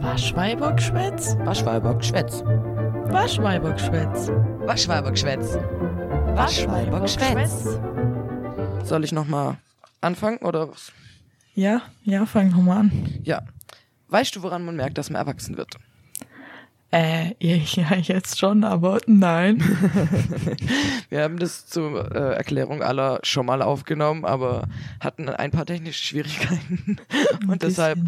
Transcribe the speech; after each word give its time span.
Waschweibergschwätz? 0.00 1.36
Waschweibergschwätz. 1.44 2.42
Waschweibergschwätz. 2.42 4.28
Waschweibergschwätz. 4.66 5.56
Waschweibergschwätz. 6.34 7.78
Soll 8.84 9.04
ich 9.04 9.12
nochmal 9.12 9.58
anfangen 10.00 10.38
oder 10.38 10.70
was? 10.70 10.92
Ja, 11.54 11.82
ja, 12.02 12.26
fang 12.26 12.50
nochmal 12.50 12.78
an. 12.78 13.20
Ja. 13.22 13.42
Weißt 14.08 14.34
du, 14.34 14.42
woran 14.42 14.64
man 14.64 14.74
merkt, 14.74 14.98
dass 14.98 15.10
man 15.10 15.20
erwachsen 15.20 15.56
wird? 15.56 15.76
Äh, 16.92 17.34
ja, 17.40 17.96
jetzt 17.96 18.38
schon, 18.38 18.64
aber 18.64 18.98
nein. 19.06 19.60
Wir 21.08 21.22
haben 21.22 21.38
das 21.38 21.66
zur 21.66 22.10
äh, 22.14 22.34
Erklärung 22.34 22.82
aller 22.82 23.20
schon 23.22 23.46
mal 23.46 23.62
aufgenommen, 23.62 24.24
aber 24.24 24.68
hatten 24.98 25.28
ein 25.28 25.50
paar 25.50 25.66
technische 25.66 26.02
Schwierigkeiten. 26.02 26.96
Und 27.48 27.62
deshalb 27.62 27.98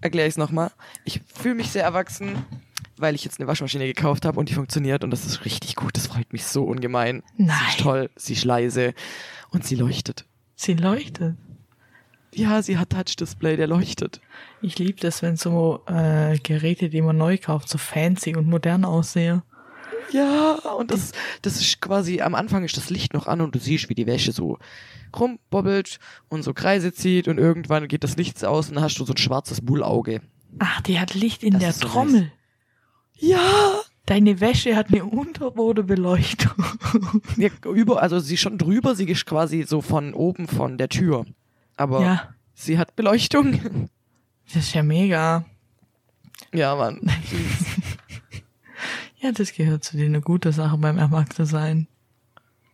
erkläre 0.00 0.26
ich 0.26 0.34
es 0.34 0.38
nochmal. 0.38 0.72
Ich 1.04 1.20
fühle 1.32 1.54
mich 1.54 1.70
sehr 1.70 1.84
erwachsen, 1.84 2.44
weil 2.96 3.14
ich 3.14 3.24
jetzt 3.24 3.38
eine 3.38 3.46
Waschmaschine 3.46 3.86
gekauft 3.86 4.24
habe 4.24 4.38
und 4.38 4.48
die 4.48 4.54
funktioniert 4.54 5.02
und 5.02 5.10
das 5.10 5.24
ist 5.24 5.44
richtig 5.44 5.76
gut. 5.76 5.96
Das 5.96 6.06
freut 6.06 6.32
mich 6.32 6.44
so 6.44 6.64
ungemein. 6.64 7.22
Sie 7.36 7.44
Nein. 7.44 7.58
ist 7.70 7.80
toll, 7.80 8.10
sie 8.16 8.34
ist 8.34 8.44
leise 8.44 8.94
und 9.50 9.64
sie 9.64 9.74
leuchtet. 9.74 10.24
Sie 10.54 10.74
leuchtet. 10.74 11.36
Ja, 12.34 12.62
sie 12.62 12.78
hat 12.78 12.90
Touch-Display, 12.90 13.56
der 13.56 13.66
leuchtet. 13.66 14.20
Ich 14.62 14.78
liebe 14.78 14.98
das, 15.00 15.22
wenn 15.22 15.36
so 15.36 15.80
äh, 15.86 16.38
Geräte, 16.38 16.88
die 16.88 17.02
man 17.02 17.16
neu 17.16 17.36
kauft, 17.38 17.68
so 17.68 17.78
fancy 17.78 18.34
und 18.36 18.48
modern 18.48 18.84
aussehen. 18.84 19.42
Ja, 20.12 20.54
und 20.78 20.90
das, 20.90 21.12
das 21.42 21.60
ist 21.60 21.80
quasi, 21.80 22.20
am 22.20 22.34
Anfang 22.34 22.64
ist 22.64 22.76
das 22.76 22.90
Licht 22.90 23.14
noch 23.14 23.26
an 23.26 23.40
und 23.40 23.54
du 23.54 23.58
siehst, 23.58 23.88
wie 23.88 23.94
die 23.94 24.06
Wäsche 24.06 24.32
so 24.32 24.58
rumbobbelt 25.18 25.98
und 26.28 26.42
so 26.42 26.54
Kreise 26.54 26.92
zieht 26.92 27.28
und 27.28 27.38
irgendwann 27.38 27.88
geht 27.88 28.04
das 28.04 28.16
Licht 28.16 28.42
aus 28.44 28.68
und 28.68 28.76
dann 28.76 28.84
hast 28.84 28.98
du 28.98 29.04
so 29.04 29.12
ein 29.12 29.18
schwarzes 29.18 29.60
Bullauge. 29.60 30.20
Ach, 30.58 30.80
die 30.82 30.98
hat 30.98 31.14
Licht 31.14 31.42
in 31.42 31.52
Das 31.52 31.60
der 31.60 31.70
ist 31.70 31.80
so 31.80 31.88
Trommel. 31.88 32.32
Ja! 33.16 33.80
Deine 34.06 34.40
Wäsche 34.40 34.74
hat 34.74 34.88
eine 34.88 35.04
Unterbodebeleuchtung. 35.04 36.64
ja 37.36 37.50
über, 37.72 38.02
also 38.02 38.18
sie 38.18 38.36
schon 38.36 38.58
drüber, 38.58 38.96
sie 38.96 39.08
ist 39.08 39.26
quasi 39.26 39.62
so 39.62 39.80
von 39.80 40.12
oben 40.12 40.48
von 40.48 40.76
der 40.76 40.88
Tür. 40.88 41.24
Aber 41.76 42.02
ja, 42.02 42.34
sie 42.54 42.78
hat 42.78 42.96
Beleuchtung. 42.96 43.88
das 44.46 44.56
ist 44.64 44.74
ja 44.74 44.82
mega. 44.82 45.44
ja, 46.52 46.74
Mann. 46.74 47.00
Ja, 49.22 49.30
das 49.30 49.52
gehört 49.52 49.84
zu 49.84 49.96
dir 49.96 50.06
eine 50.06 50.20
gute 50.20 50.52
Sache 50.52 50.76
beim 50.78 50.98
Erwachsensein. 50.98 51.86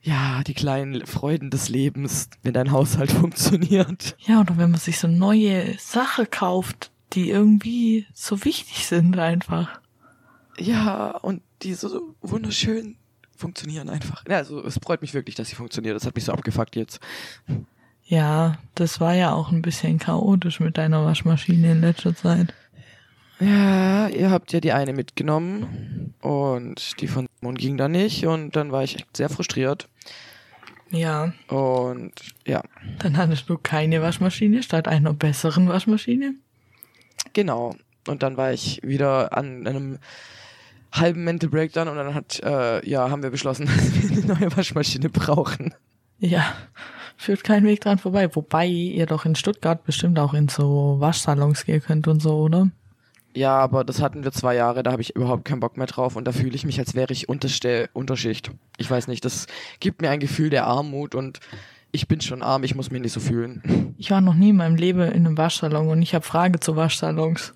Ja, 0.00 0.42
die 0.44 0.55
kleinen 0.55 1.05
Freuden 1.05 1.50
des 1.50 1.68
Lebens, 1.68 2.30
wenn 2.42 2.55
dein 2.55 2.72
Haushalt 2.72 3.12
funktioniert. 3.12 4.16
Ja, 4.20 4.40
oder 4.40 4.56
wenn 4.56 4.70
man 4.70 4.80
sich 4.80 4.98
so 4.98 5.08
neue 5.08 5.77
Sachen 5.78 6.30
kauft, 6.30 6.90
die 7.12 7.28
irgendwie 7.28 8.06
so 8.14 8.46
wichtig 8.46 8.86
sind 8.86 9.18
einfach. 9.18 9.78
Ja, 10.56 11.10
und 11.18 11.42
die 11.60 11.74
so 11.74 12.14
wunderschön 12.22 12.96
funktionieren 13.36 13.90
einfach. 13.90 14.24
Ja, 14.27 14.38
also 14.38 14.64
es 14.64 14.78
freut 14.83 15.02
mich 15.02 15.12
wirklich, 15.12 15.34
dass 15.34 15.50
sie 15.50 15.55
funktioniert. 15.55 15.94
Das 15.94 16.06
hat 16.06 16.14
mich 16.14 16.24
so 16.24 16.33
abgefuckt 16.33 16.77
jetzt. 16.77 16.98
Ja, 18.09 18.56
das 18.75 19.01
war 19.01 19.14
ja 19.14 19.33
auch 19.33 19.53
ein 19.53 19.61
bisschen 19.61 19.98
chaotisch 19.98 20.61
mit 20.61 20.78
deiner 20.78 21.05
Waschmaschine 21.05 21.73
in 21.73 21.81
letzter 21.83 22.17
Zeit. 22.17 22.55
Ja, 23.39 24.09
ihr 24.09 24.31
habt 24.31 24.53
ja 24.53 24.61
die 24.61 24.73
eine 24.73 24.92
mitgenommen 24.95 26.14
und 26.23 27.01
die 27.01 27.06
von 27.06 27.27
Simon 27.39 27.55
ging 27.55 27.77
dann 27.77 27.92
nicht 27.92 28.27
und 28.27 28.56
dann 28.56 28.73
war 28.73 28.83
ich 28.83 28.97
echt 28.97 29.17
sehr 29.17 29.29
frustriert. 29.29 29.89
Ja, 30.91 31.34
Und 31.48 32.12
ja, 32.47 32.62
dann 32.98 33.19
hattest 33.19 33.48
du 33.51 33.59
keine 33.59 34.01
Waschmaschine 34.01 34.62
statt 34.62 34.89
einer 34.89 35.12
besseren 35.12 35.69
Waschmaschine. 35.69 36.34
genau. 37.34 37.75
Und 38.06 38.23
dann 38.23 38.39
war 38.39 38.55
ich 38.55 38.81
wieder 38.83 39.36
an 39.36 39.67
einem 39.67 39.98
halben 40.92 41.23
Mental 41.25 41.51
Breakdown 41.51 41.89
und 41.89 41.97
dann 41.97 42.14
hat, 42.14 42.41
äh, 42.42 42.89
ja, 42.89 43.11
haben 43.11 43.23
wir 43.23 43.29
beschlossen, 43.31 43.67
dass 43.67 43.92
wir 43.92 44.11
eine 44.17 44.41
neue 44.41 44.56
Waschmaschine 44.56 45.11
brauchen. 45.11 45.75
Ja, 46.18 46.55
führt 47.18 47.45
kein 47.45 47.64
Weg 47.64 47.83
dran 47.83 47.98
vorbei. 47.98 48.34
Wobei 48.34 48.67
ihr 48.67 49.05
doch 49.05 49.27
in 49.27 49.34
Stuttgart 49.34 49.84
bestimmt 49.84 50.18
auch 50.18 50.33
in 50.33 50.48
so 50.48 50.96
Waschsalons 51.01 51.67
gehen 51.67 51.83
könnt 51.83 52.08
und 52.08 52.23
so, 52.23 52.39
oder? 52.39 52.70
Ja, 53.34 53.58
aber 53.58 53.84
das 53.84 54.01
hatten 54.01 54.24
wir 54.24 54.33
zwei 54.33 54.55
Jahre, 54.55 54.83
da 54.83 54.92
habe 54.92 55.02
ich 55.02 55.14
überhaupt 55.14 55.45
keinen 55.45 55.61
Bock 55.61 55.77
mehr 55.77 55.86
drauf 55.86 56.17
und 56.17 56.24
da 56.24 56.33
fühle 56.33 56.55
ich 56.55 56.64
mich, 56.64 56.79
als 56.79 56.95
wäre 56.95 57.12
ich 57.12 57.29
unterste 57.29 57.90
Unterschicht. 57.92 58.51
Ich 58.79 58.90
weiß 58.90 59.06
nicht, 59.06 59.24
das 59.24 59.46
gibt 59.80 60.01
mir 60.01 60.11
ein 60.11 60.18
Gefühl 60.18 60.48
der 60.51 60.67
Armut 60.67 61.14
und 61.14 61.40
ich 61.92 62.08
bin 62.08 62.20
schon 62.20 62.42
arm, 62.42 62.64
ich 62.64 62.74
muss 62.74 62.90
mich 62.90 63.02
nicht 63.02 63.12
so 63.12 63.20
fühlen. 63.20 63.95
Ich 63.98 64.11
war 64.11 64.20
noch 64.20 64.35
nie 64.35 64.50
in 64.50 64.56
meinem 64.56 64.77
Leben 64.77 65.02
in 65.02 65.27
einem 65.27 65.39
Waschsalon 65.39 65.89
und 65.89 66.02
ich 66.02 66.14
habe 66.14 66.24
Frage 66.24 66.61
zu 66.61 66.77
Waschsalons. 66.77 67.55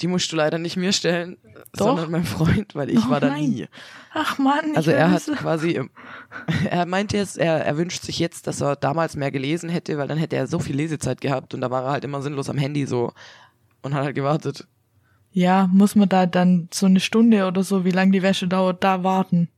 Die 0.00 0.06
musst 0.06 0.30
du 0.32 0.36
leider 0.36 0.58
nicht 0.58 0.76
mir 0.76 0.92
stellen, 0.92 1.36
Doch. 1.74 1.86
sondern 1.86 2.10
meinem 2.10 2.24
Freund, 2.24 2.74
weil 2.74 2.90
ich 2.90 3.04
Oh 3.06 3.10
war 3.10 3.20
da 3.20 3.28
nein. 3.30 3.44
nie. 3.50 3.66
Ach 4.14 4.38
ich 4.38 4.76
Also 4.76 4.90
er 4.90 5.10
hat 5.10 5.22
quasi, 5.36 5.72
im- 5.72 5.90
er 6.70 6.86
meinte 6.86 7.16
jetzt, 7.16 7.38
er, 7.38 7.64
er 7.64 7.76
wünscht 7.76 8.02
sich 8.02 8.18
jetzt, 8.18 8.46
dass 8.46 8.60
er 8.60 8.76
damals 8.76 9.16
mehr 9.16 9.30
gelesen 9.30 9.68
hätte, 9.68 9.96
weil 9.98 10.08
dann 10.08 10.18
hätte 10.18 10.36
er 10.36 10.46
so 10.46 10.58
viel 10.58 10.76
Lesezeit 10.76 11.20
gehabt 11.20 11.54
und 11.54 11.60
da 11.60 11.70
war 11.70 11.84
er 11.84 11.90
halt 11.92 12.04
immer 12.04 12.22
sinnlos 12.22 12.48
am 12.50 12.58
Handy 12.58 12.86
so 12.86 13.12
und 13.82 13.94
hat 13.94 14.04
halt 14.04 14.14
gewartet. 14.14 14.66
Ja, 15.32 15.68
muss 15.70 15.94
man 15.94 16.08
da 16.08 16.24
dann 16.26 16.68
so 16.72 16.86
eine 16.86 17.00
Stunde 17.00 17.46
oder 17.46 17.62
so, 17.62 17.84
wie 17.84 17.90
lange 17.90 18.12
die 18.12 18.22
Wäsche 18.22 18.48
dauert, 18.48 18.82
da 18.82 19.02
warten. 19.04 19.48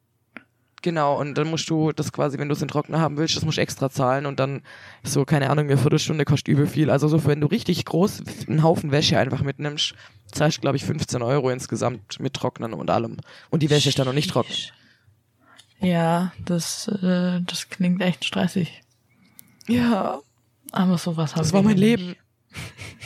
Genau, 0.83 1.19
und 1.19 1.37
dann 1.37 1.49
musst 1.49 1.69
du 1.71 1.91
das 1.93 2.12
quasi, 2.12 2.39
wenn 2.39 2.49
du 2.49 2.55
es 2.55 2.62
in 2.62 2.69
Trockner 2.69 3.00
haben 3.00 3.16
willst, 3.16 3.37
das 3.37 3.44
musst 3.44 3.59
du 3.59 3.62
extra 3.62 3.91
zahlen 3.91 4.27
und 4.27 4.39
dann 4.39 4.62
so, 5.03 5.25
keine 5.25 5.50
Ahnung, 5.50 5.66
eine 5.66 5.77
Viertelstunde 5.77 6.25
kostet 6.25 6.49
übel 6.49 6.66
viel. 6.69 6.89
Also 6.91 7.09
so, 7.09 7.25
wenn 7.27 7.41
du 7.41 7.49
richtig 7.49 7.84
groß 7.84 8.22
einen 8.49 8.62
Haufen 8.62 8.93
Wäsche 8.93 9.19
einfach 9.19 9.43
mitnimmst, 9.43 9.94
zahlst 10.31 10.59
du, 10.59 10.61
glaube 10.61 10.77
ich, 10.77 10.84
15 10.84 11.21
Euro 11.22 11.50
insgesamt 11.50 12.21
mit 12.21 12.34
Trocknern 12.34 12.75
und 12.75 12.91
allem. 12.91 13.17
Und 13.50 13.62
die 13.62 13.71
Wäsche 13.71 13.88
ist 13.88 13.99
dann 13.99 14.06
noch 14.06 14.12
nicht 14.12 14.31
trocken. 14.31 14.53
Ja, 15.81 16.33
das, 16.44 16.88
äh, 16.88 17.41
das 17.41 17.69
klingt 17.71 18.00
echt 18.00 18.25
stressig. 18.25 18.83
Ja, 19.67 20.21
Aber 20.72 20.99
sowas 20.99 21.33
habe 21.33 21.41
das 21.41 21.49
ich 21.49 21.55
war 21.55 21.62
mein. 21.62 21.77
Leben. 21.77 22.17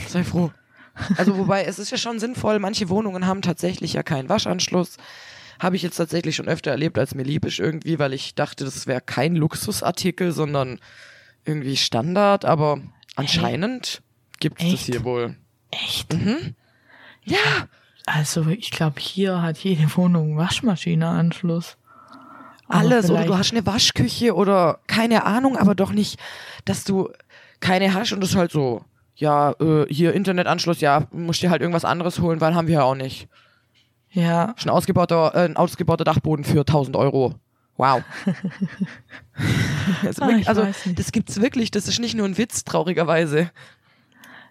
Sei 0.08 0.24
froh. 0.24 0.50
Also 1.16 1.36
wobei, 1.38 1.64
es 1.64 1.78
ist 1.78 1.90
ja 1.90 1.96
schon 1.96 2.20
sinnvoll, 2.20 2.58
manche 2.58 2.88
Wohnungen 2.90 3.26
haben 3.26 3.40
tatsächlich 3.40 3.94
ja 3.94 4.02
keinen 4.02 4.28
Waschanschluss. 4.28 4.98
Habe 5.62 5.76
ich 5.76 5.82
jetzt 5.82 5.96
tatsächlich 5.96 6.34
schon 6.36 6.48
öfter 6.48 6.72
erlebt, 6.72 6.98
als 6.98 7.14
mir 7.14 7.22
lieb 7.22 7.44
ist 7.44 7.58
irgendwie, 7.60 7.98
weil 7.98 8.12
ich 8.12 8.34
dachte, 8.34 8.64
das 8.64 8.86
wäre 8.86 9.00
kein 9.00 9.36
Luxusartikel, 9.36 10.32
sondern 10.32 10.80
irgendwie 11.44 11.76
Standard, 11.76 12.44
aber 12.44 12.80
anscheinend 13.14 14.02
gibt 14.40 14.60
es 14.62 14.72
das 14.72 14.80
hier 14.80 15.04
wohl. 15.04 15.36
Echt? 15.70 16.12
Mhm. 16.12 16.54
Ja, 17.24 17.68
Also 18.06 18.46
ich 18.48 18.70
glaube, 18.70 19.00
hier 19.00 19.42
hat 19.42 19.58
jede 19.58 19.84
Wohnung 19.96 20.36
Waschmaschine-Anschluss. 20.36 21.76
Alles. 22.68 23.10
Oder 23.10 23.24
du 23.24 23.36
hast 23.36 23.52
eine 23.52 23.64
Waschküche 23.66 24.34
oder 24.34 24.80
keine 24.86 25.24
Ahnung, 25.24 25.56
aber 25.56 25.74
doch 25.74 25.92
nicht, 25.92 26.18
dass 26.64 26.84
du 26.84 27.10
keine 27.60 27.94
hast 27.94 28.12
und 28.12 28.20
das 28.20 28.30
ist 28.30 28.36
halt 28.36 28.50
so, 28.50 28.84
ja, 29.14 29.52
äh, 29.60 29.86
hier 29.88 30.14
Internetanschluss, 30.14 30.80
ja, 30.80 31.06
musst 31.12 31.42
dir 31.42 31.50
halt 31.50 31.60
irgendwas 31.60 31.84
anderes 31.84 32.18
holen, 32.18 32.40
weil 32.40 32.54
haben 32.54 32.66
wir 32.66 32.74
ja 32.74 32.82
auch 32.82 32.94
nicht. 32.94 33.28
Ja, 34.12 34.54
ein 34.62 34.68
ausgebauter, 34.70 35.32
äh, 35.34 35.44
ein 35.46 35.56
ausgebauter 35.56 36.04
Dachboden 36.04 36.44
für 36.44 36.60
1000 36.60 36.96
Euro. 36.96 37.34
Wow. 37.76 38.02
also, 40.04 40.22
Ah, 40.22 40.26
wirklich- 40.28 40.42
ich 40.42 40.48
also 40.48 40.66
das 40.94 41.12
gibt's 41.12 41.40
wirklich, 41.40 41.70
das 41.70 41.88
ist 41.88 41.98
nicht 41.98 42.14
nur 42.14 42.26
ein 42.26 42.36
Witz, 42.38 42.64
traurigerweise. 42.64 43.50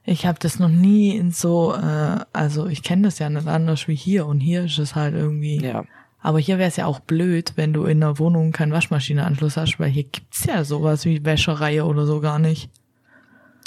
ich 0.03 0.25
habe 0.25 0.39
das 0.39 0.57
noch 0.59 0.69
nie 0.69 1.15
in 1.15 1.31
so, 1.31 1.75
äh, 1.75 2.19
also 2.33 2.65
ich 2.67 2.81
kenne 2.83 3.03
das 3.03 3.19
ja 3.19 3.29
nicht 3.29 3.47
anders 3.47 3.87
wie 3.87 3.95
hier 3.95 4.25
und 4.25 4.39
hier 4.39 4.65
ist 4.65 4.79
es 4.79 4.95
halt 4.95 5.13
irgendwie. 5.13 5.61
Ja. 5.63 5.85
Aber 6.23 6.39
hier 6.39 6.57
wäre 6.57 6.67
es 6.69 6.75
ja 6.75 6.85
auch 6.85 6.99
blöd, 6.99 7.53
wenn 7.55 7.73
du 7.73 7.85
in 7.85 8.03
einer 8.03 8.19
Wohnung 8.19 8.51
keinen 8.51 8.71
Waschmaschine-Anschluss 8.71 9.57
hast, 9.57 9.79
weil 9.79 9.89
hier 9.89 10.03
gibt's 10.03 10.45
ja 10.45 10.63
sowas 10.63 11.05
wie 11.05 11.23
Wäscherei 11.25 11.83
oder 11.83 12.05
so 12.05 12.19
gar 12.19 12.37
nicht. 12.39 12.69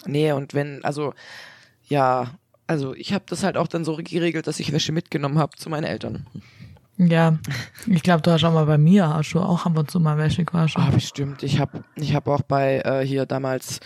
Nee, 0.06 0.32
und 0.32 0.54
wenn, 0.54 0.84
also, 0.84 1.14
ja, 1.88 2.30
also 2.66 2.94
ich 2.94 3.12
habe 3.12 3.24
das 3.28 3.42
halt 3.42 3.56
auch 3.56 3.66
dann 3.68 3.84
so 3.84 3.96
geregelt, 3.96 4.46
dass 4.46 4.60
ich 4.60 4.72
Wäsche 4.72 4.92
mitgenommen 4.92 5.38
habe 5.38 5.56
zu 5.56 5.68
meinen 5.70 5.84
Eltern. 5.84 6.26
Ja, 6.96 7.38
ich 7.86 8.02
glaube, 8.02 8.22
du 8.22 8.30
hast 8.30 8.44
auch 8.44 8.52
mal 8.54 8.66
bei 8.66 8.78
mir, 8.78 9.08
hast 9.08 9.32
du 9.32 9.40
auch 9.40 9.66
ab 9.66 9.76
und 9.76 9.90
zu 9.90 9.98
mal 9.98 10.16
Wäsche 10.16 10.44
gewaschen. 10.44 10.80
Ah, 10.80 10.90
bestimmt. 10.90 11.42
Ich 11.42 11.58
habe 11.58 11.82
ich 11.96 12.14
hab 12.14 12.28
auch 12.28 12.42
bei 12.42 12.78
äh, 12.84 13.04
hier 13.04 13.26
damals 13.26 13.80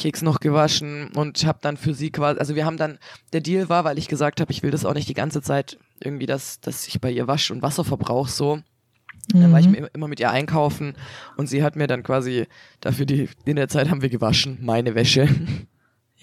Keks 0.00 0.22
noch 0.22 0.40
gewaschen 0.40 1.10
und 1.14 1.44
habe 1.46 1.58
dann 1.62 1.76
für 1.76 1.94
sie 1.94 2.10
quasi, 2.10 2.40
also 2.40 2.56
wir 2.56 2.64
haben 2.66 2.76
dann, 2.76 2.98
der 3.32 3.40
Deal 3.40 3.68
war, 3.68 3.84
weil 3.84 3.98
ich 3.98 4.08
gesagt 4.08 4.40
habe, 4.40 4.50
ich 4.50 4.62
will 4.64 4.70
das 4.72 4.84
auch 4.84 4.94
nicht 4.94 5.08
die 5.08 5.14
ganze 5.14 5.42
Zeit 5.42 5.78
irgendwie, 6.00 6.26
dass, 6.26 6.60
dass 6.60 6.88
ich 6.88 7.00
bei 7.00 7.10
ihr 7.12 7.28
Wasch- 7.28 7.50
und 7.52 7.62
Wasserverbrauch 7.62 8.26
so. 8.26 8.60
Dann 9.32 9.52
war 9.52 9.60
ich 9.60 9.68
Mhm. 9.68 9.74
immer- 9.74 9.88
immer 9.94 10.08
mit 10.08 10.18
ihr 10.18 10.30
einkaufen 10.32 10.94
und 11.36 11.46
sie 11.48 11.62
hat 11.62 11.76
mir 11.76 11.86
dann 11.86 12.02
quasi 12.02 12.46
dafür 12.80 13.06
die, 13.06 13.28
in 13.44 13.54
der 13.56 13.68
Zeit 13.68 13.88
haben 13.90 14.02
wir 14.02 14.08
gewaschen, 14.08 14.58
meine 14.62 14.96
Wäsche. 14.96 15.28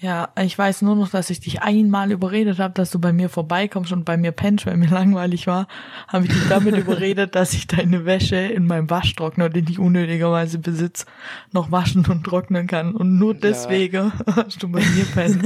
Ja, 0.00 0.28
ich 0.40 0.56
weiß 0.56 0.82
nur 0.82 0.94
noch, 0.94 1.10
dass 1.10 1.28
ich 1.28 1.40
dich 1.40 1.60
einmal 1.62 2.12
überredet 2.12 2.60
habe, 2.60 2.72
dass 2.72 2.90
du 2.90 3.00
bei 3.00 3.12
mir 3.12 3.28
vorbeikommst 3.28 3.90
und 3.90 4.04
bei 4.04 4.16
mir 4.16 4.30
pennst, 4.30 4.64
weil 4.64 4.76
mir 4.76 4.86
langweilig 4.90 5.48
war, 5.48 5.66
habe 6.06 6.26
ich 6.26 6.32
dich 6.32 6.48
damit 6.48 6.76
überredet, 6.78 7.34
dass 7.34 7.52
ich 7.52 7.66
deine 7.66 8.04
Wäsche 8.04 8.36
in 8.36 8.66
meinem 8.66 8.88
Waschtrockner, 8.88 9.48
den 9.48 9.66
ich 9.68 9.80
unnötigerweise 9.80 10.60
besitze, 10.60 11.06
noch 11.52 11.72
waschen 11.72 12.06
und 12.06 12.22
trocknen 12.22 12.68
kann. 12.68 12.94
Und 12.94 13.18
nur 13.18 13.34
deswegen 13.34 13.96
ja. 13.96 14.12
hast 14.36 14.62
du 14.62 14.68
bei 14.68 14.80
mir 14.80 15.04
pennt. 15.04 15.42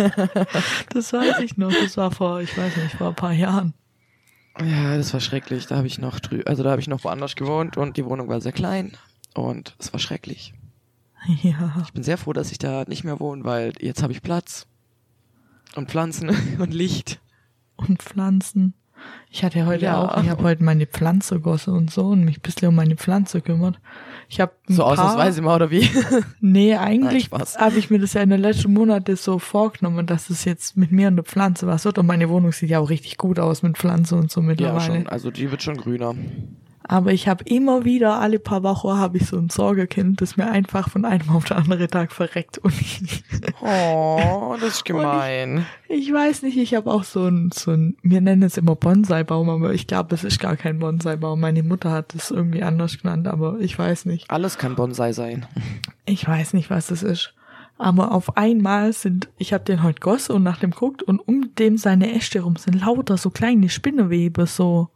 Das 0.92 1.14
weiß 1.14 1.38
ich 1.40 1.56
noch. 1.56 1.72
Das 1.72 1.96
war 1.96 2.10
vor, 2.10 2.42
ich 2.42 2.56
weiß 2.56 2.76
nicht, 2.76 2.96
vor 2.96 3.08
ein 3.08 3.14
paar 3.14 3.32
Jahren. 3.32 3.72
Ja, 4.60 4.98
das 4.98 5.14
war 5.14 5.20
schrecklich. 5.20 5.66
Da 5.66 5.76
habe 5.76 5.86
ich 5.86 5.98
noch 5.98 6.20
drü 6.20 6.42
also 6.44 6.62
da 6.62 6.72
habe 6.72 6.80
ich 6.82 6.88
noch 6.88 7.04
woanders 7.04 7.36
gewohnt 7.36 7.78
und 7.78 7.96
die 7.96 8.04
Wohnung 8.04 8.28
war 8.28 8.42
sehr 8.42 8.52
klein 8.52 8.92
und 9.34 9.74
es 9.78 9.94
war 9.94 10.00
schrecklich. 10.00 10.52
Ja. 11.42 11.74
Ich 11.84 11.92
bin 11.92 12.02
sehr 12.02 12.18
froh, 12.18 12.32
dass 12.32 12.52
ich 12.52 12.58
da 12.58 12.84
nicht 12.86 13.04
mehr 13.04 13.20
wohne, 13.20 13.44
weil 13.44 13.72
jetzt 13.80 14.02
habe 14.02 14.12
ich 14.12 14.22
Platz. 14.22 14.66
Und 15.74 15.90
Pflanzen 15.90 16.30
und 16.58 16.74
Licht. 16.74 17.20
Und 17.76 18.02
Pflanzen. 18.02 18.74
Ich 19.30 19.42
hatte 19.42 19.58
ja 19.58 19.66
heute 19.66 19.86
ja. 19.86 20.00
auch, 20.00 20.22
ich 20.22 20.28
habe 20.28 20.44
heute 20.44 20.62
meine 20.62 20.86
Pflanze 20.86 21.40
gosse 21.40 21.72
und 21.72 21.90
so 21.90 22.08
und 22.08 22.24
mich 22.24 22.38
ein 22.38 22.42
bisschen 22.42 22.68
um 22.68 22.76
meine 22.76 22.94
Pflanze 22.96 23.40
kümmert. 23.40 23.80
Ich 24.28 24.40
habe 24.40 24.52
So 24.68 24.84
ausnahmsweise 24.84 25.42
mal 25.42 25.56
oder 25.56 25.70
wie? 25.70 25.90
Nee, 26.40 26.76
eigentlich 26.76 27.30
habe 27.32 27.78
ich 27.78 27.90
mir 27.90 27.98
das 27.98 28.12
ja 28.12 28.20
in 28.22 28.30
den 28.30 28.40
letzten 28.40 28.72
Monaten 28.72 29.16
so 29.16 29.40
vorgenommen, 29.40 30.06
dass 30.06 30.30
es 30.30 30.44
jetzt 30.44 30.76
mit 30.76 30.92
mir 30.92 31.08
eine 31.08 31.24
Pflanze 31.24 31.66
was 31.66 31.84
wird 31.84 31.98
und 31.98 32.06
meine 32.06 32.28
Wohnung 32.28 32.52
sieht 32.52 32.70
ja 32.70 32.78
auch 32.78 32.90
richtig 32.90 33.16
gut 33.16 33.40
aus 33.40 33.62
mit 33.62 33.76
Pflanze 33.76 34.14
und 34.14 34.30
so 34.30 34.40
mittlerweile. 34.40 34.78
Ja, 34.78 34.94
schon, 34.94 35.06
also 35.08 35.30
die 35.32 35.50
wird 35.50 35.62
schon 35.62 35.78
grüner. 35.78 36.14
Aber 36.84 37.12
ich 37.12 37.28
habe 37.28 37.44
immer 37.44 37.84
wieder, 37.84 38.18
alle 38.18 38.38
paar 38.38 38.62
Wochen 38.62 38.96
habe 38.98 39.18
ich 39.18 39.26
so 39.26 39.36
ein 39.36 39.50
Sorgekind, 39.50 40.20
das 40.20 40.36
mir 40.36 40.50
einfach 40.50 40.90
von 40.90 41.04
einem 41.04 41.30
auf 41.30 41.44
den 41.44 41.56
anderen 41.56 41.88
Tag 41.88 42.12
verreckt. 42.12 42.58
Und 42.58 42.80
ich, 42.80 43.24
oh, 43.60 44.56
das 44.60 44.76
ist 44.76 44.84
gemein. 44.84 45.66
Ich, 45.88 46.08
ich, 46.08 46.12
weiß 46.12 46.42
nicht, 46.42 46.56
ich 46.56 46.74
habe 46.74 46.90
auch 46.90 47.04
so 47.04 47.26
ein, 47.26 47.50
so 47.52 47.70
ein, 47.70 47.96
wir 48.02 48.20
nennen 48.20 48.42
es 48.42 48.56
immer 48.56 48.74
Bonsai-Baum, 48.74 49.48
aber 49.48 49.72
ich 49.72 49.86
glaube, 49.86 50.14
es 50.14 50.24
ist 50.24 50.40
gar 50.40 50.56
kein 50.56 50.78
Bonsai-Baum. 50.80 51.40
Meine 51.40 51.62
Mutter 51.62 51.90
hat 51.90 52.14
es 52.14 52.30
irgendwie 52.30 52.62
anders 52.62 53.00
genannt, 53.00 53.28
aber 53.28 53.58
ich 53.60 53.78
weiß 53.78 54.06
nicht. 54.06 54.30
Alles 54.30 54.58
kann 54.58 54.74
Bonsai 54.74 55.12
sein. 55.12 55.46
Ich 56.04 56.26
weiß 56.26 56.52
nicht, 56.54 56.70
was 56.70 56.88
das 56.88 57.02
ist. 57.02 57.34
Aber 57.78 58.12
auf 58.12 58.36
einmal 58.36 58.92
sind, 58.92 59.28
ich 59.38 59.52
habe 59.52 59.64
den 59.64 59.82
heute 59.82 60.00
gosse 60.00 60.32
und 60.32 60.42
nach 60.42 60.58
dem 60.58 60.70
guckt 60.70 61.02
und 61.02 61.18
um 61.18 61.54
dem 61.56 61.76
seine 61.76 62.14
Äste 62.14 62.40
rum 62.40 62.56
sind 62.56 62.80
lauter 62.80 63.16
so 63.16 63.30
kleine 63.30 63.68
Spinnewebe, 63.68 64.46
so 64.46 64.90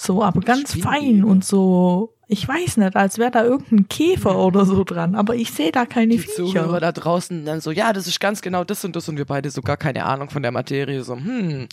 so, 0.00 0.22
aber 0.22 0.40
ganz 0.42 0.74
fein 0.76 1.24
und 1.24 1.44
so, 1.44 2.14
ich 2.28 2.46
weiß 2.46 2.76
nicht, 2.76 2.94
als 2.94 3.18
wäre 3.18 3.32
da 3.32 3.42
irgendein 3.42 3.88
Käfer 3.88 4.38
oder 4.38 4.64
so 4.64 4.84
dran, 4.84 5.16
aber 5.16 5.34
ich 5.34 5.50
sehe 5.50 5.72
da 5.72 5.86
keine 5.86 6.12
die 6.12 6.18
Viecher. 6.20 6.36
Zuhörer 6.36 6.78
da 6.78 6.92
draußen 6.92 7.44
dann 7.44 7.60
so, 7.60 7.72
ja, 7.72 7.92
das 7.92 8.06
ist 8.06 8.20
ganz 8.20 8.40
genau 8.40 8.62
das 8.62 8.84
und 8.84 8.94
das 8.94 9.08
und 9.08 9.16
wir 9.16 9.24
beide 9.24 9.50
so 9.50 9.60
gar 9.60 9.76
keine 9.76 10.04
Ahnung 10.04 10.30
von 10.30 10.42
der 10.42 10.52
Materie, 10.52 11.02
so, 11.02 11.16
hm, 11.16 11.66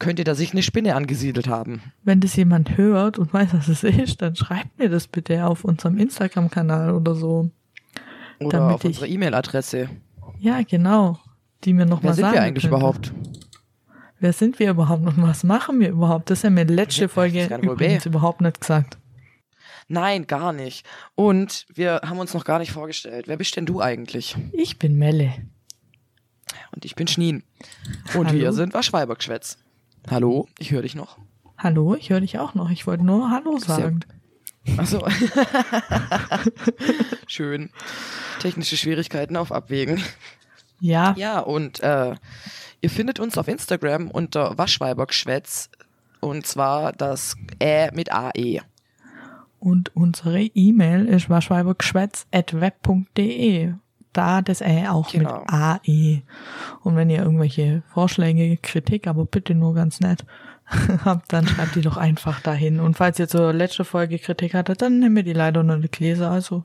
könnte 0.00 0.24
da 0.24 0.34
sich 0.34 0.50
eine 0.50 0.64
Spinne 0.64 0.96
angesiedelt 0.96 1.46
haben. 1.46 1.80
Wenn 2.02 2.18
das 2.18 2.34
jemand 2.34 2.76
hört 2.76 3.20
und 3.20 3.32
weiß, 3.32 3.50
was 3.52 3.68
es 3.68 3.84
ist, 3.84 4.20
dann 4.20 4.34
schreibt 4.34 4.76
mir 4.76 4.88
das 4.88 5.06
bitte 5.06 5.46
auf 5.46 5.64
unserem 5.64 5.96
Instagram-Kanal 5.96 6.92
oder 6.92 7.14
so. 7.14 7.50
Oder 8.40 8.74
auf 8.74 8.84
unsere 8.84 9.06
E-Mail-Adresse. 9.06 9.90
Ja, 10.40 10.62
genau. 10.68 11.20
Die 11.62 11.72
mir 11.72 11.86
noch 11.86 12.02
Wer 12.02 12.10
mal 12.10 12.14
sind 12.14 12.24
sagen 12.24 12.34
wir 12.34 12.42
eigentlich 12.42 12.64
könnte. 12.64 12.76
überhaupt? 12.78 13.12
Wer 14.20 14.34
sind 14.34 14.58
wir 14.58 14.70
überhaupt 14.70 15.06
und 15.06 15.22
was 15.22 15.44
machen 15.44 15.80
wir 15.80 15.88
überhaupt? 15.88 16.28
Das 16.28 16.44
haben 16.44 16.56
wir 16.56 16.66
letzte 16.66 17.08
Folge 17.08 17.46
übrigens 17.62 18.04
überhaupt 18.04 18.42
nicht 18.42 18.60
gesagt. 18.60 18.98
Nein, 19.88 20.26
gar 20.26 20.52
nicht. 20.52 20.86
Und 21.14 21.66
wir 21.74 22.02
haben 22.04 22.18
uns 22.18 22.34
noch 22.34 22.44
gar 22.44 22.58
nicht 22.58 22.70
vorgestellt. 22.70 23.28
Wer 23.28 23.38
bist 23.38 23.56
denn 23.56 23.64
du 23.66 23.80
eigentlich? 23.80 24.36
Ich 24.52 24.78
bin 24.78 24.98
Melle. 24.98 25.32
Und 26.72 26.84
ich 26.84 26.94
bin 26.94 27.08
Schnien. 27.08 27.44
Und 28.14 28.28
Hallo. 28.28 28.38
wir 28.38 28.52
sind 28.52 28.74
Waschweibergeschwätz. 28.74 29.56
Hallo, 30.10 30.48
ich 30.58 30.70
höre 30.70 30.82
dich 30.82 30.94
noch. 30.94 31.16
Hallo, 31.56 31.94
ich 31.94 32.10
höre 32.10 32.20
dich 32.20 32.38
auch 32.38 32.54
noch. 32.54 32.70
Ich 32.70 32.86
wollte 32.86 33.04
nur 33.04 33.30
Hallo 33.30 33.58
sagen. 33.58 34.00
Achso. 34.76 35.06
Schön. 37.26 37.70
Technische 38.40 38.76
Schwierigkeiten 38.76 39.36
auf 39.36 39.50
Abwägen. 39.50 40.02
Ja, 40.78 41.14
Ja, 41.16 41.40
und 41.40 41.80
äh, 41.80 42.14
ihr 42.80 42.90
findet 42.90 43.20
uns 43.20 43.38
auf 43.38 43.48
Instagram 43.48 44.10
unter 44.10 44.56
Waschweibergeschwätz. 44.58 45.70
Und 46.20 46.46
zwar 46.46 46.92
das 46.92 47.36
Ä 47.62 47.90
mit 47.94 48.12
AE. 48.12 48.60
und 49.58 49.94
unsere 49.96 50.42
E-Mail 50.42 51.06
ist 51.06 51.30
waschweibergeschwätz.web.de. 51.30 53.74
Da 54.12 54.42
das 54.42 54.60
Ä 54.60 54.88
auch 54.88 55.12
Genau. 55.12 55.40
mit 55.40 55.52
AE. 55.52 56.22
Und 56.82 56.96
wenn 56.96 57.10
ihr 57.10 57.20
irgendwelche 57.22 57.82
Vorschläge, 57.92 58.56
Kritik, 58.56 59.06
aber 59.06 59.24
bitte 59.24 59.54
nur 59.54 59.72
ganz 59.74 60.00
nett 60.00 60.24
habt, 61.04 61.32
dann 61.32 61.46
schreibt 61.46 61.76
die 61.76 61.80
doch 61.82 61.96
einfach 61.96 62.40
dahin. 62.40 62.80
Und 62.80 62.96
falls 62.96 63.18
ihr 63.20 63.28
zur 63.28 63.52
letzten 63.52 63.84
Folge 63.84 64.18
Kritik 64.18 64.54
hattet, 64.54 64.82
dann 64.82 64.98
nehmen 64.98 65.14
wir 65.16 65.22
die 65.22 65.32
leider 65.32 65.62
nur 65.62 65.76
nicht 65.76 65.96
gelesen. 65.96 66.24
Also, 66.24 66.64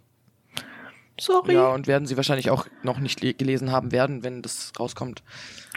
sorry. 1.19 1.53
Ja, 1.53 1.69
und 1.69 1.87
werden 1.87 2.05
sie 2.07 2.17
wahrscheinlich 2.17 2.49
auch 2.49 2.65
noch 2.83 2.99
nicht 2.99 3.21
le- 3.21 3.33
gelesen 3.33 3.71
haben 3.71 3.91
werden, 3.91 4.23
wenn 4.23 4.41
das 4.41 4.71
rauskommt. 4.79 5.23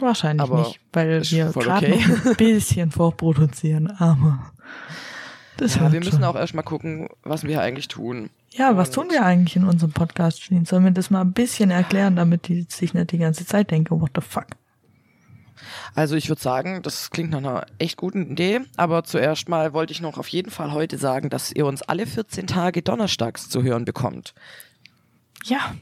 Wahrscheinlich 0.00 0.42
aber 0.42 0.58
nicht, 0.68 0.80
weil 0.92 1.22
wir 1.30 1.50
gerade 1.52 1.92
okay. 1.92 2.04
ein 2.26 2.36
bisschen 2.38 2.90
vorproduzieren, 2.90 3.90
aber 3.98 4.52
das 5.56 5.74
Ja, 5.76 5.90
wir 5.92 5.98
müssen 6.00 6.12
schon. 6.12 6.24
auch 6.24 6.36
erstmal 6.36 6.64
gucken, 6.64 7.08
was 7.22 7.44
wir 7.44 7.60
eigentlich 7.60 7.88
tun. 7.88 8.30
Ja, 8.50 8.76
was 8.76 8.88
Und- 8.88 8.94
tun 8.94 9.06
wir 9.10 9.24
eigentlich 9.24 9.56
in 9.56 9.64
unserem 9.64 9.92
Podcast, 9.92 10.48
Janine? 10.48 10.66
Sollen 10.66 10.84
wir 10.84 10.90
das 10.92 11.10
mal 11.10 11.20
ein 11.20 11.32
bisschen 11.32 11.70
erklären, 11.70 12.16
damit 12.16 12.48
die 12.48 12.66
sich 12.68 12.94
nicht 12.94 13.12
die 13.12 13.18
ganze 13.18 13.44
Zeit 13.46 13.70
denken, 13.70 14.00
what 14.00 14.10
the 14.14 14.20
fuck? 14.20 14.46
Also 15.94 16.14
ich 16.14 16.28
würde 16.28 16.40
sagen, 16.40 16.82
das 16.82 17.10
klingt 17.10 17.30
nach 17.30 17.38
einer 17.38 17.66
echt 17.78 17.96
guten 17.96 18.30
Idee, 18.30 18.60
aber 18.76 19.02
zuerst 19.02 19.48
mal 19.48 19.72
wollte 19.72 19.92
ich 19.92 20.00
noch 20.00 20.16
auf 20.16 20.28
jeden 20.28 20.50
Fall 20.50 20.72
heute 20.72 20.96
sagen, 20.98 21.30
dass 21.30 21.50
ihr 21.52 21.66
uns 21.66 21.82
alle 21.82 22.06
14 22.06 22.46
Tage 22.46 22.82
donnerstags 22.82 23.48
zu 23.48 23.62
hören 23.64 23.84
bekommt. 23.84 24.34
Ja, 25.44 25.74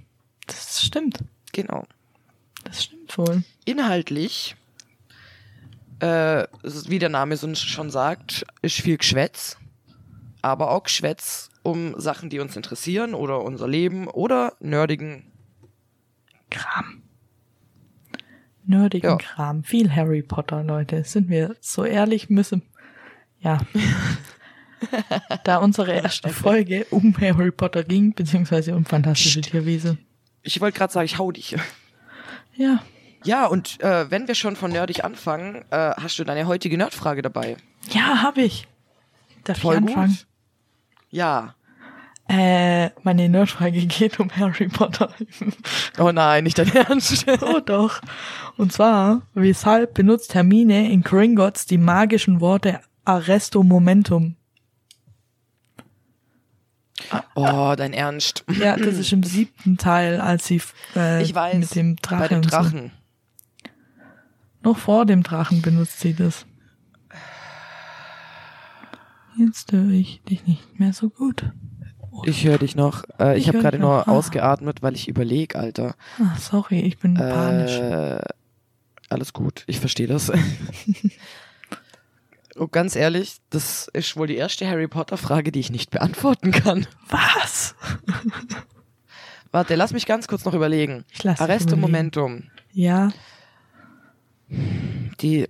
das 0.46 0.82
stimmt. 0.82 1.18
Genau. 1.52 1.86
Das 2.64 2.84
stimmt 2.84 3.16
wohl. 3.18 3.42
Inhaltlich, 3.64 4.56
äh, 6.00 6.46
wie 6.62 6.98
der 6.98 7.08
Name 7.08 7.36
so 7.36 7.52
schon 7.54 7.90
sagt, 7.90 8.44
ist 8.62 8.76
viel 8.80 8.96
Geschwätz, 8.98 9.56
aber 10.42 10.70
auch 10.70 10.82
Geschwätz 10.84 11.48
um 11.62 11.98
Sachen, 11.98 12.30
die 12.30 12.38
uns 12.40 12.56
interessieren 12.56 13.14
oder 13.14 13.42
unser 13.42 13.66
Leben 13.68 14.06
oder 14.08 14.54
nerdigen. 14.60 15.32
Kram. 16.50 17.02
Nerdigen 18.64 19.10
Ja. 19.10 19.16
Kram. 19.16 19.64
Viel 19.64 19.94
Harry 19.94 20.22
Potter, 20.22 20.62
Leute. 20.62 21.04
Sind 21.04 21.28
wir 21.28 21.56
so 21.60 21.84
ehrlich, 21.84 22.28
müssen. 22.30 22.62
Ja. 23.40 23.58
da 25.44 25.58
unsere 25.58 25.92
erste 25.92 26.28
Folge 26.30 26.86
um 26.90 27.16
Harry 27.20 27.50
Potter 27.50 27.84
ging, 27.84 28.14
beziehungsweise 28.14 28.74
um 28.74 28.84
fantastische 28.84 29.40
Tierwesen. 29.40 29.98
Ich 30.42 30.60
wollte 30.60 30.78
gerade 30.78 30.92
sagen, 30.92 31.06
ich 31.06 31.18
hau 31.18 31.32
dich. 31.32 31.56
Ja. 32.54 32.82
Ja, 33.24 33.46
und 33.46 33.80
äh, 33.82 34.10
wenn 34.10 34.28
wir 34.28 34.34
schon 34.36 34.54
von 34.54 34.70
nerdig 34.70 35.04
anfangen, 35.04 35.64
äh, 35.70 35.92
hast 35.96 36.18
du 36.18 36.24
deine 36.24 36.46
heutige 36.46 36.78
Nerdfrage 36.78 37.22
dabei. 37.22 37.56
Ja, 37.90 38.22
hab 38.22 38.38
ich. 38.38 38.68
Darf 39.44 39.58
Voll 39.58 39.74
ich 39.74 39.80
anfangen? 39.80 40.08
gut. 40.10 40.26
Ja. 41.10 41.54
Äh, 42.28 42.90
meine 43.02 43.28
Nerdfrage 43.28 43.86
geht 43.86 44.18
um 44.20 44.30
Harry 44.36 44.68
Potter. 44.68 45.12
Oh 45.98 46.12
nein, 46.12 46.44
nicht 46.44 46.58
dein 46.58 46.74
Ernst. 46.74 47.24
oh 47.40 47.60
doch. 47.60 48.02
Und 48.58 48.70
zwar, 48.70 49.22
weshalb 49.32 49.94
benutzt 49.94 50.34
Hermine 50.34 50.90
in 50.92 51.02
Gringotts 51.02 51.64
die 51.64 51.78
magischen 51.78 52.40
Worte 52.42 52.80
Arresto 53.06 53.62
Momentum? 53.62 54.36
Oh, 57.34 57.74
dein 57.76 57.92
Ernst. 57.92 58.44
Ja, 58.58 58.76
das 58.76 58.94
ist 58.96 59.12
im 59.12 59.22
siebten 59.22 59.76
Teil, 59.76 60.20
als 60.20 60.46
sie 60.46 60.60
äh, 60.94 61.22
Ich 61.22 61.34
weiß. 61.34 61.56
mit 61.58 61.74
dem 61.74 61.96
Drachen. 61.96 62.18
Bei 62.18 62.28
dem 62.28 62.42
so- 62.42 62.48
Drachen. 62.50 62.92
Noch 64.62 64.78
vor 64.78 65.06
dem 65.06 65.22
Drachen 65.22 65.62
benutzt 65.62 66.00
sie 66.00 66.14
das. 66.14 66.44
Jetzt 69.38 69.70
höre 69.72 69.90
ich 69.90 70.22
dich 70.24 70.46
nicht 70.46 70.80
mehr 70.80 70.92
so 70.92 71.10
gut. 71.10 71.52
Ich 72.24 72.44
höre 72.46 72.58
dich 72.58 72.74
noch. 72.74 73.04
Äh, 73.20 73.36
ich 73.36 73.42
Ich 73.42 73.48
habe 73.48 73.58
gerade 73.60 73.78
nur 73.78 74.08
Ah. 74.08 74.10
ausgeatmet, 74.10 74.82
weil 74.82 74.94
ich 74.94 75.06
überleg, 75.08 75.54
Alter. 75.54 75.94
Ah, 76.18 76.34
sorry, 76.38 76.80
ich 76.80 76.98
bin 76.98 77.14
panisch. 77.14 77.76
Äh, 77.76 78.20
alles 79.10 79.32
gut, 79.34 79.64
ich 79.66 79.78
verstehe 79.80 80.06
das. 80.06 80.32
oh, 82.58 82.68
ganz 82.68 82.96
ehrlich, 82.96 83.36
das 83.50 83.88
ist 83.92 84.16
wohl 84.16 84.26
die 84.26 84.36
erste 84.36 84.66
Harry 84.68 84.88
Potter 84.88 85.16
Frage, 85.16 85.52
die 85.52 85.60
ich 85.60 85.70
nicht 85.70 85.90
beantworten 85.90 86.50
kann. 86.52 86.86
Was? 87.08 87.74
Warte, 89.52 89.74
lass 89.74 89.92
mich 89.92 90.06
ganz 90.06 90.28
kurz 90.28 90.44
noch 90.44 90.54
überlegen. 90.54 91.04
Ich 91.12 91.24
lass 91.24 91.40
Arresto 91.40 91.68
überlegen. 91.68 91.80
Momentum. 91.80 92.42
Ja, 92.72 93.10
Die 95.20 95.48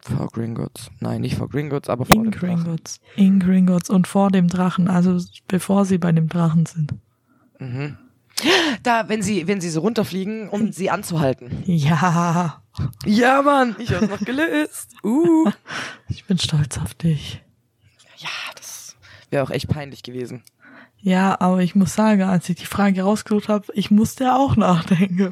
vor 0.00 0.28
Gringotts. 0.28 0.90
Nein, 1.00 1.20
nicht 1.20 1.36
vor 1.36 1.48
Gringotts, 1.48 1.90
aber 1.90 2.06
vor 2.06 2.16
in 2.16 2.22
dem 2.24 2.30
Drachen. 2.30 2.64
Gringotts. 2.64 3.00
In 3.16 3.40
Gringotts 3.40 3.90
und 3.90 4.06
vor 4.06 4.30
dem 4.30 4.48
Drachen, 4.48 4.88
also 4.88 5.20
bevor 5.48 5.84
sie 5.84 5.98
bei 5.98 6.12
dem 6.12 6.28
Drachen 6.28 6.64
sind. 6.66 6.94
Mhm. 7.58 7.98
Da, 8.82 9.08
wenn 9.08 9.22
sie, 9.22 9.46
wenn 9.46 9.60
sie 9.60 9.70
so 9.70 9.80
runterfliegen, 9.80 10.48
um 10.48 10.72
sie 10.72 10.90
anzuhalten. 10.90 11.62
Ja, 11.66 12.62
Ja, 13.04 13.42
Mann, 13.42 13.74
ich 13.78 13.92
hab's 13.92 14.08
noch 14.08 14.20
gelöst. 14.20 14.94
Uh. 15.02 15.50
ich 16.08 16.24
bin 16.24 16.38
stolz 16.38 16.78
auf 16.78 16.94
dich. 16.94 17.42
Ja, 18.16 18.28
das 18.56 18.96
wäre 19.30 19.42
auch 19.42 19.50
echt 19.50 19.68
peinlich 19.68 20.02
gewesen. 20.02 20.42
Ja, 21.00 21.40
aber 21.40 21.60
ich 21.60 21.74
muss 21.74 21.94
sagen, 21.94 22.22
als 22.22 22.48
ich 22.48 22.56
die 22.56 22.66
Frage 22.66 23.02
rausgesucht 23.02 23.48
habe, 23.48 23.66
ich 23.74 23.90
musste 23.90 24.34
auch 24.34 24.56
nachdenken. 24.56 25.30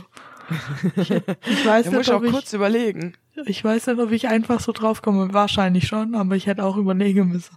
Ich, 0.96 1.10
ich 1.10 1.66
weiß 1.66 1.86
Da 1.86 1.90
muss 1.90 1.98
nicht, 1.98 2.08
ich 2.08 2.12
auch 2.12 2.22
ich, 2.22 2.30
kurz 2.30 2.52
überlegen. 2.52 3.14
ich 3.46 3.64
weiß 3.64 3.88
nicht, 3.88 3.98
ob 3.98 4.12
ich 4.12 4.28
einfach 4.28 4.60
so 4.60 4.70
drauf 4.72 5.02
komme. 5.02 5.32
Wahrscheinlich 5.32 5.88
schon, 5.88 6.14
aber 6.14 6.36
ich 6.36 6.46
hätte 6.46 6.64
auch 6.64 6.76
überlegen 6.76 7.28
müssen. 7.28 7.56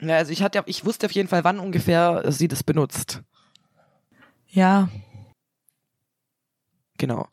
Ja, 0.00 0.16
also 0.16 0.32
ich 0.32 0.42
hatte, 0.42 0.62
ich 0.66 0.84
wusste 0.84 1.06
auf 1.06 1.12
jeden 1.12 1.28
Fall, 1.28 1.42
wann 1.44 1.58
ungefähr 1.58 2.22
sie 2.28 2.46
das 2.48 2.62
benutzt. 2.62 3.22
Ja, 4.52 4.88
Genau. 7.00 7.26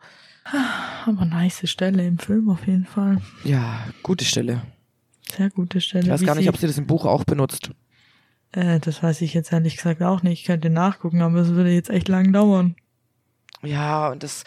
aber 1.06 1.26
nice 1.26 1.70
Stelle 1.70 2.08
im 2.08 2.18
Film 2.20 2.50
auf 2.50 2.66
jeden 2.68 2.86
Fall. 2.86 3.22
Ja, 3.44 3.86
gute 4.02 4.24
Stelle. 4.24 4.62
Sehr 5.30 5.50
gute 5.50 5.82
Stelle. 5.82 6.06
Ich 6.06 6.10
weiß 6.10 6.22
Wie 6.22 6.26
gar 6.26 6.36
nicht, 6.36 6.48
ob 6.48 6.56
sie 6.56 6.68
das 6.68 6.78
im 6.78 6.88
Buch 6.88 7.06
auch 7.06 7.26
benutzt. 7.26 7.72
Äh, 8.54 8.80
das 8.80 9.04
weiß 9.04 9.20
ich 9.22 9.34
jetzt 9.34 9.52
ehrlich 9.52 9.76
gesagt 9.76 10.02
auch 10.02 10.24
nicht. 10.24 10.40
Ich 10.40 10.46
könnte 10.46 10.70
nachgucken, 10.70 11.22
aber 11.22 11.40
es 11.40 11.50
würde 11.50 11.72
jetzt 11.72 11.90
echt 11.90 12.08
lang 12.08 12.32
dauern. 12.32 12.78
Ja, 13.62 14.08
und 14.10 14.24
das, 14.24 14.46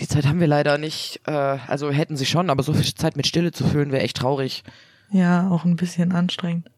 die 0.00 0.08
Zeit 0.08 0.24
haben 0.26 0.40
wir 0.40 0.46
leider 0.46 0.78
nicht. 0.78 1.20
Äh, 1.26 1.32
also 1.32 1.90
hätten 1.90 2.16
sie 2.16 2.24
schon, 2.24 2.48
aber 2.48 2.62
so 2.62 2.72
viel 2.72 2.94
Zeit 2.94 3.16
mit 3.16 3.26
Stille 3.26 3.52
zu 3.52 3.66
füllen, 3.66 3.92
wäre 3.92 4.02
echt 4.02 4.16
traurig. 4.16 4.64
Ja, 5.10 5.50
auch 5.50 5.66
ein 5.66 5.76
bisschen 5.76 6.12
anstrengend. 6.12 6.70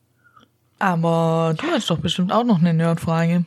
Aber 0.81 1.55
du 1.57 1.69
hast 1.69 1.89
doch 1.89 1.99
bestimmt 2.01 2.33
auch 2.33 2.45
noch 2.45 2.59
eine 2.59 2.75
Nerdfrage. 2.75 3.45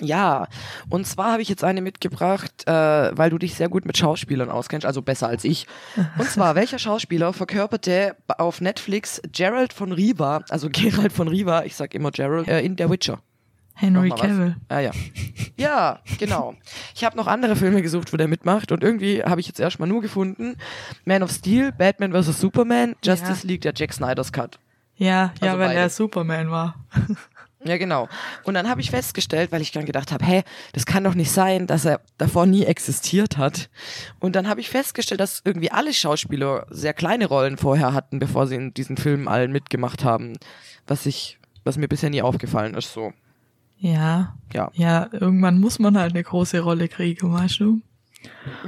Ja, 0.00 0.46
und 0.88 1.06
zwar 1.06 1.32
habe 1.32 1.42
ich 1.42 1.48
jetzt 1.48 1.62
eine 1.64 1.80
mitgebracht, 1.82 2.66
äh, 2.66 2.72
weil 3.16 3.30
du 3.30 3.38
dich 3.38 3.54
sehr 3.54 3.68
gut 3.68 3.84
mit 3.84 3.96
Schauspielern 3.98 4.50
auskennst, 4.50 4.86
also 4.86 5.02
besser 5.02 5.28
als 5.28 5.44
ich. 5.44 5.66
Und 6.18 6.28
zwar, 6.28 6.54
welcher 6.56 6.78
Schauspieler 6.78 7.32
verkörperte 7.32 8.16
auf 8.38 8.60
Netflix 8.60 9.20
Gerald 9.32 9.72
von 9.72 9.92
Riva, 9.92 10.42
also 10.48 10.68
Gerald 10.72 11.12
von 11.12 11.28
Riva, 11.28 11.64
ich 11.64 11.76
sag 11.76 11.94
immer 11.94 12.10
Gerald, 12.10 12.48
äh, 12.48 12.60
in 12.62 12.76
Der 12.76 12.90
Witcher? 12.90 13.20
Henry? 13.74 14.10
Cavill. 14.10 14.56
Ah 14.68 14.80
ja. 14.80 14.90
Ja, 15.56 16.00
genau. 16.18 16.54
Ich 16.94 17.04
habe 17.04 17.16
noch 17.16 17.26
andere 17.26 17.56
Filme 17.56 17.80
gesucht, 17.80 18.12
wo 18.12 18.16
der 18.18 18.28
mitmacht 18.28 18.70
und 18.70 18.82
irgendwie 18.84 19.22
habe 19.24 19.40
ich 19.40 19.46
jetzt 19.46 19.60
erstmal 19.60 19.88
nur 19.88 20.02
gefunden 20.02 20.56
Man 21.06 21.22
of 21.22 21.30
Steel, 21.30 21.72
Batman 21.72 22.12
vs. 22.12 22.38
Superman, 22.38 22.94
Justice 23.02 23.42
Ja. 23.44 23.48
League, 23.48 23.62
der 23.62 23.72
Jack 23.74 23.92
Snyder's 23.94 24.30
Cut. 24.30 24.58
Ja, 24.96 25.06
ja, 25.08 25.30
Also 25.40 25.58
weil 25.58 25.68
beide. 25.68 25.80
er 25.80 25.88
Superman 25.90 26.50
war. 26.50 26.74
Ja, 27.64 27.76
genau. 27.76 28.08
Und 28.44 28.54
dann 28.54 28.68
habe 28.68 28.80
ich 28.80 28.90
festgestellt, 28.90 29.52
weil 29.52 29.62
ich 29.62 29.72
dann 29.72 29.84
gedacht 29.84 30.12
habe, 30.12 30.24
hä, 30.24 30.42
das 30.72 30.86
kann 30.86 31.04
doch 31.04 31.14
nicht 31.14 31.30
sein, 31.30 31.66
dass 31.66 31.84
er 31.84 32.00
davor 32.18 32.46
nie 32.46 32.64
existiert 32.64 33.38
hat. 33.38 33.70
Und 34.18 34.36
dann 34.36 34.48
habe 34.48 34.60
ich 34.60 34.68
festgestellt, 34.68 35.20
dass 35.20 35.42
irgendwie 35.44 35.70
alle 35.70 35.92
Schauspieler 35.92 36.66
sehr 36.70 36.94
kleine 36.94 37.26
Rollen 37.26 37.56
vorher 37.56 37.94
hatten, 37.94 38.18
bevor 38.18 38.46
sie 38.46 38.56
in 38.56 38.74
diesen 38.74 38.96
Filmen 38.96 39.28
allen 39.28 39.52
mitgemacht 39.52 40.04
haben. 40.04 40.34
Was 40.86 41.06
ich, 41.06 41.38
was 41.64 41.76
mir 41.76 41.88
bisher 41.88 42.10
nie 42.10 42.22
aufgefallen 42.22 42.74
ist, 42.74 42.92
so. 42.92 43.12
Ja. 43.78 44.34
Ja. 44.52 44.70
Ja, 44.74 45.08
irgendwann 45.12 45.60
muss 45.60 45.78
man 45.78 45.98
halt 45.98 46.14
eine 46.14 46.22
große 46.22 46.60
Rolle 46.60 46.88
kriegen, 46.88 47.32
weißt 47.32 47.60
du? 47.60 47.80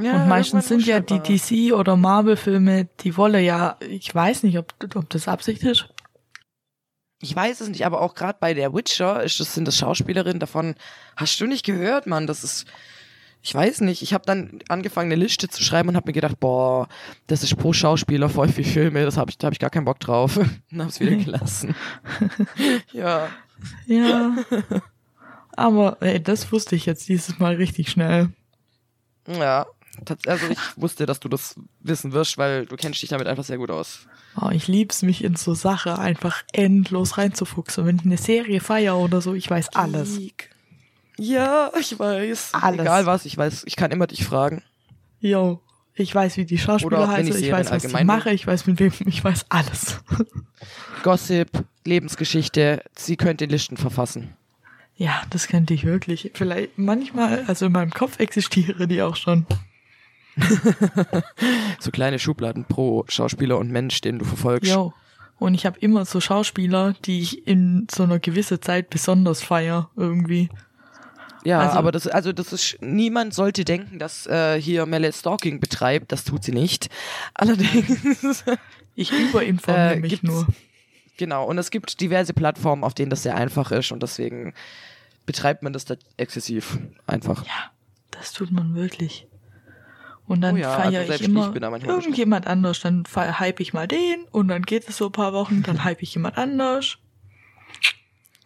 ja 0.00 0.16
Und 0.22 0.28
meistens 0.28 0.68
sind 0.68 0.84
ja 0.86 1.00
die 1.00 1.20
DC- 1.20 1.72
oder 1.72 1.96
Marvel-Filme, 1.96 2.88
die 3.00 3.16
wollen 3.16 3.44
ja, 3.44 3.76
ich 3.88 4.12
weiß 4.12 4.42
nicht, 4.42 4.58
ob, 4.58 4.74
ob 4.94 5.08
das 5.10 5.28
Absicht 5.28 5.62
ist. 5.62 5.88
Ich 7.20 7.34
weiß 7.34 7.60
es 7.60 7.68
nicht, 7.68 7.86
aber 7.86 8.00
auch 8.00 8.14
gerade 8.14 8.38
bei 8.40 8.54
der 8.54 8.74
Witcher 8.74 9.22
ist 9.22 9.40
das, 9.40 9.54
sind 9.54 9.66
das 9.66 9.78
Schauspielerinnen 9.78 10.40
davon. 10.40 10.74
Hast 11.16 11.40
du 11.40 11.46
nicht 11.46 11.64
gehört, 11.64 12.06
Mann? 12.06 12.26
Das 12.26 12.44
ist. 12.44 12.66
Ich 13.42 13.54
weiß 13.54 13.82
nicht. 13.82 14.02
Ich 14.02 14.14
habe 14.14 14.24
dann 14.24 14.60
angefangen, 14.68 15.12
eine 15.12 15.22
Liste 15.22 15.48
zu 15.48 15.62
schreiben 15.62 15.90
und 15.90 15.96
habe 15.96 16.08
mir 16.08 16.14
gedacht, 16.14 16.40
boah, 16.40 16.88
das 17.26 17.42
ist 17.42 17.56
pro 17.56 17.74
Schauspieler 17.74 18.30
voll 18.30 18.48
viel 18.48 18.64
Filme. 18.64 19.04
Das 19.04 19.18
habe 19.18 19.30
ich, 19.30 19.36
da 19.36 19.46
habe 19.46 19.54
ich 19.54 19.60
gar 19.60 19.68
keinen 19.70 19.84
Bock 19.84 20.00
drauf. 20.00 20.36
und 20.72 20.82
hab's 20.82 20.98
wieder 20.98 21.16
gelassen. 21.16 21.74
ja. 22.92 23.28
Ja. 23.86 24.36
Aber 25.56 25.98
ey, 26.00 26.22
das 26.22 26.50
wusste 26.52 26.74
ich 26.74 26.86
jetzt 26.86 27.08
dieses 27.08 27.38
Mal 27.38 27.56
richtig 27.56 27.90
schnell. 27.90 28.30
Ja. 29.28 29.66
Also 30.26 30.46
ich 30.48 30.58
wusste, 30.76 31.06
dass 31.06 31.20
du 31.20 31.28
das 31.28 31.54
wissen 31.80 32.12
wirst, 32.12 32.38
weil 32.38 32.66
du 32.66 32.76
kennst 32.76 33.00
dich 33.02 33.10
damit 33.10 33.26
einfach 33.26 33.44
sehr 33.44 33.58
gut 33.58 33.70
aus. 33.70 34.06
Oh, 34.40 34.50
ich 34.50 34.66
lieb's 34.66 35.02
mich 35.02 35.22
in 35.22 35.36
so 35.36 35.54
Sache 35.54 35.98
einfach 35.98 36.42
endlos 36.52 37.18
reinzufuchsen. 37.18 37.86
Wenn 37.86 37.96
ich 37.96 38.04
eine 38.04 38.16
Serie 38.16 38.60
feier 38.60 38.96
oder 38.98 39.20
so, 39.20 39.34
ich 39.34 39.48
weiß 39.48 39.74
alles. 39.74 40.18
Geek. 40.18 40.50
Ja, 41.16 41.70
ich 41.78 41.98
weiß. 41.98 42.50
Alles. 42.54 42.80
Egal 42.80 43.06
was, 43.06 43.24
ich 43.24 43.36
weiß, 43.36 43.62
ich 43.66 43.76
kann 43.76 43.92
immer 43.92 44.06
dich 44.06 44.24
fragen. 44.24 44.62
Yo, 45.20 45.60
ich 45.94 46.12
weiß, 46.12 46.36
wie 46.36 46.44
die 46.44 46.58
Schauspieler 46.58 47.06
heißen, 47.06 47.26
ich 47.26 47.34
Miniserien 47.34 47.58
weiß, 47.58 47.70
was 47.70 47.84
ich 47.84 48.04
mache, 48.04 48.30
ich 48.30 48.46
weiß 48.46 48.66
mit 48.66 48.80
wem, 48.80 48.92
ich 49.06 49.22
weiß 49.22 49.46
alles. 49.48 50.00
Gossip, 51.04 51.50
Lebensgeschichte, 51.84 52.82
sie 52.96 53.16
könnte 53.16 53.44
Listen 53.44 53.76
verfassen. 53.76 54.34
Ja, 54.96 55.22
das 55.30 55.46
könnte 55.48 55.74
ich 55.74 55.84
wirklich. 55.84 56.32
Vielleicht 56.34 56.78
manchmal, 56.78 57.44
also 57.46 57.66
in 57.66 57.72
meinem 57.72 57.90
Kopf 57.92 58.18
existiere 58.18 58.88
die 58.88 59.02
auch 59.02 59.16
schon. 59.16 59.46
So 61.80 61.90
kleine 61.90 62.18
Schubladen 62.18 62.64
pro 62.64 63.04
Schauspieler 63.08 63.58
und 63.58 63.70
Mensch, 63.70 64.00
den 64.00 64.18
du 64.18 64.24
verfolgst. 64.24 64.70
Yo. 64.72 64.92
Und 65.38 65.54
ich 65.54 65.66
habe 65.66 65.78
immer 65.80 66.04
so 66.04 66.20
Schauspieler, 66.20 66.94
die 67.04 67.20
ich 67.20 67.46
in 67.46 67.86
so 67.90 68.04
einer 68.04 68.18
gewissen 68.18 68.62
Zeit 68.62 68.88
besonders 68.90 69.42
feier 69.42 69.90
irgendwie. 69.96 70.48
Ja, 71.44 71.58
Also- 71.60 71.78
aber 71.78 71.92
das, 71.92 72.06
also 72.06 72.32
das 72.32 72.52
ist, 72.52 72.78
niemand 72.80 73.34
sollte 73.34 73.64
denken, 73.64 73.98
dass 73.98 74.26
äh, 74.26 74.60
hier 74.60 74.86
Melle 74.86 75.12
Stalking 75.12 75.60
betreibt. 75.60 76.12
Das 76.12 76.24
tut 76.24 76.44
sie 76.44 76.52
nicht. 76.52 76.88
Allerdings, 77.34 78.44
Ich 78.94 79.10
überinformiere 79.12 79.96
Äh, 79.96 80.00
mich 80.00 80.22
nur. 80.22 80.46
genau. 81.16 81.44
Und 81.46 81.58
es 81.58 81.70
gibt 81.70 82.00
diverse 82.00 82.32
Plattformen, 82.32 82.84
auf 82.84 82.94
denen 82.94 83.10
das 83.10 83.24
sehr 83.24 83.36
einfach 83.36 83.72
ist 83.72 83.90
und 83.92 84.02
deswegen 84.02 84.54
betreibt 85.26 85.62
man 85.62 85.72
das 85.72 85.84
da 85.84 85.96
exzessiv 86.16 86.78
einfach. 87.06 87.44
Ja, 87.44 87.70
das 88.12 88.32
tut 88.32 88.52
man 88.52 88.74
wirklich. 88.74 89.26
Und 90.26 90.40
dann 90.40 90.54
Oh 90.54 90.58
ja, 90.58 90.76
feiere 90.78 91.00
also 91.00 91.12
ich 91.12 91.22
immer 91.22 91.54
ich 91.54 91.84
irgendjemand 91.84 92.46
anders. 92.46 92.80
Dann 92.80 93.04
hype 93.14 93.60
ich 93.60 93.74
mal 93.74 93.86
den 93.86 94.24
und 94.30 94.48
dann 94.48 94.62
geht 94.62 94.88
es 94.88 94.96
so 94.96 95.06
ein 95.06 95.12
paar 95.12 95.32
Wochen, 95.32 95.62
dann 95.62 95.84
hype 95.84 96.02
ich 96.02 96.14
jemand 96.14 96.38
anders. 96.38 96.96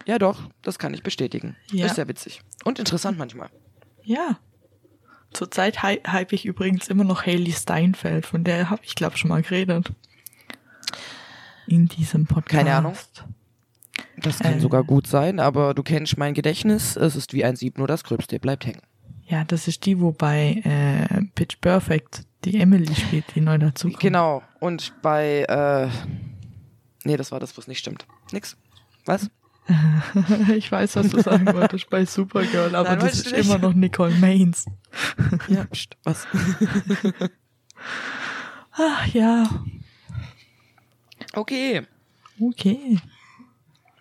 Ja, 0.07 0.19
doch, 0.19 0.41
das 0.63 0.79
kann 0.79 0.95
ich 0.95 1.03
bestätigen. 1.03 1.57
Ja. 1.71 1.87
Ist 1.87 1.97
sehr 1.97 2.09
witzig. 2.09 2.41
Und 2.65 2.79
interessant 2.79 3.19
manchmal. 3.19 3.51
Ja. 4.03 4.39
Zurzeit 5.33 5.83
hy 5.83 6.01
hype 6.07 6.33
ich 6.33 6.47
übrigens 6.47 6.89
immer 6.89 7.05
noch 7.05 7.27
Haley 7.27 7.53
Steinfeld, 7.53 8.25
von 8.25 8.43
der 8.43 8.71
habe 8.71 8.81
ich 8.85 8.95
glaube 8.95 9.19
schon 9.19 9.29
mal 9.29 9.43
geredet. 9.43 9.93
In 11.67 11.87
diesem 11.87 12.27
Podcast. 12.27 12.49
Keine 12.65 12.75
Ahnung. 12.75 12.95
Das 14.17 14.39
kann 14.39 14.55
Äh. 14.55 14.61
sogar 14.61 14.83
gut 14.85 15.07
sein, 15.07 15.39
aber 15.39 15.75
du 15.75 15.83
kennst 15.83 16.17
mein 16.17 16.33
Gedächtnis. 16.35 16.97
Es 16.97 17.15
ist 17.15 17.35
wie 17.35 17.45
ein 17.45 17.57
Sieb, 17.57 17.77
nur 17.79 17.87
das 17.87 18.03
Gröbste 18.05 18.41
bleibt 18.41 18.65
hängen. 18.65 18.81
Ja, 19.29 19.45
das 19.45 19.69
ist 19.69 19.85
die, 19.85 20.01
wo 20.01 20.13
bei 20.13 20.63
äh, 20.65 21.23
Pitch 21.35 21.61
Perfect 21.61 22.25
die 22.45 22.61
Emily 22.61 22.95
spielt, 22.95 23.25
die 23.35 23.41
neu 23.41 23.59
dazukommt. 23.59 24.01
Genau. 24.01 24.43
Und 24.61 24.95
bei, 25.03 25.43
äh, 25.49 25.89
nee, 27.05 27.17
das 27.17 27.31
war 27.31 27.41
das, 27.41 27.57
was 27.59 27.67
nicht 27.67 27.79
stimmt. 27.79 28.07
Nix. 28.33 28.57
Was? 29.05 29.31
ich 30.57 30.73
weiß, 30.73 30.97
was 30.97 31.11
du 31.11 31.21
sagen 31.21 31.47
wolltest 31.53 31.91
bei 31.91 32.07
Supergirl, 32.07 32.75
aber 32.75 32.91
Nein, 32.91 33.01
das 33.01 33.15
ist 33.17 33.33
nicht. 33.33 33.45
immer 33.45 33.59
noch 33.59 33.75
Nicole 33.75 34.15
Maines. 34.15 34.65
Ja, 35.49 35.65
pst, 35.65 35.97
was? 36.05 36.27
Ach 38.73 39.07
ja, 39.13 39.47
Okay. 41.35 41.83
okay. 42.41 42.99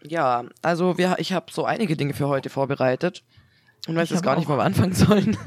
Ja, 0.04 0.46
also 0.62 0.98
wir, 0.98 1.16
ich 1.20 1.34
habe 1.34 1.52
so 1.52 1.66
einige 1.66 1.98
Dinge 1.98 2.14
für 2.14 2.28
heute 2.28 2.50
vorbereitet 2.50 3.24
und 3.88 3.96
weiß 3.96 4.06
Ich 4.06 4.12
jetzt 4.12 4.24
gar 4.24 4.38
nicht, 4.38 4.50
wo 4.50 4.58
wir 4.58 4.64
anfangen 4.64 4.94
sollen. 4.94 5.38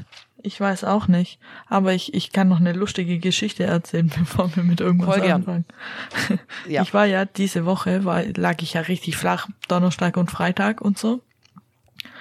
Ich 0.43 0.59
weiß 0.59 0.85
auch 0.85 1.07
nicht, 1.07 1.39
aber 1.67 1.93
ich, 1.93 2.13
ich 2.15 2.31
kann 2.31 2.49
noch 2.49 2.59
eine 2.59 2.73
lustige 2.73 3.19
Geschichte 3.19 3.63
erzählen, 3.63 4.11
bevor 4.19 4.55
wir 4.55 4.63
mit 4.63 4.81
irgendwas 4.81 5.15
Voll 5.15 5.21
gern. 5.21 5.41
anfangen. 5.41 5.65
Ja. 6.67 6.81
Ich 6.83 6.93
war 6.93 7.05
ja 7.05 7.25
diese 7.25 7.65
Woche, 7.65 8.05
war, 8.05 8.23
lag 8.35 8.61
ich 8.61 8.73
ja 8.73 8.81
richtig 8.81 9.17
flach, 9.17 9.47
Donnerstag 9.67 10.17
und 10.17 10.31
Freitag 10.31 10.81
und 10.81 10.97
so. 10.97 11.21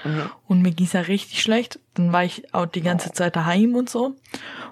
Mhm. 0.04 0.30
Und 0.46 0.62
mir 0.62 0.72
ging's 0.72 0.92
ja 0.92 1.00
richtig 1.00 1.42
schlecht. 1.42 1.78
Dann 1.94 2.12
war 2.12 2.24
ich 2.24 2.52
auch 2.54 2.66
die 2.66 2.82
ganze 2.82 3.12
Zeit 3.12 3.36
daheim 3.36 3.74
und 3.74 3.88
so. 3.88 4.16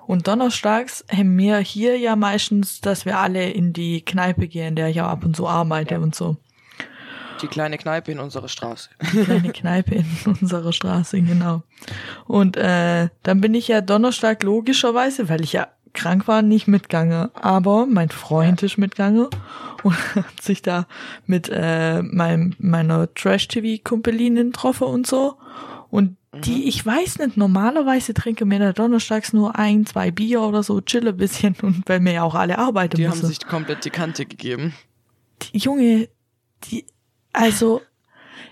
Und 0.06 0.26
donnerstags 0.26 1.04
haben 1.10 1.36
wir 1.38 1.58
hier 1.58 1.98
ja 1.98 2.16
meistens, 2.16 2.80
dass 2.80 3.04
wir 3.04 3.18
alle 3.18 3.50
in 3.50 3.72
die 3.72 4.02
Kneipe 4.02 4.48
gehen, 4.48 4.74
der 4.74 4.88
ich 4.88 5.00
auch 5.00 5.08
ab 5.08 5.24
und 5.24 5.36
zu 5.36 5.48
arbeite 5.48 6.00
und 6.00 6.14
so. 6.14 6.36
Die 7.42 7.46
kleine 7.46 7.78
Kneipe 7.78 8.12
in 8.12 8.18
unserer 8.18 8.48
Straße. 8.48 8.90
kleine 9.24 9.52
Kneipe 9.52 9.94
in 9.94 10.06
unserer 10.40 10.72
Straße, 10.72 11.20
genau. 11.22 11.62
Und 12.26 12.56
äh, 12.56 13.08
dann 13.22 13.40
bin 13.40 13.54
ich 13.54 13.68
ja 13.68 13.80
Donnerstag 13.80 14.42
logischerweise, 14.42 15.28
weil 15.28 15.42
ich 15.42 15.52
ja 15.52 15.68
krank 15.92 16.28
war, 16.28 16.42
nicht 16.42 16.68
mitgegangen. 16.68 17.28
Aber 17.34 17.86
mein 17.86 18.08
Freund 18.10 18.62
ist 18.62 18.78
mitgegangen 18.78 19.28
und 19.82 19.94
hat 20.14 20.40
sich 20.42 20.62
da 20.62 20.86
mit 21.26 21.48
äh, 21.52 22.02
meinem, 22.02 22.54
meiner 22.58 23.12
Trash-TV-Kumpelinin 23.14 24.52
getroffen 24.52 24.88
und 24.88 25.06
so. 25.06 25.36
Und 25.90 26.16
die, 26.44 26.68
ich 26.68 26.84
weiß 26.84 27.18
nicht, 27.20 27.36
normalerweise 27.38 28.12
trinke 28.14 28.44
mir 28.44 28.58
da 28.58 28.72
donnerstags 28.72 29.32
nur 29.32 29.56
ein, 29.56 29.86
zwei 29.86 30.10
Bier 30.10 30.42
oder 30.42 30.62
so, 30.62 30.80
chille 30.82 31.10
ein 31.10 31.16
bisschen 31.16 31.56
und 31.62 31.88
weil 31.88 32.00
mir 32.00 32.12
ja 32.14 32.22
auch 32.22 32.34
alle 32.34 32.58
arbeiten 32.58 32.96
Die 32.96 33.06
müssen. 33.06 33.22
haben 33.22 33.28
sich 33.28 33.40
komplett 33.46 33.84
die 33.84 33.90
Kante 33.90 34.26
gegeben. 34.26 34.74
die 35.42 35.58
Junge, 35.58 36.08
die, 36.64 36.84
also, 37.38 37.82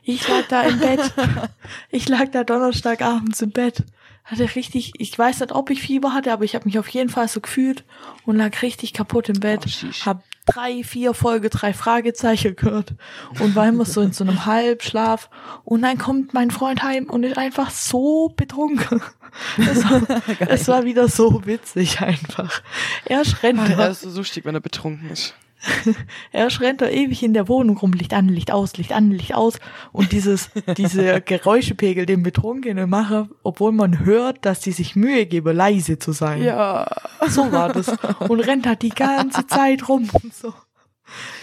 ich 0.03 0.27
lag 0.29 0.47
da 0.49 0.63
im 0.63 0.79
Bett. 0.79 1.01
Ich 1.91 2.09
lag 2.09 2.31
da 2.31 2.45
Donnerstagabends 2.45 3.43
im 3.43 3.51
Bett. 3.51 3.83
Hatte 4.25 4.55
richtig, 4.55 4.93
ich 4.99 5.19
weiß 5.19 5.41
nicht, 5.41 5.53
ob 5.53 5.71
ich 5.71 5.83
Fieber 5.83 6.13
hatte, 6.15 6.33
aber 6.33 6.45
ich 6.45 6.55
habe 6.55 6.65
mich 6.65 6.79
auf 6.79 6.89
jeden 6.89 7.11
Fall 7.11 7.29
so 7.29 7.41
gefühlt 7.41 7.85
und 8.25 8.37
lag 8.37 8.63
richtig 8.63 8.93
kaputt 8.93 9.29
im 9.29 9.41
Bett. 9.41 9.65
Oh, 9.67 10.07
hab 10.07 10.23
drei, 10.47 10.85
vier 10.85 11.15
Folge, 11.15 11.51
drei 11.51 11.73
Fragezeichen 11.73 12.55
gehört 12.55 12.95
und 13.41 13.55
war 13.57 13.69
immer 13.69 13.85
so 13.85 14.01
in 14.01 14.13
so 14.13 14.25
einem 14.25 14.47
Halbschlaf. 14.47 15.29
Und 15.65 15.83
dann 15.83 15.99
kommt 15.99 16.35
mein 16.35 16.51
Freund 16.51 16.83
heim 16.83 17.07
und 17.11 17.25
ist 17.25 17.39
einfach 17.39 17.71
so 17.71 18.33
betrunken. 18.37 19.01
Es 19.59 19.85
war, 19.85 20.01
es 20.49 20.67
war 20.67 20.85
wieder 20.85 21.09
so 21.09 21.45
witzig 21.45 22.01
einfach. 22.01 22.63
Er 23.05 23.23
rennt 23.43 23.61
Ah, 23.61 23.69
da 23.69 23.85
Er 23.85 23.91
ist 23.91 24.01
so 24.01 24.09
lustig, 24.09 24.47
wenn 24.47 24.55
er 24.55 24.63
betrunken 24.63 25.11
ist. 25.11 25.35
er 26.33 26.61
rennt 26.61 26.81
da 26.81 26.89
ewig 26.89 27.23
in 27.23 27.35
der 27.35 27.49
Wohnung 27.49 27.79
rum, 27.79 27.93
Licht 27.93 28.15
an, 28.15 28.29
Licht 28.29 28.51
aus, 28.51 28.77
Licht 28.77 28.93
an, 28.93 29.11
Licht 29.11 29.35
aus. 29.35 29.59
Und 29.93 30.13
dieses, 30.13 30.51
diese 30.77 31.21
Geräuschepegel, 31.25 32.07
den 32.07 32.23
Betrunkene 32.23 32.87
mache, 32.87 33.29
obwohl 33.43 33.73
man 33.73 34.05
hört, 34.05 34.45
dass 34.45 34.61
die 34.61 34.73
sich 34.73 34.97
Mühe 34.97 35.27
gebe, 35.27 35.53
leise 35.53 35.99
zu 35.99 36.13
sein. 36.13 36.43
Ja. 36.43 36.87
So 37.29 37.51
war 37.53 37.73
das. 37.73 37.89
Und 38.29 38.41
rennt 38.41 38.67
halt 38.67 38.83
die 38.83 38.91
ganze 38.91 39.47
Zeit 39.47 39.89
rum 39.89 40.09
und 40.23 40.35
so. 40.35 40.53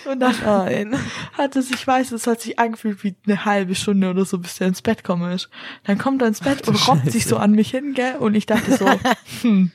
Und 0.05 0.19
dann 0.19 0.35
Nein. 0.43 0.99
hat 1.33 1.55
es, 1.55 1.71
ich 1.71 1.85
weiß, 1.87 2.11
es 2.11 2.27
hat 2.27 2.41
sich 2.41 2.59
angefühlt 2.59 3.03
wie 3.03 3.15
eine 3.25 3.45
halbe 3.45 3.75
Stunde 3.75 4.09
oder 4.09 4.25
so, 4.25 4.37
bis 4.37 4.55
der 4.55 4.67
ins 4.67 4.81
Bett 4.81 5.03
kommen 5.03 5.31
ist. 5.31 5.49
Dann 5.85 5.97
kommt 5.97 6.21
er 6.21 6.27
ins 6.27 6.41
Bett 6.41 6.67
und 6.67 6.87
robbt 6.87 7.09
sich 7.11 7.25
so 7.25 7.37
an 7.37 7.51
mich 7.51 7.71
hin, 7.71 7.93
gell? 7.93 8.17
Und 8.17 8.35
ich 8.35 8.45
dachte 8.45 8.75
so, 8.75 8.85
hm, 9.41 9.71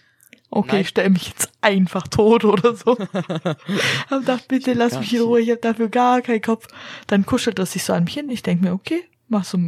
okay, 0.51 0.69
Nein. 0.73 0.81
ich 0.83 0.89
stelle 0.89 1.11
mich 1.11 1.29
jetzt 1.29 1.51
einfach 1.61 2.09
tot 2.09 2.45
oder 2.45 2.75
so. 2.75 2.97
hab 4.11 4.21
gedacht, 4.21 4.49
bitte 4.49 4.73
lass 4.73 4.99
mich 4.99 5.15
in 5.15 5.23
Ruhe, 5.23 5.41
ich 5.41 5.51
hab 5.51 5.63
dafür 5.63 5.89
gar 5.89 6.23
keinen 6.23 6.43
Kopf. 6.43 6.69
Dann 7.07 7.27
kuschelt 7.27 7.59
er 7.59 7.67
sich 7.67 7.85
so 7.85 7.93
an 7.93 8.05
mich 8.05 8.15
hin. 8.15 8.31
Ich 8.31 8.43
denk 8.43 8.63
mir, 8.63 8.73
okay, 8.73 9.05
mach 9.29 9.45
so, 9.45 9.59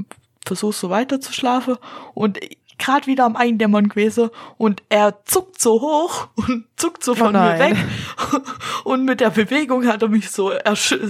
versuchst 0.45 0.81
so 0.81 0.91
weiter 0.91 1.21
zu 1.21 1.33
schlafen. 1.33 1.77
Und 2.15 2.39
gerade 2.81 3.07
wieder 3.07 3.25
am 3.25 3.37
Eindämmern 3.37 3.89
gewesen 3.89 4.31
und 4.57 4.83
er 4.89 5.25
zuckt 5.25 5.61
so 5.61 5.81
hoch 5.81 6.29
und 6.35 6.65
zuckt 6.77 7.05
so 7.05 7.15
von 7.15 7.33
mir 7.33 7.57
nein. 7.57 7.77
weg. 7.77 7.77
Und 8.85 9.05
mit 9.05 9.21
der 9.21 9.31
Bewegung 9.31 9.87
hat 9.87 10.03
er 10.03 10.09
mich 10.09 10.31
so, 10.31 10.53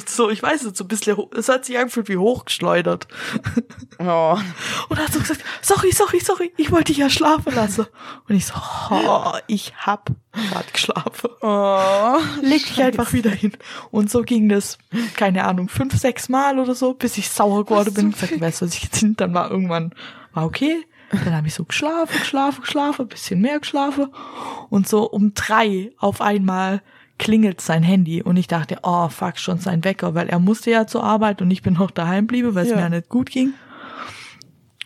so 0.07 0.29
ich 0.29 0.43
weiß 0.43 0.65
nicht, 0.65 0.77
so 0.77 0.85
ein 0.85 0.89
bisschen, 0.89 1.17
es 1.35 1.49
hat 1.49 1.65
sich 1.65 1.79
angefühlt 1.79 2.09
wie 2.09 2.19
hochgeschleudert. 2.19 3.09
Oh. 3.99 4.37
Und 4.89 4.99
er 4.99 5.05
hat 5.05 5.13
so 5.13 5.21
gesagt, 5.21 5.45
sorry, 5.63 5.93
sorry, 5.93 6.21
sorry, 6.21 6.53
ich 6.57 6.73
wollte 6.73 6.87
dich 6.87 6.99
ja 6.99 7.09
schlafen 7.09 7.55
lassen. 7.55 7.87
Und 8.29 8.35
ich 8.35 8.47
so, 8.47 8.55
oh, 8.91 9.33
ich 9.47 9.75
hab 9.77 10.11
grad 10.33 10.73
geschlafen. 10.73 11.31
Oh. 11.41 12.19
Leg 12.43 12.67
dich 12.67 12.83
einfach 12.83 13.13
wieder 13.13 13.31
hin. 13.31 13.53
Und 13.91 14.11
so 14.11 14.23
ging 14.23 14.49
das, 14.49 14.79
keine 15.17 15.45
Ahnung, 15.45 15.69
fünf, 15.69 15.97
sechs 15.99 16.29
Mal 16.29 16.59
oder 16.59 16.75
so, 16.75 16.95
bis 16.95 17.17
ich 17.19 17.31
sauer 17.31 17.65
geworden 17.65 17.95
bin. 17.95 18.11
Ich 18.11 18.21
gesagt, 18.21 18.41
weißt 18.41 18.63
du, 18.63 18.67
was 18.67 18.75
ich 18.75 18.83
jetzt 18.85 18.99
hin? 18.99 19.15
Dann 19.17 19.35
war 19.35 19.51
irgendwann, 19.51 19.95
war 20.33 20.45
okay. 20.45 20.85
Dann 21.11 21.35
habe 21.35 21.49
ich 21.49 21.55
so 21.55 21.65
geschlafen, 21.65 22.19
geschlafen, 22.19 22.61
geschlafen, 22.63 23.09
bisschen 23.09 23.41
mehr 23.41 23.59
geschlafen. 23.59 24.09
Und 24.69 24.89
so 24.89 25.09
um 25.11 25.35
drei 25.35 25.91
auf 25.99 26.21
einmal 26.21 26.83
klingelt 27.19 27.61
sein 27.61 27.83
Handy. 27.83 28.23
Und 28.23 28.37
ich 28.37 28.47
dachte, 28.47 28.79
oh 28.83 29.09
fuck, 29.09 29.39
schon 29.39 29.59
sein 29.59 29.85
Wecker, 29.85 30.15
weil 30.15 30.29
er 30.29 30.39
musste 30.39 30.71
ja 30.71 30.87
zur 30.87 31.03
Arbeit 31.05 31.43
und 31.43 31.51
ich 31.51 31.63
bin 31.63 31.75
noch 31.75 31.91
daheim 31.91 32.27
bliebe, 32.27 32.55
weil 32.55 32.65
es 32.65 32.71
Ja. 32.71 32.77
mir 32.77 32.83
ja 32.83 32.89
nicht 32.89 33.09
gut 33.09 33.31
ging. 33.31 33.53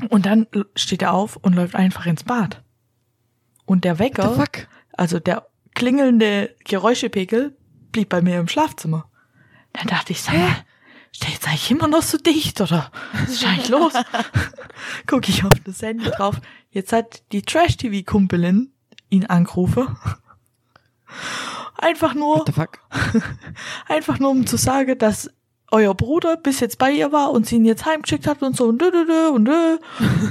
Und 0.08 0.26
dann 0.26 0.46
steht 0.74 1.02
er 1.02 1.12
auf 1.12 1.36
und 1.36 1.54
läuft 1.54 1.74
einfach 1.76 2.06
ins 2.06 2.24
Bad. 2.24 2.62
Und 3.66 3.84
der 3.84 3.98
Wecker, 3.98 4.44
also 4.94 5.20
der 5.20 5.46
klingelnde 5.74 6.54
Geräuschepegel 6.64 7.56
blieb 7.92 8.08
bei 8.08 8.20
mir 8.22 8.40
im 8.40 8.48
Schlafzimmer. 8.48 9.06
Dann 9.72 9.86
dachte 9.86 10.12
ich, 10.12 10.22
sag 10.22 10.34
mal, 10.34 10.56
steht 11.14 11.30
jetzt 11.35 11.47
eigentlich 11.49 11.71
immer 11.71 11.87
noch 11.88 12.02
so 12.02 12.18
dicht 12.18 12.61
oder 12.61 12.90
was 13.12 13.30
ist 13.35 13.44
eigentlich 13.44 13.68
los? 13.68 13.92
Guck 15.06 15.28
ich 15.28 15.44
auf 15.44 15.52
das 15.64 15.80
Handy 15.83 16.04
drauf. 16.11 16.40
Jetzt 16.71 16.92
hat 16.92 17.23
die 17.33 17.42
Trash-TV-Kumpelin 17.42 18.73
ihn 19.11 19.26
angerufen. 19.26 19.97
Einfach 21.78 22.14
nur, 22.14 22.38
What 22.38 22.47
the 22.47 22.52
fuck? 22.52 22.78
einfach 23.88 24.18
nur 24.18 24.30
um 24.30 24.47
zu 24.47 24.56
sagen, 24.56 24.99
dass 24.99 25.30
euer 25.71 25.94
Bruder 25.94 26.37
bis 26.37 26.61
jetzt 26.61 26.78
bei 26.78 26.90
ihr 26.92 27.11
war 27.12 27.31
und 27.33 27.46
sie 27.46 27.57
ihn 27.57 27.64
jetzt 27.64 27.85
heimgeschickt 27.85 28.27
hat 28.27 28.42
und 28.42 28.57
so 28.57 28.66
und 28.66 28.81
dö, 28.81 28.90
dö, 28.90 29.05
dö, 29.07 29.29
und 29.31 29.44
dö. 29.46 29.79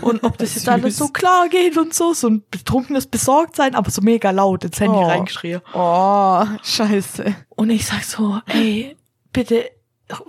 und 0.01 0.23
ob 0.23 0.37
das 0.37 0.55
jetzt 0.55 0.69
alles 0.69 0.97
so 0.97 1.09
klar 1.09 1.49
geht 1.49 1.77
und 1.77 1.93
so, 1.93 2.13
so 2.13 2.27
ein 2.29 2.43
betrunkenes 2.49 3.07
Besorgtsein, 3.07 3.75
aber 3.75 3.89
so 3.91 4.01
mega 4.01 4.31
laut 4.31 4.63
ins 4.63 4.79
Handy 4.79 4.97
Oh. 4.97 5.03
reingeschrien. 5.05 5.61
Oh, 5.73 6.45
scheiße. 6.63 7.35
Und 7.49 7.69
ich 7.71 7.85
sag 7.85 8.03
so, 8.03 8.39
ey, 8.47 8.95
bitte, 9.33 9.69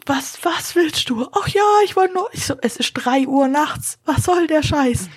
was, 0.06 0.38
was 0.44 0.74
willst 0.74 1.08
du? 1.10 1.26
Ach 1.32 1.48
ja, 1.48 1.62
ich 1.84 1.96
wollte 1.96 2.14
nur, 2.14 2.28
ich 2.32 2.46
so, 2.46 2.54
es 2.62 2.76
ist 2.76 2.92
drei 2.94 3.26
Uhr 3.26 3.48
nachts. 3.48 3.98
Was 4.04 4.24
soll 4.24 4.46
der 4.46 4.62
Scheiß? 4.62 5.08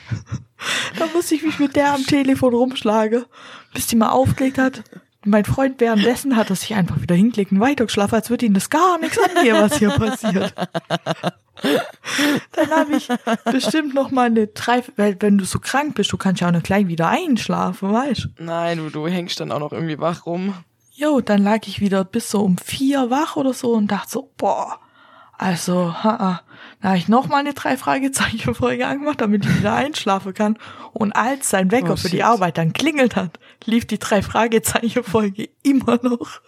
da 0.98 1.06
musste 1.14 1.36
ich 1.36 1.44
mich 1.44 1.60
mit 1.60 1.76
der 1.76 1.94
am 1.94 2.06
Telefon 2.06 2.54
rumschlagen, 2.54 3.26
bis 3.74 3.88
die 3.88 3.96
mal 3.96 4.10
aufgelegt 4.10 4.58
hat. 4.58 4.84
Mein 5.26 5.46
Freund 5.46 5.80
währenddessen 5.82 6.36
hat 6.36 6.50
er 6.50 6.56
sich 6.56 6.74
einfach 6.74 7.02
wieder 7.02 7.16
hingelegt 7.16 7.52
und 7.52 7.60
weitergeschlafen, 7.60 8.16
als 8.16 8.30
würde 8.30 8.46
ihm 8.46 8.54
das 8.54 8.70
gar 8.70 8.98
nichts 9.00 9.18
angehen, 9.18 9.56
was 9.56 9.78
hier 9.78 9.90
passiert. 9.90 10.54
Dann 12.54 12.70
habe 12.70 12.96
ich 12.96 13.10
bestimmt 13.46 13.94
noch 13.94 14.12
mal 14.12 14.28
eine 14.28 14.48
drei, 14.48 14.84
weil 14.96 15.18
wenn 15.20 15.38
du 15.38 15.46
so 15.46 15.60
krank 15.60 15.96
bist, 15.96 16.12
du 16.12 16.18
kannst 16.18 16.42
ja 16.42 16.48
auch 16.48 16.52
nicht 16.52 16.66
gleich 16.66 16.88
wieder 16.88 17.10
einschlafen, 17.10 17.92
weißt 17.92 18.30
du? 18.38 18.44
Nein, 18.44 18.78
du, 18.78 18.90
du 18.90 19.08
hängst 19.08 19.40
dann 19.40 19.52
auch 19.52 19.60
noch 19.60 19.74
irgendwie 19.74 20.00
wach 20.00 20.26
rum. 20.26 20.54
Jo, 21.00 21.22
dann 21.22 21.44
lag 21.44 21.68
ich 21.68 21.80
wieder 21.80 22.04
bis 22.04 22.32
so 22.32 22.42
um 22.42 22.58
vier 22.58 23.12
wach 23.12 23.36
oder 23.36 23.54
so 23.54 23.74
und 23.74 23.92
dachte 23.92 24.10
so, 24.10 24.32
boah, 24.36 24.80
also, 25.38 25.94
haha. 25.94 26.42
Da 26.82 26.88
habe 26.90 26.98
ich 26.98 27.08
noch 27.08 27.28
mal 27.28 27.38
eine 27.38 27.54
drei 27.54 27.78
Fragezeichen 27.78 28.56
Folge 28.56 28.88
angemacht, 28.88 29.22
damit 29.22 29.46
ich 29.46 29.60
wieder 29.60 29.76
einschlafen 29.76 30.34
kann. 30.34 30.58
Und 30.94 31.12
als 31.16 31.52
sein 31.52 31.70
Wecker 31.72 31.94
Oh, 31.94 31.98
für 31.98 32.10
die. 32.10 32.24
Arbeit 32.24 32.58
dann 32.58 32.74
klingelt 32.74 33.16
hat, 33.16 33.40
lief 33.64 33.86
die 33.86 34.00
drei 34.00 34.24
Fragezeichen 34.24 35.04
Folge 35.04 35.50
immer 35.64 36.00
noch. 36.02 36.42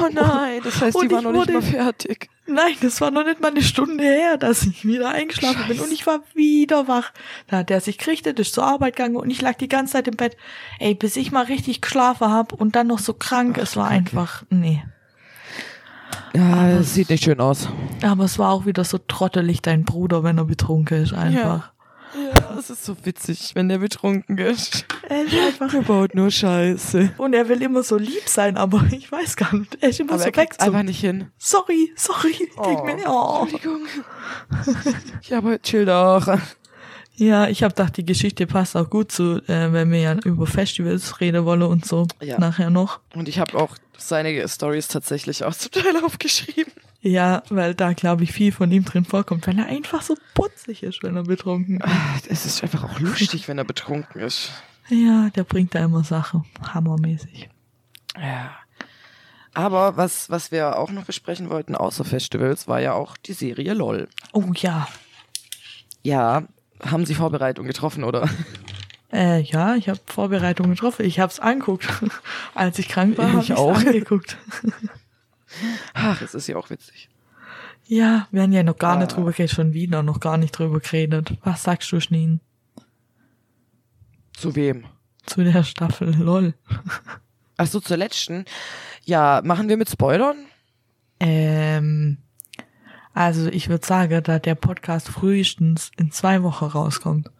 Oh 0.00 0.08
nein, 0.12 0.60
das 0.62 0.80
heißt, 0.80 0.96
Und 0.96 1.10
die 1.10 1.14
war 1.14 1.22
noch 1.22 1.32
nicht 1.32 1.52
mal 1.52 1.62
fertig. 1.62 2.28
Nein, 2.46 2.74
das 2.82 3.00
war 3.00 3.10
noch 3.10 3.24
nicht 3.24 3.40
mal 3.40 3.50
eine 3.50 3.62
Stunde 3.62 4.04
her, 4.04 4.36
dass 4.36 4.64
ich 4.64 4.84
wieder 4.84 5.08
eingeschlafen 5.08 5.66
bin 5.66 5.80
und 5.80 5.90
ich 5.90 6.06
war 6.06 6.20
wieder 6.34 6.88
wach. 6.88 7.12
Da 7.46 7.58
hat 7.58 7.70
er 7.70 7.80
sich 7.80 7.96
gerichtet, 7.96 8.38
ist 8.38 8.54
zur 8.54 8.64
Arbeit 8.64 8.96
gegangen 8.96 9.16
und 9.16 9.30
ich 9.30 9.40
lag 9.40 9.54
die 9.54 9.68
ganze 9.68 9.94
Zeit 9.94 10.08
im 10.08 10.16
Bett. 10.16 10.36
Ey, 10.78 10.94
bis 10.94 11.16
ich 11.16 11.32
mal 11.32 11.44
richtig 11.44 11.80
geschlafen 11.80 12.28
hab 12.28 12.52
und 12.52 12.76
dann 12.76 12.88
noch 12.88 12.98
so 12.98 13.14
krank, 13.14 13.56
es 13.56 13.76
war 13.76 13.88
einfach, 13.88 14.42
nee. 14.50 14.84
Ja, 16.34 16.68
das 16.68 16.94
sieht 16.94 17.10
nicht 17.10 17.24
schön 17.24 17.40
aus. 17.40 17.68
Aber 18.02 18.24
es 18.24 18.38
war 18.38 18.50
auch 18.50 18.66
wieder 18.66 18.84
so 18.84 18.98
trottelig, 18.98 19.62
dein 19.62 19.84
Bruder, 19.84 20.22
wenn 20.22 20.36
er 20.36 20.44
betrunken 20.44 21.02
ist, 21.02 21.12
einfach. 21.12 21.66
Ja, 21.66 21.73
das 22.54 22.70
ist 22.70 22.84
so 22.84 22.96
witzig, 23.04 23.50
wenn 23.54 23.68
der 23.68 23.78
betrunken 23.78 24.38
ist. 24.38 24.84
Er 25.08 25.24
ist 25.24 25.34
einfach 25.34 25.74
Er 25.74 25.82
baut 25.82 26.14
nur 26.14 26.30
Scheiße. 26.30 27.14
und 27.18 27.34
er 27.34 27.48
will 27.48 27.60
immer 27.62 27.82
so 27.82 27.96
lieb 27.96 28.26
sein, 28.28 28.56
aber 28.56 28.84
ich 28.92 29.10
weiß 29.10 29.36
gar 29.36 29.54
nicht. 29.54 29.76
Er 29.80 29.88
ist 29.90 30.00
immer 30.00 30.12
Aber 30.14 30.20
so 30.22 30.26
weg. 30.26 30.54
einfach 30.58 30.82
nicht 30.82 31.00
hin. 31.00 31.30
sorry, 31.38 31.92
sorry. 31.96 32.30
Ich 32.30 32.38
denk 32.62 32.84
mir, 32.84 32.96
oh. 33.06 33.40
Entschuldigung. 33.42 33.86
Ja, 35.28 35.38
aber 35.38 35.60
chill 35.60 35.86
doch. 35.86 36.38
Ja, 37.16 37.48
ich 37.48 37.62
habe 37.62 37.72
gedacht, 37.74 37.96
die 37.96 38.04
Geschichte 38.04 38.46
passt 38.46 38.76
auch 38.76 38.90
gut 38.90 39.12
zu, 39.12 39.40
äh, 39.46 39.72
wenn 39.72 39.90
wir 39.92 40.00
ja 40.00 40.14
über 40.24 40.46
Festivals 40.46 41.20
reden 41.20 41.44
wollen 41.44 41.62
und 41.62 41.84
so. 41.86 42.06
Ja. 42.20 42.38
Nachher 42.40 42.70
noch. 42.70 43.00
Und 43.14 43.28
ich 43.28 43.38
habe 43.38 43.56
auch 43.56 43.76
seine 43.96 44.48
Stories 44.48 44.88
tatsächlich 44.88 45.44
auch 45.44 45.54
zum 45.54 45.70
Teil 45.70 45.96
aufgeschrieben. 46.04 46.72
Ja, 47.06 47.42
weil 47.50 47.74
da, 47.74 47.92
glaube 47.92 48.24
ich, 48.24 48.32
viel 48.32 48.50
von 48.50 48.72
ihm 48.72 48.82
drin 48.86 49.04
vorkommt, 49.04 49.46
weil 49.46 49.58
er 49.58 49.66
einfach 49.66 50.00
so 50.00 50.16
putzig 50.32 50.82
ist, 50.82 51.02
wenn 51.02 51.14
er 51.16 51.24
betrunken 51.24 51.76
ist. 51.76 51.86
Ah, 51.86 52.16
Es 52.30 52.46
ist 52.46 52.62
einfach 52.62 52.82
auch 52.82 52.98
lustig, 52.98 53.46
wenn 53.46 53.58
er 53.58 53.64
betrunken 53.64 54.22
ist. 54.22 54.50
Ja, 54.88 55.28
der 55.36 55.44
bringt 55.44 55.74
da 55.74 55.84
immer 55.84 56.02
Sachen. 56.02 56.46
Hammermäßig. 56.72 57.50
Ja. 58.18 58.52
Aber 59.52 59.98
was, 59.98 60.30
was 60.30 60.50
wir 60.50 60.78
auch 60.78 60.90
noch 60.90 61.04
besprechen 61.04 61.50
wollten, 61.50 61.74
außer 61.76 62.06
Festivals, 62.06 62.68
war 62.68 62.80
ja 62.80 62.94
auch 62.94 63.18
die 63.18 63.34
Serie 63.34 63.74
LOL. 63.74 64.08
Oh 64.32 64.44
ja. 64.56 64.88
Ja, 66.02 66.44
haben 66.82 67.04
Sie 67.04 67.14
Vorbereitung 67.14 67.66
getroffen, 67.66 68.02
oder? 68.04 68.30
Äh, 69.12 69.42
ja, 69.42 69.74
ich 69.76 69.90
habe 69.90 70.00
Vorbereitungen 70.06 70.72
getroffen. 70.72 71.04
Ich 71.04 71.20
habe 71.20 71.30
es 71.30 71.38
angeguckt. 71.38 71.86
Als 72.54 72.78
ich 72.78 72.88
krank 72.88 73.18
war, 73.18 73.28
habe 73.30 73.42
ich 73.42 73.50
ich 73.50 73.56
auch. 73.56 73.76
angeguckt. 73.76 74.38
Ach, 75.94 76.20
es 76.22 76.34
ist 76.34 76.46
ja 76.46 76.56
auch 76.56 76.70
witzig. 76.70 77.08
Ja, 77.86 78.28
wir 78.30 78.42
haben 78.42 78.52
ja 78.52 78.62
noch 78.62 78.78
gar 78.78 78.96
nicht 78.96 79.12
Ah. 79.12 79.14
drüber 79.16 79.32
geredet, 79.32 79.54
schon 79.54 79.72
wieder 79.74 80.02
noch 80.02 80.20
gar 80.20 80.36
nicht 80.38 80.52
drüber 80.52 80.80
geredet. 80.80 81.34
Was 81.44 81.62
sagst 81.64 81.90
du, 81.92 82.00
Schneen, 82.00 82.40
Zu 84.36 84.56
wem? 84.56 84.84
zu 85.26 85.42
der 85.44 85.62
Staffel? 85.64 86.14
Lol. 86.16 86.54
Ach 87.56 87.66
so, 87.66 87.80
zur 87.80 87.96
letzten. 87.96 88.44
Ja, 89.04 89.40
machen 89.44 89.68
wir 89.68 89.76
mit 89.76 89.88
Spoilern? 89.88 90.36
Ähm, 91.20 92.18
also 93.14 93.46
ich 93.48 93.68
würde 93.68 93.86
sagen, 93.86 94.22
da 94.22 94.38
der 94.38 94.54
Podcast 94.54 95.08
frühestens 95.08 95.90
in 95.96 96.10
zwei 96.10 96.42
Wochen 96.42 96.64
rauskommt, 96.66 97.30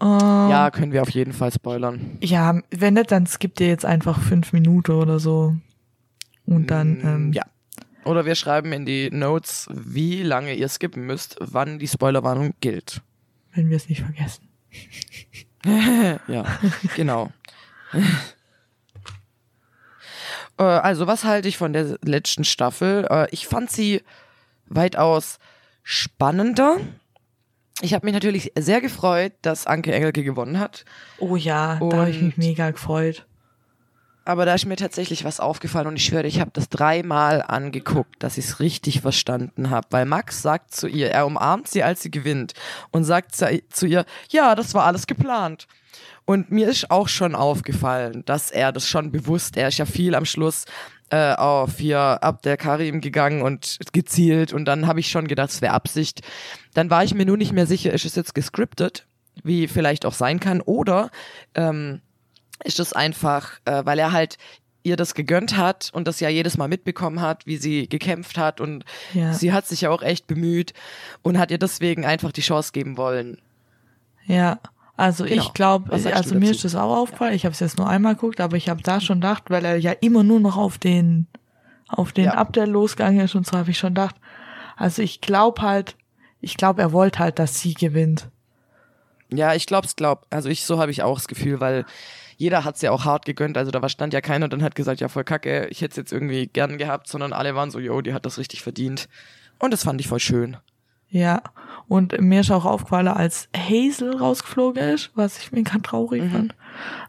Ähm, 0.00 0.08
Ja, 0.50 0.70
können 0.70 0.92
wir 0.92 1.02
auf 1.02 1.10
jeden 1.10 1.32
Fall 1.32 1.52
spoilern. 1.52 2.18
Ja, 2.20 2.60
wenn 2.70 2.94
nicht, 2.94 3.10
dann 3.12 3.26
skippt 3.26 3.60
ihr 3.60 3.68
jetzt 3.68 3.84
einfach 3.86 4.20
fünf 4.20 4.52
Minuten 4.52 4.92
oder 4.92 5.18
so. 5.20 5.56
Und 6.46 6.70
dann, 6.70 7.00
ähm, 7.02 7.28
Mm, 7.28 7.32
ja. 7.32 7.42
Oder 8.04 8.24
wir 8.24 8.36
schreiben 8.36 8.72
in 8.72 8.86
die 8.86 9.10
Notes, 9.10 9.68
wie 9.72 10.22
lange 10.22 10.54
ihr 10.54 10.68
skippen 10.68 11.04
müsst, 11.06 11.36
wann 11.40 11.78
die 11.80 11.88
Spoilerwarnung 11.88 12.54
gilt. 12.60 13.00
wenn 13.54 13.68
wir 13.70 13.76
es 13.76 13.88
nicht 13.88 14.02
vergessen. 14.02 14.48
Ja, 16.28 16.44
genau. 16.94 17.30
Äh, 20.58 20.62
also, 20.62 21.06
was 21.06 21.24
halte 21.24 21.48
ich 21.48 21.56
von 21.58 21.72
der 21.72 21.98
letzten 22.02 22.44
Staffel? 22.44 23.06
Äh, 23.10 23.26
Ich 23.30 23.46
fand 23.46 23.70
sie 23.70 24.02
weitaus 24.68 25.38
spannender. 25.82 26.78
Ich 27.82 27.92
habe 27.92 28.06
mich 28.06 28.14
natürlich 28.14 28.52
sehr 28.58 28.80
gefreut, 28.80 29.32
dass 29.42 29.66
Anke 29.66 29.92
Engelke 29.92 30.24
gewonnen 30.24 30.58
hat. 30.58 30.84
Oh 31.18 31.36
ja, 31.36 31.76
da 31.76 31.96
habe 31.98 32.10
ich 32.10 32.22
mich 32.22 32.36
Und- 32.36 32.38
mega 32.38 32.70
gefreut. 32.70 33.26
Aber 34.26 34.44
da 34.44 34.54
ist 34.54 34.66
mir 34.66 34.74
tatsächlich 34.74 35.24
was 35.24 35.38
aufgefallen 35.38 35.86
und 35.86 35.94
ich 35.94 36.04
schwöre, 36.04 36.26
ich 36.26 36.40
habe 36.40 36.50
das 36.52 36.68
dreimal 36.68 37.42
angeguckt, 37.42 38.16
dass 38.18 38.36
ich 38.36 38.46
es 38.46 38.58
richtig 38.58 39.00
verstanden 39.00 39.70
habe. 39.70 39.86
Weil 39.90 40.04
Max 40.04 40.42
sagt 40.42 40.74
zu 40.74 40.88
ihr, 40.88 41.12
er 41.12 41.26
umarmt 41.26 41.68
sie, 41.68 41.84
als 41.84 42.02
sie 42.02 42.10
gewinnt 42.10 42.52
und 42.90 43.04
sagt 43.04 43.36
zu 43.36 43.86
ihr, 43.86 44.04
ja, 44.28 44.56
das 44.56 44.74
war 44.74 44.84
alles 44.84 45.06
geplant. 45.06 45.68
Und 46.24 46.50
mir 46.50 46.68
ist 46.68 46.90
auch 46.90 47.06
schon 47.06 47.36
aufgefallen, 47.36 48.24
dass 48.24 48.50
er 48.50 48.72
das 48.72 48.88
schon 48.88 49.12
bewusst, 49.12 49.56
er 49.56 49.68
ist 49.68 49.78
ja 49.78 49.86
viel 49.86 50.16
am 50.16 50.24
Schluss 50.24 50.64
äh, 51.10 51.34
auf 51.34 51.78
hier 51.78 52.18
ab 52.20 52.42
der 52.42 52.56
Karim 52.56 53.00
gegangen 53.00 53.42
und 53.42 53.78
gezielt 53.92 54.52
und 54.52 54.64
dann 54.64 54.88
habe 54.88 54.98
ich 54.98 55.08
schon 55.08 55.28
gedacht, 55.28 55.50
es 55.50 55.62
wäre 55.62 55.72
Absicht. 55.72 56.22
Dann 56.74 56.90
war 56.90 57.04
ich 57.04 57.14
mir 57.14 57.26
nur 57.26 57.36
nicht 57.36 57.52
mehr 57.52 57.68
sicher, 57.68 57.92
ist 57.92 58.04
es 58.04 58.16
jetzt 58.16 58.34
gescriptet, 58.34 59.06
wie 59.44 59.68
vielleicht 59.68 60.04
auch 60.04 60.14
sein 60.14 60.40
kann, 60.40 60.60
oder 60.60 61.10
ähm, 61.54 62.00
ist 62.64 62.80
es 62.80 62.92
einfach, 62.92 63.52
äh, 63.64 63.84
weil 63.84 63.98
er 63.98 64.12
halt 64.12 64.38
ihr 64.82 64.96
das 64.96 65.14
gegönnt 65.14 65.56
hat 65.56 65.90
und 65.92 66.06
das 66.06 66.20
ja 66.20 66.28
jedes 66.28 66.56
Mal 66.58 66.68
mitbekommen 66.68 67.20
hat, 67.20 67.44
wie 67.46 67.56
sie 67.56 67.88
gekämpft 67.88 68.38
hat 68.38 68.60
und 68.60 68.84
Ja. 69.14 69.32
sie 69.32 69.52
hat 69.52 69.66
sich 69.66 69.80
ja 69.82 69.90
auch 69.90 70.02
echt 70.02 70.26
bemüht 70.28 70.74
und 71.22 71.38
hat 71.38 71.50
ihr 71.50 71.58
deswegen 71.58 72.04
einfach 72.06 72.30
die 72.30 72.40
Chance 72.40 72.70
geben 72.72 72.96
wollen. 72.96 73.38
Ja, 74.26 74.60
also 74.96 75.24
Genau. 75.24 75.42
ich 75.42 75.52
glaube, 75.54 75.92
also 75.92 76.34
mir 76.36 76.50
ist 76.52 76.64
das 76.64 76.74
auch 76.76 76.96
aufgefallen. 76.96 77.34
Ich 77.34 77.44
habe 77.44 77.52
es 77.52 77.60
jetzt 77.60 77.78
nur 77.78 77.88
einmal 77.88 78.14
geguckt, 78.14 78.40
aber 78.40 78.56
ich 78.56 78.68
habe 78.68 78.80
da 78.82 79.00
schon 79.00 79.20
gedacht, 79.20 79.44
weil 79.50 79.64
er 79.64 79.76
ja 79.76 79.92
immer 79.92 80.22
nur 80.22 80.40
noch 80.40 80.56
auf 80.56 80.78
den 80.78 81.26
auf 81.88 82.12
den 82.12 82.24
Ja. 82.26 82.34
Abdel 82.34 82.68
losgegangen 82.68 83.20
ist 83.20 83.34
und 83.36 83.46
so 83.46 83.56
habe 83.56 83.70
ich 83.70 83.78
schon 83.78 83.90
gedacht. 83.94 84.16
Also 84.76 85.02
ich 85.02 85.20
glaube 85.20 85.62
halt, 85.62 85.96
ich 86.40 86.56
glaube, 86.56 86.82
er 86.82 86.92
wollte 86.92 87.20
halt, 87.20 87.38
dass 87.38 87.60
sie 87.60 87.74
gewinnt. 87.74 88.28
Ja, 89.32 89.54
ich 89.54 89.66
glaub's, 89.66 89.94
glaub. 89.96 90.26
Also 90.30 90.48
ich, 90.48 90.64
so 90.64 90.78
habe 90.80 90.90
ich 90.90 91.02
auch 91.02 91.16
das 91.18 91.28
Gefühl, 91.28 91.60
weil 91.60 91.84
jeder 92.36 92.64
hat's 92.64 92.82
ja 92.82 92.90
auch 92.90 93.04
hart 93.04 93.24
gegönnt. 93.24 93.56
Also 93.58 93.70
da 93.70 93.80
war 93.82 93.88
stand 93.88 94.12
ja 94.12 94.20
keiner 94.20 94.50
und 94.52 94.62
hat 94.62 94.74
gesagt, 94.74 95.00
ja 95.00 95.08
voll 95.08 95.24
kacke, 95.24 95.66
ich 95.68 95.80
hätte 95.80 95.92
es 95.92 95.96
jetzt 95.96 96.12
irgendwie 96.12 96.46
gern 96.46 96.78
gehabt, 96.78 97.08
sondern 97.08 97.32
alle 97.32 97.54
waren 97.54 97.70
so, 97.70 97.78
yo, 97.78 98.00
die 98.02 98.12
hat 98.14 98.26
das 98.26 98.38
richtig 98.38 98.62
verdient. 98.62 99.08
Und 99.58 99.72
das 99.72 99.84
fand 99.84 100.00
ich 100.00 100.08
voll 100.08 100.20
schön. 100.20 100.56
Ja, 101.08 101.40
und 101.88 102.20
mir 102.20 102.40
ist 102.40 102.50
auch 102.50 102.64
aufgefallen, 102.64 103.06
als 103.08 103.48
Hazel 103.56 104.16
rausgeflogen 104.16 104.82
ist, 104.82 105.10
was 105.14 105.38
ich 105.38 105.52
mir 105.52 105.62
gerade 105.62 105.82
traurig 105.82 106.22
fand. 106.32 106.54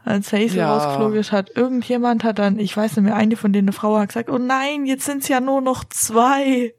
Als 0.05 0.31
Hazel 0.31 0.51
Mhm. 0.51 0.57
Ja. 0.57 0.73
rausgeflogen 0.77 1.19
ist, 1.19 1.31
hat 1.31 1.49
irgendjemand 1.55 2.23
hat 2.23 2.37
dann, 2.39 2.59
ich 2.59 2.77
weiß 2.77 2.95
nicht 2.95 3.05
mehr, 3.05 3.15
eine 3.15 3.35
von 3.35 3.51
denen 3.51 3.67
eine 3.69 3.73
Frau 3.73 3.97
hat 3.97 4.09
gesagt, 4.09 4.29
oh 4.29 4.37
nein, 4.37 4.85
jetzt 4.85 5.05
sind's 5.05 5.27
ja 5.27 5.39
nur 5.41 5.61
noch 5.61 5.83
zwei. 5.85 6.73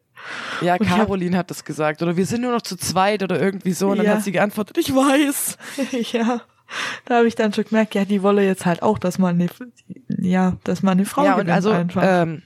Ja, 0.62 0.74
Und 0.74 0.82
ich 0.82 0.90
hab- 0.90 0.98
Caroline 0.98 1.36
hat 1.36 1.50
das 1.50 1.64
gesagt. 1.64 2.02
Oder 2.02 2.16
wir 2.16 2.24
sind 2.24 2.42
nur 2.42 2.52
noch 2.52 2.62
zu 2.62 2.76
zweit 2.76 3.22
oder 3.22 3.40
irgendwie 3.40 3.72
so. 3.72 3.90
Und 3.90 3.98
dann 3.98 4.06
Ja. 4.06 4.14
hat 4.14 4.22
sie 4.22 4.32
geantwortet, 4.32 4.78
ich 4.78 4.94
weiß. 4.94 5.58
ja. 6.12 6.40
Da 7.04 7.18
habe 7.18 7.28
ich 7.28 7.34
dann 7.34 7.52
schon 7.52 7.64
gemerkt, 7.64 7.94
ja, 7.94 8.04
die 8.04 8.22
wolle 8.22 8.44
jetzt 8.44 8.66
halt 8.66 8.82
auch, 8.82 8.98
dass 8.98 9.18
man 9.18 9.34
eine, 9.36 9.48
ja, 10.08 10.56
dass 10.64 10.82
man 10.82 10.98
eine 10.98 11.06
Frau 11.06 11.24
ja, 11.24 11.36
und 11.36 11.48
also, 11.48 11.70
einfach. 11.70 12.02
ähm, 12.04 12.42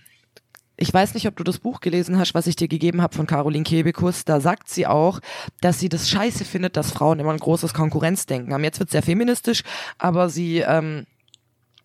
ich 0.76 0.92
weiß 0.92 1.14
nicht, 1.14 1.28
ob 1.28 1.37
du 1.37 1.44
das 1.44 1.58
Buch 1.58 1.80
gelesen 1.80 2.18
hast, 2.18 2.35
was 2.35 2.46
ich 2.46 2.56
dir 2.56 2.66
gegeben 2.66 3.02
habe 3.02 3.14
von 3.14 3.26
Caroline 3.26 3.62
Kebekus. 3.62 4.24
Da 4.24 4.40
sagt 4.40 4.68
sie 4.68 4.87
auch, 4.87 5.20
dass 5.61 5.78
sie 5.78 5.88
das 5.88 6.08
scheiße 6.08 6.44
findet, 6.44 6.76
dass 6.76 6.90
Frauen 6.90 7.20
immer 7.20 7.32
ein 7.32 7.38
großes 7.38 7.72
Konkurrenzdenken 7.72 8.52
haben. 8.52 8.64
Jetzt 8.64 8.80
wird 8.80 8.90
sehr 8.90 9.02
feministisch, 9.02 9.62
aber 9.98 10.28
sie 10.28 10.58
ähm, 10.58 11.06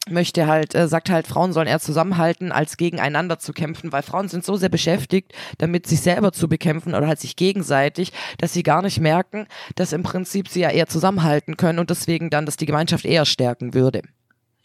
möchte 0.09 0.47
halt, 0.47 0.75
äh, 0.75 0.87
sagt 0.87 1.09
halt, 1.09 1.27
Frauen 1.27 1.53
sollen 1.53 1.67
eher 1.67 1.79
zusammenhalten, 1.79 2.51
als 2.51 2.77
gegeneinander 2.77 3.39
zu 3.39 3.53
kämpfen, 3.53 3.91
weil 3.91 4.03
Frauen 4.03 4.27
sind 4.27 4.45
so 4.45 4.55
sehr 4.57 4.69
beschäftigt, 4.69 5.33
damit 5.57 5.87
sich 5.87 6.01
selber 6.01 6.31
zu 6.31 6.47
bekämpfen 6.47 6.93
oder 6.95 7.07
halt 7.07 7.19
sich 7.19 7.35
gegenseitig, 7.35 8.11
dass 8.37 8.53
sie 8.53 8.63
gar 8.63 8.81
nicht 8.81 8.99
merken, 8.99 9.47
dass 9.75 9.93
im 9.93 10.03
Prinzip 10.03 10.47
sie 10.49 10.61
ja 10.61 10.69
eher 10.69 10.87
zusammenhalten 10.87 11.57
können 11.57 11.79
und 11.79 11.89
deswegen 11.89 12.29
dann, 12.29 12.45
dass 12.45 12.57
die 12.57 12.65
Gemeinschaft 12.65 13.05
eher 13.05 13.25
stärken 13.25 13.73
würde. 13.73 14.01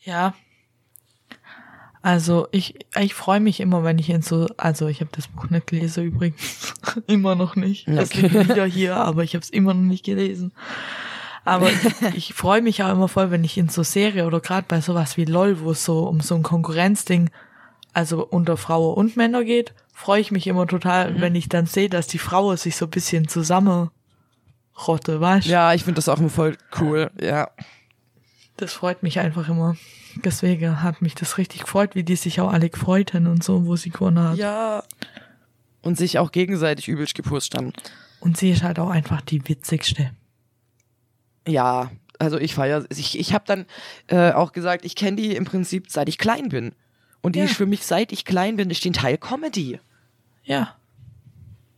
Ja. 0.02 0.34
Also 2.04 2.48
ich, 2.50 2.74
ich 2.98 3.14
freue 3.14 3.38
mich 3.38 3.60
immer, 3.60 3.84
wenn 3.84 3.98
ich 4.00 4.10
in 4.10 4.22
so, 4.22 4.48
also 4.56 4.88
ich 4.88 5.00
habe 5.00 5.10
das 5.14 5.28
Buch 5.28 5.48
nicht 5.50 5.68
gelesen 5.68 6.04
übrigens, 6.04 6.74
immer 7.06 7.36
noch 7.36 7.54
nicht. 7.54 7.86
Es 7.86 8.10
Okay. 8.10 8.22
liegt 8.26 8.48
wieder 8.48 8.66
hier, 8.66 8.96
aber 8.96 9.22
ich 9.22 9.34
habe 9.34 9.42
es 9.42 9.50
immer 9.50 9.72
noch 9.72 9.82
nicht 9.82 10.04
gelesen. 10.04 10.52
Aber 11.44 11.70
ich, 12.14 12.34
freue 12.34 12.62
mich 12.62 12.82
auch 12.82 12.92
immer 12.92 13.08
voll, 13.08 13.30
wenn 13.30 13.44
ich 13.44 13.58
in 13.58 13.68
so 13.68 13.82
Serie 13.82 14.26
oder 14.26 14.40
gerade 14.40 14.66
bei 14.68 14.80
sowas 14.80 15.16
wie 15.16 15.24
LOL, 15.24 15.60
wo 15.60 15.72
es 15.72 15.84
so 15.84 16.06
um 16.08 16.20
so 16.20 16.34
ein 16.34 16.42
Konkurrenzding, 16.42 17.30
also 17.92 18.24
unter 18.24 18.56
Frauen 18.56 18.94
und 18.94 19.16
Männer 19.16 19.44
geht, 19.44 19.74
freue 19.92 20.20
ich 20.20 20.30
mich 20.30 20.46
immer 20.46 20.66
total, 20.66 21.20
wenn 21.20 21.34
ich 21.34 21.48
dann 21.48 21.66
sehe, 21.66 21.88
dass 21.88 22.06
die 22.06 22.18
Frauen 22.18 22.56
sich 22.56 22.76
so 22.76 22.86
ein 22.86 22.90
bisschen 22.90 23.28
zusammenrotte, 23.28 23.90
weißt 25.20 25.46
du? 25.46 25.50
Ja, 25.50 25.74
ich 25.74 25.84
finde 25.84 25.96
das 25.96 26.08
auch 26.08 26.18
immer 26.18 26.30
voll 26.30 26.56
cool, 26.80 27.10
ja. 27.20 27.50
Das 28.56 28.72
freut 28.72 29.02
mich 29.02 29.18
einfach 29.18 29.48
immer. 29.48 29.76
Deswegen 30.24 30.82
hat 30.82 31.00
mich 31.00 31.14
das 31.14 31.38
richtig 31.38 31.62
gefreut, 31.62 31.94
wie 31.94 32.04
die 32.04 32.16
sich 32.16 32.40
auch 32.40 32.52
alle 32.52 32.68
gefreut 32.68 33.14
haben 33.14 33.26
und 33.26 33.42
so, 33.42 33.66
wo 33.66 33.76
sie 33.76 33.90
gewonnen 33.90 34.22
hat. 34.22 34.36
Ja. 34.36 34.84
Und 35.80 35.96
sich 35.96 36.18
auch 36.18 36.32
gegenseitig 36.32 36.86
übelst 36.88 37.14
gepusht 37.14 37.56
haben. 37.56 37.72
Und 38.20 38.36
sie 38.36 38.50
ist 38.50 38.62
halt 38.62 38.78
auch 38.78 38.90
einfach 38.90 39.20
die 39.22 39.46
witzigste. 39.48 40.12
Ja, 41.46 41.90
also 42.18 42.38
ich 42.38 42.54
feier, 42.54 42.84
ich, 42.90 43.18
ich 43.18 43.34
habe 43.34 43.44
dann 43.46 43.66
äh, 44.06 44.32
auch 44.32 44.52
gesagt, 44.52 44.84
ich 44.84 44.94
kenne 44.94 45.16
die 45.16 45.34
im 45.34 45.44
Prinzip 45.44 45.90
seit 45.90 46.08
ich 46.08 46.18
klein 46.18 46.48
bin. 46.48 46.72
Und 47.20 47.34
die 47.34 47.40
Ja. 47.40 47.44
ist 47.46 47.56
für 47.56 47.66
mich, 47.66 47.84
seit 47.84 48.12
ich 48.12 48.24
klein 48.24 48.56
bin, 48.56 48.70
ist 48.70 48.84
die 48.84 48.90
ein 48.90 48.94
Teil 48.94 49.18
Comedy. 49.18 49.80
Ja. 50.44 50.76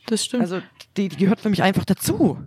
Das 0.07 0.25
stimmt. 0.25 0.43
Also 0.43 0.61
die, 0.97 1.09
die 1.09 1.17
gehört 1.17 1.41
für 1.41 1.49
mich 1.51 1.63
einfach 1.63 1.85
dazu. 1.85 2.39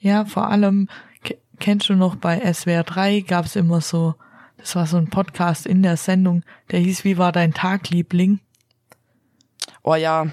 ja, 0.00 0.24
vor 0.26 0.48
allem, 0.48 0.88
ke- 1.24 1.38
kennst 1.58 1.88
du 1.88 1.94
noch 1.94 2.16
bei 2.16 2.40
SWR 2.52 2.84
3 2.84 3.20
gab's 3.20 3.56
immer 3.56 3.80
so, 3.80 4.14
das 4.58 4.76
war 4.76 4.86
so 4.86 4.96
ein 4.98 5.08
Podcast 5.08 5.66
in 5.66 5.82
der 5.82 5.96
Sendung, 5.96 6.42
der 6.70 6.80
hieß 6.80 7.04
Wie 7.04 7.16
war 7.18 7.32
dein 7.32 7.54
Tag, 7.54 7.88
Liebling? 7.90 8.40
Oh 9.82 9.94
ja, 9.94 10.26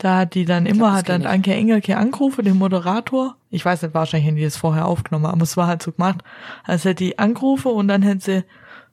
Da 0.00 0.20
hat 0.20 0.34
die 0.34 0.46
dann 0.46 0.64
immer, 0.64 0.88
das 0.88 0.98
hat 1.00 1.10
dann 1.10 1.20
ich. 1.20 1.28
Anke 1.28 1.52
Engelke 1.52 1.98
angerufen, 1.98 2.42
den 2.42 2.56
Moderator. 2.56 3.36
Ich 3.50 3.66
weiß 3.66 3.82
nicht, 3.82 3.92
wahrscheinlich 3.94 4.28
haben 4.28 4.36
die 4.36 4.44
das 4.44 4.56
vorher 4.56 4.86
aufgenommen, 4.86 5.26
aber 5.26 5.42
es 5.42 5.58
war 5.58 5.66
halt 5.66 5.82
so 5.82 5.92
gemacht. 5.92 6.22
als 6.64 6.86
hätte 6.86 7.04
die 7.04 7.18
angerufen 7.18 7.72
und 7.72 7.86
dann 7.88 8.00
hätte 8.00 8.24
sie 8.24 8.44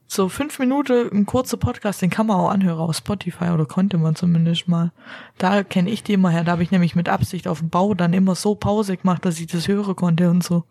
so 0.06 0.28
fünf 0.28 0.60
Minuten 0.60 1.10
ein 1.14 1.26
kurzer 1.26 1.56
Podcast, 1.56 2.02
den 2.02 2.10
kann 2.10 2.28
man 2.28 2.36
auch 2.36 2.50
anhören 2.50 2.80
auf 2.80 2.98
Spotify 2.98 3.52
oder 3.52 3.66
konnte 3.66 3.98
man 3.98 4.16
zumindest 4.16 4.68
mal. 4.68 4.92
Da 5.38 5.64
kenne 5.64 5.90
ich 5.90 6.04
die 6.04 6.12
immer 6.14 6.30
her. 6.30 6.44
Da 6.44 6.52
habe 6.52 6.64
ich 6.64 6.72
nämlich 6.72 6.94
mit 6.94 7.08
Absicht 7.08 7.48
auf 7.48 7.60
dem 7.60 7.70
Bau 7.70 7.94
dann 7.94 8.12
immer 8.12 8.36
so 8.36 8.56
Pause 8.56 8.98
gemacht, 8.98 9.24
dass 9.24 9.40
ich 9.40 9.48
das 9.48 9.70
hören 9.70 9.96
konnte 9.96 10.30
und 10.30 10.44
so. 10.44 10.66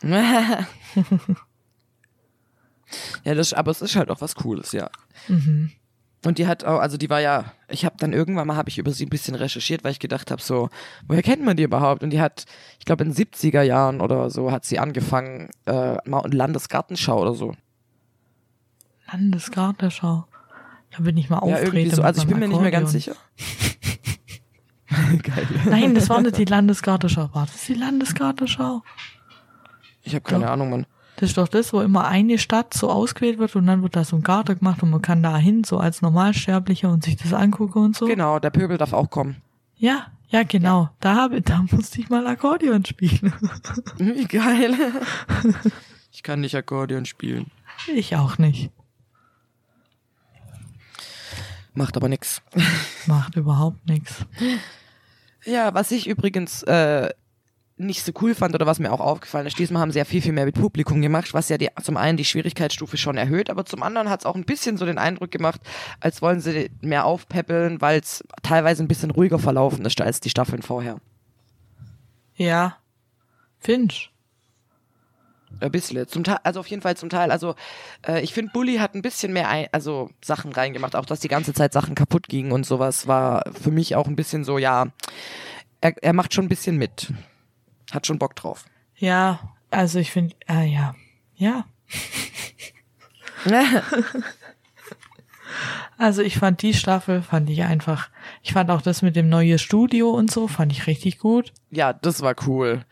ja, 0.02 0.64
das, 3.24 3.52
aber 3.52 3.72
es 3.72 3.82
ist 3.82 3.96
halt 3.96 4.10
auch 4.10 4.20
was 4.20 4.36
Cooles, 4.36 4.70
ja. 4.70 4.90
Mhm. 5.26 5.72
Und 6.26 6.38
die 6.38 6.46
hat 6.46 6.64
auch, 6.64 6.80
also 6.80 6.96
die 6.96 7.08
war 7.08 7.20
ja, 7.20 7.52
ich 7.68 7.84
habe 7.84 7.96
dann 7.98 8.12
irgendwann 8.12 8.46
mal 8.48 8.56
habe 8.56 8.68
ich 8.68 8.78
über 8.78 8.90
sie 8.92 9.06
ein 9.06 9.10
bisschen 9.10 9.34
recherchiert, 9.34 9.84
weil 9.84 9.92
ich 9.92 9.98
gedacht 10.00 10.30
habe, 10.30 10.42
so, 10.42 10.68
woher 11.06 11.22
kennt 11.22 11.44
man 11.44 11.56
die 11.56 11.62
überhaupt? 11.62 12.02
Und 12.02 12.10
die 12.10 12.20
hat, 12.20 12.44
ich 12.78 12.84
glaube 12.84 13.04
in 13.04 13.12
den 13.12 13.16
70er 13.26 13.62
Jahren 13.62 14.00
oder 14.00 14.28
so 14.30 14.50
hat 14.50 14.64
sie 14.64 14.78
angefangen, 14.78 15.50
äh, 15.66 15.96
Landesgartenschau 16.04 17.20
oder 17.22 17.34
so. 17.34 17.54
Landesgartenschau. 19.12 20.26
Da 20.96 21.02
bin 21.02 21.16
ich 21.16 21.30
mal 21.30 21.46
Ja, 21.48 21.56
auftreten. 21.56 21.94
so. 21.94 22.02
Also 22.02 22.22
ich 22.22 22.28
bin 22.28 22.38
mir 22.38 22.48
nicht 22.48 22.60
mehr 22.60 22.70
ganz 22.70 22.92
sicher. 22.92 23.14
Geil. 25.22 25.46
Nein, 25.64 25.94
das 25.94 26.08
war 26.08 26.20
nicht 26.20 26.38
die 26.38 26.44
Landesgartenschau. 26.44 27.30
War 27.32 27.46
das 27.46 27.64
die 27.66 27.74
Landesgartenschau? 27.74 28.82
Ich 30.02 30.14
habe 30.14 30.22
keine. 30.22 30.48
Ahnung, 30.50 30.70
Mann. 30.70 30.86
Das 31.16 31.30
ist 31.30 31.38
doch 31.38 31.48
das, 31.48 31.72
wo 31.72 31.80
immer 31.80 32.06
eine 32.06 32.38
Stadt 32.38 32.74
so 32.74 32.90
ausgewählt 32.90 33.38
wird 33.38 33.56
und 33.56 33.66
dann 33.66 33.82
wird 33.82 33.96
da 33.96 34.04
so 34.04 34.16
ein 34.16 34.22
Garten 34.22 34.58
gemacht 34.58 34.82
und 34.82 34.90
man 34.90 35.00
kann 35.00 35.22
da 35.22 35.36
hin, 35.38 35.64
so 35.64 35.78
als 35.78 36.02
Normalsterblicher 36.02 36.90
und 36.90 37.04
sich 37.04 37.16
das 37.16 37.32
angucken 37.32 37.78
und 37.78 37.96
so. 37.96 38.06
Genau, 38.06 38.38
der 38.38 38.50
Pöbel 38.50 38.76
darf 38.76 38.92
auch 38.92 39.08
kommen. 39.08 39.36
Ja, 39.76 40.06
ja, 40.28 40.42
genau. 40.42 40.90
Da 41.00 41.14
habe, 41.14 41.40
da 41.40 41.64
musste 41.70 42.00
ich 42.00 42.10
mal 42.10 42.26
Akkordeon 42.26 42.84
spielen. 42.84 43.32
Wie 43.98 44.26
geil. 44.26 44.74
Ich 46.12 46.22
kann 46.22 46.40
nicht 46.40 46.54
Akkordeon 46.54 47.06
spielen. 47.06 47.50
Ich 47.94 48.16
auch 48.16 48.38
nicht. 48.38 48.70
Macht 51.74 51.96
aber 51.96 52.08
nix. 52.08 52.42
Macht 53.06 53.36
überhaupt 53.36 53.86
nichts. 53.86 54.24
Ja, 55.44 55.74
was 55.74 55.90
ich 55.90 56.08
übrigens 56.08 56.62
äh, 56.62 57.10
nicht 57.78 58.04
so 58.04 58.12
cool 58.20 58.34
fand 58.34 58.54
oder 58.54 58.66
was 58.66 58.78
mir 58.78 58.90
auch 58.90 59.00
aufgefallen 59.00 59.46
ist, 59.46 59.58
diesmal 59.58 59.82
haben 59.82 59.92
sie 59.92 59.98
ja 59.98 60.04
viel, 60.04 60.22
viel 60.22 60.32
mehr 60.32 60.46
mit 60.46 60.54
Publikum 60.54 61.02
gemacht, 61.02 61.34
was 61.34 61.48
ja 61.48 61.58
die, 61.58 61.68
zum 61.82 61.96
einen 61.96 62.16
die 62.16 62.24
Schwierigkeitsstufe 62.24 62.96
schon 62.96 63.16
erhöht, 63.16 63.50
aber 63.50 63.66
zum 63.66 63.82
anderen 63.82 64.08
hat 64.08 64.20
es 64.20 64.26
auch 64.26 64.34
ein 64.34 64.44
bisschen 64.44 64.78
so 64.78 64.86
den 64.86 64.98
Eindruck 64.98 65.30
gemacht, 65.30 65.60
als 66.00 66.22
wollen 66.22 66.40
sie 66.40 66.70
mehr 66.80 67.04
aufpäppeln, 67.04 67.80
weil 67.80 68.00
es 68.00 68.24
teilweise 68.42 68.82
ein 68.82 68.88
bisschen 68.88 69.10
ruhiger 69.10 69.38
verlaufen 69.38 69.84
ist 69.84 70.00
als 70.00 70.20
die 70.20 70.30
Staffeln 70.30 70.62
vorher. 70.62 71.00
Ja. 72.36 72.76
Finch. 73.58 74.10
Ein 75.60 75.70
bisschen. 75.70 76.06
Zum 76.08 76.24
Teil, 76.24 76.38
also 76.42 76.60
auf 76.60 76.66
jeden 76.66 76.82
Fall 76.82 76.96
zum 76.96 77.08
Teil. 77.08 77.30
Also 77.30 77.54
äh, 78.06 78.20
ich 78.20 78.34
finde, 78.34 78.52
Bully 78.52 78.76
hat 78.76 78.94
ein 78.94 79.02
bisschen 79.02 79.32
mehr 79.32 79.48
ein, 79.48 79.68
also 79.72 80.10
Sachen 80.22 80.52
reingemacht, 80.52 80.96
auch 80.96 81.06
dass 81.06 81.20
die 81.20 81.28
ganze 81.28 81.54
Zeit 81.54 81.72
Sachen 81.72 81.94
kaputt 81.94 82.28
gingen 82.28 82.52
und 82.52 82.66
sowas 82.66 83.06
war 83.06 83.44
für 83.52 83.70
mich 83.70 83.96
auch 83.96 84.06
ein 84.06 84.16
bisschen 84.16 84.44
so, 84.44 84.58
ja, 84.58 84.86
er, 85.80 85.94
er 86.02 86.12
macht 86.12 86.34
schon 86.34 86.46
ein 86.46 86.50
bisschen 86.50 86.76
mit. 86.76 87.12
Hat 87.92 88.06
schon 88.06 88.18
Bock 88.18 88.34
drauf. 88.36 88.64
Ja, 88.96 89.40
also 89.70 89.98
ich 89.98 90.10
finde, 90.10 90.34
äh, 90.48 90.66
ja. 90.66 90.94
Ja. 91.36 91.64
Also 95.98 96.20
ich 96.20 96.36
fand 96.38 96.60
die 96.60 96.74
Staffel, 96.74 97.22
fand 97.22 97.48
ich 97.48 97.62
einfach, 97.62 98.10
ich 98.42 98.52
fand 98.52 98.70
auch 98.70 98.82
das 98.82 99.00
mit 99.00 99.16
dem 99.16 99.30
neuen 99.30 99.58
Studio 99.58 100.10
und 100.10 100.30
so, 100.30 100.48
fand 100.48 100.70
ich 100.72 100.86
richtig 100.86 101.18
gut. 101.18 101.52
ja, 101.70 101.92
das 101.94 102.20
war 102.20 102.34
cool. 102.46 102.84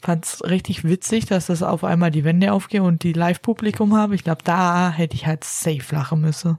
Fand's 0.00 0.42
richtig 0.44 0.84
witzig, 0.84 1.26
dass 1.26 1.46
das 1.46 1.62
auf 1.62 1.82
einmal 1.82 2.10
die 2.12 2.22
Wände 2.24 2.52
aufgehen 2.52 2.82
und 2.82 3.02
die 3.02 3.12
Live-Publikum 3.12 3.96
habe. 3.96 4.14
Ich 4.14 4.22
glaube, 4.24 4.42
da 4.44 4.90
hätte 4.90 5.14
ich 5.16 5.26
halt 5.26 5.42
safe 5.44 5.94
lachen 5.94 6.20
müssen. 6.20 6.58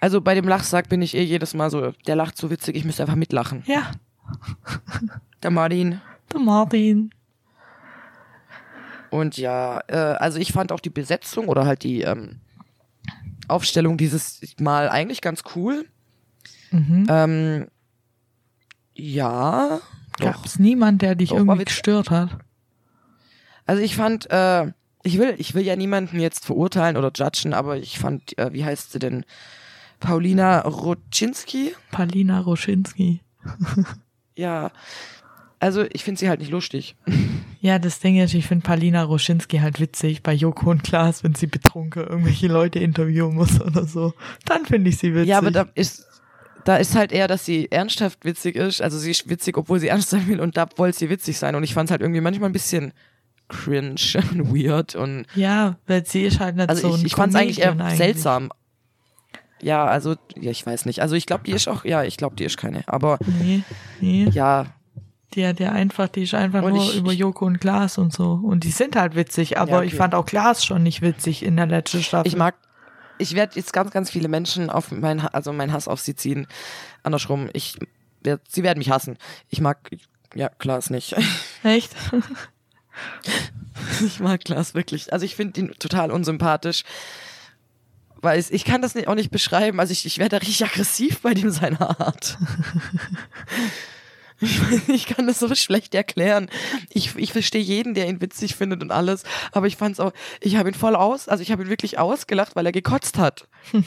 Also 0.00 0.20
bei 0.20 0.34
dem 0.34 0.46
Lachsack 0.46 0.88
bin 0.88 1.02
ich 1.02 1.16
eh 1.16 1.22
jedes 1.22 1.54
Mal 1.54 1.70
so, 1.70 1.92
der 2.06 2.16
lacht 2.16 2.36
so 2.36 2.50
witzig, 2.50 2.76
ich 2.76 2.84
müsste 2.84 3.02
einfach 3.02 3.16
mitlachen. 3.16 3.62
Ja, 3.66 3.92
Der 5.42 5.50
Martin. 5.50 6.00
Der 6.32 6.40
Martin. 6.40 7.10
Und 9.10 9.36
ja, 9.36 9.80
äh, 9.88 9.96
also 9.96 10.38
ich 10.38 10.52
fand 10.52 10.72
auch 10.72 10.80
die 10.80 10.90
Besetzung 10.90 11.48
oder 11.48 11.66
halt 11.66 11.82
die 11.82 12.02
ähm, 12.02 12.40
Aufstellung 13.48 13.96
dieses 13.96 14.40
Mal 14.60 14.88
eigentlich 14.88 15.20
ganz 15.20 15.42
cool. 15.54 15.84
Mhm. 16.70 17.06
Ähm, 17.08 17.66
ja, 18.94 19.80
doch. 20.18 20.32
Gab's 20.32 20.58
niemand, 20.58 21.02
der 21.02 21.14
dich 21.14 21.30
Doch, 21.30 21.38
irgendwie 21.38 21.64
gestört 21.64 22.10
hat? 22.10 22.38
Also 23.66 23.82
ich 23.82 23.96
fand, 23.96 24.30
äh, 24.30 24.72
ich 25.02 25.18
will, 25.18 25.34
ich 25.38 25.54
will 25.54 25.62
ja 25.64 25.76
niemanden 25.76 26.20
jetzt 26.20 26.44
verurteilen 26.44 26.96
oder 26.96 27.10
judgen, 27.14 27.54
aber 27.54 27.76
ich 27.76 27.98
fand, 27.98 28.38
äh, 28.38 28.52
wie 28.52 28.64
heißt 28.64 28.92
sie 28.92 28.98
denn? 28.98 29.24
Paulina 29.98 30.60
Rodczynski? 30.60 31.74
Palina 31.90 32.40
Roschinski. 32.40 33.20
Ja. 34.36 34.70
Also 35.60 35.84
ich 35.92 36.02
finde 36.02 36.18
sie 36.18 36.28
halt 36.28 36.40
nicht 36.40 36.50
lustig. 36.50 36.96
Ja, 37.62 37.78
das 37.78 38.00
Ding 38.00 38.16
ist, 38.16 38.32
ich 38.32 38.46
finde 38.46 38.64
Palina 38.66 39.02
Roschinski 39.02 39.58
halt 39.58 39.80
witzig 39.80 40.22
bei 40.22 40.32
Joko 40.32 40.70
und 40.70 40.82
Klaas, 40.82 41.22
wenn 41.22 41.34
sie 41.34 41.46
betrunken 41.46 42.04
irgendwelche 42.04 42.46
Leute 42.48 42.78
interviewen 42.78 43.34
muss 43.34 43.60
oder 43.60 43.84
so. 43.84 44.14
Dann 44.46 44.64
finde 44.64 44.88
ich 44.88 44.96
sie 44.96 45.14
witzig. 45.14 45.28
Ja, 45.28 45.36
aber 45.36 45.50
da 45.50 45.66
ist, 45.74 46.06
da 46.64 46.78
ist 46.78 46.96
halt 46.96 47.12
eher, 47.12 47.28
dass 47.28 47.44
sie 47.44 47.70
ernsthaft 47.70 48.24
witzig 48.24 48.56
ist. 48.56 48.80
Also 48.80 48.96
sie 48.96 49.10
ist 49.10 49.28
witzig, 49.28 49.58
obwohl 49.58 49.78
sie 49.78 49.88
ernst 49.88 50.08
sein 50.08 50.26
will 50.26 50.40
und 50.40 50.56
da 50.56 50.66
wollte 50.76 50.96
sie 50.96 51.10
witzig 51.10 51.36
sein. 51.36 51.54
Und 51.54 51.62
ich 51.62 51.74
fand 51.74 51.88
es 51.88 51.90
halt 51.90 52.00
irgendwie 52.00 52.22
manchmal 52.22 52.48
ein 52.48 52.54
bisschen 52.54 52.94
cringe 53.50 53.96
und 54.32 54.54
weird 54.54 54.94
und 54.94 55.26
ja, 55.34 55.76
weil 55.86 56.06
sie 56.06 56.22
ist 56.22 56.40
halt 56.40 56.56
nicht 56.56 56.70
also 56.70 56.88
so 56.88 56.94
ein 56.94 57.00
ich, 57.00 57.06
ich 57.08 57.14
fand 57.14 57.34
es 57.34 57.38
eigentlich 57.38 57.60
eher 57.60 57.72
Comedian 57.72 57.96
seltsam. 57.98 58.50
Ja, 59.60 59.84
also, 59.84 60.16
ja, 60.34 60.50
ich 60.50 60.64
weiß 60.64 60.86
nicht. 60.86 61.02
Also 61.02 61.14
ich 61.14 61.26
glaube, 61.26 61.44
die 61.44 61.52
ist 61.52 61.68
auch, 61.68 61.84
ja, 61.84 62.04
ich 62.04 62.16
glaube, 62.16 62.36
die 62.36 62.44
ist 62.44 62.56
keine. 62.56 62.88
Aber 62.88 63.18
Nee, 63.42 63.62
nee. 64.00 64.26
ja, 64.32 64.64
Die 65.34 65.46
hat 65.46 65.60
ja 65.60 65.70
einfach, 65.72 66.08
die 66.08 66.24
ist 66.24 66.34
einfach 66.34 66.62
Und 66.62 66.74
nur 66.74 66.82
ich- 66.84 66.96
über 66.96 67.12
Joko 67.12 67.46
und 67.46 67.60
Klaas 67.60 67.98
und 67.98 68.12
so. 68.12 68.32
Und 68.42 68.64
die 68.64 68.70
sind 68.72 68.96
halt 68.96 69.14
witzig, 69.14 69.58
aber 69.58 69.70
Ja, 69.70 69.76
okay. 69.78 69.86
ich 69.86 69.94
fand 69.94 70.14
auch 70.14 70.26
Klaas 70.26 70.64
schon 70.64 70.82
nicht 70.82 71.02
witzig 71.02 71.44
in 71.44 71.56
der 71.56 71.66
letzten 71.66 72.02
Staffel. 72.02 72.26
ich 72.26 72.36
mag, 72.36 72.56
ich 73.18 73.34
werde 73.34 73.54
jetzt 73.56 73.72
ganz, 73.72 73.90
ganz 73.92 74.10
viele 74.10 74.28
Menschen 74.28 74.70
auf 74.70 74.90
mein, 74.90 75.20
also 75.20 75.52
mein 75.52 75.72
Hass 75.72 75.86
auf 75.88 76.00
sie 76.00 76.16
ziehen. 76.16 76.46
Andersrum, 77.04 77.48
ich, 77.52 77.76
sie 78.48 78.62
werden 78.64 78.78
mich 78.78 78.90
hassen. 78.90 79.18
Ich 79.50 79.60
mag, 79.60 79.78
ja, 80.34 80.48
Klaas 80.48 80.90
nicht. 80.90 81.14
Echt? 81.62 81.94
Ich 84.04 84.18
mag 84.20 84.44
Klaas 84.44 84.74
wirklich. 84.74 85.12
Also 85.12 85.24
ich 85.24 85.36
finde 85.36 85.60
ihn 85.60 85.74
total 85.78 86.10
unsympathisch. 86.10 86.82
Weil 88.22 88.44
ich 88.50 88.64
kann 88.64 88.82
das 88.82 88.94
auch 89.06 89.14
nicht 89.14 89.30
beschreiben. 89.30 89.80
Also 89.80 89.92
ich, 89.92 90.04
ich 90.04 90.18
werde 90.18 90.30
da 90.30 90.36
richtig 90.38 90.64
aggressiv 90.64 91.20
bei 91.22 91.32
dem 91.34 91.50
seiner 91.50 92.00
Art. 92.00 92.36
Ich, 94.40 94.60
weiß 94.60 94.88
nicht, 94.88 95.08
ich 95.08 95.16
kann 95.16 95.26
das 95.26 95.38
so 95.38 95.54
schlecht 95.54 95.94
erklären. 95.94 96.48
Ich, 96.88 97.14
ich 97.16 97.32
verstehe 97.32 97.60
jeden, 97.60 97.94
der 97.94 98.08
ihn 98.08 98.20
witzig 98.20 98.56
findet 98.56 98.82
und 98.82 98.90
alles. 98.90 99.22
Aber 99.52 99.66
ich 99.66 99.76
fand's 99.76 100.00
auch, 100.00 100.12
ich 100.40 100.56
habe 100.56 100.70
ihn 100.70 100.74
voll 100.74 100.96
aus, 100.96 101.28
also 101.28 101.42
ich 101.42 101.52
habe 101.52 101.62
ihn 101.62 101.68
wirklich 101.68 101.98
ausgelacht, 101.98 102.56
weil 102.56 102.66
er 102.66 102.72
gekotzt 102.72 103.18
hat. 103.18 103.48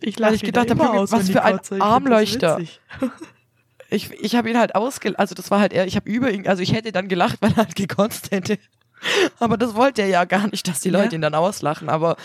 Ich 0.00 0.20
Weil 0.20 0.34
ich 0.34 0.42
gedacht 0.42 0.70
habe, 0.70 0.90
aus, 0.90 1.10
was 1.10 1.30
für 1.30 1.42
ein. 1.42 1.58
Ich 1.70 1.82
Armleuchter. 1.82 2.60
Ich, 3.88 4.10
ich 4.10 4.34
habe 4.34 4.50
ihn 4.50 4.58
halt 4.58 4.74
ausgelacht, 4.74 5.20
also 5.20 5.36
das 5.36 5.50
war 5.52 5.60
halt 5.60 5.72
er, 5.72 5.86
ich 5.86 5.94
habe 5.94 6.10
über 6.10 6.32
ihn, 6.32 6.48
also 6.48 6.60
ich 6.60 6.72
hätte 6.72 6.90
dann 6.90 7.06
gelacht, 7.06 7.36
weil 7.40 7.52
er 7.52 7.58
halt 7.58 7.76
gekotzt 7.76 8.32
hätte. 8.32 8.58
Aber 9.38 9.56
das 9.56 9.74
wollte 9.76 10.02
er 10.02 10.08
ja 10.08 10.24
gar 10.24 10.48
nicht, 10.48 10.66
dass 10.66 10.80
die 10.80 10.90
Leute 10.90 11.10
Ja. 11.10 11.12
ihn 11.14 11.20
dann 11.20 11.34
auslachen. 11.36 11.88
Aber 11.88 12.16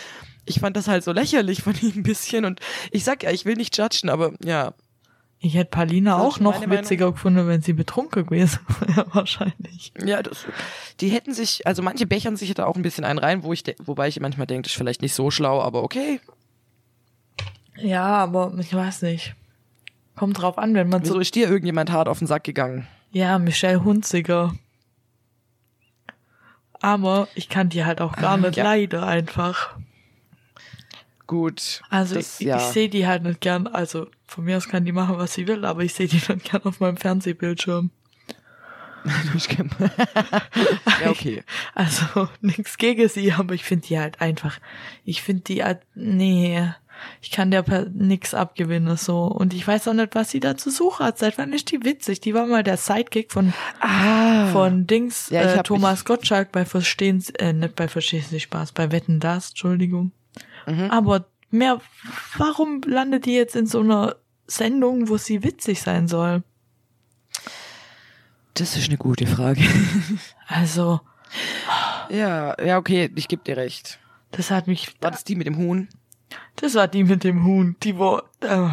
ich 0.45 0.60
fand 0.60 0.75
das 0.75 0.88
halt 0.88 1.04
so 1.04 1.12
lächerlich 1.12 1.62
von 1.62 1.75
ihm 1.82 1.93
ein 1.97 2.04
bisschen. 2.04 2.45
Und 2.45 2.60
ich 2.91 3.04
sag 3.04 3.21
ja, 3.23 3.30
ich 3.32 3.45
will 3.45 3.56
nicht 3.56 3.77
judgen, 3.77 4.10
aber 4.10 4.34
ja. 4.43 4.73
Ich 5.43 5.56
hätte 5.56 5.84
ist 5.84 6.08
auch 6.08 6.39
noch 6.39 6.54
meine 6.54 6.67
Meinung. 6.67 6.84
witziger 6.84 7.12
gefunden, 7.12 7.47
wenn 7.47 7.63
sie 7.63 7.73
betrunken 7.73 8.27
gewesen 8.27 8.60
wäre, 8.86 9.08
wahrscheinlich. 9.12 9.91
Ja, 10.06 10.21
das, 10.21 10.45
die 10.99 11.10
hätten 11.10 11.34
sich, 11.34 11.65
also 11.65 11.82
manche 11.82 12.06
bechern 12.06 12.38
sich 12.38 12.54
da 12.54 12.67
auch 12.67 12.75
ein 12.75 12.84
bisschen 12.84 13.04
einen 13.04 13.17
rein, 13.17 13.41
wo 13.41 13.51
ich, 13.51 13.63
wobei 13.80 14.08
ich 14.08 14.19
manchmal 14.19 14.45
denke, 14.45 14.63
das 14.63 14.73
ist 14.73 14.77
vielleicht 14.77 15.01
nicht 15.01 15.15
so 15.15 15.32
schlau, 15.32 15.60
aber 15.60 15.82
okay. 15.82 16.21
Ja, 17.75 18.06
aber 18.06 18.54
ich 18.60 18.71
weiß 18.71 19.01
nicht. 19.01 19.34
Kommt 20.15 20.39
drauf 20.39 20.60
an, 20.60 20.75
wenn 20.75 20.89
man 20.89 21.01
Wieso 21.01 21.15
so. 21.15 21.19
ist 21.19 21.34
dir 21.34 21.49
irgendjemand 21.49 21.91
hart 21.91 22.08
auf 22.08 22.19
den 22.19 22.27
Sack 22.27 22.43
gegangen? 22.43 22.88
Ja, 23.12 23.39
Michelle 23.39 23.84
Hunziger. 23.84 24.54
Aber 26.73 27.27
ich 27.34 27.49
kann 27.49 27.69
die 27.69 27.84
halt 27.84 27.99
auch 27.99 28.15
gar 28.15 28.38
nicht 28.38 28.58
ja. 28.58 28.63
leiden, 28.63 29.04
einfach. 29.04 29.75
Gut. 31.32 31.82
Also 31.89 32.15
das, 32.15 32.41
ich, 32.41 32.48
ja. 32.48 32.58
ich 32.58 32.63
sehe 32.74 32.89
die 32.89 33.08
halt 33.08 33.24
nicht 33.24 33.39
gern, 33.39 33.65
also 33.65 34.08
von 34.28 34.44
mir 34.44 34.58
aus 34.58 34.67
kann 34.67 34.84
die 34.84 34.91
machen, 34.91 35.17
was 35.17 35.34
sie 35.34 35.48
will, 35.48 35.63
aber 35.63 35.82
ich 35.82 35.94
sehe 35.94 36.10
die 36.10 36.15
nicht 36.28 36.52
gern 36.52 36.63
auf 36.63 36.82
meinem 36.82 36.98
Fernsehbildschirm. 36.98 37.89
ja, 41.02 41.10
okay. 41.10 41.41
Also 41.74 42.28
nichts 42.41 42.78
gegen 42.78 43.08
sie, 43.08 43.32
aber 43.32 43.54
ich 43.54 43.63
finde 43.63 43.88
die 43.88 43.98
halt 43.98 44.20
einfach, 44.20 44.60
ich 45.06 45.22
finde 45.22 45.44
die 45.44 45.63
halt, 45.63 45.80
nee, 45.96 46.67
ich 47.22 47.32
kann 47.32 47.50
der 47.50 47.63
nix 47.94 48.34
abgewinnen 48.34 48.98
so 48.98 49.24
und 49.24 49.54
ich 49.54 49.65
weiß 49.65 49.88
auch 49.88 49.94
nicht, 49.94 50.13
was 50.13 50.32
sie 50.32 50.41
da 50.41 50.58
zu 50.58 50.70
suchen 50.70 51.06
hat. 51.06 51.17
Seit 51.17 51.38
wann 51.38 51.54
ist 51.54 51.72
die 51.72 51.86
witzig? 51.86 52.20
Die 52.20 52.34
war 52.34 52.46
mal 52.46 52.62
der 52.62 52.76
Sidekick 52.76 53.32
von 53.32 53.54
Ah. 53.80 54.52
von 54.52 54.86
Dings 54.86 55.30
Ja, 55.30 55.44
äh, 55.44 55.63
Thomas 55.63 56.04
Gottschalk 56.04 56.52
bei 56.52 56.65
Verstehen 56.65 57.24
äh, 57.39 57.54
nicht 57.54 57.78
bei 57.78 57.88
Verstehen 57.88 58.26
Sie 58.30 58.41
Spaß, 58.41 58.74
bei 58.74 58.91
Wetten 58.91 59.22
das, 59.22 59.52
Entschuldigung. 59.52 60.12
Mhm. 60.72 60.92
Aber 60.92 61.26
mehr, 61.50 61.80
warum 62.38 62.82
landet 62.86 63.26
die 63.26 63.34
jetzt 63.36 63.56
in 63.56 63.66
so 63.68 63.80
einer 63.82 64.16
Sendung, 64.48 65.10
wo 65.10 65.18
sie 65.18 65.44
witzig 65.44 65.82
sein 65.82 66.08
soll? 66.08 66.44
Das 68.54 68.76
ist 68.76 68.88
eine 68.90 68.98
gute 68.98 69.28
Frage. 69.28 69.62
Also, 70.48 71.00
ja, 72.10 72.62
ja, 72.62 72.78
okay, 72.78 73.10
ich 73.16 73.30
geb 73.30 73.46
dir 73.46 73.56
recht. 73.56 74.00
das 74.32 74.52
hat 74.52 74.68
mich, 74.68 74.94
War 75.00 75.12
das 75.12 75.24
die 75.24 75.36
mit 75.38 75.48
dem 75.48 75.56
Huhn? 75.56 75.88
das 76.58 76.76
war 76.76 76.90
die 76.90 77.06
mit 77.06 77.24
dem 77.24 77.46
Huhn, 77.46 77.78
die 77.84 77.98
war, 77.98 78.24
äh, 78.42 78.68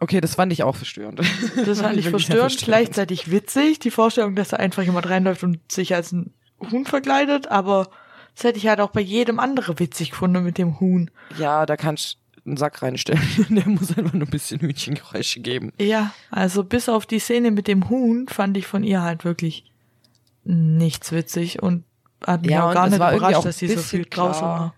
Okay, 0.00 0.20
das 0.20 0.34
fand 0.34 0.52
ich 0.52 0.64
auch 0.64 0.74
verstörend. 0.74 1.20
das 1.64 1.80
fand 1.80 1.96
ich 1.96 2.02
sehr 2.04 2.10
verstörend, 2.10 2.58
gleichzeitig 2.58 3.30
witzig, 3.30 3.78
die 3.78 3.92
Vorstellung, 3.92 4.34
dass 4.34 4.48
da 4.48 4.56
einfach 4.56 4.82
jemand 4.82 5.08
reinläuft 5.08 5.44
und 5.44 5.60
sich 5.70 5.94
als 5.94 6.10
ein 6.10 6.34
Huhn 6.72 6.84
verkleidet, 6.84 7.46
aber 7.46 7.88
das 8.38 8.44
hätte 8.44 8.58
ich 8.58 8.68
halt 8.68 8.78
auch 8.80 8.90
bei 8.90 9.00
jedem 9.00 9.40
anderen 9.40 9.80
witzig 9.80 10.10
gefunden 10.12 10.44
mit 10.44 10.58
dem 10.58 10.78
Huhn. 10.78 11.10
Ja, 11.38 11.66
da 11.66 11.76
kannst 11.76 12.18
du 12.36 12.50
einen 12.50 12.56
Sack 12.56 12.82
reinstellen. 12.82 13.20
Der 13.48 13.66
muss 13.68 13.96
einfach 13.98 14.12
nur 14.12 14.28
ein 14.28 14.30
bisschen 14.30 14.60
Hühnchengeräusche 14.60 15.40
geben. 15.40 15.72
Ja, 15.80 16.12
also 16.30 16.62
bis 16.62 16.88
auf 16.88 17.04
die 17.04 17.18
Szene 17.18 17.50
mit 17.50 17.66
dem 17.66 17.88
Huhn 17.90 18.28
fand 18.28 18.56
ich 18.56 18.64
von 18.68 18.84
ihr 18.84 19.02
halt 19.02 19.24
wirklich 19.24 19.64
nichts 20.44 21.10
witzig 21.10 21.60
und 21.60 21.82
hat 22.24 22.42
mich 22.42 22.52
Ja, 22.52 22.68
auch 22.68 22.74
gar 22.74 22.86
nicht 22.86 22.94
überrascht, 22.96 23.44
dass 23.44 23.58
sie 23.58 23.66
so 23.66 23.80
viel 23.80 24.04
klar. 24.04 24.40
war. 24.40 24.74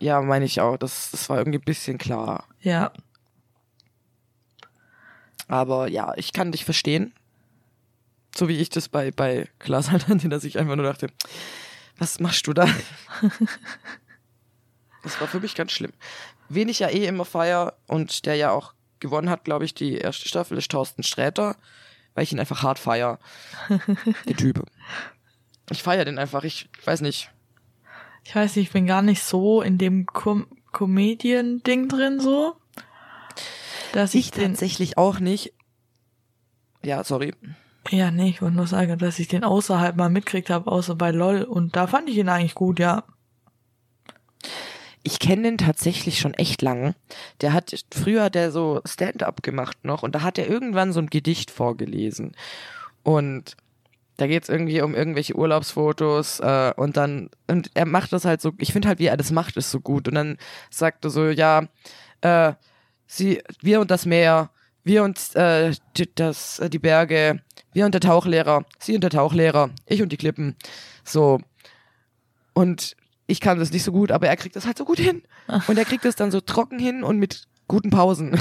Ja, 0.00 0.20
meine 0.20 0.44
ich 0.44 0.60
auch. 0.60 0.76
Das, 0.76 1.12
das 1.12 1.28
war 1.28 1.38
irgendwie 1.38 1.58
ein 1.58 1.64
bisschen 1.64 1.98
klar. 1.98 2.48
Ja, 2.60 2.92
Aber 5.46 5.88
ja, 5.88 6.12
ich 6.16 6.32
kann 6.32 6.50
dich 6.52 6.64
verstehen. 6.64 7.12
So 8.36 8.48
wie 8.48 8.56
ich 8.58 8.70
das 8.70 8.88
bei, 8.88 9.12
bei 9.12 9.48
Klaas 9.60 9.90
halt 9.92 10.08
hatte, 10.08 10.28
dass 10.28 10.42
ich 10.42 10.58
einfach 10.58 10.74
nur 10.76 10.84
dachte, 10.84 11.06
was 11.98 12.20
machst 12.20 12.46
du 12.46 12.52
da? 12.52 12.68
Das 15.02 15.20
war 15.20 15.28
für 15.28 15.38
mich 15.38 15.54
ganz 15.54 15.70
schlimm. 15.72 15.92
Wen 16.48 16.70
ich 16.70 16.78
ja 16.78 16.88
eh 16.88 17.04
immer 17.06 17.26
feier 17.26 17.74
und 17.86 18.24
der 18.24 18.36
ja 18.36 18.52
auch 18.52 18.72
gewonnen 19.00 19.28
hat, 19.28 19.44
glaube 19.44 19.66
ich, 19.66 19.74
die 19.74 19.98
erste 19.98 20.26
Staffel 20.26 20.56
ist 20.56 20.70
Thorsten 20.70 21.02
Sträter. 21.02 21.56
weil 22.14 22.24
ich 22.24 22.32
ihn 22.32 22.40
einfach 22.40 22.62
hart 22.62 22.78
feier. 22.78 23.18
Der 24.26 24.36
Typ. 24.36 24.64
Ich 25.70 25.82
feier 25.82 26.04
den 26.06 26.18
einfach, 26.18 26.44
ich 26.44 26.70
weiß 26.84 27.02
nicht. 27.02 27.30
Ich 28.24 28.34
weiß 28.34 28.56
nicht, 28.56 28.68
ich 28.68 28.72
bin 28.72 28.86
gar 28.86 29.02
nicht 29.02 29.22
so 29.22 29.60
in 29.60 29.76
dem 29.76 30.06
Com 30.06 30.46
Comedian-Ding 30.72 31.88
drin 31.88 32.18
so. 32.18 32.56
Dass 33.92 34.14
ich, 34.14 34.26
Ich 34.26 34.30
tatsächlich 34.30 34.96
auch 34.96 35.20
nicht. 35.20 35.52
Ja, 36.82 37.04
sorry. 37.04 37.34
Ja, 37.90 38.10
nee, 38.10 38.30
ich 38.30 38.40
wollte 38.40 38.56
nur 38.56 38.66
sagen, 38.66 38.98
dass 38.98 39.18
ich 39.18 39.28
den 39.28 39.44
außerhalb 39.44 39.96
mal 39.96 40.08
mitkriegt 40.08 40.50
habe, 40.50 40.70
außer 40.70 40.94
bei 40.94 41.10
LOL. 41.10 41.42
Und 41.42 41.76
da 41.76 41.86
fand 41.86 42.08
ich 42.08 42.16
ihn 42.16 42.28
eigentlich 42.28 42.54
gut, 42.54 42.78
ja. 42.78 43.04
Ich 45.02 45.18
kenne 45.18 45.42
den 45.42 45.58
tatsächlich 45.58 46.18
schon 46.18 46.32
echt 46.34 46.62
lang. 46.62 46.94
Der 47.42 47.52
hat 47.52 47.84
früher 47.92 48.30
der 48.30 48.50
so 48.50 48.80
Stand-up 48.86 49.42
gemacht 49.42 49.76
noch 49.82 50.02
und 50.02 50.14
da 50.14 50.22
hat 50.22 50.38
er 50.38 50.48
irgendwann 50.48 50.94
so 50.94 51.00
ein 51.00 51.10
Gedicht 51.10 51.50
vorgelesen. 51.50 52.34
Und 53.02 53.56
da 54.16 54.26
geht's 54.26 54.48
irgendwie 54.48 54.80
um 54.80 54.94
irgendwelche 54.94 55.36
Urlaubsfotos 55.36 56.40
äh, 56.40 56.72
und 56.76 56.96
dann 56.96 57.28
und 57.48 57.70
er 57.74 57.84
macht 57.84 58.12
das 58.12 58.24
halt 58.24 58.40
so. 58.40 58.52
Ich 58.58 58.72
finde 58.72 58.88
halt, 58.88 58.98
wie 58.98 59.06
er 59.06 59.16
das 59.18 59.30
macht, 59.30 59.56
ist 59.58 59.70
so 59.70 59.80
gut. 59.80 60.08
Und 60.08 60.14
dann 60.14 60.38
sagt 60.70 61.04
er 61.04 61.10
so, 61.10 61.28
ja, 61.28 61.68
äh, 62.22 62.54
sie, 63.06 63.42
wir 63.60 63.80
und 63.80 63.90
das 63.90 64.06
Meer, 64.06 64.50
wir 64.84 65.04
und 65.04 65.18
äh, 65.34 65.72
die, 65.96 66.14
das, 66.14 66.60
äh, 66.60 66.70
die 66.70 66.78
Berge, 66.78 67.40
wir 67.74 67.84
und 67.84 67.92
der 67.92 68.00
Tauchlehrer, 68.00 68.64
sie 68.78 68.94
und 68.94 69.02
der 69.02 69.10
Tauchlehrer, 69.10 69.70
ich 69.86 70.00
und 70.00 70.10
die 70.10 70.16
Klippen. 70.16 70.56
So. 71.04 71.40
Und 72.54 72.96
ich 73.26 73.40
kann 73.40 73.58
das 73.58 73.72
nicht 73.72 73.84
so 73.84 73.92
gut, 73.92 74.10
aber 74.10 74.28
er 74.28 74.36
kriegt 74.36 74.56
das 74.56 74.64
halt 74.64 74.78
so 74.78 74.84
gut 74.84 74.98
hin. 74.98 75.22
Und 75.66 75.76
er 75.76 75.84
kriegt 75.84 76.04
das 76.04 76.16
dann 76.16 76.30
so 76.30 76.40
trocken 76.40 76.78
hin 76.78 77.04
und 77.04 77.18
mit 77.18 77.44
guten 77.68 77.90
Pausen. 77.90 78.38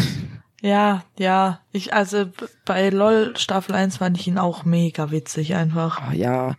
Ja, 0.61 1.03
ja. 1.19 1.59
Ich, 1.73 1.93
also 1.93 2.31
bei 2.63 2.89
LOL 2.89 3.35
Staffel 3.35 3.75
1 3.75 3.97
fand 3.97 4.17
ich 4.17 4.27
ihn 4.27 4.37
auch 4.37 4.63
mega 4.63 5.11
witzig 5.11 5.55
einfach. 5.55 5.99
Ah, 5.99 6.13
ja. 6.13 6.55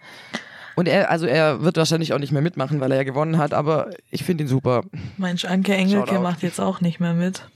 Und 0.75 0.89
er, 0.89 1.11
also 1.11 1.25
er 1.25 1.63
wird 1.63 1.79
wahrscheinlich 1.79 2.13
auch 2.13 2.19
nicht 2.19 2.31
mehr 2.31 2.43
mitmachen, 2.43 2.81
weil 2.81 2.91
er 2.91 2.99
ja 2.99 3.05
gewonnen 3.05 3.39
hat, 3.39 3.55
aber 3.55 3.89
ich 4.11 4.25
finde 4.25 4.45
ihn 4.45 4.49
super. 4.49 4.83
Mensch, 5.17 5.47
Anke 5.47 5.75
Engelke 5.75 6.09
Shoutout. 6.09 6.23
macht 6.23 6.43
jetzt 6.43 6.61
auch 6.61 6.83
nicht 6.83 7.01
mehr 7.01 7.15
mit. 7.15 7.49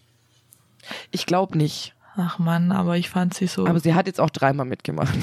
Ich 1.11 1.27
glaube 1.27 1.59
nicht. 1.59 1.95
Ach 2.21 2.39
Mann, 2.41 2.73
aber 2.73 2.97
ich 2.97 3.09
fand 3.11 3.33
sie 3.35 3.47
so. 3.47 3.65
Aber 3.67 3.79
sie 3.79 3.95
hat 3.95 4.09
jetzt 4.09 4.21
auch 4.21 4.31
dreimal 4.31 4.67
mitgemacht. 4.67 5.15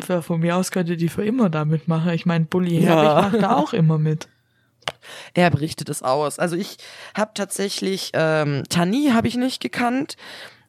für, 0.00 0.22
von 0.22 0.40
mir 0.40 0.56
aus 0.56 0.70
könnte 0.70 0.96
die 0.96 1.08
für 1.10 1.22
immer 1.24 1.50
da 1.50 1.64
mitmachen. 1.66 2.10
Ich 2.12 2.24
meine, 2.24 2.46
Bully 2.46 2.80
Ja. 2.80 3.20
Herbig 3.20 3.32
macht 3.32 3.42
da 3.42 3.56
auch 3.56 3.72
immer 3.74 3.98
mit. 3.98 4.28
Er 5.34 5.50
berichtet 5.50 5.90
es 5.90 6.02
aus. 6.02 6.38
Also 6.38 6.56
ich 6.56 6.78
habe 7.14 7.32
tatsächlich, 7.34 8.12
ähm, 8.14 8.62
Tani 8.70 9.10
habe 9.12 9.28
ich 9.28 9.36
nicht 9.36 9.60
gekannt, 9.60 10.16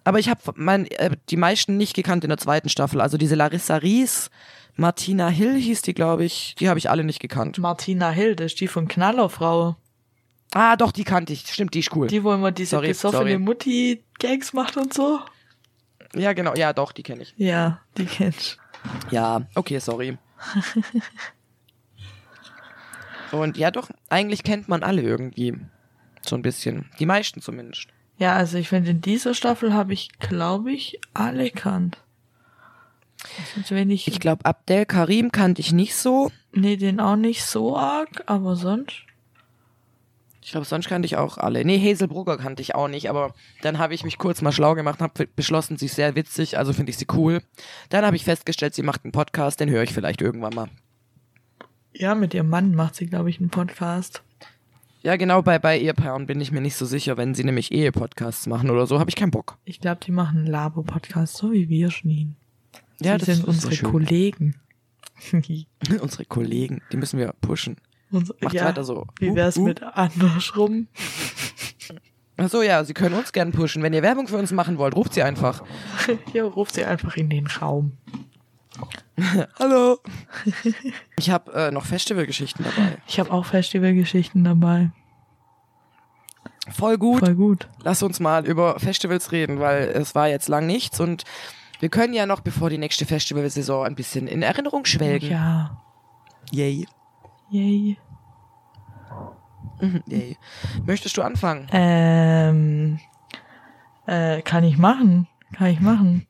aber 0.04 0.20
ich 0.20 0.30
habe 0.30 0.42
mein, 0.56 0.86
äh, 0.92 1.12
die 1.30 1.38
meisten 1.38 1.78
nicht 1.78 1.96
gekannt 1.96 2.26
in 2.26 2.30
der 2.30 2.38
zweiten 2.38 2.68
Staffel. 2.68 3.00
Also 3.00 3.18
diese 3.18 3.36
Larissa 3.36 3.78
Ries, 3.78 4.30
Martina 4.76 5.30
Hill 5.30 5.56
hieß 5.56 5.82
die, 5.84 5.94
glaube 5.94 6.26
ich, 6.26 6.56
die 6.60 6.68
habe 6.68 6.78
ich 6.80 6.90
alle 6.90 7.06
nicht 7.06 7.22
gekannt. 7.22 7.58
Martina 7.58 8.10
Hill, 8.12 8.36
das 8.36 8.48
ist 8.54 8.60
die 8.60 8.68
von 8.68 8.90
Knallerfrau. 8.90 9.78
Ah, 10.54 10.76
doch, 10.76 10.92
die 10.92 11.04
kannte 11.06 11.32
ich. 11.32 11.46
Stimmt, 11.48 11.74
die 11.74 11.80
ist 11.80 11.96
cool. 11.96 12.08
Die, 12.08 12.24
wo 12.24 12.34
immer 12.34 12.52
diese 12.52 12.72
Sorry, 12.72 12.90
besoffene 12.90 13.20
sorry. 13.32 13.38
Mutti-Gags 13.38 14.52
macht 14.54 14.76
und 14.78 14.94
so. 14.94 15.20
Ja, 16.16 16.34
genau. 16.34 16.54
Ja, 16.56 16.74
doch, 16.74 16.92
die 16.92 17.04
kenne 17.04 17.22
ich. 17.22 17.34
Ja, 17.38 17.82
die 17.98 18.06
kennst 18.06 18.58
Ja, 19.12 19.48
okay, 19.56 19.80
sorry. 19.80 20.18
Und 23.32 23.58
ja, 23.58 23.72
doch, 23.72 23.90
eigentlich 24.10 24.44
kennt 24.44 24.68
man 24.68 24.84
alle 24.84 25.02
irgendwie. 25.02 25.56
So 26.22 26.36
ein 26.36 26.42
bisschen. 26.42 26.90
Die 27.00 27.06
meisten 27.06 27.42
zumindest. 27.42 27.88
Ja, 28.18 28.36
also 28.36 28.58
ich 28.58 28.70
finde, 28.70 28.92
in 28.92 29.02
dieser 29.02 29.34
Staffel 29.34 29.74
habe 29.74 29.94
ich, 29.94 30.10
glaube 30.20 30.72
ich, 30.72 31.00
alle 31.14 31.50
kannt. 31.52 31.98
Sind 33.54 33.70
wenig. 33.72 34.08
Ich 34.08 34.20
glaube, 34.20 34.46
Abdel 34.46 34.86
Karim 34.86 35.32
kannte 35.32 35.62
ich 35.62 35.72
nicht 35.72 35.96
so. 35.96 36.32
nee, 36.52 36.78
den 36.78 37.00
auch 37.00 37.16
nicht 37.16 37.44
so 37.44 37.78
arg, 37.78 38.24
aber 38.26 38.56
sonst. 38.56 39.04
Ich 40.50 40.54
glaube, 40.54 40.66
sonst 40.66 40.90
kannte 40.90 41.06
ich 41.06 41.16
auch 41.16 41.38
alle. 41.38 41.64
Nee, 41.64 41.78
Hazel 41.80 42.08
Brugger 42.08 42.40
kannte 42.40 42.64
ich 42.64 42.74
auch 42.74 42.88
nicht, 42.88 43.08
aber 43.08 43.36
dann 43.62 43.78
habe 43.78 43.94
ich 43.94 44.04
mich 44.04 44.18
kurz 44.18 44.42
mal 44.42 44.52
schlau 44.52 44.74
gemacht, 44.74 45.00
habe 45.00 45.28
beschlossen, 45.28 45.78
sie 45.78 45.86
ist 45.86 45.94
sehr 45.94 46.16
witzig, 46.16 46.58
also 46.58 46.74
finde 46.74 46.90
ich 46.90 46.98
sie 46.98 47.06
cool. 47.14 47.44
Dann 47.90 48.04
habe 48.04 48.16
ich 48.16 48.24
festgestellt, 48.24 48.74
sie 48.74 48.82
macht 48.82 49.06
einen 49.06 49.12
Podcast, 49.12 49.60
den 49.60 49.70
höre 49.70 49.84
ich 49.84 49.94
vielleicht 49.94 50.24
irgendwann 50.24 50.56
mal. 50.56 50.68
Ja, 51.94 52.16
mit 52.16 52.34
ihrem 52.34 52.50
Mann 52.50 52.74
macht 52.74 52.96
sie, 52.96 53.06
glaube 53.06 53.30
ich, 53.30 53.40
einen 53.40 53.52
Podcast. 53.52 54.24
Ja, 55.04 55.18
genau, 55.18 55.44
bei, 55.44 55.60
bei 55.60 55.80
Ehepaaren 55.80 56.26
bin 56.26 56.42
ich 56.42 56.52
mir 56.52 56.62
nicht 56.62 56.78
so 56.78 56.88
sicher, 56.88 57.16
wenn 57.16 57.36
sie 57.36 57.44
nämlich 57.44 57.72
Ehe-Podcasts 57.72 58.48
machen 58.48 58.72
oder 58.72 58.88
so, 58.88 58.98
habe 59.00 59.12
ich 59.12 59.16
keinen 59.16 59.30
Bock. 59.30 59.60
Ich 59.66 59.80
glaube, 59.80 60.02
die 60.04 60.12
machen 60.12 60.40
einen 60.40 60.48
Labo-Podcast, 60.48 61.38
so 61.38 61.52
wie 61.52 61.70
wir, 61.70 61.92
Schneen. 61.92 62.38
Ja, 63.00 63.20
das 63.20 63.28
sind 63.28 63.46
unsere 63.46 63.76
so. 63.76 63.92
Kollegen. 63.92 64.56
Unsere 66.02 66.26
Kollegen, 66.26 66.82
die 66.92 66.98
müssen 66.98 67.20
wir 67.20 67.34
pushen. 67.40 67.76
Unser, 68.12 68.34
Macht 68.42 68.56
weiter 68.56 68.84
so. 68.84 69.06
Wie 69.20 69.30
Uh, 69.30 69.36
wär's 69.36 69.58
uh. 69.58 69.64
mit 69.64 69.84
andersrum? 69.84 70.88
Achso, 72.38 72.62
ja, 72.62 72.84
sie 72.84 72.94
können 72.94 73.16
uns 73.16 73.34
gern 73.34 73.52
pushen. 73.52 73.84
Wenn 73.84 73.94
ihr 73.94 74.02
Werbung 74.02 74.28
für 74.28 74.38
uns 74.38 74.52
machen 74.52 74.78
wollt, 74.78 74.96
ruft 74.96 75.14
sie 75.14 75.24
einfach. 75.24 75.64
Ja, 76.34 76.46
ruft 76.46 76.76
sie 76.76 76.86
einfach 76.86 77.16
in 77.18 77.30
den 77.30 77.48
Raum. 77.48 77.98
Hallo. 79.60 80.00
Ich 81.18 81.30
habe 81.30 81.52
äh, 81.54 81.72
noch 81.72 81.86
Festivalgeschichten 81.86 82.64
dabei. 82.64 82.98
Ich 83.08 83.20
habe 83.20 83.32
auch 83.32 83.46
Festivalgeschichten 83.46 84.44
dabei. 84.44 84.92
Voll 86.72 86.98
gut. 86.98 87.20
Voll 87.20 87.36
gut. 87.36 87.68
Lass 87.84 88.04
uns 88.04 88.20
mal 88.20 88.46
über 88.46 88.80
Festivals 88.80 89.32
reden, 89.32 89.60
weil 89.60 89.90
es 89.90 90.16
war 90.16 90.30
jetzt 90.30 90.48
lang 90.48 90.66
nichts 90.66 91.00
und 91.00 91.24
wir 91.80 91.90
können 91.90 92.14
ja 92.14 92.26
noch, 92.26 92.42
bevor 92.42 92.70
die 92.70 92.78
nächste 92.78 93.06
Festivalsaison 93.06 93.86
ein 93.86 93.96
bisschen 93.96 94.28
in 94.28 94.42
Erinnerung 94.42 94.86
schwelgen. 94.86 95.30
Ja. 95.30 95.82
Yay. 96.52 96.86
Yay. 97.50 97.98
Mhm, 99.82 100.04
Yay. 100.08 100.38
Möchtest 100.86 101.18
du 101.18 101.22
anfangen? 101.22 101.68
Ähm, 101.72 103.00
äh, 104.06 104.42
kann 104.42 104.64
ich 104.64 104.78
machen. 104.78 105.28
Kann 105.54 105.68
ich 105.68 105.80
machen. 105.80 106.28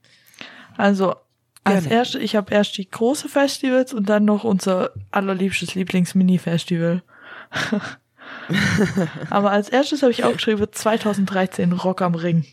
Also, 0.77 1.15
als 1.63 1.83
Gerne. 1.83 1.95
erstes, 1.95 2.21
ich 2.21 2.35
habe 2.35 2.53
erst 2.53 2.77
die 2.77 2.89
große 2.89 3.27
Festivals 3.27 3.93
und 3.93 4.09
dann 4.09 4.25
noch 4.25 4.43
unser 4.43 4.91
allerliebstes 5.11 5.75
Lieblings-Mini-Festival. 5.75 7.03
Aber 9.29 9.51
als 9.51 9.69
erstes 9.69 10.01
habe 10.01 10.11
ich 10.11 10.23
aufgeschrieben 10.23 10.67
2013 10.71 11.73
Rock 11.73 12.01
am 12.01 12.15
Ring. 12.15 12.45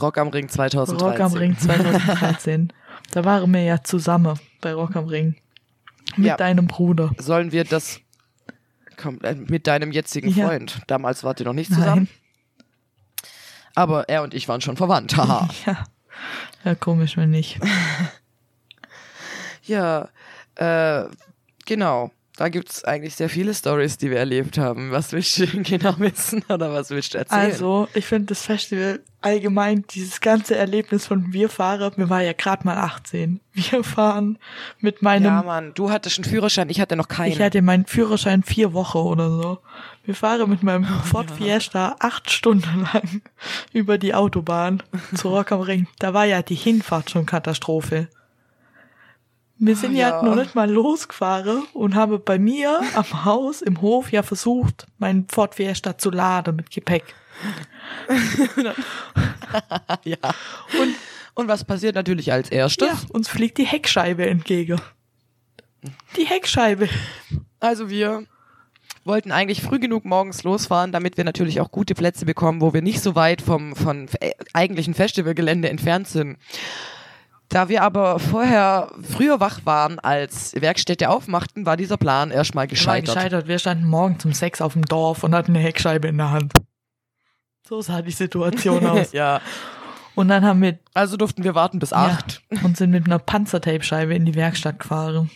Rock 0.00 0.18
am 0.18 0.28
Ring 0.28 0.48
2013. 0.48 1.06
Rock 1.06 1.20
am 1.20 1.32
Ring 1.32 1.58
2013. 1.58 2.72
da 3.12 3.24
waren 3.24 3.52
wir 3.52 3.62
ja 3.62 3.82
zusammen 3.82 4.38
bei 4.60 4.72
Rock 4.72 4.96
am 4.96 5.06
Ring. 5.06 5.36
Mit 6.16 6.26
Ja. 6.26 6.36
deinem 6.36 6.66
Bruder. 6.66 7.10
Sollen 7.18 7.52
wir 7.52 7.64
das 7.64 8.00
komm, 8.96 9.20
äh, 9.22 9.34
mit 9.34 9.66
deinem 9.66 9.92
jetzigen 9.92 10.28
Ja. 10.30 10.48
Freund? 10.48 10.80
Damals 10.86 11.24
wart 11.24 11.40
ihr 11.40 11.46
noch 11.46 11.52
nicht 11.52 11.72
zusammen, 11.72 12.08
aber 13.74 14.08
er 14.08 14.22
und 14.22 14.34
ich 14.34 14.48
waren 14.48 14.60
schon 14.60 14.76
verwandt. 14.76 15.16
Haha. 15.16 15.48
Ja. 15.66 15.84
Ja, 16.64 16.74
komisch, 16.74 17.16
wenn 17.16 17.30
nicht. 17.30 17.58
ja, 19.64 20.08
äh, 20.54 21.04
genau. 21.66 22.10
Da 22.36 22.48
gibt's 22.48 22.82
eigentlich 22.82 23.14
sehr 23.14 23.28
viele 23.28 23.54
Stories, 23.54 23.96
die 23.96 24.10
wir 24.10 24.18
erlebt 24.18 24.58
haben. 24.58 24.90
Was 24.90 25.12
willst 25.12 25.38
du 25.38 25.46
genau 25.62 25.94
wissen 25.98 26.42
oder 26.48 26.72
was 26.72 26.90
willst 26.90 27.14
du 27.14 27.18
erzählen? 27.18 27.40
Also, 27.40 27.88
ich 27.94 28.06
finde 28.06 28.26
das 28.26 28.42
Festival 28.42 29.00
allgemein, 29.20 29.84
dieses 29.90 30.20
ganze 30.20 30.56
Erlebnis 30.56 31.06
von 31.06 31.32
wir 31.32 31.48
fahren, 31.48 31.92
mir 31.96 32.10
war 32.10 32.22
ja 32.22 32.32
gerade 32.32 32.66
mal 32.66 32.76
18. 32.76 33.40
Wir 33.52 33.84
fahren 33.84 34.38
mit 34.80 35.00
meinem, 35.00 35.24
ja, 35.24 35.42
Mann, 35.42 35.72
du 35.74 35.90
hattest 35.90 36.18
einen 36.18 36.24
Führerschein, 36.24 36.68
ich 36.68 36.80
hatte 36.80 36.96
noch 36.96 37.08
keinen. 37.08 37.32
ich 37.32 37.40
hatte 37.40 37.62
meinen 37.62 37.86
Führerschein 37.86 38.42
vier 38.42 38.72
Wochen 38.74 38.98
oder 38.98 39.30
so. 39.30 39.58
Wir 40.04 40.14
fahren 40.14 40.50
mit 40.50 40.62
meinem 40.62 40.84
Ford 40.84 41.30
Fiesta 41.30 41.96
acht 42.00 42.30
Stunden 42.30 42.80
lang 42.80 43.22
über 43.72 43.96
die 43.96 44.12
Autobahn 44.12 44.82
zu 45.14 45.28
Rock 45.28 45.52
am 45.52 45.60
Ring. 45.60 45.86
Da 46.00 46.12
war 46.12 46.26
ja 46.26 46.42
die 46.42 46.56
Hinfahrt 46.56 47.10
schon 47.10 47.26
Katastrophe. 47.26 48.08
Wir 49.58 49.76
sind 49.76 49.94
ja, 49.94 50.10
Ja. 50.10 50.22
noch 50.22 50.34
nicht 50.34 50.54
mal 50.54 50.70
losgefahren 50.70 51.62
und 51.72 51.94
habe 51.94 52.18
bei 52.18 52.38
mir 52.38 52.80
am 52.94 53.24
Haus 53.24 53.62
im 53.62 53.80
Hof 53.80 54.10
ja 54.12 54.22
versucht, 54.22 54.86
meinen 54.98 55.26
Ford 55.28 55.54
Fiesta 55.54 55.96
zu 55.96 56.10
laden 56.10 56.56
mit 56.56 56.70
Gepäck. 56.70 57.14
ja. 60.04 60.18
Und, 60.80 60.94
und 61.34 61.48
was 61.48 61.64
passiert 61.64 61.94
natürlich 61.94 62.32
als 62.32 62.50
erstes? 62.50 62.88
Ja, 62.88 62.96
uns 63.12 63.28
fliegt 63.28 63.58
die 63.58 63.64
Heckscheibe 63.64 64.26
entgegen. 64.26 64.80
Die 66.16 66.24
Heckscheibe. 66.24 66.88
Also 67.60 67.90
wir 67.90 68.24
wollten 69.04 69.32
eigentlich 69.32 69.62
früh 69.62 69.78
genug 69.78 70.04
morgens 70.04 70.42
losfahren, 70.44 70.92
damit 70.92 71.16
wir 71.16 71.24
natürlich 71.24 71.60
auch 71.60 71.70
gute 71.70 71.94
Plätze 71.94 72.24
bekommen, 72.24 72.60
wo 72.60 72.72
wir 72.72 72.82
nicht 72.82 73.02
so 73.02 73.14
weit 73.14 73.42
vom 73.42 73.76
von 73.76 74.08
äh, 74.20 74.32
eigentlichen 74.52 74.94
Festivalgelände 74.94 75.68
entfernt 75.68 76.08
sind. 76.08 76.38
Da 77.48 77.68
wir 77.68 77.82
aber 77.82 78.18
vorher 78.18 78.90
früher 79.02 79.38
wach 79.38 79.60
waren, 79.64 79.98
als 80.00 80.54
Werkstätte 80.60 81.08
aufmachten, 81.10 81.66
war 81.66 81.76
dieser 81.76 81.96
Plan 81.96 82.30
erstmal 82.30 82.62
War 82.64 82.68
gescheitert. 82.68 83.14
gescheitert. 83.14 83.48
Wir 83.48 83.58
standen 83.58 83.86
morgen 83.86 84.18
zum 84.18 84.32
Sex 84.32 84.60
auf 84.60 84.72
dem 84.72 84.82
Dorf 84.84 85.22
und 85.22 85.34
hatten 85.34 85.52
eine 85.54 85.60
Heckscheibe 85.64 86.08
in 86.08 86.16
der 86.18 86.30
Hand. 86.30 86.52
So 87.68 87.80
sah 87.80 88.02
die 88.02 88.10
Situation 88.10 88.84
aus. 88.86 89.12
ja. 89.12 89.40
Und 90.16 90.28
dann 90.28 90.44
haben 90.44 90.62
wir 90.62 90.78
Also 90.94 91.16
durften 91.16 91.44
wir 91.44 91.54
warten 91.54 91.78
bis 91.78 91.90
ja, 91.90 91.98
acht. 92.06 92.42
und 92.62 92.76
sind 92.76 92.90
mit 92.90 93.06
einer 93.06 93.18
Panzertape-Scheibe 93.18 94.14
in 94.14 94.24
die 94.24 94.34
Werkstatt 94.34 94.78
gefahren. 94.80 95.30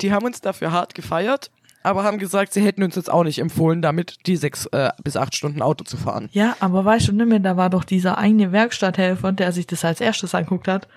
Die 0.00 0.12
haben 0.12 0.26
uns 0.26 0.40
dafür 0.40 0.72
hart 0.72 0.94
gefeiert, 0.94 1.50
aber 1.86 2.04
haben 2.04 2.18
gesagt, 2.18 2.52
sie 2.52 2.60
hätten 2.62 2.82
uns 2.82 2.96
jetzt 2.96 3.10
auch 3.10 3.24
nicht 3.24 3.38
empfohlen, 3.38 3.80
damit 3.80 4.18
die 4.26 4.36
sechs 4.36 4.66
äh, 4.66 4.90
bis 5.02 5.16
acht 5.16 5.34
Stunden 5.34 5.62
Auto 5.62 5.84
zu 5.84 5.96
fahren. 5.96 6.28
Ja, 6.32 6.56
aber 6.60 6.84
weißt 6.84 7.08
du 7.08 7.12
nicht 7.12 7.26
mehr, 7.28 7.38
da 7.38 7.56
war 7.56 7.70
doch 7.70 7.84
dieser 7.84 8.18
eine 8.18 8.52
Werkstatthelfer, 8.52 9.32
der 9.32 9.52
sich 9.52 9.66
das 9.66 9.84
als 9.84 10.00
erstes 10.00 10.34
anguckt 10.34 10.68
hat 10.68 10.88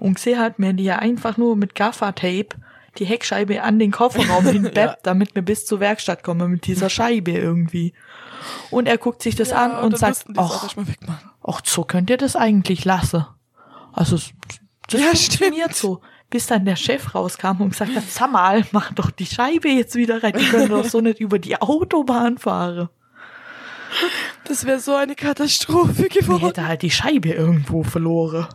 und 0.00 0.14
gesehen 0.14 0.38
hat, 0.38 0.58
mir 0.58 0.72
die 0.72 0.84
ja 0.84 0.96
einfach 1.00 1.36
nur 1.36 1.56
mit 1.56 1.74
Gaffertape 1.74 2.56
die 2.98 3.06
Heckscheibe 3.06 3.62
an 3.62 3.78
den 3.80 3.90
Kofferraum 3.90 4.44
hinbeppt, 4.52 4.76
Ja. 4.76 4.96
damit 5.02 5.34
wir 5.34 5.42
bis 5.42 5.66
zur 5.66 5.80
Werkstatt 5.80 6.22
kommen 6.22 6.48
mit 6.50 6.66
dieser 6.66 6.88
Scheibe 6.90 7.32
irgendwie. 7.32 7.92
Und 8.70 8.86
er 8.86 8.98
guckt 8.98 9.22
sich 9.22 9.34
das 9.34 9.52
an 9.52 9.72
und 9.82 9.98
sagt, 9.98 10.26
ach, 10.36 10.68
ach, 11.42 11.60
so 11.64 11.82
könnt 11.84 12.10
ihr 12.10 12.18
das 12.18 12.36
eigentlich 12.36 12.84
lassen. 12.84 13.26
Also, 13.92 14.16
das 14.88 15.00
Ja, 15.00 15.06
funktioniert 15.08 15.74
so. 15.74 16.02
Bis 16.34 16.48
dann 16.48 16.64
der 16.64 16.74
Chef 16.74 17.14
rauskam 17.14 17.60
und 17.60 17.70
gesagt 17.70 17.94
hat, 17.94 18.02
sag 18.10 18.32
mal, 18.32 18.64
mach 18.72 18.92
doch 18.92 19.12
die 19.12 19.24
Scheibe 19.24 19.68
jetzt 19.68 19.94
wieder 19.94 20.20
rein. 20.20 20.32
Die 20.36 20.44
können 20.48 20.68
doch 20.68 20.84
so 20.84 21.00
nicht 21.00 21.20
über 21.20 21.38
die 21.38 21.62
Autobahn 21.62 22.38
fahren. 22.38 22.88
Das 24.48 24.64
wäre 24.66 24.80
so 24.80 24.96
eine 24.96 25.14
Katastrophe 25.14 26.06
Ich 26.08 26.12
geworden. 26.12 26.40
hätte 26.44 26.66
halt 26.66 26.82
die 26.82 26.90
Scheibe 26.90 27.28
irgendwo 27.28 27.84
verloren. 27.84 28.48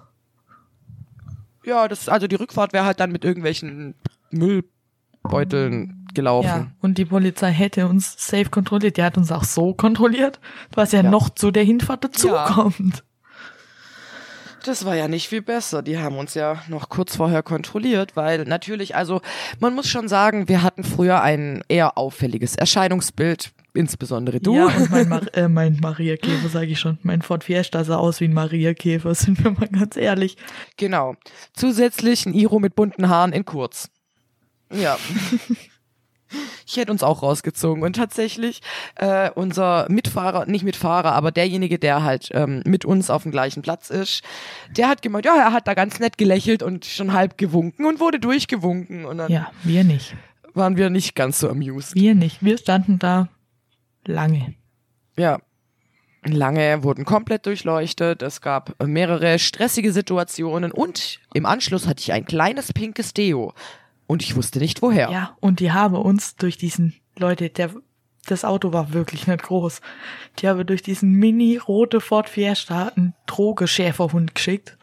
Ja, 1.63 1.88
das, 1.88 2.09
also 2.09 2.27
die 2.27 2.36
Rückfahrt 2.36 2.73
wäre 2.73 2.84
halt 2.84 2.99
dann 2.99 3.13
mit 3.13 3.23
irgendwelchen 3.23 3.95
Müllbeuteln 4.30 6.05
gelaufen. 6.13 6.47
Ja, 6.47 6.67
und 6.82 6.97
die 6.97 7.05
Polizei 7.05 7.51
hätte 7.51 7.88
uns 7.88 8.13
safe 8.17 8.49
kontrolliert. 8.49 8.97
Die 8.97 9.03
hat 9.03 9.17
uns 9.17 9.32
auch 9.32 9.45
so 9.45 9.73
kontrolliert, 9.73 10.41
was 10.75 10.91
ja, 10.91 11.01
Ja. 11.01 11.09
noch 11.09 11.30
zu 11.30 11.49
der 11.51 11.63
Hinfahrt 11.63 12.03
dazukommt. 12.03 13.05
Das 14.64 14.86
war 14.86 14.95
ja 14.95 15.07
nicht 15.07 15.28
viel 15.28 15.41
besser. 15.41 15.82
Die 15.82 15.97
haben 15.97 16.18
uns 16.18 16.34
ja 16.34 16.62
noch 16.68 16.89
kurz 16.89 17.16
vorher 17.16 17.43
kontrolliert, 17.43 18.16
weil 18.16 18.43
natürlich, 18.43 18.95
also 18.95 19.22
man 19.60 19.74
muss 19.74 19.88
schon 19.89 20.07
sagen, 20.07 20.47
wir 20.47 20.64
hatten 20.64 20.84
früher 20.84 21.22
ein 21.22 21.64
eher 21.68 21.97
auffälliges 21.97 22.55
Erscheinungsbild, 22.55 23.51
insbesondere 23.74 24.39
du. 24.39 24.55
Ja, 24.55 24.66
und 24.66 24.91
mein, 24.91 25.10
Mar 25.10 25.22
äh, 25.34 25.47
mein 25.47 25.78
Maria-Käfer, 25.80 26.49
sage 26.49 26.68
ich 26.68 26.80
schon. 26.80 26.97
Mein 27.03 27.22
Ford 27.22 27.43
Fiesta 27.43 27.84
sah 27.84 27.97
aus 27.97 28.20
wie 28.20 28.26
ein 28.26 28.34
Maria-Käfer, 28.34 29.16
sind 29.16 29.43
wir 29.43 29.51
mal 29.51 29.68
ganz 29.68 29.95
ehrlich. 29.95 30.38
Genau. 30.78 31.16
Zusätzlich 31.53 32.26
ein 32.26 32.34
Iro 32.34 32.60
mit 32.60 32.76
bunten 32.76 33.10
Haaren 33.10 33.34
in 33.34 33.45
kurz. 33.45 33.89
Ja. 34.72 34.97
Ich 36.70 36.78
hätte 36.78 36.91
uns 36.91 37.01
auch 37.01 37.24
rausgezogen. 37.24 37.82
Und 37.84 37.95
tatsächlich, 37.95 38.61
äh, 38.95 39.32
unser 39.32 39.88
Mitfahrer, 39.89 40.45
nicht 40.45 40.63
Mitfahrer, 40.63 41.13
aber 41.13 41.32
derjenige, 41.32 41.80
der 41.80 42.03
halt 42.03 42.30
ähm, 42.34 42.61
mit 42.63 42.86
uns 42.86 43.09
auf 43.09 43.24
dem 43.24 43.32
gleichen 43.32 43.63
Platz 43.63 43.89
ist, 43.89 44.22
der 44.78 44.88
hat 44.88 45.01
gemeint, 45.01 45.26
ja, 45.26 45.36
er 45.36 45.51
hat 45.51 45.67
da 45.67 45.74
ganz 45.74 45.99
nett 45.99 46.17
gelächelt 46.20 46.61
und 46.61 46.86
schon 46.86 47.11
halb 47.13 47.39
gewunken 47.39 47.86
und 47.86 47.99
wurde 47.99 48.20
durchgewunken. 48.20 49.05
Und 49.05 49.17
dann 49.17 49.32
Ja, 49.32 49.51
wir 49.63 49.84
nicht. 49.84 50.15
waren 50.53 50.78
wir 50.78 50.91
nicht 50.91 51.15
ganz 51.15 51.39
so 51.39 51.49
amused. 51.49 51.95
Wir 51.95 52.13
nicht. 52.13 52.43
Wir 52.43 52.57
standen 52.59 52.99
da 52.99 53.30
lange. 54.05 54.53
Ja. 55.17 55.39
Lange 56.26 56.84
wurden 56.84 57.05
komplett 57.05 57.45
durchleuchtet. 57.45 58.22
Es 58.22 58.41
gab 58.41 58.76
mehrere 58.86 59.39
stressige 59.39 59.93
Situationen 59.93 60.72
und 60.74 61.20
im 61.34 61.45
Anschluss 61.45 61.88
hatte 61.88 62.01
ich 62.01 62.11
ein 62.11 62.26
kleines 62.26 62.74
pinkes 62.74 63.13
Deo. 63.13 63.53
Und 64.10 64.24
ich 64.24 64.36
wusste 64.36 64.57
nicht 64.57 64.82
woher. 64.82 65.12
Ja, 65.12 65.38
und 65.39 65.60
die 65.60 65.72
haben 65.72 65.93
uns 65.95 66.36
durch 66.36 66.57
diesen, 66.57 66.95
Leute, 67.16 67.51
der, 67.51 67.70
das 68.26 68.43
Auto 68.43 68.74
war 68.74 68.91
wirklich 68.91 69.28
nicht 69.28 69.43
groß. 69.43 69.82
Die 70.39 70.47
haben 70.47 70.66
durch 70.66 70.82
diesen 70.82 71.12
mini-rote 71.12 72.01
Ford 72.01 72.28
Fiesta 72.28 72.88
einen 72.95 73.14
Drogeschäferhund 73.28 74.34
geschickt. 74.34 74.80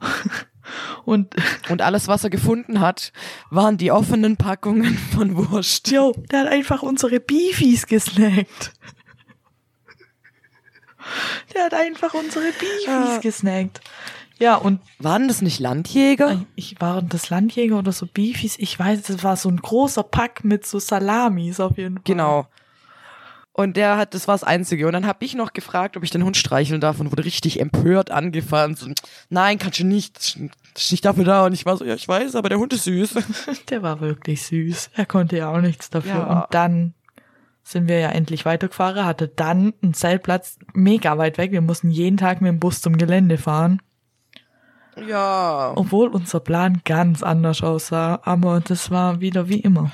und, 1.04 1.34
Und 1.68 1.82
alles, 1.82 2.08
was 2.08 2.24
er 2.24 2.30
gefunden 2.30 2.80
hat, 2.80 3.12
waren 3.50 3.76
die 3.76 3.92
offenen 3.92 4.38
Packungen 4.38 4.96
von 5.14 5.36
Wurst. 5.36 5.90
jo, 5.90 6.14
der 6.30 6.40
hat 6.40 6.48
einfach 6.48 6.82
unsere 6.82 7.20
Beefies 7.20 7.86
gesnackt. 7.86 8.72
Der 11.52 11.64
hat 11.64 11.74
einfach 11.74 12.14
unsere 12.14 12.46
Beefies 12.52 12.86
Ja. 12.86 13.18
gesnackt. 13.20 13.82
Ja, 14.42 14.56
und 14.56 14.80
Waren 14.98 15.28
das 15.28 15.40
nicht 15.40 15.60
Landjäger? 15.60 16.44
ich 16.56 16.80
war 16.80 17.00
das 17.00 17.30
Landjäger 17.30 17.78
oder 17.78 17.92
so 17.92 18.06
Beefies, 18.06 18.58
ich 18.58 18.76
weiß, 18.76 19.02
das 19.02 19.22
war 19.22 19.36
so 19.36 19.48
ein 19.48 19.58
großer 19.58 20.02
Pack 20.02 20.42
mit 20.42 20.66
so 20.66 20.80
Salamis 20.80 21.60
auf 21.60 21.78
jeden 21.78 21.96
Fall. 21.96 22.02
Genau. 22.04 22.46
Und 23.52 23.76
der 23.76 23.98
hat, 23.98 24.14
das 24.14 24.26
war 24.26 24.34
das 24.34 24.44
Einzige. 24.44 24.86
Und 24.86 24.94
dann 24.94 25.06
habe 25.06 25.24
ich 25.24 25.34
noch 25.34 25.52
gefragt, 25.52 25.96
ob 25.96 26.02
ich 26.02 26.10
den 26.10 26.24
Hund 26.24 26.36
streicheln 26.36 26.80
darf 26.80 26.98
und 26.98 27.12
wurde 27.12 27.24
richtig 27.24 27.60
empört 27.60 28.10
angefahren. 28.10 28.74
So, 28.74 28.88
nein, 29.28 29.58
kannst 29.58 29.78
du 29.78 29.84
nicht. 29.84 30.16
Das 30.74 30.84
ist 30.84 30.90
nicht 30.90 31.04
dafür 31.04 31.24
da. 31.24 31.44
Und 31.44 31.52
ich 31.52 31.66
war 31.66 31.76
so, 31.76 31.84
ja, 31.84 31.94
ich 31.94 32.08
weiß, 32.08 32.34
aber 32.34 32.48
der 32.48 32.58
Hund 32.58 32.72
ist 32.72 32.84
süß. 32.84 33.14
Der 33.68 33.82
war 33.82 34.00
wirklich 34.00 34.42
süß. 34.44 34.90
Er 34.94 35.04
konnte 35.04 35.36
ja 35.36 35.52
auch 35.52 35.60
nichts 35.60 35.90
dafür. 35.90 36.12
Ja. 36.12 36.24
Und 36.24 36.54
dann 36.54 36.94
sind 37.62 37.88
wir 37.88 37.98
ja 37.98 38.08
endlich 38.08 38.46
weitergefahren, 38.46 39.04
hatte 39.04 39.28
dann 39.28 39.74
einen 39.82 39.94
Zeltplatz 39.94 40.58
mega 40.72 41.18
weit 41.18 41.36
weg. 41.36 41.52
Wir 41.52 41.60
mussten 41.60 41.90
jeden 41.90 42.16
Tag 42.16 42.40
mit 42.40 42.48
dem 42.48 42.58
Bus 42.58 42.80
zum 42.80 42.96
Gelände 42.96 43.36
fahren, 43.36 43.82
Ja. 44.96 45.72
obwohl 45.76 46.08
unser 46.08 46.40
Plan 46.40 46.82
ganz 46.84 47.22
anders 47.22 47.62
aussah. 47.62 48.20
Aber 48.24 48.60
das 48.60 48.90
war 48.90 49.20
wieder 49.20 49.48
wie 49.48 49.60
immer. 49.60 49.90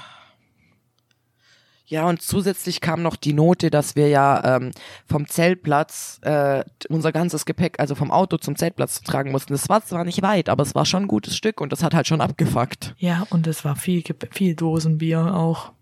Ja, 1.88 2.06
und 2.06 2.20
zusätzlich 2.20 2.82
kam 2.82 3.02
noch 3.02 3.16
die 3.16 3.32
Note, 3.32 3.70
dass 3.70 3.96
wir 3.96 4.08
ja 4.08 4.56
ähm, 4.56 4.72
vom 5.06 5.26
Zeltplatz 5.26 6.20
äh, 6.22 6.62
unser 6.90 7.12
ganzes 7.12 7.46
Gepäck, 7.46 7.80
also 7.80 7.94
vom 7.94 8.10
Auto 8.10 8.36
zum 8.36 8.56
Zeltplatz 8.56 9.00
tragen 9.00 9.32
mussten. 9.32 9.54
Das 9.54 9.70
war 9.70 9.82
zwar 9.82 10.04
nicht 10.04 10.20
weit, 10.20 10.50
aber 10.50 10.62
es 10.62 10.74
war 10.74 10.84
schon 10.84 11.04
ein 11.04 11.08
gutes 11.08 11.34
Stück 11.34 11.62
und 11.62 11.72
das 11.72 11.82
hat 11.82 11.94
halt 11.94 12.06
schon 12.06 12.20
abgefuckt. 12.20 12.94
Ja, 12.98 13.26
und 13.30 13.46
es 13.46 13.64
war 13.64 13.74
viel, 13.74 14.04
viel 14.32 14.54
Dosenbier 14.54 15.34
auch. 15.34 15.72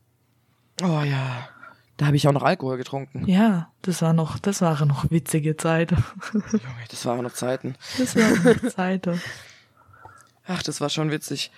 Oh 0.81 1.03
ja. 1.03 1.49
Da 1.97 2.07
habe 2.07 2.17
ich 2.17 2.29
auch 2.29 2.33
noch 2.33 2.43
Alkohol 2.43 2.77
getrunken. 2.77 3.25
Ja, 3.27 3.71
das 3.83 4.03
war 4.03 4.13
noch, 4.13 4.39
das 4.39 4.61
waren 4.61 4.89
noch 4.89 5.11
witzige 5.11 5.57
Zeiten. 5.57 6.05
Junge, 6.33 6.53
das 6.91 7.07
waren 7.07 7.23
noch 7.23 7.33
Zeiten. 7.33 7.75
Das 7.99 8.15
waren 8.17 8.43
noch 8.43 8.71
Zeiten. 8.71 9.21
Ach, 10.47 10.63
das 10.63 10.81
war 10.81 10.91
schon 10.91 11.11
witzig. 11.11 11.51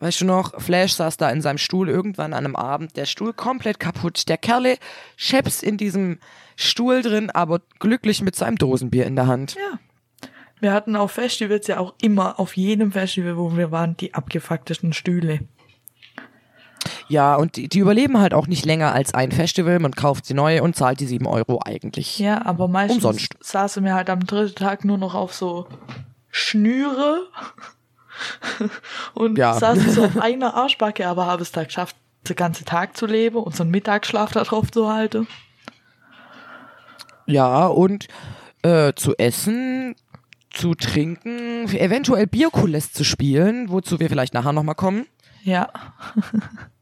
Weißt 0.00 0.22
du 0.22 0.24
noch, 0.24 0.58
Flash 0.60 0.94
saß 0.94 1.18
da 1.18 1.28
in 1.28 1.42
seinem 1.42 1.58
Stuhl 1.58 1.90
irgendwann 1.90 2.32
an 2.32 2.46
einem 2.46 2.56
Abend, 2.56 2.96
der 2.96 3.04
Stuhl 3.04 3.34
komplett 3.34 3.78
kaputt. 3.78 4.30
Der 4.30 4.38
Kerle 4.38 4.78
scheps 5.16 5.62
in 5.62 5.76
diesem 5.76 6.18
Stuhl 6.56 7.02
drin, 7.02 7.28
aber 7.28 7.60
glücklich 7.78 8.22
mit 8.22 8.34
seinem 8.34 8.56
Dosenbier 8.56 9.04
in 9.04 9.14
der 9.14 9.26
Hand. 9.26 9.56
Ja. 9.56 9.78
Wir 10.58 10.72
hatten 10.72 10.96
auf 10.96 11.12
Festivals 11.12 11.66
ja 11.66 11.78
auch 11.78 11.94
immer, 12.00 12.40
auf 12.40 12.56
jedem 12.56 12.92
Festival, 12.92 13.36
wo 13.36 13.56
wir 13.56 13.70
waren, 13.70 13.96
die 13.98 14.14
abgefucktesten 14.14 14.94
Stühle. 14.94 15.40
Ja, 17.10 17.34
und 17.34 17.56
die, 17.56 17.68
die 17.68 17.80
überleben 17.80 18.18
halt 18.20 18.32
auch 18.34 18.46
nicht 18.46 18.64
länger 18.64 18.92
als 18.92 19.12
ein 19.14 19.32
Festival. 19.32 19.78
Man 19.80 19.92
kauft 19.92 20.24
sie 20.26 20.34
neu 20.34 20.62
und 20.62 20.76
zahlt 20.76 21.00
die 21.00 21.06
sieben 21.06 21.26
Euro 21.26 21.60
eigentlich. 21.64 22.18
Ja, 22.20 22.46
aber 22.46 22.68
meistens 22.68 23.04
Umsonst. 23.04 23.34
saßen 23.40 23.84
wir 23.84 23.94
halt 23.94 24.08
am 24.08 24.24
dritten 24.24 24.54
Tag 24.54 24.84
nur 24.84 24.96
noch 24.96 25.14
auf 25.14 25.34
so 25.34 25.66
Schnüre 26.30 27.26
und 29.14 29.36
Ja. 29.38 29.54
saßen 29.54 29.90
so 29.90 30.04
auf 30.06 30.16
einer 30.18 30.54
Arschbacke, 30.54 31.06
aber 31.08 31.26
habe 31.26 31.42
es 31.42 31.50
da 31.52 31.64
geschafft, 31.64 31.96
den 32.28 32.36
ganzen 32.36 32.64
Tag 32.64 32.96
zu 32.96 33.06
leben 33.06 33.36
und 33.38 33.56
so 33.56 33.64
einen 33.64 33.72
Mittagsschlaf 33.72 34.30
da 34.32 34.44
drauf 34.44 34.70
zu 34.70 34.88
halten. 34.92 35.26
Ja, 37.26 37.66
und 37.66 38.08
äh, 38.62 38.92
zu 38.94 39.16
essen, 39.18 39.94
zu 40.50 40.74
trinken, 40.74 41.68
eventuell 41.74 42.26
Bierkules 42.26 42.92
zu 42.92 43.04
spielen, 43.04 43.70
wozu 43.70 44.00
wir 44.00 44.08
vielleicht 44.08 44.34
nachher 44.34 44.52
nochmal 44.52 44.74
kommen. 44.74 45.06
Ja, 45.42 45.68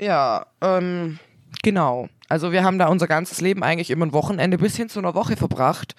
Ja, 0.00 0.46
ähm, 0.60 1.18
genau. 1.62 2.08
Also 2.28 2.52
wir 2.52 2.64
haben 2.64 2.78
da 2.78 2.88
unser 2.88 3.06
ganzes 3.06 3.40
Leben 3.40 3.62
eigentlich 3.62 3.90
immer 3.90 4.06
ein 4.06 4.12
Wochenende 4.12 4.58
bis 4.58 4.76
hin 4.76 4.88
zu 4.88 4.98
einer 4.98 5.14
Woche 5.14 5.36
verbracht. 5.36 5.94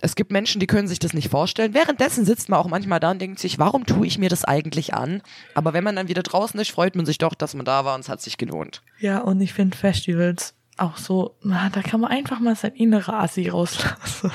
Es 0.00 0.14
gibt 0.14 0.30
Menschen, 0.30 0.60
die 0.60 0.68
können 0.68 0.86
sich 0.86 1.00
das 1.00 1.12
nicht 1.12 1.28
vorstellen. 1.28 1.74
Währenddessen 1.74 2.24
sitzt 2.24 2.48
man 2.48 2.60
auch 2.60 2.68
manchmal 2.68 3.00
da 3.00 3.10
und 3.10 3.20
denkt 3.20 3.40
sich, 3.40 3.58
warum 3.58 3.84
tue 3.84 4.06
ich 4.06 4.18
mir 4.18 4.28
das 4.28 4.44
eigentlich 4.44 4.94
an? 4.94 5.22
Aber 5.54 5.72
wenn 5.72 5.82
man 5.82 5.96
dann 5.96 6.06
wieder 6.06 6.22
draußen 6.22 6.58
ist, 6.60 6.70
freut 6.70 6.94
man 6.94 7.04
sich 7.04 7.18
doch, 7.18 7.34
dass 7.34 7.54
man 7.54 7.64
da 7.64 7.84
war 7.84 7.96
und 7.96 8.02
es 8.02 8.08
hat 8.08 8.20
sich 8.20 8.38
gelohnt. 8.38 8.82
ja, 9.00 9.18
und 9.18 9.40
ich 9.40 9.52
finde 9.52 9.76
Festivals 9.76 10.54
auch 10.78 10.96
so, 10.96 11.36
na, 11.42 11.68
da 11.70 11.82
kann 11.82 12.00
man 12.00 12.10
einfach 12.10 12.40
mal 12.40 12.56
sein 12.56 12.72
innerer 12.74 13.20
Assi 13.20 13.48
rauslassen. 13.48 14.30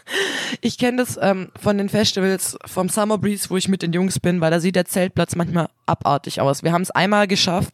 Ich 0.61 0.77
kenne 0.77 0.97
das 0.97 1.17
ähm, 1.21 1.49
von 1.59 1.77
den 1.77 1.89
Festivals 1.89 2.57
vom 2.65 2.87
Summer 2.87 3.17
Breeze, 3.17 3.49
wo 3.49 3.57
ich 3.57 3.67
mit 3.67 3.81
den 3.81 3.91
Jungs 3.93 4.19
bin, 4.19 4.39
weil 4.41 4.51
da 4.51 4.59
sieht 4.59 4.75
der 4.75 4.85
Zeltplatz 4.85 5.35
manchmal 5.35 5.67
abartig 5.85 6.39
aus. 6.39 6.63
Wir 6.63 6.71
haben 6.71 6.83
es 6.83 6.91
einmal 6.91 7.27
geschafft, 7.27 7.73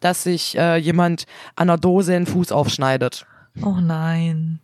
dass 0.00 0.22
sich 0.22 0.56
äh, 0.56 0.76
jemand 0.76 1.26
an 1.56 1.68
einer 1.68 1.78
Dose 1.78 2.12
den 2.12 2.26
Fuß 2.26 2.52
aufschneidet. 2.52 3.26
Oh 3.62 3.76
nein. 3.80 4.60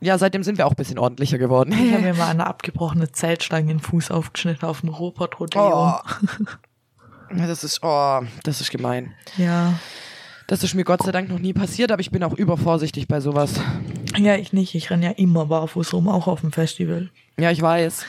Ja, 0.00 0.18
seitdem 0.18 0.42
sind 0.42 0.58
wir 0.58 0.66
auch 0.66 0.72
ein 0.72 0.76
bisschen 0.76 0.98
ordentlicher 0.98 1.38
geworden. 1.38 1.72
Ich 1.72 1.92
habe 1.92 2.02
mir 2.02 2.14
mal 2.18 2.28
eine 2.28 2.46
abgebrochene 2.46 3.10
Zeltstange 3.10 3.72
in 3.72 3.78
den 3.78 3.82
Fuß 3.82 4.10
aufgeschnitten 4.10 4.68
auf 4.68 4.80
dem 4.80 4.90
Robert 4.90 5.40
Rodeo. 5.40 5.94
Oh. 5.94 6.00
Das 7.28 7.64
ist, 7.64 7.80
oh, 7.82 8.20
das 8.44 8.60
ist 8.60 8.70
gemein. 8.70 9.12
Ja. 9.36 9.74
Das 10.46 10.62
ist 10.62 10.74
mir 10.74 10.84
Gott 10.84 11.02
sei 11.02 11.10
Dank 11.10 11.28
noch 11.28 11.40
nie 11.40 11.52
passiert, 11.52 11.90
aber 11.90 12.00
ich 12.00 12.10
bin 12.10 12.22
auch 12.22 12.34
übervorsichtig 12.34 13.08
bei 13.08 13.20
sowas. 13.20 13.60
Ja, 14.16 14.36
ich 14.36 14.52
nicht. 14.52 14.74
Ich 14.74 14.90
renn 14.90 15.02
ja 15.02 15.10
immer 15.10 15.46
barfuß 15.46 15.92
rum, 15.92 16.08
auch 16.08 16.28
auf 16.28 16.40
dem 16.40 16.52
Festival. 16.52 17.10
Ja, 17.38 17.50
ich 17.50 17.60
weiß. 17.60 18.06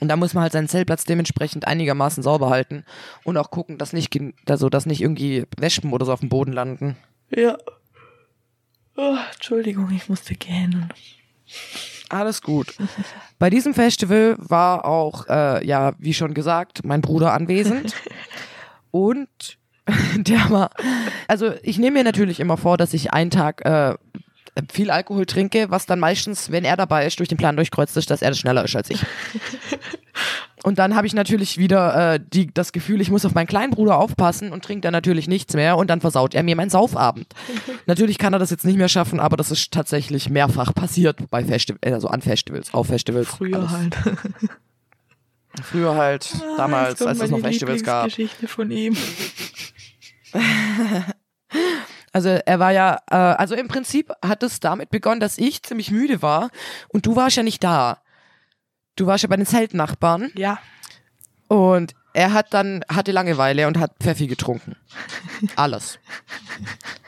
Und 0.00 0.08
da 0.08 0.16
muss 0.16 0.34
man 0.34 0.42
halt 0.42 0.52
seinen 0.52 0.68
Zeltplatz 0.68 1.04
dementsprechend 1.04 1.66
einigermaßen 1.66 2.22
sauber 2.22 2.50
halten 2.50 2.84
und 3.24 3.36
auch 3.36 3.50
gucken, 3.50 3.78
dass 3.78 3.92
nicht, 3.92 4.16
also, 4.48 4.68
dass 4.68 4.86
nicht 4.86 5.00
irgendwie 5.00 5.44
Wespen 5.56 5.92
oder 5.92 6.06
so 6.06 6.12
auf 6.12 6.20
dem 6.20 6.28
Boden 6.28 6.52
landen. 6.52 6.96
Ja. 7.30 7.56
Oh, 8.96 9.16
Entschuldigung, 9.32 9.90
ich 9.90 10.08
musste 10.08 10.34
gähnen. 10.34 10.92
Alles 12.08 12.42
gut. 12.42 12.74
Bei 13.38 13.48
diesem 13.48 13.74
Festival 13.74 14.36
war 14.38 14.84
auch, 14.84 15.26
äh, 15.28 15.64
ja, 15.66 15.92
wie 15.98 16.14
schon 16.14 16.34
gesagt, 16.34 16.84
mein 16.84 17.00
Bruder 17.00 17.32
anwesend. 17.32 17.94
Und 18.90 19.58
der 20.16 20.50
war, 20.50 20.70
also 21.28 21.52
ich 21.62 21.78
nehme 21.78 21.98
mir 21.98 22.04
natürlich 22.04 22.40
immer 22.40 22.56
vor, 22.56 22.76
dass 22.76 22.94
ich 22.94 23.12
einen 23.12 23.30
Tag 23.30 23.64
äh, 23.64 23.94
viel 24.70 24.90
Alkohol 24.90 25.26
trinke, 25.26 25.70
was 25.70 25.86
dann 25.86 25.98
meistens, 25.98 26.50
wenn 26.50 26.64
er 26.64 26.76
dabei 26.76 27.06
ist, 27.06 27.18
durch 27.18 27.28
den 27.28 27.38
Plan 27.38 27.56
durchkreuzt 27.56 27.96
ist, 27.96 28.10
dass 28.10 28.22
er 28.22 28.30
das 28.30 28.38
schneller 28.38 28.64
ist 28.64 28.76
als 28.76 28.90
ich. 28.90 29.00
Und 30.64 30.78
dann 30.78 30.94
habe 30.94 31.06
ich 31.06 31.14
natürlich 31.14 31.58
wieder 31.58 32.14
äh, 32.14 32.20
die, 32.20 32.52
das 32.52 32.72
Gefühl, 32.72 33.00
ich 33.00 33.10
muss 33.10 33.24
auf 33.24 33.34
meinen 33.34 33.48
kleinen 33.48 33.72
Bruder 33.72 33.98
aufpassen 33.98 34.52
und 34.52 34.64
trinkt 34.64 34.84
dann 34.84 34.92
natürlich 34.92 35.26
nichts 35.26 35.54
mehr 35.54 35.76
und 35.76 35.90
dann 35.90 36.00
versaut 36.00 36.34
er 36.34 36.44
mir 36.44 36.54
meinen 36.54 36.70
Saufabend. 36.70 37.26
natürlich 37.86 38.16
kann 38.16 38.32
er 38.32 38.38
das 38.38 38.50
jetzt 38.50 38.64
nicht 38.64 38.76
mehr 38.76 38.88
schaffen, 38.88 39.18
aber 39.18 39.36
das 39.36 39.50
ist 39.50 39.72
tatsächlich 39.72 40.30
mehrfach 40.30 40.72
passiert 40.72 41.18
bei 41.30 41.44
Festivals, 41.44 41.92
also 41.92 42.06
an 42.06 42.22
Festivals, 42.22 42.72
auf 42.74 42.86
Festivals. 42.86 43.28
Früher 43.28 43.56
Alles. 43.56 43.72
halt. 43.72 43.96
Früher 45.62 45.94
halt, 45.96 46.32
damals, 46.56 46.90
Jetzt 46.90 46.98
kommt 46.98 47.08
als 47.10 47.20
es 47.20 47.30
noch 47.30 47.40
Festivals 47.40 47.82
gab. 47.84 48.06
Lieblingsgeschichte 48.06 48.48
von 48.48 48.70
ihm. 48.70 48.96
Also 52.14 52.28
er 52.28 52.58
war 52.58 52.72
ja, 52.72 52.98
äh, 53.10 53.14
also 53.14 53.54
im 53.54 53.68
Prinzip 53.68 54.12
hat 54.22 54.42
es 54.42 54.60
damit 54.60 54.90
begonnen, 54.90 55.18
dass 55.20 55.38
ich 55.38 55.62
ziemlich 55.62 55.90
müde 55.90 56.20
war 56.20 56.50
und 56.88 57.06
du 57.06 57.16
warst 57.16 57.36
ja 57.38 57.42
nicht 57.42 57.64
da. 57.64 58.02
Du 58.96 59.06
warst 59.06 59.22
ja 59.22 59.28
bei 59.30 59.36
den 59.36 59.46
Zeltnachbarn 59.46 60.30
Ja. 60.34 60.58
und 61.48 61.94
er 62.12 62.34
hat 62.34 62.52
dann, 62.52 62.84
hatte 62.92 63.12
Langeweile 63.12 63.66
und 63.66 63.78
hat 63.78 63.92
Pfeffi 63.98 64.26
getrunken. 64.26 64.76
Alles. 65.56 65.98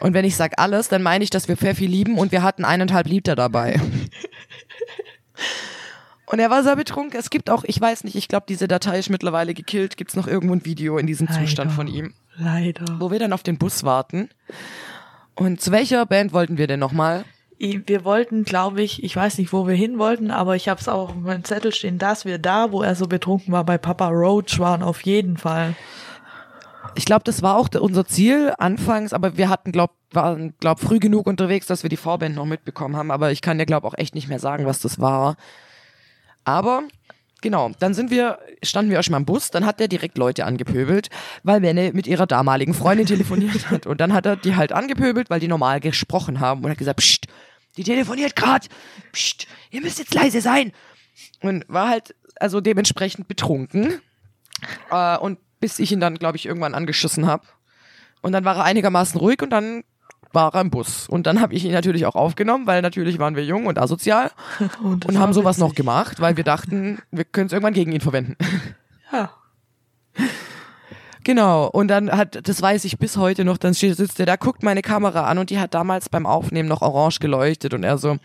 Und 0.01 0.15
wenn 0.15 0.25
ich 0.25 0.37
sag 0.37 0.53
alles, 0.59 0.89
dann 0.89 1.03
meine 1.03 1.23
ich, 1.23 1.29
dass 1.29 1.49
wir 1.49 1.59
Pfeffi 1.59 1.85
lieben 1.87 2.17
und 2.17 2.33
wir 2.33 2.43
hatten 2.43 2.65
eineinhalb 2.65 3.07
Liter 3.07 3.35
dabei. 3.37 3.79
Und 6.35 6.41
er 6.41 6.51
war 6.51 6.65
sehr 6.65 6.75
betrunken. 6.75 7.17
Es 7.17 7.31
gibt 7.31 7.49
auch, 7.49 7.63
ich 7.63 7.81
weiß 7.81 8.03
nicht, 8.03 8.17
ich 8.17 8.27
glaube, 8.27 8.47
diese 8.49 8.67
Datei 8.67 8.99
ist 8.99 9.09
mittlerweile 9.09 9.55
gekillt. 9.55 9.97
Gibt 9.97 10.11
es 10.11 10.17
noch 10.17 10.27
irgendwo 10.27 10.53
ein 10.53 10.65
Video 10.65 10.99
in 10.99 11.07
diesem 11.07 11.29
Zustand 11.29 11.71
Leider. 11.71 11.71
von 11.71 11.87
ihm? 11.87 12.13
Leider. 12.37 12.85
wo 12.99 13.13
wir 13.13 13.21
dann 13.21 13.33
auf 13.33 13.45
den 13.45 13.57
Bus 13.57 13.85
warten. 13.85 14.31
Und 15.37 15.61
zu 15.61 15.71
welcher 15.71 16.05
Band 16.07 16.33
wollten 16.33 16.59
wir 16.59 16.67
denn 16.67 16.81
nochmal? 16.81 17.25
Wir 17.61 18.05
wollten, 18.05 18.43
glaube 18.43 18.83
ich, 18.83 19.05
ich 19.05 19.15
weiß 19.15 19.39
nicht, 19.39 19.53
wo 19.53 19.69
wir 19.69 19.77
hin 19.77 19.97
wollten, 20.01 20.33
aber 20.33 20.57
ich 20.57 20.69
habe 20.69 20.81
es 20.81 20.89
auch 20.89 21.11
auf 21.11 21.15
meinem 21.15 21.45
Zettel 21.45 21.73
stehen, 21.73 21.99
dass 21.99 22.25
wir 22.25 22.39
da, 22.39 22.73
wo 22.73 22.83
er 22.83 22.97
so 22.97 23.07
betrunken 23.07 23.53
war, 23.53 23.63
bei 23.63 23.79
Papa 23.79 24.09
Roach 24.09 24.59
waren, 24.59 24.83
auf 24.83 25.03
jeden 25.03 25.37
Fall. 25.37 25.77
Ich 26.97 27.05
glaube, 27.05 27.23
das 27.23 27.43
war 27.43 27.57
auch 27.57 27.69
unser 27.79 28.09
Ziel 28.09 28.53
anfangs, 28.59 29.13
aber 29.13 29.37
wir 29.37 29.49
hatten, 29.49 29.71
glaub, 29.71 29.93
waren, 30.11 30.53
glaub, 30.59 30.81
früh 30.81 30.99
genug 30.99 31.29
unterwegs, 31.29 31.69
dass 31.69 31.85
wir 31.85 31.91
die 31.91 31.97
Vorband 31.97 32.35
noch 32.35 32.45
mitbekommen 32.45 32.97
haben. 32.97 33.13
Aber 33.13 33.31
ich 33.31 33.41
kann 33.41 33.57
dir, 33.57 33.67
glaub, 33.67 33.85
auch 33.85 33.95
echt 33.97 34.17
nicht 34.17 34.27
mehr 34.27 34.41
sagen, 34.41 34.67
was 34.67 34.81
das 34.81 34.99
war. 34.99 35.37
Aber 36.45 36.85
genau, 37.41 37.71
dann 37.79 37.95
sind 37.95 38.11
wir, 38.11 38.39
standen 38.63 38.91
wir 38.91 38.97
erstmal 38.97 39.21
im 39.21 39.27
Bus, 39.27 39.51
dann 39.51 39.67
hat 39.67 39.81
der 39.81 39.89
direkt 39.89 40.19
Leute 40.19 40.45
angepöbelt, 40.45 41.11
weil 41.43 41.61
Menne 41.61 41.93
mit 41.93 42.07
ihrer 42.07 42.27
damaligen 42.27 42.75
Freundin 42.75 43.07
telefoniert 43.07 43.71
hat. 43.71 43.87
Und 43.87 44.01
dann 44.01 44.13
hat 44.13 44.27
er 44.27 44.37
die 44.37 44.57
halt 44.57 44.73
angepöbelt, 44.73 45.31
weil 45.31 45.41
die 45.41 45.49
normal 45.49 45.81
gesprochen 45.81 46.41
haben 46.41 46.65
und 46.65 46.71
hat 46.71 46.79
gesagt, 46.79 47.01
pst, 47.01 47.27
die 47.77 47.85
telefoniert 47.85 48.37
grad, 48.37 48.69
pst, 49.13 49.47
ihr 49.71 49.81
müsst 49.81 49.99
jetzt 49.99 50.15
leise 50.15 50.41
sein. 50.41 50.73
Und 51.41 51.65
war 51.69 51.89
halt 51.89 52.15
also 52.37 52.61
dementsprechend 52.61 53.29
betrunken. 53.29 54.01
Äh, 54.91 55.19
und 55.19 55.39
bis 55.61 55.79
ich 55.79 55.93
ihn 55.93 56.01
dann, 56.01 56.17
glaube 56.17 56.37
ich, 56.37 56.47
irgendwann 56.47 56.75
angeschissen 56.75 57.27
habe. 57.27 57.45
Und 58.23 58.33
dann 58.33 58.45
war 58.45 58.57
er 58.57 58.65
einigermaßen 58.65 59.21
ruhig 59.21 59.43
und 59.43 59.51
dann 59.51 59.85
war 60.35 60.55
er 60.55 60.61
im 60.61 60.71
Bus. 60.71 61.09
Und 61.09 61.27
dann 61.27 61.41
habe 61.41 61.55
ich 61.55 61.65
ihn 61.65 61.73
natürlich 61.73 62.07
auch 62.07 62.15
aufgenommen, 62.17 62.67
weil 62.67 62.83
natürlich 62.83 63.19
waren 63.19 63.37
wir 63.37 63.45
jung 63.45 63.67
und 63.67 63.79
asozial 63.79 64.31
Und, 64.83 65.07
und 65.07 65.19
haben 65.19 65.33
sowas 65.33 65.59
noch 65.59 65.69
witzig. 65.69 65.77
gemacht, 65.77 66.21
weil 66.21 66.37
wir 66.37 66.45
dachten, 66.45 67.01
wir 67.11 67.25
können 67.25 67.47
es 67.47 67.53
irgendwann 67.53 67.75
gegen 67.75 67.93
ihn 67.93 68.01
verwenden. 68.01 68.37
Ja. 69.13 69.31
Genau, 71.23 71.67
und 71.69 71.87
dann 71.89 72.11
hat, 72.11 72.49
das 72.49 72.61
weiß 72.61 72.85
ich 72.85 72.99
bis 72.99 73.17
heute 73.17 73.45
noch, 73.45 73.59
dann 73.59 73.75
sitzt 73.75 74.19
er 74.19 74.27
da, 74.27 74.37
guckt 74.37 74.63
meine 74.63 74.83
Kamera 74.83 75.25
an 75.25 75.39
und 75.39 75.51
die 75.51 75.59
hat 75.59 75.73
damals 75.73 76.09
beim 76.09 76.27
Aufnehmen 76.27 76.69
noch 76.69 76.83
orange 76.83 77.21
geleuchtet 77.21 77.73
und 77.75 77.85
er 77.85 77.97
so, 77.97 78.17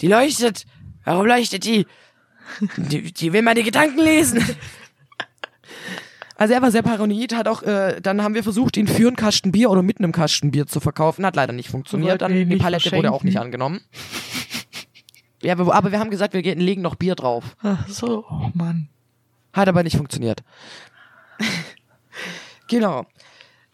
die 0.00 0.08
leuchtet, 0.08 0.66
warum 1.04 1.26
leuchtet 1.26 1.64
die? 1.64 1.86
Die, 2.76 3.12
die 3.12 3.32
will 3.32 3.42
meine 3.42 3.62
Gedanken 3.62 4.00
lesen. 4.00 4.44
Also 6.38 6.54
er 6.54 6.62
war 6.62 6.70
sehr 6.70 6.82
paranoid, 6.82 7.34
hat 7.34 7.48
auch, 7.48 7.62
äh, 7.64 8.00
dann 8.00 8.22
haben 8.22 8.34
wir 8.34 8.42
versucht, 8.44 8.76
ihn 8.76 8.86
für 8.86 9.08
einen 9.08 9.16
Kasten 9.16 9.52
Bier 9.52 9.70
oder 9.70 9.82
mit 9.82 9.98
einem 9.98 10.12
Kasten 10.12 10.52
Bier 10.52 10.66
zu 10.66 10.78
verkaufen, 10.80 11.26
hat 11.26 11.34
leider 11.36 11.52
nicht 11.52 11.68
funktioniert, 11.68 12.22
dann 12.22 12.32
die 12.32 12.56
Palette 12.56 12.90
wurde 12.92 13.12
auch 13.12 13.24
nicht 13.24 13.38
angenommen. 13.38 13.80
Ja, 15.42 15.52
aber 15.58 15.92
wir 15.92 15.98
haben 16.00 16.10
gesagt, 16.10 16.34
wir 16.34 16.42
gehen- 16.42 16.60
legen 16.60 16.80
noch 16.82 16.94
Bier 16.94 17.14
drauf. 17.16 17.56
Ach 17.62 17.86
so, 17.88 18.24
oh 18.30 18.50
Mann. 18.54 18.88
Hat 19.52 19.68
aber 19.68 19.82
nicht 19.82 19.96
funktioniert. 19.96 20.42
genau. 22.68 23.04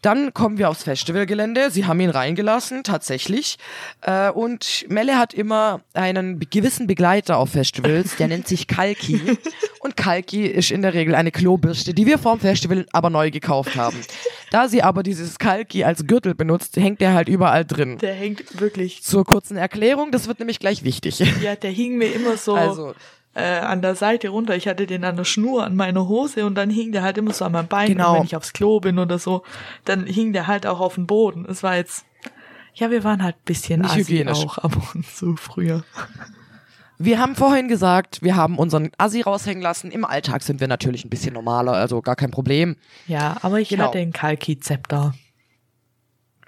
Dann 0.04 0.34
kommen 0.34 0.58
wir 0.58 0.68
aufs 0.68 0.82
Festivalgelände. 0.82 1.70
Sie 1.70 1.86
haben 1.86 1.98
ihn 1.98 2.10
reingelassen, 2.10 2.84
tatsächlich. 2.84 3.56
Äh, 4.02 4.30
und 4.30 4.84
Melle 4.88 5.18
hat 5.18 5.32
immer 5.32 5.80
einen 5.94 6.38
gewissen 6.40 6.86
Begleiter 6.86 7.38
auf 7.38 7.50
Festivals, 7.50 8.16
der 8.16 8.28
nennt 8.28 8.46
sich 8.46 8.66
Kalki. 8.66 9.38
Und 9.80 9.96
Kalki 9.96 10.46
ist 10.46 10.70
in 10.70 10.82
der 10.82 10.94
Regel 10.94 11.14
eine 11.14 11.30
Klobürste, 11.30 11.94
die 11.94 12.06
wir 12.06 12.18
vorm 12.18 12.40
Festival 12.40 12.86
aber 12.92 13.10
neu 13.10 13.30
gekauft 13.30 13.76
haben. 13.76 13.98
Da 14.50 14.68
sie 14.68 14.82
aber 14.82 15.02
dieses 15.02 15.38
Kalki 15.38 15.84
als 15.84 16.06
Gürtel 16.06 16.34
benutzt, 16.34 16.76
hängt 16.76 17.00
er 17.02 17.14
halt 17.14 17.28
überall 17.28 17.64
drin. 17.64 17.98
Der 17.98 18.14
hängt 18.14 18.60
wirklich, 18.60 19.02
Zur 19.02 19.24
kurzen 19.24 19.56
Erklärung, 19.56 20.10
das 20.10 20.26
wird 20.26 20.38
nämlich 20.38 20.58
gleich 20.58 20.84
wichtig. 20.84 21.20
ja, 21.42 21.56
der 21.56 21.70
hing 21.70 21.96
mir 21.96 22.14
immer 22.14 22.36
so 22.36 22.54
Also, 22.54 22.94
äh, 23.34 23.42
an 23.58 23.82
der 23.82 23.94
Seite 23.94 24.28
runter. 24.28 24.56
Ich 24.56 24.68
hatte 24.68 24.86
den 24.86 25.04
an 25.04 25.16
der 25.16 25.24
Schnur 25.24 25.64
an 25.64 25.76
meiner 25.76 26.08
Hose 26.08 26.46
und 26.46 26.54
dann 26.54 26.70
hing 26.70 26.92
der 26.92 27.02
halt 27.02 27.18
immer 27.18 27.32
so 27.32 27.44
an 27.44 27.52
meinem 27.52 27.68
Bein. 27.68 27.88
Genau. 27.88 28.12
Und 28.12 28.18
wenn 28.18 28.24
ich 28.26 28.36
aufs 28.36 28.52
Klo 28.52 28.80
bin 28.80 28.98
oder 28.98 29.18
so, 29.18 29.42
dann 29.84 30.06
hing 30.06 30.32
der 30.32 30.46
halt 30.46 30.66
auch 30.66 30.80
auf 30.80 30.94
dem 30.94 31.06
Boden. 31.06 31.46
Es 31.48 31.62
war 31.62 31.76
jetzt, 31.76 32.04
ja, 32.74 32.90
wir 32.90 33.04
waren 33.04 33.22
halt 33.22 33.36
ein 33.36 33.44
bisschen 33.44 33.80
Nicht 33.82 33.96
hygienisch. 33.96 34.38
auch 34.46 34.58
ab 34.58 34.76
und 34.94 35.06
zu 35.06 35.36
früher. 35.36 35.82
Wir 36.96 37.18
haben 37.18 37.34
vorhin 37.34 37.66
gesagt, 37.66 38.22
wir 38.22 38.36
haben 38.36 38.56
unseren 38.56 38.90
Assi 38.98 39.20
raushängen 39.22 39.62
lassen. 39.62 39.90
Im 39.90 40.04
Alltag 40.04 40.42
sind 40.44 40.60
wir 40.60 40.68
natürlich 40.68 41.04
ein 41.04 41.10
bisschen 41.10 41.34
normaler, 41.34 41.72
also 41.72 42.00
gar 42.00 42.14
kein 42.14 42.30
Problem. 42.30 42.76
Ja, 43.08 43.36
aber 43.42 43.58
ich 43.60 43.68
Genau. 43.68 43.86
hatte 43.86 43.98
den 43.98 44.12
Kalki-Zepter. 44.12 45.12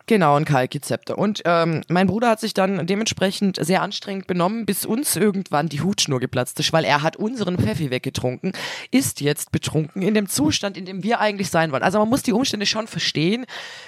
Genau, 0.09 0.37
ein 0.37 0.45
Kalkizepter. 0.45 1.19
Und 1.19 1.43
ähm, 1.45 1.83
mein 1.89 2.07
Bruder 2.07 2.31
hat 2.31 2.39
sich 2.39 2.55
dann 2.55 2.87
dementsprechend 2.87 3.59
sehr 3.61 3.83
anstrengend 3.83 4.29
benommen, 4.29 4.65
bis 4.65 4.87
uns 4.87 5.17
irgendwann 5.17 5.69
die 5.69 5.81
Hutschnur 5.81 6.21
geplatzt 6.21 6.61
ist, 6.61 6.73
weil 6.73 6.85
er 6.85 7.03
hat 7.03 7.17
unseren 7.17 7.59
Pfeffi 7.59 7.91
weggetrunken, 7.91 8.53
ist 8.93 9.21
jetzt 9.21 9.51
betrunken 9.51 10.03
in 10.03 10.15
dem 10.15 10.29
Zustand, 10.29 10.77
in 10.77 10.85
dem 10.85 11.03
wir 11.03 11.19
eigentlich 11.19 11.51
sein 11.51 11.73
wollen. 11.73 11.83
Also 11.83 11.99
man 11.99 12.09
muss 12.09 12.23
die 12.23 12.33
Umstände 12.33 12.67
schon 12.67 12.87
verstehen. 12.87 13.47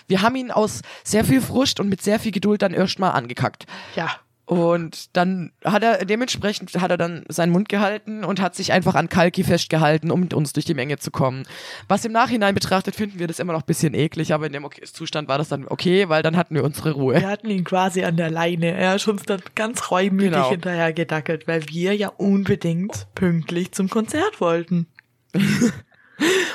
Wir 0.08 0.20
haben 0.22 0.34
ihn 0.34 0.50
aus 0.50 0.82
sehr 1.04 1.24
viel 1.24 1.40
Frust 1.40 1.78
und 1.78 1.88
mit 1.88 2.02
sehr 2.02 2.18
viel 2.18 2.32
Geduld 2.32 2.62
dann 2.62 2.74
erstmal 2.74 3.12
angekackt. 3.12 3.66
Ja. 3.94 4.10
Und 4.48 5.14
dann 5.14 5.52
hat 5.62 5.82
er, 5.82 6.06
dementsprechend 6.06 6.72
hat 6.80 6.90
er 6.90 6.96
dann 6.96 7.22
seinen 7.28 7.52
Mund 7.52 7.68
gehalten 7.68 8.24
und 8.24 8.40
hat 8.40 8.54
sich 8.54 8.72
einfach 8.72 8.94
an 8.94 9.10
Kalki 9.10 9.44
festgehalten, 9.44 10.10
um 10.10 10.20
mit 10.20 10.32
uns 10.32 10.54
durch 10.54 10.64
die 10.64 10.72
Menge 10.72 10.96
zu 10.96 11.10
kommen. 11.10 11.42
Was 11.86 12.06
im 12.06 12.12
Nachhinein 12.12 12.54
betrachtet, 12.54 12.96
finden 12.96 13.18
wir 13.18 13.26
das 13.26 13.40
immer 13.40 13.52
noch 13.52 13.60
ein 13.60 13.66
bisschen 13.66 13.92
eklig, 13.92 14.32
aber 14.32 14.46
in 14.46 14.54
dem 14.54 14.66
Zustand 14.90 15.28
war 15.28 15.36
das 15.36 15.50
dann 15.50 15.68
okay, 15.68 16.08
weil 16.08 16.22
dann 16.22 16.34
hatten 16.34 16.54
wir 16.54 16.64
unsere 16.64 16.92
Ruhe. 16.92 17.16
Wir 17.20 17.28
hatten 17.28 17.50
ihn 17.50 17.62
quasi 17.62 18.04
an 18.04 18.16
der 18.16 18.30
Leine. 18.30 18.70
Er 18.72 18.94
ist 18.94 19.06
uns 19.06 19.24
dann 19.24 19.42
ganz 19.54 19.90
reumütig 19.90 20.32
Genau. 20.32 20.48
hinterher 20.48 20.94
gedackelt, 20.94 21.46
weil 21.46 21.68
wir 21.68 21.94
ja 21.94 22.08
unbedingt 22.08 23.06
pünktlich 23.14 23.72
zum 23.72 23.90
Konzert 23.90 24.40
wollten. 24.40 24.86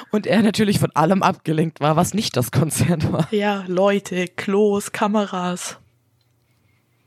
Und 0.10 0.26
er 0.26 0.42
natürlich 0.42 0.80
von 0.80 0.90
allem 0.96 1.22
abgelenkt 1.22 1.80
war, 1.80 1.96
was 1.96 2.16
nicht 2.16 2.36
das 2.38 2.52
Konzert 2.52 3.12
war. 3.14 3.28
Ja, 3.32 3.64
Leute, 3.68 4.28
Klos, 4.28 4.92
Kameras. 4.92 5.78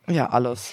Ja, 0.09 0.29
alles. 0.31 0.73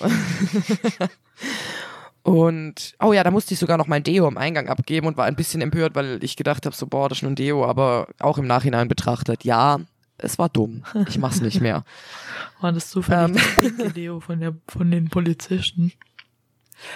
Und, 2.24 2.96
oh 3.02 3.12
ja, 3.12 3.24
da 3.24 3.32
musste 3.32 3.54
ich 3.54 3.60
sogar 3.60 3.78
noch 3.78 3.88
mein 3.88 4.04
Deo 4.04 4.26
am 4.28 4.38
Eingang 4.38 4.70
abgeben 4.70 5.08
und 5.08 5.18
war 5.18 5.26
ein 5.26 5.36
bisschen 5.36 5.62
empört, 5.62 5.94
weil 5.96 6.24
ich 6.24 6.38
gedacht 6.38 6.66
habe, 6.66 6.76
so, 6.76 6.88
boah, 6.88 7.10
das 7.10 7.18
ist 7.18 7.22
nur 7.22 7.32
ein 7.32 7.36
Deo, 7.36 7.66
aber 7.66 8.08
auch 8.20 8.38
im 8.38 8.48
Nachhinein 8.48 8.88
betrachtet, 8.88 9.44
ja, 9.44 9.80
es 10.18 10.40
war 10.40 10.48
dumm. 10.48 10.84
Ich 11.10 11.18
mach's 11.18 11.42
nicht 11.42 11.60
mehr. 11.60 11.84
War 12.62 12.72
das 12.72 12.90
zufällig 12.90 13.26
Ähm. 13.26 13.34
das 13.34 13.56
pinke 13.56 13.92
Deo 13.92 14.20
von, 14.22 14.40
der, 14.40 14.56
von 14.70 14.90
den 14.90 15.10
Polizisten? 15.10 15.92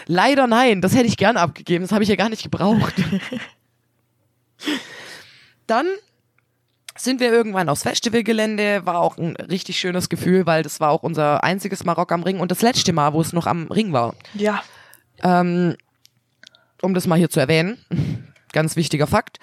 Leider 0.05 0.47
nein, 0.47 0.81
das 0.81 0.95
hätte 0.95 1.07
ich 1.07 1.17
gern 1.17 1.35
abgegeben, 1.35 1.83
das 1.83 1.91
habe 1.91 2.03
ich 2.03 2.09
ja 2.09 2.15
gar 2.15 2.29
nicht 2.29 2.43
gebraucht. 2.43 2.93
Dann 5.67 5.87
sind 6.97 7.19
wir 7.19 7.31
irgendwann 7.31 7.69
aufs 7.69 7.83
Festivalgelände, 7.83 8.85
war 8.85 8.99
auch 8.99 9.17
ein 9.17 9.35
richtig 9.35 9.79
schönes 9.79 10.09
Gefühl, 10.09 10.45
weil 10.45 10.63
das 10.63 10.79
war 10.79 10.91
auch 10.91 11.03
unser 11.03 11.43
einziges 11.43 11.83
Mal 11.83 11.93
Rock 11.93 12.11
am 12.11 12.23
Ring 12.23 12.39
und 12.39 12.51
das 12.51 12.61
letzte 12.61 12.93
Mal, 12.93 13.13
wo 13.13 13.21
es 13.21 13.33
noch 13.33 13.47
am 13.47 13.67
Ring 13.67 13.93
war. 13.93 14.15
Ja. 14.33 14.63
Ähm, 15.23 15.75
um 16.81 16.93
das 16.93 17.07
mal 17.07 17.17
hier 17.17 17.29
zu 17.29 17.39
erwähnen, 17.39 17.77
ganz 18.51 18.75
wichtiger 18.75 19.07
Fakt. 19.07 19.39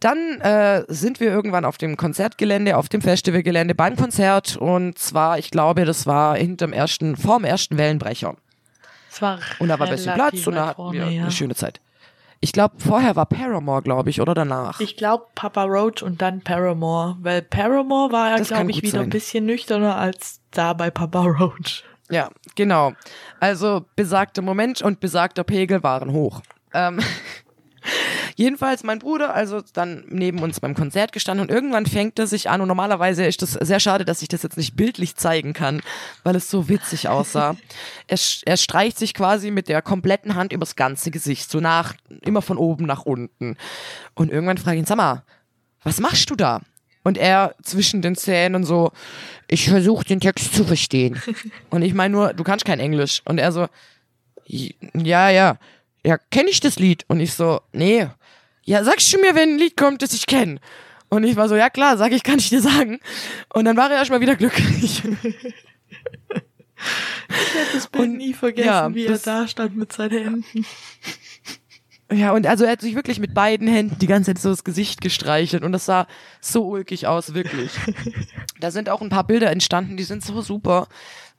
Dann 0.00 0.40
äh, 0.40 0.84
sind 0.88 1.20
wir 1.20 1.28
irgendwann 1.28 1.64
auf 1.64 1.78
dem 1.78 1.96
Konzertgelände, 1.96 2.76
auf 2.76 2.88
dem 2.88 3.00
Festivalgelände 3.00 3.74
beim 3.74 3.96
Konzert 3.96 4.56
und 4.56 4.98
zwar, 4.98 5.38
ich 5.38 5.50
glaube, 5.50 5.84
das 5.84 6.06
war 6.06 6.36
hinterm 6.36 6.72
ersten, 6.72 7.16
vorm 7.16 7.44
ersten 7.44 7.78
Wellenbrecher. 7.78 8.36
Es 9.10 9.22
war 9.22 9.38
Und 9.60 9.68
da 9.68 9.78
war 9.78 9.86
ein 9.86 9.92
bisschen 9.92 10.14
Platz 10.14 10.46
und 10.46 10.56
da 10.56 10.66
hatten 10.68 10.92
wir 10.92 11.08
ja. 11.08 11.22
eine 11.22 11.30
schöne 11.30 11.54
Zeit. 11.54 11.80
Ich 12.44 12.52
glaube, 12.52 12.74
vorher 12.76 13.16
war 13.16 13.24
Paramore, 13.24 13.80
glaube 13.80 14.10
ich, 14.10 14.20
oder 14.20 14.34
danach. 14.34 14.78
Ich 14.78 14.98
glaube 14.98 15.24
Papa 15.34 15.64
Roach 15.64 16.02
und 16.02 16.20
dann 16.20 16.42
Paramore, 16.42 17.16
weil 17.22 17.40
Paramore 17.40 18.12
war 18.12 18.36
ja, 18.36 18.44
glaube 18.44 18.70
ich, 18.70 18.82
wieder 18.82 18.98
sein. 18.98 19.00
ein 19.04 19.08
bisschen 19.08 19.46
nüchterner 19.46 19.96
als 19.96 20.42
da 20.50 20.74
bei 20.74 20.90
Papa 20.90 21.22
Roach. 21.22 21.84
Ja, 22.10 22.28
genau. 22.54 22.92
Also 23.40 23.86
besagter 23.96 24.42
Moment 24.42 24.82
und 24.82 25.00
besagter 25.00 25.42
Pegel 25.42 25.82
waren 25.82 26.12
hoch. 26.12 26.42
Ähm, 26.74 27.00
jedenfalls 28.36 28.82
mein 28.82 28.98
Bruder, 28.98 29.34
also 29.34 29.62
dann 29.72 30.04
neben 30.08 30.40
uns 30.40 30.60
beim 30.60 30.74
Konzert 30.74 31.12
gestanden 31.12 31.46
und 31.46 31.54
irgendwann 31.54 31.86
fängt 31.86 32.18
er 32.18 32.26
sich 32.26 32.50
an 32.50 32.60
und 32.60 32.68
normalerweise 32.68 33.24
ist 33.24 33.42
das 33.42 33.52
sehr 33.52 33.80
schade, 33.80 34.04
dass 34.04 34.22
ich 34.22 34.28
das 34.28 34.42
jetzt 34.42 34.56
nicht 34.56 34.76
bildlich 34.76 35.16
zeigen 35.16 35.52
kann, 35.52 35.82
weil 36.22 36.36
es 36.36 36.50
so 36.50 36.68
witzig 36.68 37.08
aussah. 37.08 37.56
er, 38.08 38.18
er 38.44 38.56
streicht 38.56 38.98
sich 38.98 39.14
quasi 39.14 39.50
mit 39.50 39.68
der 39.68 39.82
kompletten 39.82 40.34
Hand 40.34 40.52
übers 40.52 40.76
ganze 40.76 41.10
Gesicht, 41.10 41.50
so 41.50 41.60
nach, 41.60 41.94
immer 42.22 42.42
von 42.42 42.58
oben 42.58 42.86
nach 42.86 43.02
unten. 43.02 43.56
Und 44.14 44.30
irgendwann 44.30 44.58
frage 44.58 44.76
ich 44.76 44.82
ihn, 44.82 44.86
sag 44.86 44.96
mal, 44.96 45.22
was 45.82 46.00
machst 46.00 46.30
du 46.30 46.36
da? 46.36 46.60
Und 47.04 47.18
er 47.18 47.54
zwischen 47.62 48.00
den 48.00 48.16
Zähnen 48.16 48.64
so, 48.64 48.90
ich 49.46 49.68
versuche 49.68 50.04
den 50.04 50.20
Text 50.20 50.54
zu 50.54 50.64
verstehen. 50.64 51.20
Und 51.70 51.82
ich 51.82 51.92
meine 51.92 52.12
nur, 52.12 52.32
du 52.32 52.42
kannst 52.44 52.64
kein 52.64 52.80
Englisch. 52.80 53.20
Und 53.26 53.36
er 53.36 53.52
so, 53.52 53.66
ja, 54.46 55.28
ja, 55.28 55.58
ja, 56.04 56.18
kenne 56.30 56.48
ich 56.48 56.60
das 56.60 56.78
Lied? 56.78 57.04
Und 57.08 57.20
ich 57.20 57.34
so, 57.34 57.60
nee. 57.72 58.08
Ja, 58.64 58.82
sagst 58.84 59.12
du 59.12 59.18
mir, 59.18 59.34
wenn 59.34 59.54
ein 59.54 59.58
Lied 59.58 59.76
kommt, 59.76 60.02
das 60.02 60.12
ich 60.12 60.26
kenne? 60.26 60.58
Und 61.08 61.24
ich 61.24 61.36
war 61.36 61.48
so, 61.48 61.56
ja 61.56 61.70
klar, 61.70 61.96
sag 61.96 62.12
ich, 62.12 62.22
kann 62.22 62.38
ich 62.38 62.48
dir 62.48 62.60
sagen. 62.60 63.00
Und 63.52 63.66
dann 63.66 63.76
war 63.76 63.90
er 63.90 63.98
erstmal 63.98 64.20
wieder 64.20 64.36
glücklich. 64.36 65.02
Ich 67.28 67.54
werde 67.54 67.70
das 67.72 67.86
Bild 67.86 68.04
Und, 68.04 68.16
nie 68.16 68.34
vergessen, 68.34 68.66
ja, 68.66 68.94
wie 68.94 69.06
er 69.06 69.18
da 69.18 69.48
stand 69.48 69.76
mit 69.76 69.92
seinen 69.92 70.10
Händen. 70.44 70.66
Ja, 72.12 72.32
und 72.32 72.46
also 72.46 72.64
er 72.64 72.72
hat 72.72 72.82
sich 72.82 72.94
wirklich 72.94 73.18
mit 73.18 73.32
beiden 73.32 73.66
Händen 73.66 73.98
die 73.98 74.06
ganze 74.06 74.34
Zeit 74.34 74.42
so 74.42 74.50
das 74.50 74.62
Gesicht 74.62 75.00
gestreichelt 75.00 75.64
und 75.64 75.72
das 75.72 75.86
sah 75.86 76.06
so 76.40 76.68
ulkig 76.68 77.06
aus, 77.06 77.32
wirklich. 77.32 77.70
da 78.60 78.70
sind 78.70 78.90
auch 78.90 79.00
ein 79.00 79.08
paar 79.08 79.26
Bilder 79.26 79.50
entstanden, 79.50 79.96
die 79.96 80.04
sind 80.04 80.22
so 80.22 80.42
super, 80.42 80.86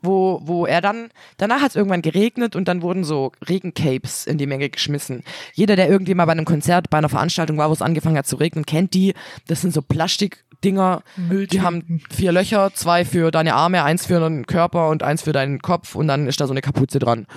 wo, 0.06 0.42
wo 0.44 0.66
er 0.66 0.82
dann, 0.82 1.10
danach 1.38 1.62
hat 1.62 1.72
es 1.72 1.76
irgendwann 1.76 2.02
geregnet 2.02 2.56
und 2.56 2.68
dann 2.68 2.82
wurden 2.82 3.04
so 3.04 3.32
Regencapes 3.48 4.26
in 4.28 4.38
die 4.38 4.48
Menge 4.48 4.70
geschmissen. 4.70 5.24
Jeder, 5.54 5.76
der 5.76 5.90
irgendwie 5.90 6.14
mal 6.14 6.26
bei 6.26 6.32
einem 6.32 6.46
Konzert, 6.46 6.90
bei 6.90 6.98
einer 6.98 7.10
Veranstaltung 7.10 7.58
war, 7.58 7.70
wo 7.70 7.74
es 7.74 7.82
angefangen 7.82 8.18
hat 8.18 8.28
zu 8.28 8.38
regnen, 8.38 8.66
kennt 8.66 8.94
die. 8.94 9.14
Das 9.48 9.62
sind 9.62 9.74
so 9.74 9.82
Plastikdinger, 9.82 11.04
die 11.18 11.62
haben 11.62 12.02
vier 12.10 12.32
Löcher, 12.32 12.72
zwei 12.74 13.06
für 13.06 13.32
deine 13.32 13.56
Arme, 13.56 13.84
eins 13.84 14.06
für 14.06 14.20
deinen 14.20 14.46
Körper 14.46 14.90
und 14.90 15.04
eins 15.04 15.24
für 15.24 15.34
deinen 15.34 15.62
Kopf 15.62 15.96
und 15.96 16.08
dann 16.08 16.28
ist 16.28 16.40
da 16.40 16.48
so 16.48 16.54
eine 16.54 16.62
Kapuze 16.62 17.00
dran. 17.00 17.28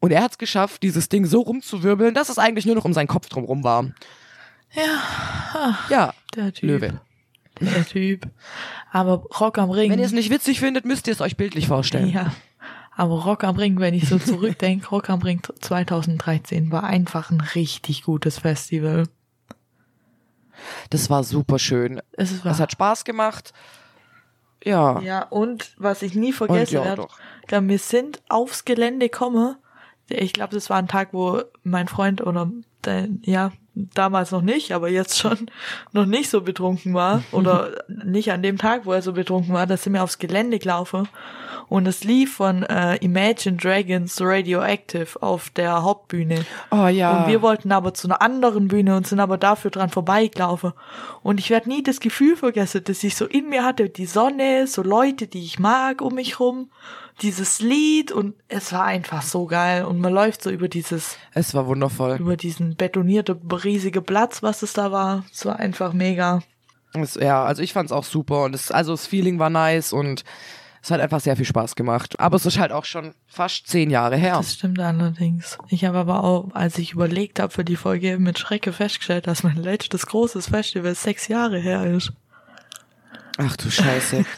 Und 0.00 0.12
er 0.12 0.22
hat 0.22 0.32
es 0.32 0.38
geschafft, 0.38 0.82
dieses 0.82 1.08
Ding 1.08 1.26
so 1.26 1.42
rumzuwirbeln, 1.42 2.14
dass 2.14 2.30
es 2.30 2.38
eigentlich 2.38 2.64
nur 2.64 2.74
noch 2.74 2.86
um 2.86 2.94
seinen 2.94 3.06
Kopf 3.06 3.28
drumrum 3.28 3.64
war. 3.64 3.90
Ja, 4.72 5.78
Ja, 5.90 6.14
der 6.34 6.52
Typ. 6.52 6.70
Löwe. 6.70 7.00
Der 7.60 7.86
Typ. 7.86 8.28
Aber 8.90 9.22
Rock 9.38 9.58
am 9.58 9.70
Ring. 9.70 9.90
Wenn 9.90 9.98
ihr 9.98 10.06
es 10.06 10.12
nicht 10.12 10.30
witzig 10.30 10.60
findet, 10.60 10.84
müsst 10.84 11.06
ihr 11.06 11.12
es 11.12 11.20
euch 11.20 11.36
bildlich 11.36 11.68
vorstellen. 11.68 12.08
Ja. 12.08 12.32
Aber 12.96 13.22
Rock 13.24 13.44
am 13.44 13.56
Ring, 13.56 13.78
wenn 13.80 13.94
ich 13.94 14.08
so 14.08 14.18
zurückdenke, 14.18 14.86
Rock 14.90 15.10
am 15.10 15.22
Ring 15.22 15.42
2013 15.60 16.70
war 16.70 16.84
einfach 16.84 17.30
ein 17.30 17.40
richtig 17.40 18.02
gutes 18.02 18.38
Festival. 18.38 19.04
Das 20.90 21.08
war 21.08 21.24
super 21.24 21.58
schön. 21.58 22.00
Es 22.12 22.44
war, 22.44 22.52
Es 22.52 22.60
hat 22.60 22.72
Spaß 22.72 23.04
gemacht. 23.04 23.52
Ja. 24.62 25.00
ja, 25.00 25.22
und 25.22 25.72
was 25.78 26.02
ich 26.02 26.14
nie 26.14 26.34
vergessen 26.34 26.84
werde, 26.84 27.08
wir 27.48 27.78
sind 27.78 28.20
aufs 28.28 28.66
Gelände 28.66 29.08
gekommen. 29.08 29.56
Ich 30.10 30.32
glaube, 30.32 30.54
das 30.54 30.70
war 30.70 30.76
ein 30.76 30.88
Tag, 30.88 31.08
wo 31.12 31.42
mein 31.62 31.88
Freund 31.88 32.20
oder 32.20 32.50
der, 32.84 33.08
ja, 33.22 33.52
damals 33.74 34.30
noch 34.30 34.42
nicht, 34.42 34.72
aber 34.72 34.88
jetzt 34.88 35.18
schon 35.18 35.50
noch 35.92 36.06
nicht 36.06 36.30
so 36.30 36.40
betrunken 36.40 36.94
war. 36.94 37.22
Oder 37.32 37.84
nicht 37.88 38.32
an 38.32 38.42
dem 38.42 38.58
Tag, 38.58 38.86
wo 38.86 38.92
er 38.92 39.02
so 39.02 39.12
betrunken 39.12 39.54
war, 39.54 39.66
da 39.66 39.76
sind 39.76 39.92
wir 39.92 40.02
aufs 40.02 40.18
Gelände 40.18 40.58
gelaufen. 40.58 41.08
Und 41.68 41.86
es 41.86 42.02
lief 42.02 42.34
von 42.34 42.64
äh, 42.64 42.96
Imagine 42.96 43.56
Dragons 43.56 44.20
Radioactive 44.20 45.22
auf 45.22 45.50
der 45.50 45.84
Hauptbühne. 45.84 46.44
Oh 46.72 46.88
ja. 46.88 47.20
Und 47.20 47.30
wir 47.30 47.42
wollten 47.42 47.70
aber 47.70 47.94
zu 47.94 48.08
einer 48.08 48.20
anderen 48.20 48.66
Bühne 48.66 48.96
und 48.96 49.06
sind 49.06 49.20
aber 49.20 49.38
dafür 49.38 49.70
dran 49.70 49.88
vorbeigelaufen. 49.88 50.72
Und 51.22 51.38
ich 51.38 51.48
werde 51.48 51.68
nie 51.68 51.84
das 51.84 52.00
Gefühl 52.00 52.34
vergessen, 52.34 52.82
dass 52.82 53.04
ich 53.04 53.14
so 53.14 53.24
in 53.24 53.48
mir 53.48 53.64
hatte, 53.64 53.88
die 53.88 54.06
Sonne, 54.06 54.66
so 54.66 54.82
Leute, 54.82 55.28
die 55.28 55.44
ich 55.44 55.60
mag 55.60 56.02
um 56.02 56.14
mich 56.16 56.40
rum, 56.40 56.70
dieses 57.22 57.60
Lied 57.60 58.12
und 58.12 58.34
es 58.48 58.72
war 58.72 58.84
einfach 58.84 59.22
so 59.22 59.46
geil. 59.46 59.84
Und 59.84 60.00
man 60.00 60.12
läuft 60.12 60.42
so 60.42 60.50
über 60.50 60.68
dieses, 60.68 61.16
es 61.34 61.54
war 61.54 61.66
wundervoll. 61.66 62.16
über 62.18 62.36
diesen 62.36 62.76
betonierten, 62.76 63.40
riesige 63.52 64.02
Platz, 64.02 64.42
was 64.42 64.62
es 64.62 64.72
da 64.72 64.92
war. 64.92 65.24
Es 65.32 65.44
war 65.44 65.58
einfach 65.58 65.92
mega. 65.92 66.42
Es, 66.92 67.14
ja, 67.14 67.44
also 67.44 67.62
ich 67.62 67.72
fand's 67.72 67.92
auch 67.92 68.04
super 68.04 68.44
und 68.44 68.54
es, 68.54 68.70
also 68.70 68.92
das 68.92 69.06
Feeling 69.06 69.38
war 69.38 69.50
nice 69.50 69.92
und 69.92 70.24
es 70.82 70.90
hat 70.90 71.00
einfach 71.00 71.20
sehr 71.20 71.36
viel 71.36 71.44
Spaß 71.44 71.76
gemacht. 71.76 72.18
Aber 72.18 72.36
es 72.36 72.46
ist 72.46 72.58
halt 72.58 72.72
auch 72.72 72.86
schon 72.86 73.14
fast 73.26 73.66
zehn 73.68 73.90
Jahre 73.90 74.16
her. 74.16 74.36
Das 74.38 74.54
stimmt 74.54 74.80
allerdings. 74.80 75.58
Ich 75.68 75.84
habe 75.84 75.98
aber 75.98 76.24
auch, 76.24 76.54
als 76.54 76.78
ich 76.78 76.92
überlegt 76.92 77.38
habe 77.38 77.52
für 77.52 77.64
die 77.64 77.76
Folge, 77.76 78.18
mit 78.18 78.38
Schrecke 78.38 78.72
festgestellt, 78.72 79.26
dass 79.26 79.42
mein 79.42 79.56
letztes 79.56 80.06
großes 80.06 80.48
Festival 80.48 80.94
sechs 80.94 81.28
Jahre 81.28 81.58
her 81.58 81.84
ist. 81.84 82.12
Ach 83.36 83.56
du 83.56 83.70
Scheiße. 83.70 84.24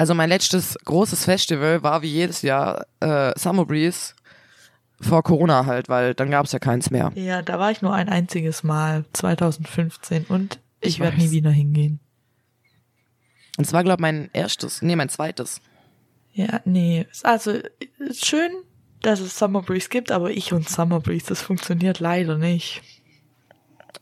Also 0.00 0.14
mein 0.14 0.30
letztes 0.30 0.78
großes 0.86 1.26
Festival 1.26 1.82
war 1.82 2.00
wie 2.00 2.08
jedes 2.08 2.40
Jahr 2.40 2.86
äh, 3.00 3.38
Summer 3.38 3.66
Breeze 3.66 4.14
vor 4.98 5.22
Corona 5.22 5.66
halt, 5.66 5.90
weil 5.90 6.14
dann 6.14 6.30
gab's 6.30 6.52
ja 6.52 6.58
keins 6.58 6.90
mehr. 6.90 7.12
Ja, 7.16 7.42
da 7.42 7.58
war 7.58 7.70
ich 7.70 7.82
nur 7.82 7.92
ein 7.92 8.08
einziges 8.08 8.62
Mal, 8.62 9.04
2015, 9.12 10.24
und 10.24 10.58
ich, 10.80 10.94
Ich 10.94 11.00
werde 11.00 11.18
nie 11.18 11.32
wieder 11.32 11.50
hingehen. 11.50 12.00
Und 13.58 13.66
es 13.66 13.74
war, 13.74 13.84
glaube 13.84 14.00
mein 14.00 14.30
erstes, 14.32 14.80
nee, 14.80 14.96
mein 14.96 15.10
zweites. 15.10 15.60
Ja, 16.32 16.62
nee, 16.64 17.06
also 17.22 17.58
schön, 18.10 18.52
dass 19.02 19.20
es 19.20 19.38
Summer 19.38 19.60
Breeze 19.60 19.90
gibt, 19.90 20.12
aber 20.12 20.30
ich 20.30 20.54
und 20.54 20.66
Summer 20.66 21.00
Breeze, 21.00 21.26
das 21.26 21.42
funktioniert 21.42 22.00
leider 22.00 22.38
nicht. 22.38 22.80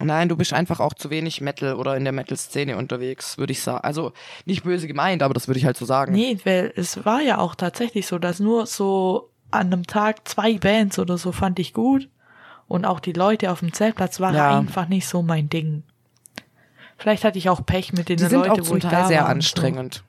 Nein, 0.02 0.28
du 0.28 0.36
bist 0.36 0.52
einfach 0.52 0.80
auch 0.80 0.94
zu 0.94 1.10
wenig 1.10 1.40
Metal 1.40 1.74
oder 1.74 1.96
in 1.96 2.04
der 2.04 2.12
Metal-Szene 2.12 2.76
unterwegs, 2.76 3.38
würde 3.38 3.52
ich 3.52 3.62
sagen. 3.62 3.84
Also 3.84 4.12
nicht 4.44 4.64
böse 4.64 4.86
gemeint, 4.86 5.22
aber 5.22 5.34
das 5.34 5.48
würde 5.48 5.58
ich 5.58 5.64
halt 5.66 5.76
so 5.76 5.84
sagen. 5.84 6.12
Nee, 6.12 6.38
weil 6.44 6.72
es 6.76 7.04
war 7.04 7.20
ja 7.20 7.38
auch 7.38 7.54
tatsächlich 7.54 8.06
so, 8.06 8.18
dass 8.18 8.40
nur 8.40 8.66
so 8.66 9.30
an 9.50 9.68
einem 9.72 9.86
Tag 9.86 10.28
zwei 10.28 10.58
Bands 10.58 10.98
oder 10.98 11.18
so 11.18 11.32
fand 11.32 11.58
ich 11.58 11.72
gut 11.72 12.08
und 12.68 12.84
auch 12.84 13.00
die 13.00 13.12
Leute 13.12 13.50
auf 13.50 13.60
dem 13.60 13.72
Zeltplatz 13.72 14.20
waren 14.20 14.34
Ja. 14.34 14.58
einfach 14.58 14.88
nicht 14.88 15.06
so 15.06 15.22
mein 15.22 15.48
Ding. 15.48 15.82
Vielleicht 16.98 17.24
hatte 17.24 17.38
ich 17.38 17.48
auch 17.48 17.64
Pech 17.64 17.92
mit 17.92 18.08
den 18.08 18.18
Die 18.18 18.24
sind 18.24 18.32
Leuten, 18.40 18.50
auch 18.50 18.58
wo 18.58 18.62
zum 18.62 18.80
Teil 18.80 19.06
sehr 19.06 19.26
anstrengend. 19.26 20.02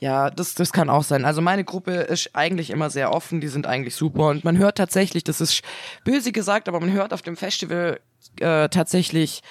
Ja, 0.00 0.30
das, 0.30 0.54
das 0.54 0.72
kann 0.72 0.90
auch 0.90 1.02
sein. 1.02 1.24
Also 1.24 1.40
meine 1.40 1.64
Gruppe 1.64 1.92
ist 1.92 2.30
eigentlich 2.34 2.70
immer 2.70 2.88
sehr 2.88 3.12
offen, 3.12 3.40
die 3.40 3.48
sind 3.48 3.66
eigentlich 3.66 3.96
super 3.96 4.28
und 4.28 4.44
man 4.44 4.56
hört 4.56 4.78
tatsächlich, 4.78 5.24
das 5.24 5.40
ist 5.40 5.62
böse 6.04 6.30
gesagt, 6.30 6.68
aber 6.68 6.78
man 6.78 6.92
hört 6.92 7.12
auf 7.12 7.22
dem 7.22 7.36
Festival 7.36 7.98
äh, 8.38 8.68
tatsächlich, 8.68 9.42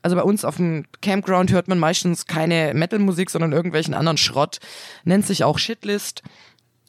also 0.00 0.16
bei 0.16 0.22
uns 0.22 0.46
auf 0.46 0.56
dem 0.56 0.86
Campground 1.02 1.52
hört 1.52 1.68
man 1.68 1.78
meistens 1.78 2.26
keine 2.26 2.72
Metal-Musik, 2.72 3.28
sondern 3.28 3.52
irgendwelchen 3.52 3.92
anderen 3.92 4.16
Schrott. 4.16 4.58
Nennt 5.04 5.26
sich 5.26 5.44
auch 5.44 5.58
Shitlist. 5.58 6.22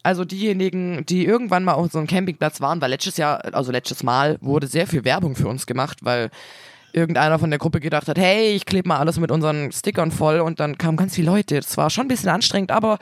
Also 0.03 0.26
diejenigen, 0.26 1.05
die 1.05 1.26
irgendwann 1.26 1.64
mal 1.64 1.74
auf 1.74 1.93
einem 1.93 2.07
Campingplatz 2.07 2.62
waren, 2.62 2.82
weil 2.82 2.89
letztes 2.89 3.18
Jahr, 3.18 3.53
also 3.53 3.72
letztes 3.72 4.01
Mal, 4.01 4.38
wurde 4.41 4.68
sehr 4.68 4.88
viel 4.88 5.03
Werbung 5.03 5.36
für 5.36 5.47
uns 5.47 5.68
gemacht, 5.68 5.99
weil 6.01 6.32
irgendeiner 6.94 7.39
von 7.39 7.50
der 7.50 7.60
Gruppe 7.60 7.80
gedacht 7.80 8.08
hat, 8.08 8.18
hey, 8.18 8.54
ich 8.54 8.66
klebe 8.66 8.88
mal 8.88 8.98
alles 8.98 9.20
mit 9.20 9.32
unseren 9.32 9.72
Stickern 9.72 10.12
voll 10.12 10.39
und 10.39 10.60
dann 10.60 10.78
kamen 10.78 10.98
ganz 10.98 11.16
viele 11.16 11.32
Leute. 11.32 11.56
Das 11.56 11.78
war 11.78 11.89
schon 11.89 12.06
ein 12.06 12.10
bisschen 12.10 12.30
anstrengend, 12.30 12.72
aber 12.72 13.00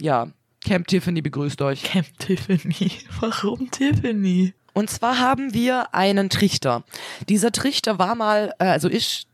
ja, 0.00 0.28
Camp 0.64 0.86
Tiffany 0.86 1.22
begrüßt 1.22 1.60
euch. 1.62 1.82
Camp 1.82 2.06
Tiffany. 2.18 2.92
Warum 3.20 3.70
Tiffany? 3.70 4.54
Und 4.74 4.90
zwar 4.90 5.18
haben 5.18 5.52
wir 5.52 5.94
einen 5.94 6.30
Trichter. 6.30 6.84
Dieser 7.28 7.52
Trichter 7.52 7.98
war 7.98 8.14
mal, 8.14 8.54
äh, 8.58 8.66
also 8.66 8.88
ist 8.88 9.26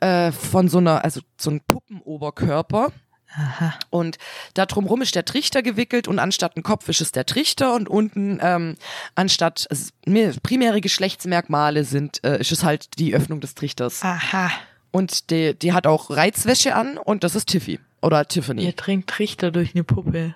äh, 0.00 0.32
von 0.32 0.68
so 0.68 0.78
einer, 0.78 1.04
also 1.04 1.20
so 1.36 1.50
ein 1.50 1.60
Puppenoberkörper. 1.60 2.92
Aha. 3.34 3.74
Und 3.90 4.18
da 4.54 4.64
drumrum 4.66 5.02
ist 5.02 5.14
der 5.14 5.24
Trichter 5.24 5.62
gewickelt 5.62 6.08
und 6.08 6.18
anstatt 6.18 6.56
ein 6.56 6.62
Kopf 6.62 6.88
ist 6.88 7.00
es 7.00 7.12
der 7.12 7.26
Trichter 7.26 7.74
und 7.74 7.88
unten 7.88 8.38
ähm, 8.42 8.76
anstatt 9.14 9.66
mir- 10.06 10.34
primäre 10.42 10.80
Geschlechtsmerkmale 10.80 11.84
sind, 11.84 12.24
äh, 12.24 12.40
ist 12.40 12.52
es 12.52 12.64
halt 12.64 12.98
die 12.98 13.14
Öffnung 13.14 13.40
des 13.40 13.54
Trichters. 13.54 14.02
Aha. 14.02 14.50
Und 14.90 15.30
die, 15.30 15.54
die 15.54 15.74
hat 15.74 15.86
auch 15.86 16.08
Reizwäsche 16.10 16.74
an 16.74 16.96
und 16.96 17.22
das 17.22 17.34
ist 17.34 17.48
Tiffy. 17.48 17.78
Oder 18.00 18.26
Tiffany. 18.26 18.64
Ihr 18.64 18.74
trinkt 18.76 19.10
Trichter 19.10 19.50
durch 19.50 19.74
eine 19.74 19.84
Puppe. 19.84 20.34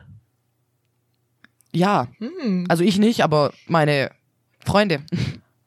Ja. 1.72 2.09
Hm, 2.18 2.66
Also 2.68 2.84
ich 2.84 2.99
nicht, 2.99 3.22
aber 3.24 3.53
meine 3.66 4.11
Freunde. 4.64 5.01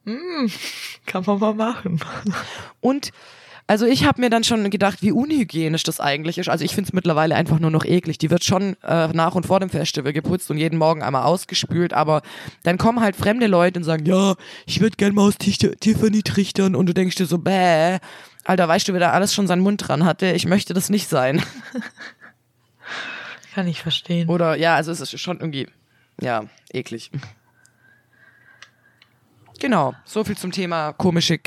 hm, 0.05 0.51
kann 1.05 1.23
man 1.25 1.39
mal 1.39 1.53
machen. 1.55 1.99
Und 2.81 3.11
also 3.67 3.87
ich 3.87 4.05
habe 4.05 4.21
mir 4.21 4.29
dann 4.29 4.43
schon 4.43 4.69
gedacht, 4.69 5.01
wie 5.01 5.11
unhygienisch 5.11 5.83
das 5.83 5.99
eigentlich 5.99 6.37
ist. 6.37 6.49
Also 6.49 6.63
ich 6.63 6.75
finde 6.75 6.89
es 6.89 6.93
mittlerweile 6.93 7.35
einfach 7.35 7.59
nur 7.59 7.71
noch 7.71 7.83
eklig. 7.83 8.19
Die 8.19 8.29
wird 8.29 8.43
schon 8.43 8.75
äh, 8.83 9.07
nach 9.07 9.33
und 9.33 9.47
vor 9.47 9.59
dem 9.59 9.69
Festival 9.69 10.13
geputzt 10.13 10.51
und 10.51 10.57
jeden 10.57 10.77
Morgen 10.77 11.01
einmal 11.01 11.23
ausgespült, 11.23 11.93
aber 11.93 12.21
dann 12.63 12.77
kommen 12.77 12.99
halt 12.99 13.15
fremde 13.15 13.47
Leute 13.47 13.79
und 13.79 13.83
sagen, 13.83 14.05
ja, 14.05 14.35
ich 14.67 14.81
würde 14.81 14.97
gerne 14.97 15.13
mal 15.13 15.27
aus 15.27 15.37
Tiffany 15.37 16.21
trichtern 16.21 16.75
und 16.75 16.85
du 16.85 16.93
denkst 16.93 17.15
dir 17.15 17.25
so, 17.25 17.39
bäh, 17.39 17.97
Alter, 18.43 18.67
weißt 18.67 18.87
du, 18.87 18.93
wer 18.93 18.99
da 18.99 19.11
alles 19.11 19.33
schon 19.33 19.47
seinen 19.47 19.61
Mund 19.61 19.87
dran 19.87 20.05
hatte? 20.05 20.27
Ich 20.27 20.45
möchte 20.45 20.75
das 20.75 20.89
nicht 20.89 21.09
sein. 21.09 21.41
Kann 23.55 23.67
ich 23.67 23.81
verstehen. 23.81 24.29
Oder 24.29 24.57
ja, 24.57 24.75
also 24.75 24.91
es 24.91 25.01
ist 25.01 25.19
schon 25.19 25.39
irgendwie, 25.39 25.67
ja, 26.21 26.43
eklig. 26.71 27.09
Genau, 29.59 29.95
so 30.03 30.23
viel 30.23 30.37
zum 30.37 30.51
Thema 30.51 30.93
komische 30.93 31.39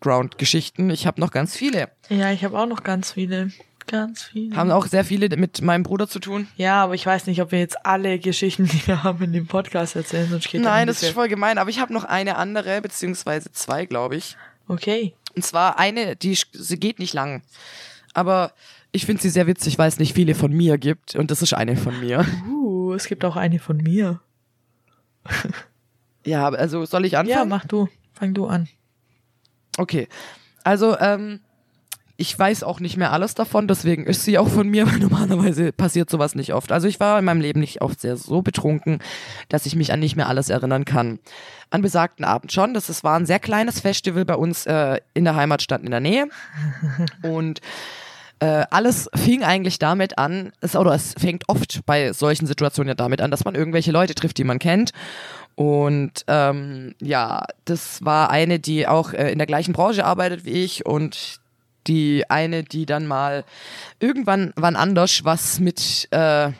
Campground-Geschichten. 0.00 0.90
Ich 0.90 1.06
habe 1.06 1.20
noch 1.20 1.30
ganz 1.30 1.56
viele. 1.56 1.88
Ja, 2.08 2.30
ich 2.32 2.44
habe 2.44 2.58
auch 2.58 2.66
noch 2.66 2.82
ganz 2.82 3.12
viele. 3.12 3.50
Ganz 3.86 4.24
viele. 4.24 4.56
Haben 4.56 4.70
auch 4.72 4.86
sehr 4.86 5.04
viele 5.04 5.34
mit 5.36 5.62
meinem 5.62 5.84
Bruder 5.84 6.08
zu 6.08 6.18
tun. 6.18 6.48
Ja, 6.56 6.82
aber 6.82 6.94
ich 6.94 7.06
weiß 7.06 7.26
nicht, 7.26 7.40
ob 7.40 7.52
wir 7.52 7.60
jetzt 7.60 7.86
alle 7.86 8.18
Geschichten, 8.18 8.66
die 8.66 8.86
wir 8.86 9.04
haben, 9.04 9.22
in 9.24 9.32
dem 9.32 9.46
Podcast 9.46 9.94
erzählen, 9.94 10.28
sonst 10.28 10.50
geht 10.50 10.60
Nein, 10.60 10.88
das 10.88 11.02
ist 11.02 11.12
voll 11.12 11.28
gemein, 11.28 11.58
aber 11.58 11.70
ich 11.70 11.78
habe 11.78 11.92
noch 11.92 12.04
eine 12.04 12.36
andere, 12.36 12.80
beziehungsweise 12.82 13.52
zwei, 13.52 13.86
glaube 13.86 14.16
ich. 14.16 14.36
Okay. 14.66 15.14
Und 15.36 15.44
zwar 15.44 15.78
eine, 15.78 16.16
die 16.16 16.36
sie 16.52 16.80
geht 16.80 16.98
nicht 16.98 17.14
lang. 17.14 17.42
Aber 18.12 18.52
ich 18.90 19.06
finde 19.06 19.22
sie 19.22 19.30
sehr 19.30 19.46
witzig, 19.46 19.78
weil 19.78 19.88
es 19.88 19.98
nicht 20.00 20.14
viele 20.14 20.34
von 20.34 20.52
mir 20.52 20.78
gibt. 20.78 21.14
Und 21.14 21.30
das 21.30 21.42
ist 21.42 21.52
eine 21.54 21.76
von 21.76 22.00
mir. 22.00 22.26
Uh, 22.48 22.92
es 22.94 23.06
gibt 23.06 23.24
auch 23.24 23.36
eine 23.36 23.60
von 23.60 23.76
mir. 23.76 24.20
Ja, 26.24 26.48
also 26.48 26.84
soll 26.86 27.04
ich 27.04 27.12
Ja, 27.12 27.20
anfangen? 27.20 27.48
mach 27.50 27.66
du. 27.66 27.88
Fang 28.14 28.34
du 28.34 28.46
an. 28.46 28.68
Okay. 29.76 30.08
Also, 30.64 30.98
ähm, 30.98 31.40
ich 32.16 32.38
weiß 32.38 32.62
auch 32.62 32.80
nicht 32.80 32.96
mehr 32.96 33.12
alles 33.12 33.34
davon, 33.34 33.68
deswegen 33.68 34.06
ist 34.06 34.24
sie 34.24 34.38
auch 34.38 34.48
von 34.48 34.68
mir, 34.68 34.86
weil 34.90 34.98
normalerweise 34.98 35.72
passiert 35.72 36.10
sowas 36.10 36.34
nicht 36.34 36.54
oft. 36.54 36.72
Also 36.72 36.88
ich 36.88 36.98
war 37.00 37.18
in 37.18 37.24
meinem 37.24 37.40
Leben 37.40 37.60
nicht 37.60 37.82
oft 37.82 38.00
sehr 38.00 38.16
so 38.16 38.42
betrunken, 38.42 39.00
dass 39.48 39.66
ich 39.66 39.76
mich 39.76 39.92
an 39.92 40.00
nicht 40.00 40.16
mehr 40.16 40.28
alles 40.28 40.48
erinnern 40.48 40.84
kann. 40.84 41.18
An 41.70 41.82
besagten 41.82 42.24
Abend 42.24 42.52
schon. 42.52 42.74
Das 42.74 42.88
ist, 42.88 43.04
war 43.04 43.18
ein 43.18 43.26
sehr 43.26 43.38
kleines 43.38 43.80
Festival 43.80 44.24
bei 44.24 44.36
uns 44.36 44.66
äh, 44.66 45.00
in 45.14 45.24
der 45.24 45.36
Heimatstadt 45.36 45.82
in 45.82 45.90
der 45.90 46.00
Nähe. 46.00 46.28
Und 47.22 47.60
äh, 48.38 48.64
alles 48.70 49.08
fing 49.14 49.42
eigentlich 49.42 49.78
damit 49.78 50.18
an, 50.18 50.52
es, 50.60 50.76
oder 50.76 50.94
es 50.94 51.14
fängt 51.18 51.48
oft 51.48 51.80
bei 51.86 52.12
solchen 52.12 52.46
Situationen 52.46 52.88
ja 52.88 52.94
damit 52.94 53.22
an, 53.22 53.30
dass 53.30 53.44
man 53.44 53.54
irgendwelche 53.54 53.92
Leute 53.92 54.14
trifft, 54.14 54.36
die 54.38 54.44
man 54.44 54.58
kennt. 54.58 54.92
Und 55.56 56.24
ähm, 56.28 56.94
ja, 57.00 57.46
das 57.64 58.04
war 58.04 58.30
eine, 58.30 58.60
die 58.60 58.86
auch 58.86 59.12
äh, 59.12 59.32
in 59.32 59.38
der 59.38 59.46
gleichen 59.46 59.72
Branche 59.72 60.04
arbeitet 60.04 60.44
wie 60.44 60.62
ich 60.62 60.86
und 60.86 61.40
die 61.86 62.28
eine, 62.28 62.62
die 62.62 62.84
dann 62.84 63.06
mal 63.06 63.44
irgendwann 63.98 64.52
wann 64.56 64.76
anders 64.76 65.24
was 65.24 65.58
mit 65.58 66.08
äh, 66.10 66.50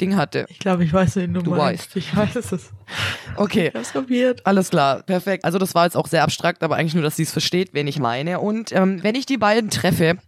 Ding 0.00 0.16
hatte. 0.16 0.46
Ich 0.48 0.58
glaube, 0.58 0.82
ich 0.82 0.92
weiß, 0.92 1.16
wen 1.16 1.34
du, 1.34 1.42
Du 1.42 1.54
meinst. 1.54 1.94
Ich 1.94 2.14
weiß 2.16 2.34
es. 2.36 2.70
Okay. 3.36 3.68
Ich 3.68 3.74
hab's 3.74 3.92
kapiert. 3.92 4.44
Alles 4.44 4.70
klar, 4.70 5.02
perfekt. 5.02 5.44
Also 5.44 5.58
das 5.58 5.74
war 5.76 5.84
jetzt 5.84 5.96
auch 5.96 6.08
sehr 6.08 6.24
abstrakt, 6.24 6.64
aber 6.64 6.76
eigentlich 6.76 6.94
nur, 6.94 7.04
dass 7.04 7.14
sie 7.14 7.22
es 7.22 7.32
versteht, 7.32 7.74
wen 7.74 7.86
ich 7.86 8.00
meine. 8.00 8.40
Und 8.40 8.72
ähm, 8.72 9.04
wenn 9.04 9.14
ich 9.14 9.26
die 9.26 9.38
beiden 9.38 9.70
treffe, 9.70 10.18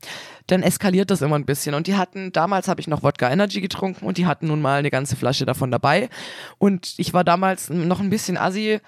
dann 0.47 0.63
eskaliert 0.63 1.11
das 1.11 1.23
immer 1.23 1.37
ein 1.37 1.45
bisschen. 1.47 1.75
Und 1.75 1.87
die 1.87 1.97
hatten, 1.97 2.33
damals 2.33 2.69
habe 2.69 2.81
ich 2.81 2.87
noch 2.87 3.03
Wodka 3.03 3.31
Energy 3.31 3.61
getrunken 3.61 4.07
und 4.07 4.19
die 4.19 4.27
hatten 4.27 4.47
nun 4.47 4.63
mal 4.63 4.79
eine 4.79 4.91
ganze 4.91 5.17
Flasche 5.17 5.45
davon 5.47 5.71
dabei. 5.71 6.09
Und 6.59 6.95
ich 6.99 7.13
war 7.15 7.25
damals 7.25 7.69
noch 7.71 8.01
ein 8.01 8.11
bisschen 8.11 8.37
assi. 8.37 8.81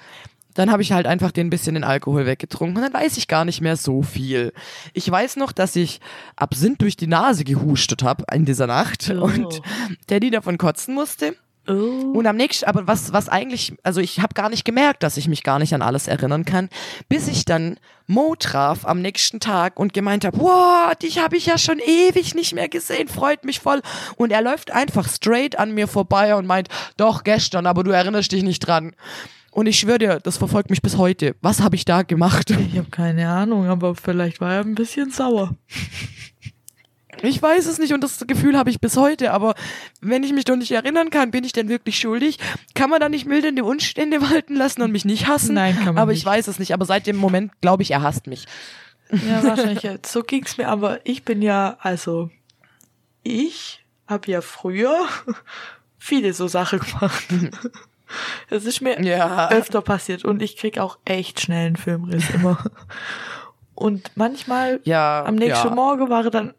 Dann 0.54 0.72
habe 0.72 0.82
ich 0.82 0.90
halt 0.92 1.06
einfach 1.06 1.30
den 1.30 1.50
bisschen 1.50 1.74
den 1.74 1.84
Alkohol 1.84 2.26
weggetrunken 2.26 2.76
und 2.76 2.82
dann 2.82 2.92
weiß 3.00 3.16
ich 3.16 3.28
gar 3.28 3.44
nicht 3.44 3.60
mehr 3.60 3.76
so 3.76 4.02
viel. 4.02 4.52
Ich 4.92 5.08
weiß 5.08 5.36
noch, 5.36 5.52
dass 5.52 5.76
ich 5.76 6.00
Absinth 6.34 6.82
durch 6.82 6.96
die 6.96 7.06
Nase 7.06 7.44
gehustet 7.44 8.02
habe 8.02 8.24
in 8.32 8.44
dieser 8.44 8.66
Nacht 8.66 9.08
Oh. 9.14 9.22
und 9.22 9.60
Daddy 10.08 10.30
davon 10.30 10.58
kotzen 10.58 10.94
musste. 10.94 11.36
Oh. 11.68 12.12
Und 12.14 12.26
am 12.26 12.36
nächsten, 12.36 12.64
aber 12.64 12.86
was, 12.86 13.12
was 13.12 13.28
eigentlich, 13.28 13.74
also 13.82 14.00
ich 14.00 14.20
habe 14.20 14.34
gar 14.34 14.48
nicht 14.48 14.64
gemerkt, 14.64 15.02
dass 15.02 15.18
ich 15.18 15.28
mich 15.28 15.42
gar 15.42 15.58
nicht 15.58 15.74
an 15.74 15.82
alles 15.82 16.08
erinnern 16.08 16.44
kann, 16.44 16.70
bis 17.08 17.28
ich 17.28 17.44
dann 17.44 17.78
Mo 18.06 18.34
traf 18.38 18.86
am 18.86 19.02
nächsten 19.02 19.38
Tag 19.38 19.78
und 19.78 19.92
gemeint 19.92 20.24
habe, 20.24 20.38
wow, 20.38 20.94
dich 20.94 21.18
habe 21.18 21.36
ich 21.36 21.46
ja 21.46 21.58
schon 21.58 21.78
ewig 21.78 22.34
nicht 22.34 22.54
mehr 22.54 22.68
gesehen, 22.68 23.08
freut 23.08 23.44
mich 23.44 23.60
voll. 23.60 23.82
Und 24.16 24.32
er 24.32 24.40
läuft 24.40 24.70
einfach 24.70 25.08
straight 25.08 25.58
an 25.58 25.72
mir 25.72 25.88
vorbei 25.88 26.34
und 26.34 26.46
meint, 26.46 26.68
doch 26.96 27.22
gestern, 27.22 27.66
aber 27.66 27.84
du 27.84 27.90
erinnerst 27.90 28.32
dich 28.32 28.42
nicht 28.42 28.60
dran. 28.60 28.94
Und 29.50 29.66
ich 29.66 29.78
schwöre 29.78 29.98
dir, 29.98 30.20
das 30.20 30.38
verfolgt 30.38 30.70
mich 30.70 30.80
bis 30.80 30.96
heute. 30.96 31.34
Was 31.42 31.60
habe 31.60 31.76
ich 31.76 31.84
da 31.84 32.02
gemacht? 32.02 32.50
Ich 32.50 32.78
habe 32.78 32.90
keine 32.90 33.28
Ahnung, 33.28 33.66
aber 33.66 33.94
vielleicht 33.94 34.40
war 34.40 34.54
er 34.54 34.60
ein 34.60 34.74
bisschen 34.74 35.10
sauer. 35.10 35.56
Ich 37.22 37.40
weiß 37.42 37.66
es 37.66 37.78
nicht 37.78 37.92
und 37.92 38.02
das 38.04 38.24
Gefühl 38.26 38.56
habe 38.56 38.70
ich 38.70 38.80
bis 38.80 38.96
heute, 38.96 39.32
aber 39.32 39.54
wenn 40.00 40.22
ich 40.22 40.32
mich 40.32 40.44
doch 40.44 40.56
nicht 40.56 40.70
erinnern 40.72 41.10
kann, 41.10 41.30
bin 41.30 41.44
ich 41.44 41.52
denn 41.52 41.68
wirklich 41.68 41.98
schuldig? 41.98 42.38
Kann 42.74 42.90
man 42.90 43.00
da 43.00 43.08
nicht 43.08 43.26
mildernde 43.26 43.64
Umstände 43.64 44.20
walten 44.30 44.54
lassen 44.54 44.82
und 44.82 44.92
mich 44.92 45.04
nicht 45.04 45.26
hassen? 45.26 45.54
Nein, 45.54 45.74
kann 45.76 45.94
man 45.94 45.98
Aber 45.98 46.12
nicht. 46.12 46.20
ich 46.20 46.26
weiß 46.26 46.48
es 46.48 46.58
nicht, 46.58 46.72
aber 46.74 46.84
seit 46.84 47.06
dem 47.06 47.16
Moment 47.16 47.52
glaube 47.60 47.82
ich, 47.82 47.90
er 47.90 48.02
hasst 48.02 48.26
mich. 48.26 48.46
Ja, 49.10 49.42
wahrscheinlich. 49.42 49.82
ja. 49.82 49.94
So 50.06 50.22
ging's 50.22 50.58
mir, 50.58 50.68
aber 50.68 51.00
ich 51.04 51.24
bin 51.24 51.40
ja, 51.42 51.76
also, 51.80 52.30
ich 53.22 53.84
habe 54.06 54.30
ja 54.30 54.40
früher 54.40 54.96
viele 55.98 56.32
so 56.34 56.46
Sachen 56.46 56.78
gemacht. 56.80 57.24
Es 58.48 58.64
ist 58.64 58.80
mir 58.80 59.02
Ja. 59.02 59.50
öfter 59.50 59.82
passiert 59.82 60.24
und 60.24 60.40
ich 60.40 60.56
krieg 60.56 60.78
auch 60.78 60.98
echt 61.04 61.40
schnell 61.40 61.66
einen 61.66 61.76
Filmriss 61.76 62.30
immer. 62.30 62.58
Und 63.74 64.10
manchmal 64.16 64.80
Ja, 64.84 65.24
am 65.24 65.34
nächsten 65.36 65.68
ja. 65.68 65.74
Morgen 65.74 66.08
waren 66.10 66.30
dann 66.30 66.54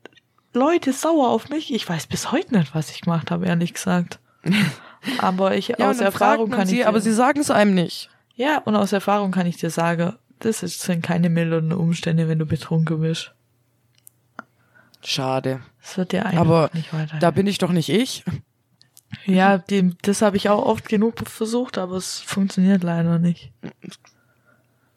Leute 0.54 0.94
sauer 0.94 1.30
auf 1.30 1.50
mich. 1.50 1.74
Ich 1.74 1.88
weiß 1.88 2.08
bis 2.08 2.32
heute 2.32 2.58
nicht, 2.58 2.74
was 2.74 2.90
ich 2.92 3.02
gemacht 3.02 3.32
habe, 3.32 3.46
ehrlich 3.46 3.74
gesagt. 3.74 4.20
Aber 5.20 5.56
ich 5.56 5.70
Ja, 5.70 5.90
aus 5.90 6.00
Erfahrung 6.00 6.50
kann 6.50 6.68
sie, 6.68 6.82
ich 6.82 6.88
aber 6.88 6.98
dir, 6.98 7.04
sie 7.04 7.14
sagen 7.14 7.40
es 7.40 7.50
einem 7.52 7.74
nicht. 7.74 8.10
ja 8.36 8.58
und 8.60 8.76
aus 8.76 8.92
Erfahrung 8.92 9.32
kann 9.32 9.48
ich 9.48 9.56
dir 9.58 9.70
sagen, 9.70 10.16
das 10.40 10.62
ist, 10.62 10.82
sind 10.82 11.02
keine 11.04 11.30
mildernden 11.30 11.78
Umstände, 11.78 12.28
wenn 12.28 12.40
du 12.40 12.46
betrunken 12.46 13.00
bist. 13.02 13.34
Schade. 15.04 15.62
Das 15.82 15.98
wird 15.98 16.12
dir 16.12 16.26
einfach 16.26 16.40
Aber 16.42 16.70
nicht 16.74 16.94
weiter. 16.94 17.18
Da 17.20 17.32
bin 17.32 17.48
ich 17.48 17.58
doch 17.60 17.72
nicht 17.72 17.88
ich. 17.90 18.26
ja, 19.26 19.58
dem, 19.58 19.96
das 20.02 20.22
habe 20.22 20.36
ich 20.38 20.50
auch 20.50 20.66
oft 20.66 20.90
genug 20.90 21.20
versucht, 21.30 21.78
aber 21.78 21.96
es 21.96 22.20
funktioniert 22.20 22.84
leider 22.84 23.20
nicht. 23.20 23.52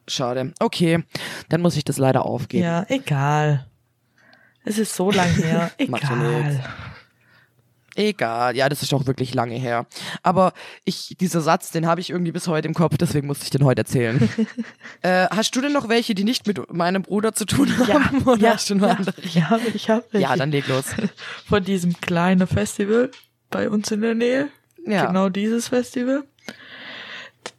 Schade. 0.09 0.53
Okay, 0.59 1.05
dann 1.49 1.61
muss 1.61 1.77
ich 1.77 1.85
das 1.85 1.99
leider 1.99 2.27
aufgeben. 2.27 2.65
Ja, 2.65 2.85
egal. 2.89 3.67
Es 4.65 4.79
ist 4.79 4.95
so 4.95 5.11
lang 5.11 5.29
her. 5.29 5.71
Ja. 5.79 5.85
Egal. 5.87 6.65
Egal, 7.95 8.57
ja, 8.57 8.71
das 8.71 8.83
ist 8.83 8.93
doch 8.93 9.07
wirklich 9.07 9.35
lange 9.35 9.55
her. 9.57 9.87
Aber 10.23 10.55
ich, 10.85 11.15
dieser 11.21 11.43
Satz, 11.43 11.71
den 11.71 11.87
habe 11.87 12.01
ich 12.01 12.09
irgendwie 12.09 12.33
bis 12.33 12.49
heute 12.49 12.67
im 12.67 12.73
Kopf, 12.73 12.97
deswegen 12.97 13.27
musste 13.27 13.45
ich 13.45 13.51
den 13.51 13.65
heute 13.65 13.83
erzählen. 13.83 14.31
äh, 15.03 15.27
hast 15.31 15.55
du 15.55 15.61
denn 15.61 15.73
noch 15.73 15.91
welche, 15.91 16.15
die 16.15 16.25
nicht 16.25 16.47
mit 16.47 16.73
meinem 16.73 17.03
Bruder 17.03 17.35
zu 17.35 17.45
tun 17.45 17.69
haben? 17.77 18.23
Oder 18.23 18.41
ja, 18.41 18.55
hast 18.55 18.71
du 18.71 18.77
noch 18.77 18.89
ja, 18.89 18.95
andere? 18.95 19.15
ja, 19.35 19.61
ich 19.75 19.91
habe 19.91 20.05
Ja, 20.13 20.37
dann 20.37 20.51
leg 20.51 20.67
los. 20.69 20.87
von 21.47 21.63
diesem 21.63 22.01
kleinen 22.01 22.47
Festival 22.47 23.11
bei 23.51 23.69
uns 23.69 23.91
in 23.91 24.01
der 24.01 24.15
Nähe. 24.15 24.49
Ja. 24.87 25.07
Genau 25.07 25.29
dieses 25.29 25.69
Festival. 25.69 26.25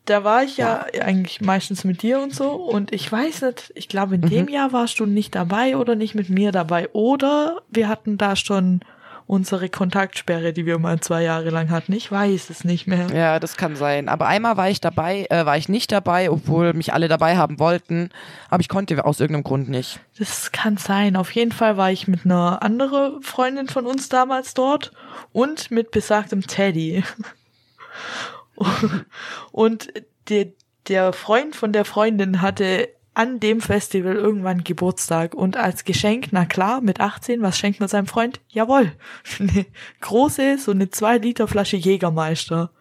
Da 0.06 0.24
war 0.26 0.44
ich 0.44 0.58
ja, 0.58 0.86
eigentlich 1.02 1.40
meistens 1.40 1.86
mit 1.86 2.02
dir 2.02 2.20
und 2.20 2.36
so. 2.36 2.52
Und 2.52 2.92
ich 2.92 3.10
weiß 3.10 3.42
nicht, 3.44 3.72
ich 3.76 3.88
glaube, 3.88 4.16
in 4.16 4.22
Mhm. 4.22 4.30
dem 4.30 4.48
Jahr 4.50 4.74
warst 4.74 5.00
du 5.00 5.06
nicht 5.06 5.34
dabei 5.34 5.78
oder 5.78 5.96
nicht 5.96 6.14
mit 6.14 6.30
mir 6.30 6.52
dabei. 6.52 6.90
Oder 6.92 7.62
wir 7.70 7.88
hatten 7.88 8.18
da 8.18 8.36
schon 8.36 8.82
unsere 9.26 9.70
Kontaktsperre, 9.70 10.52
die 10.52 10.66
wir 10.66 10.78
mal 10.80 11.00
zwei 11.00 11.24
Jahre 11.24 11.50
lang 11.50 11.70
hatten. 11.70 11.94
Ich 11.94 12.12
weiß 12.12 12.50
es 12.50 12.66
nicht 12.66 12.88
mehr. 12.88 13.08
Ja, 13.16 13.40
das 13.40 13.56
kann 13.56 13.78
sein. 13.78 14.10
Aber 14.10 14.28
einmal 14.28 14.58
war 14.58 14.70
ich 14.70 14.82
dabei, 14.82 15.26
äh, 15.30 15.46
war 15.46 15.56
ich 15.56 15.70
nicht 15.70 15.94
dabei, 15.94 16.30
obwohl 16.30 16.74
mich 16.74 16.92
alle 16.92 17.08
dabei 17.08 17.38
haben 17.38 17.58
wollten. 17.58 18.10
Aber 18.50 18.60
ich 18.60 18.68
konnte 18.68 19.06
aus 19.06 19.22
irgendeinem 19.22 19.46
Grund 19.46 19.70
nicht. 19.70 20.02
Das 20.20 20.52
kann 20.52 20.76
sein. 20.76 21.16
Auf 21.16 21.32
jeden 21.32 21.54
Fall 21.54 21.78
war 21.78 21.90
ich 21.90 22.10
mit 22.10 22.26
einer 22.26 22.62
anderen 22.62 23.22
Freundin 23.24 23.70
von 23.70 23.86
uns 23.86 24.10
damals 24.10 24.54
dort 24.54 24.92
und 25.32 25.72
mit 25.72 25.92
besagtem 25.92 26.46
Teddy. 26.46 27.04
Und 29.52 29.94
der, 30.30 30.48
der 30.88 31.14
Freund 31.14 31.56
von 31.56 31.74
der 31.74 31.86
Freundin 31.86 32.42
hatte 32.42 32.90
an 33.14 33.40
dem 33.40 33.62
Festival 33.62 34.16
irgendwann 34.16 34.64
Geburtstag 34.64 35.36
und 35.36 35.56
als 35.56 35.84
Geschenk, 35.86 36.30
na 36.32 36.46
klar, 36.46 36.82
mit 36.82 37.00
18, 37.00 37.44
was 37.44 37.60
schenkt 37.60 37.80
man 37.80 37.88
seinem 37.88 38.08
Freund? 38.08 38.42
Jawohl, 38.50 38.92
eine 39.40 39.68
große, 40.02 40.58
so 40.58 40.72
eine 40.72 40.90
2 40.90 41.20
Liter 41.20 41.48
Flasche 41.48 41.78
Jägermeister. 41.78 42.72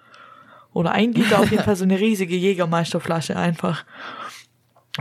Oder 0.73 0.93
ein 0.93 1.12
Liter 1.12 1.39
auf 1.39 1.51
jeden 1.51 1.64
Fall 1.64 1.77
so 1.77 1.85
eine 1.85 2.01
riesige 2.01 2.35
Jägermeisterflasche 2.35 3.37
einfach. 3.37 3.85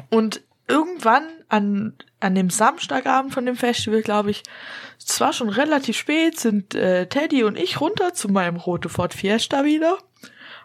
Und 0.10 0.42
irgendwann 0.68 1.24
an 1.48 1.94
an 2.22 2.36
dem 2.36 2.50
Samstagabend 2.50 3.34
von 3.34 3.46
dem 3.46 3.56
Festival, 3.56 4.02
glaube 4.02 4.32
ich, 4.32 4.44
es 5.00 5.20
war 5.20 5.34
schon 5.34 5.50
relativ 5.50 5.98
spät, 5.98 6.40
sind 6.40 6.76
äh, 6.76 7.08
Teddy 7.08 7.44
und 7.44 7.58
ich 7.58 7.82
runter 7.82 8.14
zu 8.14 8.30
meinem 8.30 8.56
rote 8.56 8.90
Ford 8.90 9.14
Fiesta 9.14 9.66
wieder 9.66 9.98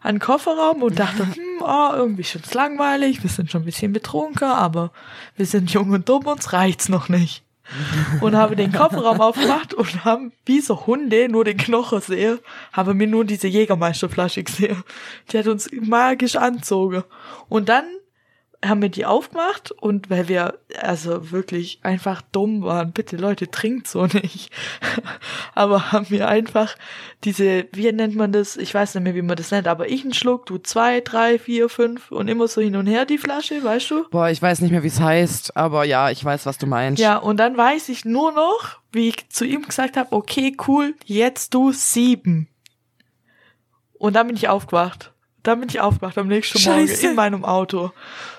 an 0.02 0.16
den 0.16 0.20
Kofferraum 0.20 0.82
und 0.82 0.98
dachte, 0.98 1.26
hm, 1.34 1.62
oh, 1.62 1.90
irgendwie 1.94 2.24
schon 2.24 2.42
langweilig, 2.52 3.22
wir 3.22 3.30
sind 3.30 3.50
schon 3.50 3.62
ein 3.62 3.66
bisschen 3.66 3.92
betrunken, 3.92 4.48
aber 4.48 4.92
wir 5.36 5.46
sind 5.46 5.70
jung 5.70 5.90
und 5.90 6.08
dumm, 6.08 6.26
uns 6.26 6.52
reicht's 6.52 6.88
noch 6.88 7.08
nicht. 7.08 7.42
und 8.20 8.36
habe 8.36 8.54
den 8.54 8.72
Kofferraum 8.72 9.20
aufgemacht 9.20 9.74
und 9.74 10.04
haben 10.04 10.32
wie 10.44 10.60
so 10.60 10.86
Hunde 10.86 11.28
nur 11.28 11.44
den 11.44 11.56
Knochen 11.56 12.00
sehe, 12.00 12.40
habe 12.72 12.94
mir 12.94 13.06
nur 13.06 13.24
diese 13.24 13.48
Jägermeisterflasche 13.48 14.44
gesehen. 14.44 14.84
Die 15.30 15.38
hat 15.38 15.48
uns 15.48 15.68
magisch 15.72 16.36
anzogen. 16.36 17.02
Und 17.48 17.68
dann 17.68 17.84
haben 18.64 18.82
wir 18.82 18.88
die 18.88 19.06
aufgemacht 19.06 19.70
und 19.70 20.10
weil 20.10 20.28
wir 20.28 20.58
also 20.80 21.30
wirklich 21.30 21.80
einfach 21.82 22.22
dumm 22.22 22.62
waren, 22.62 22.92
bitte 22.92 23.16
Leute, 23.16 23.50
trinkt 23.50 23.86
so 23.86 24.06
nicht. 24.06 24.50
aber 25.54 25.92
haben 25.92 26.10
wir 26.10 26.28
einfach 26.28 26.74
diese, 27.24 27.66
wie 27.72 27.90
nennt 27.92 28.14
man 28.14 28.32
das? 28.32 28.56
Ich 28.56 28.72
weiß 28.72 28.94
nicht 28.94 29.04
mehr, 29.04 29.14
wie 29.14 29.22
man 29.22 29.36
das 29.36 29.50
nennt, 29.50 29.68
aber 29.68 29.88
ich 29.88 30.02
einen 30.02 30.14
Schluck, 30.14 30.46
du 30.46 30.58
zwei, 30.58 31.00
drei, 31.00 31.38
vier, 31.38 31.68
fünf 31.68 32.10
und 32.10 32.28
immer 32.28 32.48
so 32.48 32.60
hin 32.60 32.76
und 32.76 32.86
her 32.86 33.04
die 33.04 33.18
Flasche, 33.18 33.62
weißt 33.62 33.90
du? 33.90 34.08
Boah, 34.10 34.30
ich 34.30 34.40
weiß 34.40 34.60
nicht 34.60 34.70
mehr, 34.70 34.82
wie 34.82 34.88
es 34.88 35.00
heißt, 35.00 35.56
aber 35.56 35.84
ja, 35.84 36.10
ich 36.10 36.24
weiß, 36.24 36.46
was 36.46 36.58
du 36.58 36.66
meinst. 36.66 37.00
Ja, 37.00 37.16
und 37.18 37.38
dann 37.38 37.56
weiß 37.56 37.88
ich 37.88 38.04
nur 38.04 38.32
noch, 38.32 38.78
wie 38.92 39.08
ich 39.08 39.28
zu 39.28 39.44
ihm 39.44 39.62
gesagt 39.62 39.96
habe, 39.96 40.12
okay, 40.12 40.56
cool, 40.66 40.94
jetzt 41.04 41.54
du 41.54 41.72
sieben. 41.72 42.48
Und 43.98 44.14
dann 44.14 44.26
bin 44.26 44.36
ich 44.36 44.48
aufgewacht. 44.48 45.12
Dann 45.46 45.60
bin 45.60 45.68
ich 45.68 45.80
aufgewacht 45.80 46.18
am 46.18 46.26
nächsten 46.26 46.60
Morgen 46.68 46.88
Scheiße. 46.88 47.06
in 47.06 47.14
meinem 47.14 47.44
Auto. 47.44 47.92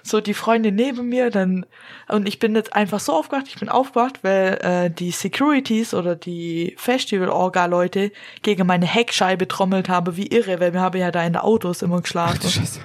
So 0.04 0.20
die 0.20 0.34
Freundin 0.34 0.76
neben 0.76 1.08
mir, 1.08 1.30
dann 1.30 1.66
und 2.10 2.28
ich 2.28 2.38
bin 2.40 2.54
jetzt 2.54 2.76
einfach 2.76 3.00
so 3.00 3.14
aufgewacht. 3.14 3.46
Ich 3.48 3.56
bin 3.56 3.70
aufgewacht, 3.70 4.20
weil 4.24 4.58
äh, 4.62 4.90
die 4.90 5.12
Securities 5.12 5.94
oder 5.94 6.18
die 6.18 6.76
Festival-Orga-Leute 6.78 8.12
gegen 8.42 8.68
meine 8.68 8.86
Heckscheibe 8.86 9.48
trommelt 9.48 9.88
haben 9.88 10.18
wie 10.18 10.28
irre, 10.28 10.60
weil 10.60 10.74
wir 10.74 10.82
haben 10.82 11.00
ja 11.00 11.12
da 11.12 11.24
in 11.24 11.32
der 11.32 11.46
Autos 11.46 11.82
immer 11.82 12.02
geschlafen. 12.02 12.40
Ach 12.44 12.50
Scheiße. 12.50 12.82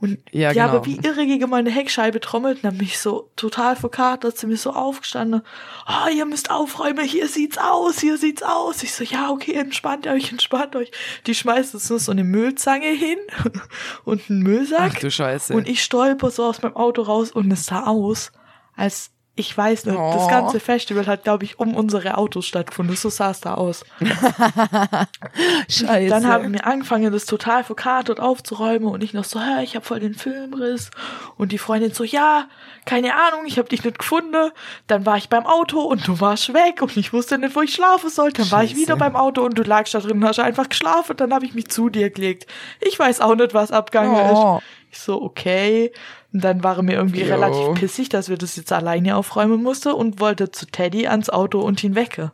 Und 0.00 0.18
Ja, 0.30 0.50
die 0.50 0.58
genau. 0.60 0.72
haben 0.72 0.86
wie 0.86 0.96
irre 0.96 1.26
gegen 1.26 1.50
meine 1.50 1.70
Heckscheibe 1.70 2.20
trommelt 2.20 2.62
und 2.62 2.68
haben 2.68 2.76
mich 2.76 2.98
so 2.98 3.30
total 3.34 3.74
verkatert, 3.74 4.38
sind 4.38 4.50
mir 4.50 4.56
so 4.56 4.72
aufgestanden. 4.72 5.42
Ah, 5.86 6.08
ihr 6.08 6.24
müsst 6.24 6.50
aufräumen, 6.50 7.04
hier 7.04 7.26
sieht's 7.26 7.58
aus, 7.58 7.98
hier 7.98 8.16
sieht's 8.16 8.42
aus. 8.42 8.82
Ich 8.84 8.94
so, 8.94 9.02
ja, 9.02 9.30
okay, 9.30 9.54
entspannt 9.54 10.06
euch, 10.06 10.30
entspannt 10.30 10.76
euch. 10.76 10.92
Die 11.26 11.34
schmeißt 11.34 11.74
uns 11.74 11.90
nur 11.90 11.98
so 11.98 12.12
eine 12.12 12.22
Müllzange 12.24 12.88
hin 12.90 13.18
und 14.04 14.30
einen 14.30 14.42
Müllsack. 14.42 14.92
Ach 14.94 15.00
du 15.00 15.10
Scheiße. 15.10 15.52
Und 15.52 15.68
ich 15.68 15.82
stolper 15.82 16.30
so 16.30 16.44
aus 16.44 16.62
meinem 16.62 16.76
Auto 16.76 17.02
raus 17.02 17.32
und 17.32 17.50
es 17.50 17.66
sah 17.66 17.86
aus, 17.86 18.30
als 18.76 19.10
ich 19.38 19.56
weiß 19.56 19.86
nicht, 19.86 19.96
das 19.98 20.24
Oh. 20.24 20.28
ganze 20.28 20.60
Festival 20.60 21.06
hat, 21.06 21.24
glaube 21.24 21.44
ich, 21.44 21.58
um 21.58 21.74
unsere 21.74 22.18
Autos 22.18 22.44
stattgefunden. 22.46 22.96
So 22.96 23.08
sah 23.08 23.30
es 23.30 23.40
da 23.40 23.54
aus. 23.54 23.84
Scheiße. 25.68 26.08
Dann 26.08 26.26
haben 26.26 26.52
wir 26.52 26.66
angefangen, 26.66 27.12
das 27.12 27.26
total 27.26 27.64
verkartet 27.64 28.20
aufzuräumen 28.20 28.88
und 28.88 29.02
ich 29.02 29.12
noch 29.14 29.24
so, 29.24 29.40
hä, 29.40 29.62
ich 29.62 29.74
habe 29.76 29.84
voll 29.84 30.00
den 30.00 30.14
Filmriss. 30.14 30.90
Und 31.36 31.52
die 31.52 31.58
Freundin 31.58 31.92
so, 31.92 32.04
ja, 32.04 32.46
keine 32.84 33.14
Ahnung, 33.14 33.46
ich 33.46 33.58
habe 33.58 33.68
dich 33.68 33.84
nicht 33.84 33.98
gefunden. 33.98 34.50
Dann 34.86 35.06
war 35.06 35.16
ich 35.16 35.28
beim 35.28 35.46
Auto 35.46 35.80
und 35.80 36.06
du 36.08 36.20
warst 36.20 36.52
weg 36.54 36.82
und 36.82 36.96
ich 36.96 37.12
wusste 37.12 37.38
nicht, 37.38 37.54
wo 37.54 37.62
ich 37.62 37.72
schlafen 37.74 38.10
sollte. 38.10 38.42
Dann 38.42 38.50
war 38.50 38.64
ich 38.64 38.70
Scheiße. 38.70 38.82
wieder 38.82 38.96
beim 38.96 39.16
Auto 39.16 39.42
und 39.42 39.56
du 39.58 39.62
lagst 39.62 39.94
da 39.94 40.00
drin 40.00 40.18
und 40.18 40.24
hast 40.24 40.38
einfach 40.40 40.68
geschlafen. 40.68 41.16
Dann 41.16 41.32
habe 41.32 41.44
ich 41.46 41.54
mich 41.54 41.68
zu 41.68 41.88
dir 41.88 42.10
gelegt. 42.10 42.46
Ich 42.80 42.98
weiß 42.98 43.20
auch 43.20 43.34
nicht, 43.34 43.54
was 43.54 43.70
abgegangen 43.70 44.14
Oh. 44.14 44.56
ist. 44.58 44.64
Ich 44.90 44.98
so, 45.00 45.20
okay. 45.20 45.92
Und 46.32 46.44
dann 46.44 46.62
war 46.62 46.76
er 46.76 46.82
mir 46.82 46.96
irgendwie 46.96 47.22
Jo. 47.22 47.34
relativ 47.34 47.74
pissig, 47.74 48.08
dass 48.10 48.28
wir 48.28 48.36
das 48.36 48.56
jetzt 48.56 48.72
alleine 48.72 49.16
aufräumen 49.16 49.62
mussten 49.62 49.92
und 49.92 50.20
wollte 50.20 50.50
zu 50.50 50.66
Teddy 50.66 51.06
ans 51.06 51.30
Auto 51.30 51.60
und 51.60 51.82
ihn 51.82 51.94
wecke. 51.94 52.32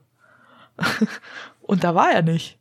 und 1.62 1.84
da 1.84 1.94
war 1.94 2.10
er 2.10 2.22
nicht. 2.22 2.58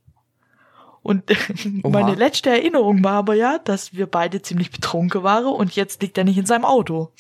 Und 1.01 1.23
meine 1.83 2.15
letzte 2.15 2.49
Erinnerung 2.49 3.03
war 3.03 3.13
aber 3.13 3.33
ja, 3.33 3.57
dass 3.57 3.93
wir 3.93 4.07
beide 4.07 4.41
ziemlich 4.41 4.71
betrunken 4.71 5.23
waren 5.23 5.53
und 5.53 5.75
jetzt 5.75 6.01
liegt 6.01 6.17
er 6.17 6.23
nicht 6.23 6.37
in 6.37 6.45
seinem 6.45 6.65
Auto. 6.65 7.11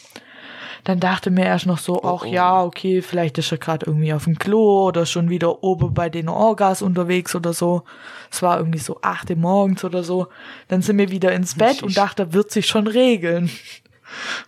Dann 0.83 0.99
dachte 0.99 1.31
mir 1.31 1.45
erst 1.45 1.65
noch 1.65 1.77
so, 1.77 2.03
ach 2.03 2.23
oh. 2.23 2.25
ja, 2.25 2.61
okay, 2.61 3.01
vielleicht 3.01 3.37
ist 3.37 3.51
er 3.51 3.57
gerade 3.57 3.85
irgendwie 3.85 4.13
auf 4.13 4.25
dem 4.25 4.37
Klo 4.37 4.85
oder 4.87 5.05
schon 5.05 5.29
wieder 5.29 5.63
oben 5.63 5.93
bei 5.93 6.09
den 6.09 6.27
Orgas 6.27 6.81
unterwegs 6.81 7.35
oder 7.35 7.53
so. 7.53 7.83
Es 8.29 8.41
war 8.41 8.57
irgendwie 8.57 8.79
so 8.79 8.99
acht 9.01 9.29
Uhr 9.29 9.37
morgens 9.37 9.85
oder 9.85 10.03
so. 10.03 10.27
Dann 10.67 10.81
sind 10.81 10.97
wir 10.97 11.09
wieder 11.09 11.31
ins 11.31 11.55
Bett 11.55 11.83
und 11.83 11.95
dachte, 11.95 12.33
wird 12.33 12.51
sich 12.51 12.67
schon 12.67 12.87
regeln. 12.87 13.49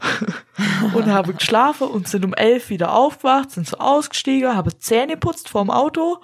und 0.93 1.07
habe 1.07 1.33
geschlafen 1.33 1.87
und 1.87 2.07
sind 2.07 2.25
um 2.25 2.33
elf 2.33 2.69
wieder 2.69 2.93
aufgewacht, 2.93 3.51
sind 3.51 3.67
so 3.67 3.77
ausgestiegen, 3.77 4.55
habe 4.55 4.77
Zähne 4.77 5.17
putzt 5.17 5.49
vorm 5.49 5.69
Auto 5.69 6.17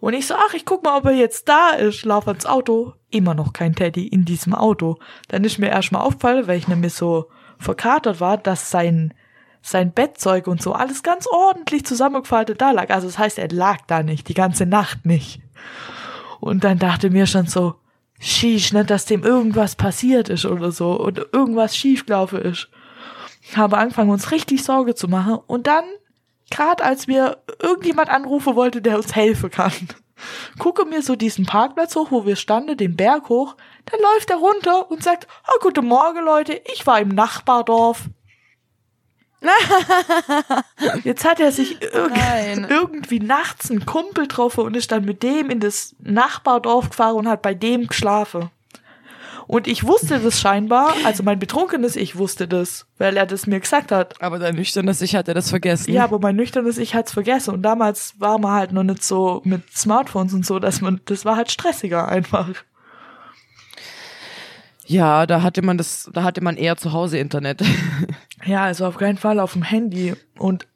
und 0.00 0.14
ich 0.14 0.26
so, 0.26 0.34
ach, 0.34 0.54
ich 0.54 0.64
guck 0.64 0.84
mal, 0.84 0.98
ob 0.98 1.06
er 1.06 1.12
jetzt 1.12 1.48
da 1.48 1.70
ist, 1.70 2.04
lauf 2.04 2.28
ans 2.28 2.46
Auto, 2.46 2.94
immer 3.10 3.34
noch 3.34 3.52
kein 3.52 3.74
Teddy 3.74 4.06
in 4.06 4.24
diesem 4.24 4.54
Auto. 4.54 4.98
Dann 5.28 5.44
ist 5.44 5.58
mir 5.58 5.68
erstmal 5.68 6.02
aufgefallen, 6.02 6.46
weil 6.46 6.58
ich 6.58 6.68
nämlich 6.68 6.94
so 6.94 7.28
verkatert 7.58 8.20
war, 8.20 8.36
dass 8.36 8.70
sein 8.70 9.14
sein 9.62 9.92
Bettzeug 9.92 10.46
und 10.46 10.62
so 10.62 10.74
alles 10.74 11.02
ganz 11.02 11.26
ordentlich 11.26 11.84
zusammengefaltet 11.84 12.60
da 12.60 12.70
lag. 12.70 12.90
Also 12.90 13.08
das 13.08 13.18
heißt, 13.18 13.38
er 13.38 13.48
lag 13.48 13.78
da 13.88 14.04
nicht, 14.04 14.28
die 14.28 14.34
ganze 14.34 14.64
Nacht 14.64 15.04
nicht. 15.04 15.40
Und 16.38 16.62
dann 16.62 16.78
dachte 16.78 17.10
mir 17.10 17.26
schon 17.26 17.48
so, 17.48 17.74
schieß, 18.20 18.72
nicht, 18.72 18.90
dass 18.90 19.06
dem 19.06 19.24
irgendwas 19.24 19.74
passiert 19.74 20.28
ist 20.28 20.46
oder 20.46 20.70
so 20.70 21.00
oder 21.00 21.24
irgendwas 21.32 21.76
schiefgelaufen 21.76 22.42
ist. 22.42 22.68
Habe 23.54 23.78
angefangen, 23.78 24.10
uns 24.10 24.30
richtig 24.32 24.64
Sorge 24.64 24.94
zu 24.94 25.08
machen 25.08 25.38
und 25.46 25.66
dann, 25.66 25.84
gerade 26.50 26.84
als 26.84 27.06
mir 27.06 27.38
irgendjemand 27.60 28.08
anrufen 28.08 28.56
wollte, 28.56 28.82
der 28.82 28.96
uns 28.96 29.14
helfen 29.14 29.50
kann, 29.50 29.72
gucke 30.58 30.84
mir 30.84 31.02
so 31.02 31.16
diesen 31.16 31.46
Parkplatz 31.46 31.94
hoch, 31.94 32.10
wo 32.10 32.26
wir 32.26 32.36
standen, 32.36 32.76
den 32.76 32.96
Berg 32.96 33.28
hoch, 33.28 33.56
dann 33.86 34.00
läuft 34.00 34.30
er 34.30 34.36
runter 34.36 34.90
und 34.90 35.02
sagt, 35.02 35.28
oh, 35.48 35.58
guten 35.60 35.86
Morgen, 35.86 36.24
Leute, 36.24 36.60
ich 36.72 36.86
war 36.86 37.00
im 37.00 37.08
Nachbardorf. 37.08 38.08
Jetzt 41.04 41.24
hat 41.24 41.40
er 41.40 41.52
sich 41.52 41.80
irg 41.82 42.12
irgendwie 42.70 43.20
nachts 43.20 43.70
einen 43.70 43.86
Kumpel 43.86 44.26
getroffen 44.26 44.64
und 44.64 44.76
ist 44.76 44.90
dann 44.92 45.04
mit 45.04 45.22
dem 45.22 45.50
in 45.50 45.60
das 45.60 45.94
Nachbardorf 45.98 46.90
gefahren 46.90 47.16
und 47.16 47.28
hat 47.28 47.42
bei 47.42 47.54
dem 47.54 47.86
geschlafen. 47.86 48.50
Und 49.48 49.68
ich 49.68 49.84
wusste 49.84 50.18
das 50.18 50.40
scheinbar, 50.40 50.94
also 51.04 51.22
mein 51.22 51.38
betrunkenes 51.38 51.94
Ich 51.96 52.16
wusste 52.16 52.48
das, 52.48 52.86
weil 52.98 53.16
er 53.16 53.26
das 53.26 53.46
mir 53.46 53.60
gesagt 53.60 53.92
hat. 53.92 54.20
Aber 54.20 54.38
dein 54.38 54.56
nüchternes 54.56 55.00
Ich 55.02 55.14
hat 55.14 55.28
er 55.28 55.34
das 55.34 55.50
vergessen. 55.50 55.92
Ja, 55.92 56.04
aber 56.04 56.18
mein 56.18 56.34
nüchternes 56.36 56.78
Ich 56.78 56.94
hat's 56.94 57.12
vergessen. 57.12 57.54
Und 57.54 57.62
damals 57.62 58.14
war 58.18 58.38
man 58.38 58.52
halt 58.52 58.72
noch 58.72 58.82
nicht 58.82 59.04
so 59.04 59.42
mit 59.44 59.62
Smartphones 59.72 60.34
und 60.34 60.44
so, 60.44 60.58
dass 60.58 60.80
man, 60.80 61.00
das 61.04 61.24
war 61.24 61.36
halt 61.36 61.50
stressiger 61.52 62.08
einfach. 62.08 62.48
Ja, 64.86 65.26
da 65.26 65.42
hatte 65.42 65.62
man 65.62 65.78
das, 65.78 66.08
da 66.12 66.22
hatte 66.22 66.40
man 66.42 66.56
eher 66.56 66.76
zu 66.76 66.92
Hause 66.92 67.18
Internet. 67.18 67.62
Ja, 68.44 68.62
also 68.64 68.86
auf 68.86 68.96
keinen 68.96 69.16
Fall 69.18 69.40
auf 69.40 69.54
dem 69.54 69.62
Handy. 69.64 70.14
Und 70.38 70.68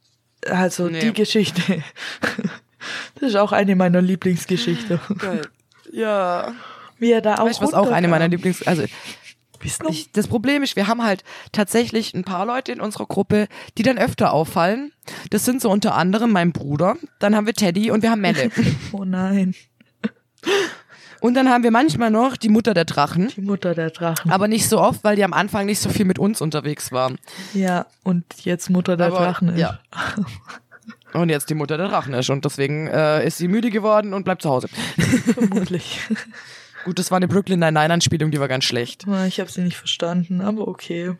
also 0.48 0.88
Nee. 0.88 1.00
die 1.00 1.12
Geschichte. 1.12 1.62
Das 3.16 3.28
ist 3.30 3.36
auch 3.36 3.52
eine 3.52 3.76
meiner 3.76 4.00
Lieblingsgeschichten. 4.00 4.98
Geil. 5.18 5.42
Ja. 5.92 6.54
Wie 7.00 7.10
er 7.12 7.20
da 7.20 7.36
auch 7.36 7.46
Weißt 7.46 7.60
was 7.60 7.74
auch 7.74 7.90
eine 7.90 8.08
meiner 8.08 8.28
Lieblings, 8.28 8.66
also 8.66 8.84
ich, 9.62 10.12
das 10.12 10.26
Problem 10.28 10.62
ist, 10.62 10.76
wir 10.76 10.86
haben 10.86 11.02
halt 11.04 11.22
tatsächlich 11.52 12.14
ein 12.14 12.24
paar 12.24 12.46
Leute 12.46 12.72
in 12.72 12.80
unserer 12.80 13.06
Gruppe, 13.06 13.46
die 13.76 13.82
dann 13.82 13.98
öfter 13.98 14.32
auffallen. 14.32 14.92
Das 15.30 15.44
sind 15.44 15.60
so 15.60 15.70
unter 15.70 15.94
anderem 15.94 16.32
mein 16.32 16.52
Bruder, 16.52 16.96
dann 17.18 17.36
haben 17.36 17.46
wir 17.46 17.54
Teddy 17.54 17.90
und 17.90 18.02
wir 18.02 18.10
haben 18.10 18.20
Melle. 18.20 18.50
Oh 18.92 19.04
nein. 19.04 19.54
und 21.20 21.34
dann 21.34 21.48
haben 21.48 21.62
wir 21.62 21.70
manchmal 21.70 22.10
noch 22.10 22.36
die 22.36 22.48
Mutter 22.48 22.74
der 22.74 22.84
Drachen. 22.84 23.28
Die 23.28 23.40
Mutter 23.42 23.74
der 23.74 23.90
Drachen. 23.90 24.30
Aber 24.30 24.48
nicht 24.48 24.68
so 24.68 24.80
oft, 24.80 25.04
weil 25.04 25.16
die 25.16 25.24
am 25.24 25.32
Anfang 25.32 25.66
nicht 25.66 25.80
so 25.80 25.90
viel 25.90 26.06
mit 26.06 26.18
uns 26.18 26.40
unterwegs 26.40 26.90
war. 26.92 27.12
Ja, 27.52 27.86
und 28.02 28.24
jetzt 28.44 28.70
Mutter 28.70 28.96
der 28.96 29.08
Aber, 29.08 29.18
Drachen 29.18 29.50
ist. 29.50 29.58
ja. 29.58 29.78
Und 31.12 31.28
jetzt 31.28 31.50
die 31.50 31.54
Mutter 31.54 31.76
der 31.76 31.88
Drachen 31.88 32.14
ist. 32.14 32.30
Und 32.30 32.44
deswegen 32.44 32.86
äh, 32.86 33.26
ist 33.26 33.38
sie 33.38 33.48
müde 33.48 33.70
geworden 33.70 34.14
und 34.14 34.24
bleibt 34.24 34.42
zu 34.42 34.50
Hause. 34.50 34.68
Vermutlich. 35.34 36.00
Gut, 36.84 36.98
das 36.98 37.10
war 37.10 37.16
eine 37.16 37.28
Brooklyn 37.28 37.60
Nine-Nine-Anspielung, 37.60 38.30
die 38.30 38.40
war 38.40 38.48
ganz 38.48 38.64
schlecht. 38.64 39.06
Ich 39.26 39.40
habe 39.40 39.50
sie 39.50 39.62
nicht 39.62 39.76
verstanden, 39.76 40.40
aber 40.40 40.68
okay. 40.68 41.14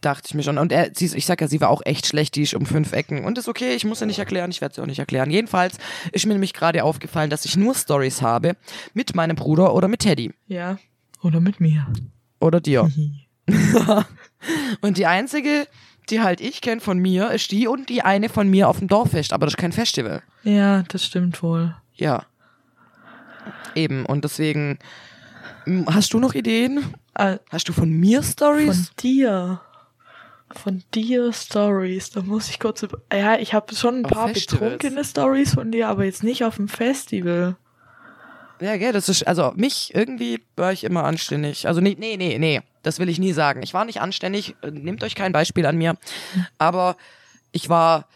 Dachte 0.00 0.26
ich 0.28 0.34
mir 0.34 0.42
schon. 0.42 0.58
Und 0.58 0.72
er, 0.72 0.90
sie, 0.94 1.16
ich 1.16 1.26
sag 1.26 1.40
ja, 1.40 1.48
sie 1.48 1.60
war 1.60 1.70
auch 1.70 1.82
echt 1.84 2.06
schlecht, 2.06 2.34
die 2.36 2.42
ist 2.42 2.54
um 2.54 2.66
fünf 2.66 2.92
Ecken. 2.92 3.24
Und 3.24 3.38
ist 3.38 3.48
okay, 3.48 3.74
ich 3.74 3.84
muss 3.84 4.00
sie 4.00 4.06
nicht 4.06 4.18
erklären, 4.18 4.50
ich 4.50 4.60
werde 4.60 4.74
sie 4.74 4.82
auch 4.82 4.86
nicht 4.86 4.98
erklären. 4.98 5.30
Jedenfalls 5.30 5.78
ist 6.12 6.26
mir 6.26 6.34
nämlich 6.34 6.52
gerade 6.52 6.84
aufgefallen, 6.84 7.30
dass 7.30 7.44
ich 7.44 7.56
nur 7.56 7.74
Stories 7.74 8.22
habe 8.22 8.56
mit 8.94 9.14
meinem 9.14 9.36
Bruder 9.36 9.74
oder 9.74 9.88
mit 9.88 10.00
Teddy. 10.00 10.32
Ja. 10.48 10.78
Oder 11.22 11.40
mit 11.40 11.60
mir. 11.60 11.86
Oder 12.40 12.60
dir. 12.60 12.90
Und 14.80 14.98
die 14.98 15.06
einzige, 15.06 15.66
die 16.10 16.20
halt 16.20 16.40
ich 16.40 16.60
kenne 16.60 16.80
von 16.80 16.98
mir, 16.98 17.30
ist 17.30 17.50
die 17.50 17.66
und 17.66 17.88
die 17.88 18.02
eine 18.02 18.28
von 18.28 18.48
mir 18.48 18.68
auf 18.68 18.78
dem 18.78 18.88
Dorffest. 18.88 19.32
Aber 19.32 19.46
das 19.46 19.54
ist 19.54 19.58
kein 19.58 19.72
Festival. 19.72 20.22
Ja, 20.44 20.82
das 20.82 21.04
stimmt 21.04 21.42
wohl. 21.42 21.74
Ja. 21.94 22.26
Eben. 23.74 24.06
Und 24.06 24.24
deswegen, 24.24 24.78
hast 25.86 26.12
du 26.12 26.18
noch 26.18 26.34
Ideen? 26.34 26.94
Äh, 27.14 27.38
Hast 27.50 27.68
du 27.68 27.72
von 27.72 27.90
mir 27.90 28.22
Stories? 28.22 28.88
von 28.88 28.96
dir. 29.00 29.60
Von 30.54 30.84
dir 30.94 31.32
Stories, 31.32 32.10
da 32.10 32.22
muss 32.22 32.48
ich 32.48 32.60
kurz 32.60 32.82
über. 32.82 32.98
Ja, 33.12 33.36
ich 33.38 33.52
habe 33.52 33.74
schon 33.74 33.96
ein 33.96 34.02
paar 34.04 34.28
betrunkene 34.28 35.04
Stories 35.04 35.54
von 35.54 35.72
dir, 35.72 35.88
aber 35.88 36.04
jetzt 36.04 36.22
nicht 36.22 36.44
auf 36.44 36.56
dem 36.56 36.68
Festival. 36.68 37.56
Ja, 38.60 38.76
gell, 38.76 38.92
das 38.92 39.08
ist, 39.08 39.26
also 39.26 39.52
mich 39.56 39.94
irgendwie 39.94 40.40
war 40.54 40.72
ich 40.72 40.84
immer 40.84 41.04
anständig. 41.04 41.66
Also 41.66 41.80
nee, 41.80 41.96
nee, 41.98 42.16
nee, 42.16 42.38
nee, 42.38 42.62
das 42.82 42.98
will 42.98 43.08
ich 43.08 43.18
nie 43.18 43.32
sagen. 43.32 43.62
Ich 43.62 43.74
war 43.74 43.84
nicht 43.84 44.00
anständig, 44.00 44.54
äh, 44.62 44.70
nehmt 44.70 45.02
euch 45.02 45.14
kein 45.14 45.32
Beispiel 45.32 45.66
an 45.66 45.76
mir, 45.76 45.96
aber 46.58 46.96
ich 47.52 47.68
war 47.68 48.06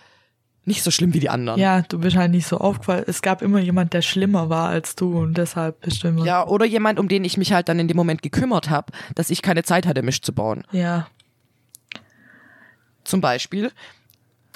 nicht 0.64 0.82
so 0.82 0.90
schlimm 0.90 1.14
wie 1.14 1.20
die 1.20 1.30
anderen. 1.30 1.58
Ja, 1.58 1.82
du 1.82 1.98
bist 1.98 2.16
halt 2.16 2.30
nicht 2.30 2.46
so 2.46 2.58
aufgefallen. 2.58 3.04
Es 3.06 3.22
gab 3.22 3.42
immer 3.42 3.58
jemand, 3.60 3.92
der 3.92 4.02
schlimmer 4.02 4.50
war 4.50 4.68
als 4.68 4.94
du 4.94 5.18
und 5.18 5.38
deshalb 5.38 5.80
bist 5.80 6.04
du 6.04 6.08
immer. 6.08 6.24
Ja, 6.24 6.46
oder 6.46 6.66
jemand, 6.66 6.98
um 6.98 7.08
den 7.08 7.24
ich 7.24 7.36
mich 7.36 7.52
halt 7.52 7.68
dann 7.68 7.78
in 7.78 7.88
dem 7.88 7.96
Moment 7.96 8.22
gekümmert 8.22 8.68
habe, 8.68 8.92
dass 9.14 9.30
ich 9.30 9.42
keine 9.42 9.62
Zeit 9.62 9.86
hatte, 9.86 10.02
Misch 10.02 10.20
zu 10.20 10.32
bauen. 10.32 10.64
Ja. 10.72 11.08
Zum 13.04 13.20
Beispiel 13.20 13.72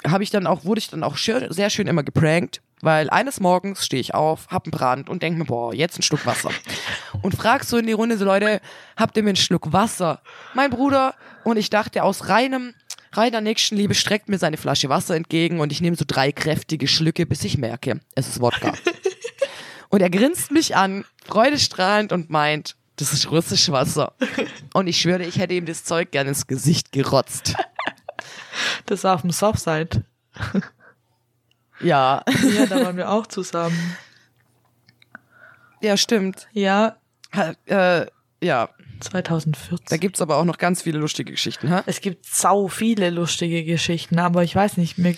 habe 0.05 0.23
ich 0.23 0.29
dann 0.29 0.47
auch, 0.47 0.65
wurde 0.65 0.79
ich 0.79 0.89
dann 0.89 1.03
auch 1.03 1.17
schön, 1.17 1.51
sehr 1.51 1.69
schön 1.69 1.87
immer 1.87 2.03
geprankt, 2.03 2.61
weil 2.81 3.09
eines 3.09 3.39
Morgens 3.39 3.85
stehe 3.85 3.99
ich 3.99 4.13
auf, 4.13 4.47
hab 4.49 4.65
einen 4.65 4.71
Brand 4.71 5.09
und 5.09 5.23
denke 5.23 5.39
mir, 5.39 5.45
boah, 5.45 5.73
jetzt 5.73 5.97
ein 5.97 6.03
Schluck 6.03 6.25
Wasser. 6.25 6.51
Und 7.21 7.33
fragst 7.33 7.69
so 7.69 7.77
in 7.77 7.87
die 7.87 7.93
Runde 7.93 8.17
so, 8.17 8.25
Leute, 8.25 8.61
habt 8.97 9.17
ihr 9.17 9.23
mir 9.23 9.29
einen 9.29 9.35
Schluck 9.37 9.73
Wasser? 9.73 10.21
Mein 10.53 10.69
Bruder 10.69 11.15
und 11.43 11.57
ich 11.57 11.69
dachte, 11.69 12.03
aus 12.03 12.27
reinem, 12.27 12.75
reiner 13.17 13.41
Nächstenliebe 13.41 13.93
streckt 13.95 14.29
mir 14.29 14.37
seine 14.37 14.57
Flasche 14.57 14.89
Wasser 14.89 15.15
entgegen 15.15 15.59
und 15.59 15.71
ich 15.71 15.81
nehme 15.81 15.95
so 15.95 16.05
drei 16.07 16.31
kräftige 16.31 16.87
Schlücke, 16.87 17.25
bis 17.25 17.43
ich 17.43 17.57
merke, 17.57 17.99
es 18.15 18.27
ist 18.27 18.41
Wodka. 18.41 18.73
Und 19.89 20.01
er 20.01 20.09
grinst 20.09 20.51
mich 20.51 20.75
an, 20.75 21.05
freudestrahlend 21.25 22.11
und 22.11 22.29
meint, 22.29 22.75
das 22.97 23.13
ist 23.13 23.31
russisch 23.31 23.69
Wasser. 23.69 24.13
Und 24.73 24.87
ich 24.87 24.99
schwöre, 24.99 25.23
ich 25.23 25.37
hätte 25.37 25.53
ihm 25.53 25.65
das 25.65 25.85
Zeug 25.85 26.11
gern 26.11 26.27
ins 26.27 26.47
Gesicht 26.47 26.91
gerotzt. 26.91 27.53
Das 28.87 29.03
war 29.05 29.15
auf 29.15 29.21
dem 29.21 29.29
Softside. 29.31 30.03
Ja. 31.79 32.23
Ja, 32.55 32.65
da 32.65 32.83
waren 32.83 32.97
wir 32.97 33.09
auch 33.11 33.27
zusammen. 33.27 33.95
Ja, 35.81 35.95
stimmt. 35.95 36.47
Ja, 36.51 36.97
Äh, 37.65 38.07
ja, 38.41 38.69
2014. 38.99 39.85
da 39.89 39.97
gibt's 39.97 40.21
aber 40.21 40.37
auch 40.37 40.45
noch 40.45 40.57
ganz 40.57 40.81
viele 40.81 40.99
lustige 40.99 41.31
Geschichten, 41.31 41.69
ha? 41.69 41.83
Es 41.85 42.01
gibt 42.01 42.25
sau 42.25 42.67
viele 42.67 43.09
lustige 43.09 43.63
Geschichten, 43.63 44.19
aber 44.19 44.43
ich 44.43 44.55
weiß 44.55 44.77
nicht, 44.77 44.97
mir, 44.97 45.15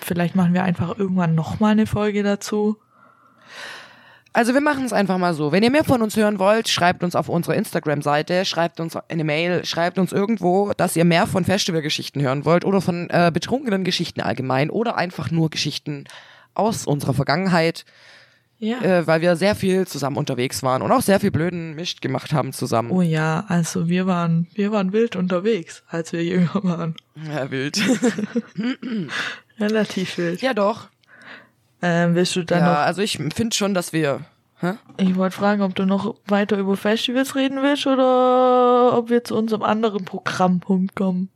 vielleicht 0.00 0.36
machen 0.36 0.54
wir 0.54 0.64
einfach 0.64 0.98
irgendwann 0.98 1.34
nochmal 1.34 1.72
eine 1.72 1.86
Folge 1.86 2.22
dazu. 2.22 2.78
Also 4.32 4.54
wir 4.54 4.60
machen 4.60 4.84
es 4.84 4.92
einfach 4.92 5.18
mal 5.18 5.34
so. 5.34 5.52
Wenn 5.52 5.62
ihr 5.62 5.70
mehr 5.70 5.84
von 5.84 6.02
uns 6.02 6.16
hören 6.16 6.38
wollt, 6.38 6.68
schreibt 6.68 7.02
uns 7.02 7.16
auf 7.16 7.28
unserer 7.28 7.56
Instagram-Seite, 7.56 8.44
schreibt 8.44 8.78
uns 8.78 8.94
eine 8.94 9.24
Mail, 9.24 9.64
schreibt 9.64 9.98
uns 9.98 10.12
irgendwo, 10.12 10.72
dass 10.76 10.96
ihr 10.96 11.04
mehr 11.04 11.26
von 11.26 11.44
Festivalgeschichten 11.44 12.22
hören 12.22 12.44
wollt 12.44 12.64
oder 12.64 12.80
von 12.80 13.08
äh, 13.10 13.30
betrunkenen 13.32 13.84
Geschichten 13.84 14.20
allgemein 14.20 14.70
oder 14.70 14.96
einfach 14.96 15.30
nur 15.30 15.50
Geschichten 15.50 16.04
aus 16.54 16.86
unserer 16.86 17.14
Vergangenheit, 17.14 17.84
Ja. 18.60 18.80
äh, 18.80 19.06
weil 19.06 19.20
wir 19.20 19.36
sehr 19.36 19.54
viel 19.54 19.86
zusammen 19.86 20.16
unterwegs 20.16 20.62
waren 20.64 20.82
und 20.82 20.90
auch 20.90 21.02
sehr 21.02 21.20
viel 21.20 21.30
blöden 21.30 21.76
Mist 21.76 22.02
gemacht 22.02 22.32
haben 22.32 22.52
zusammen. 22.52 22.90
Oh 22.90 23.02
ja, 23.02 23.44
also 23.46 23.88
wir 23.88 24.06
waren, 24.06 24.48
wir 24.54 24.72
waren 24.72 24.92
wild 24.92 25.14
unterwegs, 25.14 25.84
als 25.88 26.12
wir 26.12 26.24
jünger 26.24 26.64
waren. 26.64 26.96
Ja, 27.14 27.50
wild. 27.50 27.80
Relativ 29.60 30.18
wild. 30.18 30.42
ja, 30.42 30.54
doch. 30.54 30.88
Ähm, 31.82 32.16
willst 32.16 32.34
du 32.34 32.42
dann 32.42 32.60
Ja, 32.60 32.82
also 32.82 33.00
ich 33.02 33.18
finde 33.34 33.54
schon, 33.54 33.74
dass 33.74 33.92
wir... 33.92 34.22
Hä? 34.60 34.72
noch, 34.72 34.78
ich 34.98 35.14
wollte 35.14 35.36
fragen, 35.36 35.62
ob 35.62 35.76
du 35.76 35.86
noch 35.86 36.16
weiter 36.26 36.58
über 36.58 36.76
Festivals 36.76 37.36
reden 37.36 37.62
willst 37.62 37.86
oder 37.86 38.98
ob 38.98 39.08
wir 39.08 39.22
zu 39.22 39.36
unserem 39.36 39.62
anderen 39.62 40.04
Programmpunkt 40.04 40.96
kommen. 40.96 41.30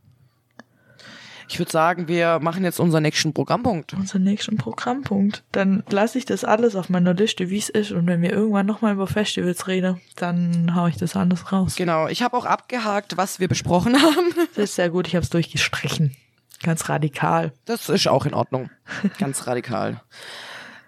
Ich 1.53 1.59
würde 1.59 1.71
sagen, 1.71 2.09
wir 2.09 2.39
machen 2.41 2.65
jetzt 2.65 2.81
unseren 2.81 3.03
nächsten 3.03 3.35
Programmpunkt. 3.35 3.93
Unseren 3.93 4.23
nächsten 4.23 4.57
Programmpunkt. 4.57 5.45
Dann 5.53 5.83
lasse 5.91 6.17
ich 6.17 6.25
das 6.25 6.45
alles 6.45 6.75
auf 6.77 6.89
meiner 6.89 7.13
Liste, 7.13 7.51
wie 7.51 7.59
es 7.59 7.69
ist. 7.69 7.93
Und 7.93 8.07
wenn 8.07 8.23
wir 8.23 8.33
irgendwann 8.33 8.65
nochmal 8.65 8.95
über 8.95 9.07
Festivals 9.07 9.69
reden, 9.69 10.01
dann 10.17 10.75
hau 10.75 10.87
ich 10.87 10.97
das 10.97 11.15
alles 11.15 11.53
raus. 11.53 11.77
Genau, 11.77 12.09
ich 12.09 12.23
habe 12.23 12.39
auch 12.39 12.47
abgehakt, 12.47 13.19
was 13.19 13.39
wir 13.39 13.49
besprochen 13.49 13.95
haben. 14.03 14.33
Das 14.55 14.65
ist 14.65 14.77
sehr 14.77 14.89
gut, 14.89 15.07
ich 15.07 15.15
habe 15.15 15.25
es 15.25 15.29
durchgestrichen. 15.29 16.17
Ganz 16.63 16.89
radikal. 16.89 17.53
Das 17.67 17.91
ist 17.91 18.09
auch 18.09 18.25
in 18.25 18.33
Ordnung. 18.33 18.71
Ganz 19.19 19.47
radikal. 19.47 20.01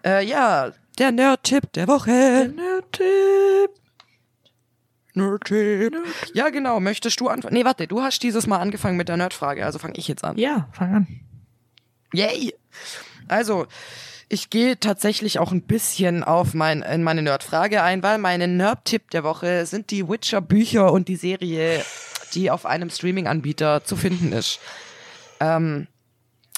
Äh, 0.03 0.25
ja, 0.25 0.73
der 0.99 1.12
Nerd-Tipp 1.12 1.75
der 1.75 1.89
Woche. 1.89 2.11
Nerd-Tipp. 2.57 3.84
Nerd-Tipp. 5.15 5.97
Ja, 6.33 6.51
genau. 6.51 6.81
Möchtest 6.81 7.21
du 7.21 7.29
anfangen? 7.29 7.55
Nee, 7.55 7.65
warte, 7.65 7.87
du 7.87 8.03
hast 8.03 8.23
dieses 8.23 8.47
Mal 8.47 8.59
angefangen 8.59 8.97
mit 8.97 9.09
der 9.09 9.17
Nerdfrage, 9.17 9.65
also 9.65 9.79
fange 9.79 9.95
ich 9.97 10.09
jetzt 10.09 10.25
an. 10.25 10.37
Ja, 10.37 10.69
fang 10.73 10.95
an. 10.95 11.21
Yay! 12.12 12.55
Also, 13.29 13.67
ich 14.29 14.51
gehe 14.51 14.79
tatsächlich 14.79 15.39
auch 15.39 15.53
ein 15.53 15.62
bisschen 15.62 16.25
auf 16.25 16.55
mein, 16.55 16.83
in 16.83 17.03
meine 17.03 17.23
Nerdfrage 17.23 17.83
ein, 17.83 18.03
weil 18.03 18.19
meine 18.19 18.49
Nerd-Tipp 18.49 19.11
der 19.11 19.25
Woche 19.25 19.67
sind 19.67 19.91
die 19.91 20.09
Witcher-Bücher 20.09 20.93
und 20.93 21.09
die 21.09 21.17
Serie, 21.17 21.85
die 22.35 22.51
auf 22.51 22.67
einem 22.67 22.91
Streaming-Anbieter 22.91 23.85
zu 23.85 23.97
finden 23.97 24.33
ist. 24.33 24.61
Ähm, 25.41 25.87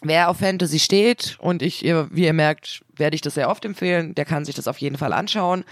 wer 0.09 0.29
auf 0.31 0.39
Fantasy 0.39 0.79
steht 0.79 1.37
und 1.41 1.63
ich, 1.63 1.83
wie 1.83 2.25
ihr 2.25 2.33
merkt, 2.33 2.83
werde 2.97 3.15
ich 3.15 3.21
das 3.21 3.35
sehr 3.35 3.51
oft 3.51 3.65
empfehlen, 3.65 4.15
der 4.15 4.25
kann 4.25 4.45
sich 4.45 4.55
das 4.55 4.69
auf 4.69 4.79
jeden 4.79 4.97
Fall 4.99 5.13
anschauen. 5.13 5.65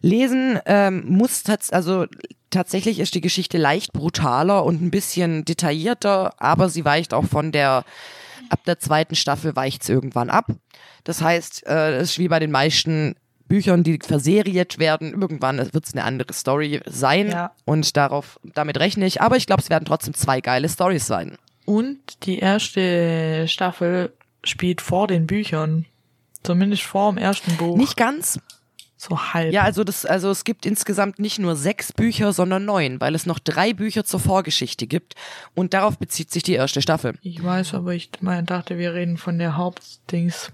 Lesen 0.00 0.58
ähm, 0.66 1.04
muss 1.06 1.42
tats 1.42 1.70
also 1.70 2.06
tatsächlich 2.50 3.00
ist 3.00 3.14
die 3.14 3.20
Geschichte 3.20 3.58
leicht 3.58 3.92
brutaler 3.92 4.64
und 4.64 4.82
ein 4.82 4.90
bisschen 4.90 5.44
detaillierter, 5.44 6.34
aber 6.38 6.68
sie 6.68 6.84
weicht 6.84 7.14
auch 7.14 7.24
von 7.24 7.52
der 7.52 7.84
ab 8.48 8.60
der 8.66 8.78
zweiten 8.78 9.16
Staffel 9.16 9.56
weicht's 9.56 9.88
irgendwann 9.88 10.30
ab. 10.30 10.46
Das 11.04 11.20
heißt, 11.20 11.66
äh, 11.66 11.96
es 11.96 12.10
ist 12.10 12.18
wie 12.18 12.28
bei 12.28 12.38
den 12.38 12.50
meisten 12.50 13.16
Büchern, 13.48 13.84
die 13.84 13.98
verseriert 14.02 14.78
werden, 14.78 15.12
irgendwann 15.20 15.58
wird's 15.72 15.92
eine 15.94 16.04
andere 16.04 16.32
Story 16.32 16.80
sein 16.86 17.30
Ja. 17.30 17.52
und 17.64 17.96
darauf 17.96 18.40
damit 18.42 18.78
rechne 18.78 19.06
ich, 19.06 19.20
aber 19.20 19.36
ich 19.36 19.46
glaube, 19.46 19.62
es 19.62 19.70
werden 19.70 19.84
trotzdem 19.84 20.14
zwei 20.14 20.40
geile 20.40 20.68
Stories 20.68 21.06
sein. 21.06 21.36
Und 21.66 22.24
die 22.24 22.38
erste 22.38 23.46
Staffel 23.48 24.12
spielt 24.42 24.80
vor 24.80 25.06
den 25.06 25.26
Büchern. 25.26 25.84
Zumindest 26.42 26.84
vor 26.84 27.12
dem 27.12 27.18
ersten 27.18 27.56
Buch. 27.56 27.76
Nicht 27.76 27.96
ganz, 27.96 28.38
so 28.96 29.18
halb. 29.18 29.52
Ja, 29.52 29.62
also 29.62 29.84
das, 29.84 30.06
also 30.06 30.30
es 30.30 30.44
gibt 30.44 30.64
insgesamt 30.64 31.18
nicht 31.18 31.38
nur 31.38 31.56
sechs 31.56 31.92
Bücher, 31.92 32.32
sondern 32.32 32.64
neun, 32.64 33.00
weil 33.00 33.14
es 33.14 33.26
noch 33.26 33.38
drei 33.38 33.72
Bücher 33.72 34.04
zur 34.04 34.20
Vorgeschichte 34.20 34.86
gibt 34.86 35.14
und 35.54 35.74
darauf 35.74 35.98
bezieht 35.98 36.30
sich 36.30 36.42
die 36.42 36.54
erste 36.54 36.80
Staffel. 36.80 37.14
Ich 37.22 37.42
weiß, 37.42 37.74
aber 37.74 37.94
ich 37.94 38.10
mein, 38.20 38.46
dachte, 38.46 38.78
wir 38.78 38.94
reden 38.94 39.18
von 39.18 39.38
der 39.38 39.56
Hauptdings. 39.56 40.52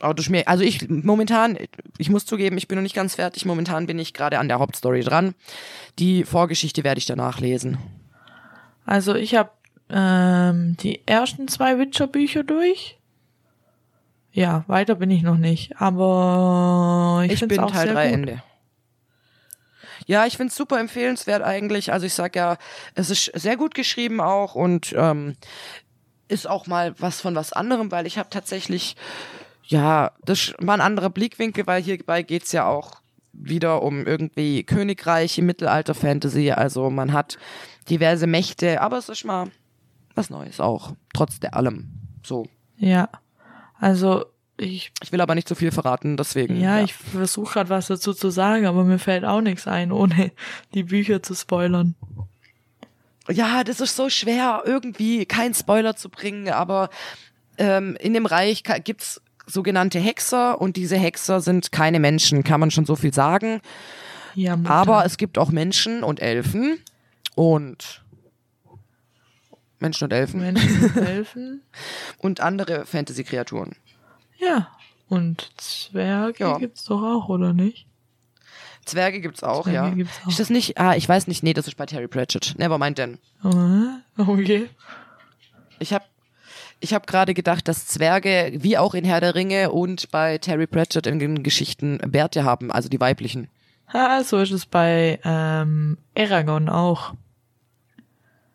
Also 0.00 0.62
ich 0.62 0.88
momentan, 0.88 1.58
ich 1.98 2.08
muss 2.08 2.24
zugeben, 2.24 2.56
ich 2.56 2.68
bin 2.68 2.76
noch 2.76 2.84
nicht 2.84 2.94
ganz 2.94 3.16
fertig. 3.16 3.44
Momentan 3.44 3.86
bin 3.86 3.98
ich 3.98 4.14
gerade 4.14 4.38
an 4.38 4.46
der 4.46 4.60
Hauptstory 4.60 5.00
dran. 5.00 5.34
Die 5.98 6.22
Vorgeschichte 6.22 6.84
werde 6.84 6.98
ich 6.98 7.06
danach 7.06 7.40
lesen. 7.40 7.78
Also 8.88 9.14
ich 9.14 9.34
habe 9.34 9.50
ähm, 9.90 10.74
die 10.78 11.06
ersten 11.06 11.46
zwei 11.46 11.78
Witcher-Bücher 11.78 12.42
durch. 12.42 12.96
Ja, 14.32 14.64
weiter 14.66 14.94
bin 14.94 15.10
ich 15.10 15.20
noch 15.20 15.36
nicht. 15.36 15.78
Aber 15.78 17.22
ich, 17.26 17.42
Ich, 17.42 17.46
bin 17.46 17.60
auch 17.60 17.70
Teil 17.70 17.88
sehr 17.88 17.94
3 17.94 18.06
gut. 18.06 18.14
Ende. 18.14 18.42
Ja, 20.06 20.24
ich 20.24 20.38
find's 20.38 20.56
super 20.56 20.80
empfehlenswert 20.80 21.42
eigentlich. 21.42 21.92
Also 21.92 22.06
ich 22.06 22.14
sag 22.14 22.34
ja, 22.34 22.56
es 22.94 23.10
ist 23.10 23.30
sehr 23.34 23.58
gut 23.58 23.74
geschrieben 23.74 24.22
auch 24.22 24.54
und 24.54 24.94
ähm, 24.96 25.36
ist 26.28 26.48
auch 26.48 26.66
mal 26.66 26.94
was 26.98 27.20
von 27.20 27.34
was 27.34 27.52
anderem, 27.52 27.92
weil 27.92 28.06
ich 28.06 28.16
habe 28.16 28.30
tatsächlich, 28.30 28.96
ja, 29.64 30.12
das 30.24 30.54
mal 30.60 30.74
ein 30.74 30.80
anderer 30.80 31.10
Blickwinkel, 31.10 31.66
weil 31.66 31.82
hierbei 31.82 32.22
geht's 32.22 32.52
ja 32.52 32.66
auch 32.66 33.02
wieder 33.34 33.82
um 33.82 34.06
irgendwie 34.06 34.64
Königreiche, 34.64 35.42
Mittelalter-Fantasy. 35.42 36.52
Also 36.52 36.88
man 36.88 37.12
hat 37.12 37.36
diverse 37.90 38.26
Mächte, 38.26 38.80
aber 38.80 38.98
es 38.98 39.08
ist 39.08 39.24
mal 39.24 39.50
was 40.14 40.30
Neues 40.30 40.60
auch, 40.60 40.92
trotz 41.14 41.40
der 41.40 41.54
allem. 41.54 41.90
So. 42.24 42.46
Ja, 42.76 43.08
also 43.78 44.24
ich 44.56 44.90
Ich 45.02 45.12
will 45.12 45.20
aber 45.20 45.34
nicht 45.36 45.46
zu 45.48 45.54
viel 45.54 45.70
verraten, 45.70 46.16
deswegen. 46.16 46.60
Ja, 46.60 46.80
ich 46.80 46.92
versuche 46.94 47.52
gerade 47.54 47.70
was 47.70 47.86
dazu 47.86 48.12
zu 48.12 48.30
sagen, 48.30 48.66
aber 48.66 48.82
mir 48.84 48.98
fällt 48.98 49.24
auch 49.24 49.40
nichts 49.40 49.68
ein, 49.68 49.92
ohne 49.92 50.32
die 50.74 50.82
Bücher 50.82 51.22
zu 51.22 51.34
spoilern. 51.34 51.94
ja, 53.30 53.62
das 53.62 53.80
ist 53.80 53.94
so 53.96 54.08
schwer, 54.08 54.62
irgendwie 54.64 55.26
keinen 55.26 55.54
Spoiler 55.54 55.94
zu 55.96 56.08
bringen, 56.08 56.48
aber 56.48 56.88
ähm, 57.58 57.96
in 58.00 58.14
dem 58.14 58.26
Reich 58.26 58.62
ka- 58.64 58.78
gibt's 58.78 59.20
sogenannte 59.46 59.98
Hexer 59.98 60.60
und 60.60 60.76
diese 60.76 60.96
Hexer 60.96 61.40
sind 61.40 61.70
keine 61.72 62.00
Menschen, 62.00 62.42
kann 62.44 62.60
man 62.60 62.70
schon 62.70 62.84
so 62.86 62.96
viel 62.96 63.14
sagen. 63.14 63.60
Ja, 64.34 64.56
Mutter. 64.56 64.70
Aber 64.70 65.04
es 65.04 65.16
gibt 65.16 65.38
auch 65.38 65.50
Menschen 65.50 66.02
und 66.04 66.20
Elfen 66.20 66.78
und 67.38 68.02
Menschen 69.78 70.04
und 70.04 70.12
Elfen 70.12 70.40
Menschen 70.40 70.92
helfen. 70.92 71.62
und 72.18 72.40
andere 72.40 72.84
Fantasy-Kreaturen. 72.84 73.76
Ja. 74.38 74.72
Und 75.08 75.48
Zwerge 75.56 76.42
Ja. 76.42 76.58
gibt's 76.58 76.82
doch 76.84 77.00
auch, 77.00 77.28
oder 77.28 77.52
nicht? 77.52 77.86
Zwerge 78.84 79.20
gibt's 79.20 79.44
auch, 79.44 79.62
Zwerge 79.62 79.88
ja. 79.88 79.94
gibt's 79.94 80.20
auch. 80.24 80.28
Ist 80.28 80.40
das 80.40 80.50
nicht, 80.50 80.78
ah, 80.78 80.96
ich 80.96 81.08
weiß 81.08 81.28
nicht, 81.28 81.44
nee, 81.44 81.52
das 81.52 81.68
ist 81.68 81.76
bei 81.76 81.86
Terry 81.86 82.08
Pratchett. 82.08 82.56
Never 82.58 82.76
mind 82.76 82.98
denn. 82.98 83.18
Okay. 84.16 84.68
Ich 85.78 85.92
habe 85.92 86.04
ich 86.80 86.92
hab 86.92 87.06
gerade 87.06 87.34
gedacht, 87.34 87.68
dass 87.68 87.86
Zwerge, 87.86 88.52
wie 88.56 88.78
auch 88.78 88.94
in 88.94 89.04
Herr 89.04 89.20
der 89.20 89.36
Ringe 89.36 89.70
und 89.70 90.10
bei 90.10 90.38
Terry 90.38 90.66
Pratchett 90.66 91.06
in 91.06 91.20
den 91.20 91.44
Geschichten 91.44 91.98
Bärte 91.98 92.42
haben, 92.42 92.72
also 92.72 92.88
die 92.88 93.00
weiblichen. 93.00 93.48
Ah, 93.86 94.24
so 94.24 94.38
ist 94.38 94.50
es 94.50 94.66
bei 94.66 95.20
ähm, 95.24 95.98
Aragon 96.16 96.68
auch. 96.68 97.14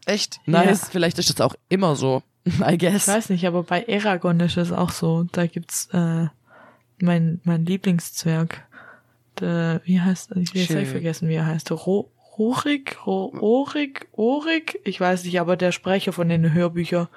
Echt? 0.05 0.39
Ja. 0.45 0.63
Nice. 0.63 0.89
Vielleicht 0.89 1.19
ist 1.19 1.29
das 1.29 1.41
auch 1.41 1.55
immer 1.69 1.95
so. 1.95 2.23
I 2.45 2.77
guess. 2.77 3.07
Ich 3.07 3.13
weiß 3.13 3.29
nicht, 3.29 3.45
aber 3.47 3.63
bei 3.63 3.85
Aragon 3.87 4.39
ist 4.39 4.57
es 4.57 4.71
auch 4.71 4.91
so. 4.91 5.25
Da 5.31 5.47
gibt's 5.47 5.87
äh, 5.93 6.27
mein, 6.99 7.41
mein 7.43 7.65
Lieblingszwerg. 7.65 8.65
Der, 9.39 9.81
wie 9.85 9.99
heißt 9.99 10.31
er? 10.31 10.37
Ich 10.37 10.53
will 10.53 10.61
jetzt 10.61 10.71
Schön. 10.71 10.79
nicht 10.79 10.91
vergessen, 10.91 11.29
wie 11.29 11.35
er 11.35 11.45
heißt. 11.45 11.71
Ro 11.71 12.11
Rorik? 12.37 13.05
Ro 13.05 13.33
Orik? 13.39 14.07
Orik? 14.11 14.79
Ich 14.83 14.99
weiß 14.99 15.23
nicht, 15.23 15.39
aber 15.39 15.55
der 15.55 15.71
Sprecher 15.71 16.13
von 16.13 16.29
den 16.29 16.53
Hörbüchern 16.53 17.07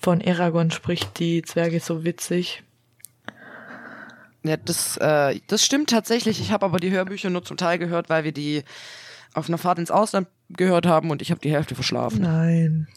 von 0.00 0.22
Aragon 0.22 0.70
spricht 0.70 1.18
die 1.18 1.42
Zwerge 1.42 1.80
so 1.80 2.04
witzig. 2.04 2.62
Ja, 4.42 4.56
das, 4.56 4.96
äh, 4.96 5.38
das 5.46 5.64
stimmt 5.64 5.90
tatsächlich. 5.90 6.40
Ich 6.40 6.50
habe 6.50 6.66
aber 6.66 6.78
die 6.78 6.90
Hörbücher 6.90 7.30
nur 7.30 7.44
zum 7.44 7.56
Teil 7.56 7.78
gehört, 7.78 8.08
weil 8.10 8.24
wir 8.24 8.32
die 8.32 8.64
auf 9.34 9.48
einer 9.48 9.58
Fahrt 9.58 9.78
ins 9.78 9.90
Ausland 9.90 10.26
gehört 10.56 10.86
haben 10.86 11.10
und 11.10 11.22
ich 11.22 11.30
habe 11.30 11.40
die 11.40 11.50
Hälfte 11.50 11.74
verschlafen. 11.74 12.22
Nein. 12.22 12.88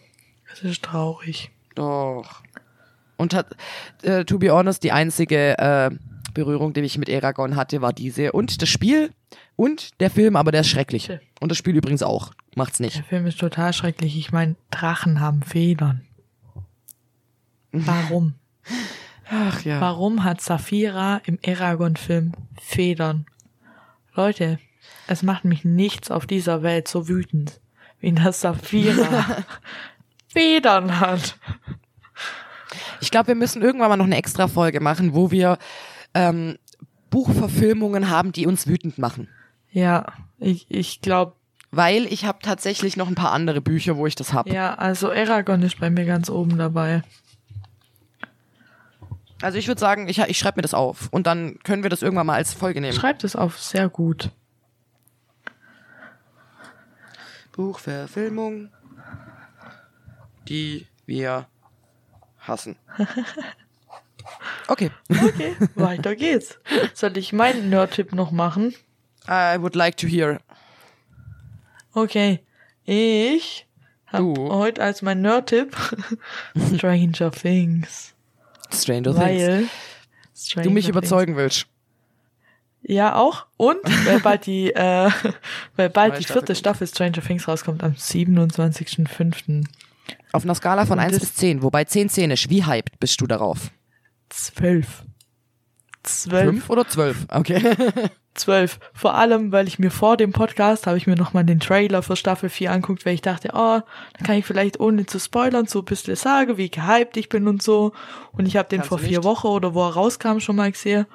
Das 0.49 0.63
ist 0.63 0.83
traurig. 0.83 1.51
Doch. 1.75 2.41
Und 3.17 3.33
hat, 3.33 3.47
äh, 4.03 4.25
to 4.25 4.37
be 4.39 4.51
honest, 4.51 4.83
die 4.83 4.91
einzige 4.91 5.57
äh, 5.57 5.91
Berührung, 6.33 6.73
die 6.73 6.81
ich 6.81 6.97
mit 6.97 7.09
Eragon 7.09 7.55
hatte, 7.55 7.81
war 7.81 7.93
diese. 7.93 8.31
Und 8.31 8.61
das 8.61 8.69
Spiel 8.69 9.11
und 9.55 9.99
der 10.01 10.09
Film, 10.09 10.35
aber 10.35 10.51
der 10.51 10.61
ist 10.61 10.69
schrecklich. 10.69 11.09
Und 11.39 11.49
das 11.49 11.57
Spiel 11.57 11.75
übrigens 11.75 12.03
auch. 12.03 12.31
Macht's 12.55 12.79
nicht. 12.79 12.97
Der 12.97 13.03
Film 13.03 13.25
ist 13.25 13.39
total 13.39 13.73
schrecklich. 13.73 14.17
Ich 14.17 14.31
meine, 14.31 14.55
Drachen 14.71 15.19
haben 15.19 15.41
Federn. 15.43 16.01
Warum? 17.71 18.35
Ach 19.29 19.63
ja. 19.63 19.81
Warum 19.81 20.23
hat 20.23 20.41
Saphira 20.41 21.21
im 21.25 21.39
Eragon-Film 21.41 22.33
Federn? 22.61 23.25
Leute, 24.13 24.59
es 25.07 25.23
macht 25.23 25.45
mich 25.45 25.65
nichts 25.65 26.11
auf 26.11 26.25
dieser 26.25 26.63
Welt 26.63 26.87
so 26.87 27.07
wütend, 27.07 27.59
wie 27.99 28.11
dass 28.11 28.41
Saphira 28.41 29.43
Federn 30.27 30.99
hat. 30.99 31.37
Ich 33.01 33.11
glaube, 33.11 33.27
wir 33.29 33.35
müssen 33.35 33.61
irgendwann 33.61 33.89
mal 33.89 33.97
noch 33.97 34.05
eine 34.05 34.17
extra 34.17 34.47
Folge 34.47 34.79
machen, 34.79 35.13
wo 35.13 35.31
wir 35.31 35.57
ähm, 36.13 36.57
Buchverfilmungen 37.09 38.09
haben, 38.09 38.31
die 38.31 38.47
uns 38.47 38.67
wütend 38.67 38.97
machen. 38.97 39.27
Ja, 39.71 40.07
ich, 40.39 40.65
ich 40.69 41.01
glaube, 41.01 41.33
Weil 41.71 42.05
ich 42.05 42.25
habe 42.25 42.39
tatsächlich 42.41 42.97
noch 42.97 43.07
ein 43.07 43.15
paar 43.15 43.31
andere 43.31 43.61
Bücher, 43.61 43.97
wo 43.97 44.07
ich 44.07 44.15
das 44.15 44.33
hab. 44.33 44.47
ja, 44.47 44.73
also 44.75 45.09
Eragon 45.09 45.61
ist 45.61 45.79
bei 45.79 45.89
mir 45.89 46.05
ganz 46.05 46.29
oben 46.29 46.57
dabei. 46.57 47.03
Also 49.41 49.57
ich 49.57 49.67
würde 49.67 49.79
sagen, 49.79 50.07
ich, 50.07 50.19
ich 50.19 50.37
schreibe 50.39 50.57
mir 50.57 50.61
das 50.63 50.73
auf 50.73 51.09
und 51.11 51.27
dann 51.27 51.59
können 51.63 51.83
wir 51.83 51.89
das 51.89 52.01
irgendwann 52.01 52.25
mal 52.27 52.35
als 52.35 52.53
Folge 52.53 52.81
nehmen. 52.81 52.93
Schreibt 52.93 53.23
es 53.23 53.35
auf, 53.35 53.59
sehr 53.59 53.89
gut. 53.89 54.31
Buchverfilmung, 57.55 58.69
die 60.47 60.87
wir 61.05 61.47
hassen. 62.39 62.75
Okay. 64.67 64.89
Okay, 65.07 65.55
weiter 65.75 66.15
geht's. 66.15 66.57
Soll 66.95 67.15
ich 67.17 67.31
meinen 67.31 67.69
Nerd-Tipp 67.69 68.11
noch 68.13 68.31
machen? 68.31 68.73
I 69.29 69.57
would 69.59 69.75
like 69.75 69.97
to 69.97 70.07
hear. 70.07 70.39
Okay, 71.93 72.39
ich 72.85 73.67
habe 74.07 74.33
heute 74.35 74.81
als 74.81 75.03
mein 75.03 75.21
Nerd-Tipp 75.21 75.77
Stranger 76.75 77.29
Things. 77.31 78.15
Stranger 78.73 79.11
Things. 79.13 79.19
Weil 79.21 79.69
Stranger 80.35 80.63
Du 80.63 80.73
mich 80.73 80.85
Things- 80.85 80.89
überzeugen 80.97 81.35
willst. 81.35 81.67
Ja, 82.87 83.15
auch. 83.15 83.47
Und 83.57 83.79
weil 84.05 84.19
bald 84.19 84.45
die, 84.45 84.71
äh, 84.71 85.09
weil 85.75 85.89
bald 85.89 86.13
Neue 86.13 86.19
die 86.19 86.23
Staffel 86.25 86.33
vierte 86.41 86.45
kommt. 86.53 86.57
Staffel 86.59 86.87
Stranger 86.87 87.21
Things 87.21 87.47
rauskommt 87.47 87.83
am 87.83 87.93
27.05. 87.93 89.65
Auf 90.31 90.43
einer 90.43 90.53
Skala 90.55 90.85
von 90.85 90.99
Und 90.99 91.05
1 91.05 91.13
das- 91.13 91.21
bis 91.21 91.33
10, 91.35 91.63
wobei 91.63 91.85
10 91.85 92.09
10 92.09 92.31
ist. 92.31 92.49
Wie 92.49 92.63
hyped 92.65 92.99
bist 92.99 93.19
du 93.21 93.27
darauf? 93.27 93.71
12. 94.29 95.03
12. 96.03 96.43
5 96.45 96.69
oder 96.69 96.87
12? 96.87 97.25
Okay. 97.31 97.75
12. 98.35 98.79
Vor 98.93 99.15
allem, 99.15 99.51
weil 99.53 99.65
ich 99.67 99.79
mir 99.79 99.89
vor 99.89 100.17
dem 100.17 100.33
Podcast 100.33 100.87
habe 100.87 100.97
ich 100.97 101.07
mir 101.07 101.15
nochmal 101.15 101.45
den 101.45 101.61
Trailer 101.61 102.03
für 102.03 102.17
Staffel 102.17 102.49
4 102.49 102.69
anguckt, 102.71 103.05
weil 103.05 103.13
ich 103.15 103.21
dachte, 103.21 103.51
oh, 103.53 103.79
dann 103.79 104.23
kann 104.27 104.35
ich 104.35 104.45
vielleicht 104.45 104.79
ohne 104.79 105.05
zu 105.05 105.19
spoilern 105.19 105.67
so 105.67 105.79
ein 105.79 105.85
bisschen 105.85 106.17
sagen, 106.17 106.57
wie 106.57 106.69
gehypt 106.69 107.15
ich 107.17 107.29
bin 107.29 107.47
und 107.47 107.63
so. 107.63 107.93
Und 108.33 108.45
ich 108.45 108.57
habe 108.57 108.67
den 108.67 108.79
Kannst 108.79 108.89
vor 108.89 108.99
vier 108.99 109.19
nicht. 109.19 109.23
Wochen 109.23 109.47
oder 109.47 109.73
wo 109.73 109.83
er 109.87 109.93
rauskam 109.93 110.39
schon 110.39 110.57
mal 110.57 110.71
gesehen. 110.71 111.05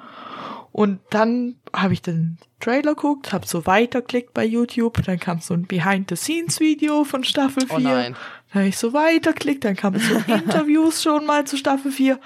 Und 0.71 0.99
dann 1.09 1.55
habe 1.75 1.93
ich 1.93 2.01
den 2.01 2.37
Trailer 2.59 2.95
geguckt, 2.95 3.33
habe 3.33 3.45
so 3.45 3.65
weiterklickt 3.65 4.33
bei 4.33 4.45
YouTube, 4.45 5.03
dann 5.03 5.19
kam 5.19 5.41
so 5.41 5.53
ein 5.53 5.65
Behind-the-Scenes-Video 5.65 7.03
von 7.03 7.23
Staffel 7.23 7.67
4. 7.67 7.75
Oh 7.75 7.79
nein. 7.79 8.15
Dann 8.53 8.61
habe 8.61 8.67
ich 8.69 8.77
so 8.77 8.93
weiterklickt, 8.93 9.65
dann 9.65 9.75
kamen 9.75 9.99
so 9.99 10.15
Interviews 10.33 11.03
schon 11.03 11.25
mal 11.25 11.45
zu 11.45 11.57
Staffel 11.57 11.91
4. 11.91 12.19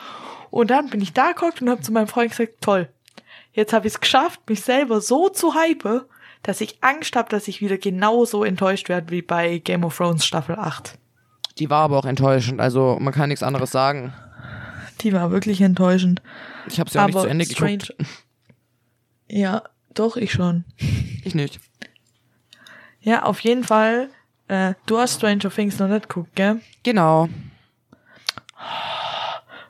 Und 0.52 0.70
dann 0.70 0.90
bin 0.90 1.02
ich 1.02 1.14
da 1.14 1.32
geguckt 1.32 1.62
und 1.62 1.70
habe 1.70 1.82
zu 1.82 1.92
meinem 1.92 2.08
Freund 2.08 2.32
gesagt, 2.32 2.62
toll, 2.62 2.88
jetzt 3.54 3.74
habe 3.74 3.88
ich 3.88 3.94
es 3.94 4.00
geschafft, 4.00 4.42
mich 4.48 4.62
selber 4.62 5.02
so 5.02 5.30
zu 5.30 5.56
hypen, 5.56 6.02
dass 6.44 6.62
ich 6.62 6.78
Angst 6.82 7.16
habe, 7.16 7.30
dass 7.30 7.48
ich 7.48 7.62
wieder 7.62 7.78
genauso 7.78 8.44
enttäuscht 8.44 8.88
werde 8.88 9.10
wie 9.10 9.24
bei 9.24 9.58
Game 9.58 9.84
of 9.84 9.98
Thrones 9.98 10.26
Staffel 10.26 10.56
8. 10.56 11.00
Die 11.58 11.70
war 11.70 11.84
aber 11.84 11.98
auch 11.98 12.06
enttäuschend, 12.06 12.62
also 12.62 12.98
man 13.00 13.14
kann 13.14 13.30
nichts 13.30 13.42
anderes 13.42 13.72
sagen. 13.72 14.14
Die 15.02 15.14
war 15.14 15.32
wirklich 15.32 15.62
enttäuschend. 15.62 16.22
Ich 16.68 16.80
habe 16.80 16.90
sie 16.90 17.00
auch 17.00 17.08
nicht 17.08 17.16
Aber 17.16 17.24
zu 17.24 17.30
Ende 17.30 17.46
Strange. 17.46 17.88
Ja, 19.28 19.64
doch, 19.94 20.18
ich 20.18 20.32
schon. 20.32 20.66
Ich 21.24 21.36
nicht. 21.36 21.60
Ja, 23.02 23.24
auf 23.24 23.40
jeden 23.42 23.64
Fall. 23.64 24.10
Äh, 24.48 24.74
du 24.86 25.00
hast 25.00 25.16
Stranger 25.16 25.50
Things 25.50 25.80
noch 25.80 25.88
nicht 25.88 26.08
geguckt, 26.10 26.36
gell? 26.36 26.62
Genau. 26.84 27.30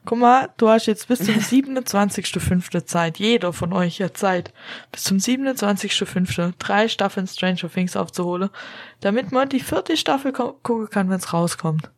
Guck 0.05 0.19
mal, 0.19 0.49
du 0.57 0.69
hast 0.69 0.85
jetzt 0.85 1.07
bis 1.07 1.19
zum 1.19 1.35
27.05. 1.39 2.85
Zeit. 2.85 3.17
Jeder 3.17 3.53
von 3.53 3.73
euch 3.73 4.01
hat 4.01 4.17
Zeit. 4.17 4.53
Bis 4.91 5.03
zum 5.03 5.17
27.05. 5.17 6.53
drei 6.59 6.87
Staffeln 6.87 7.27
Stranger 7.27 7.69
Things 7.71 7.95
aufzuholen, 7.95 8.49
damit 8.99 9.31
man 9.31 9.49
die 9.49 9.59
vierte 9.59 9.97
Staffel 9.97 10.31
gucken 10.31 10.89
kann, 10.89 11.09
wenn 11.09 11.17
es 11.17 11.33
rauskommt. 11.33 11.89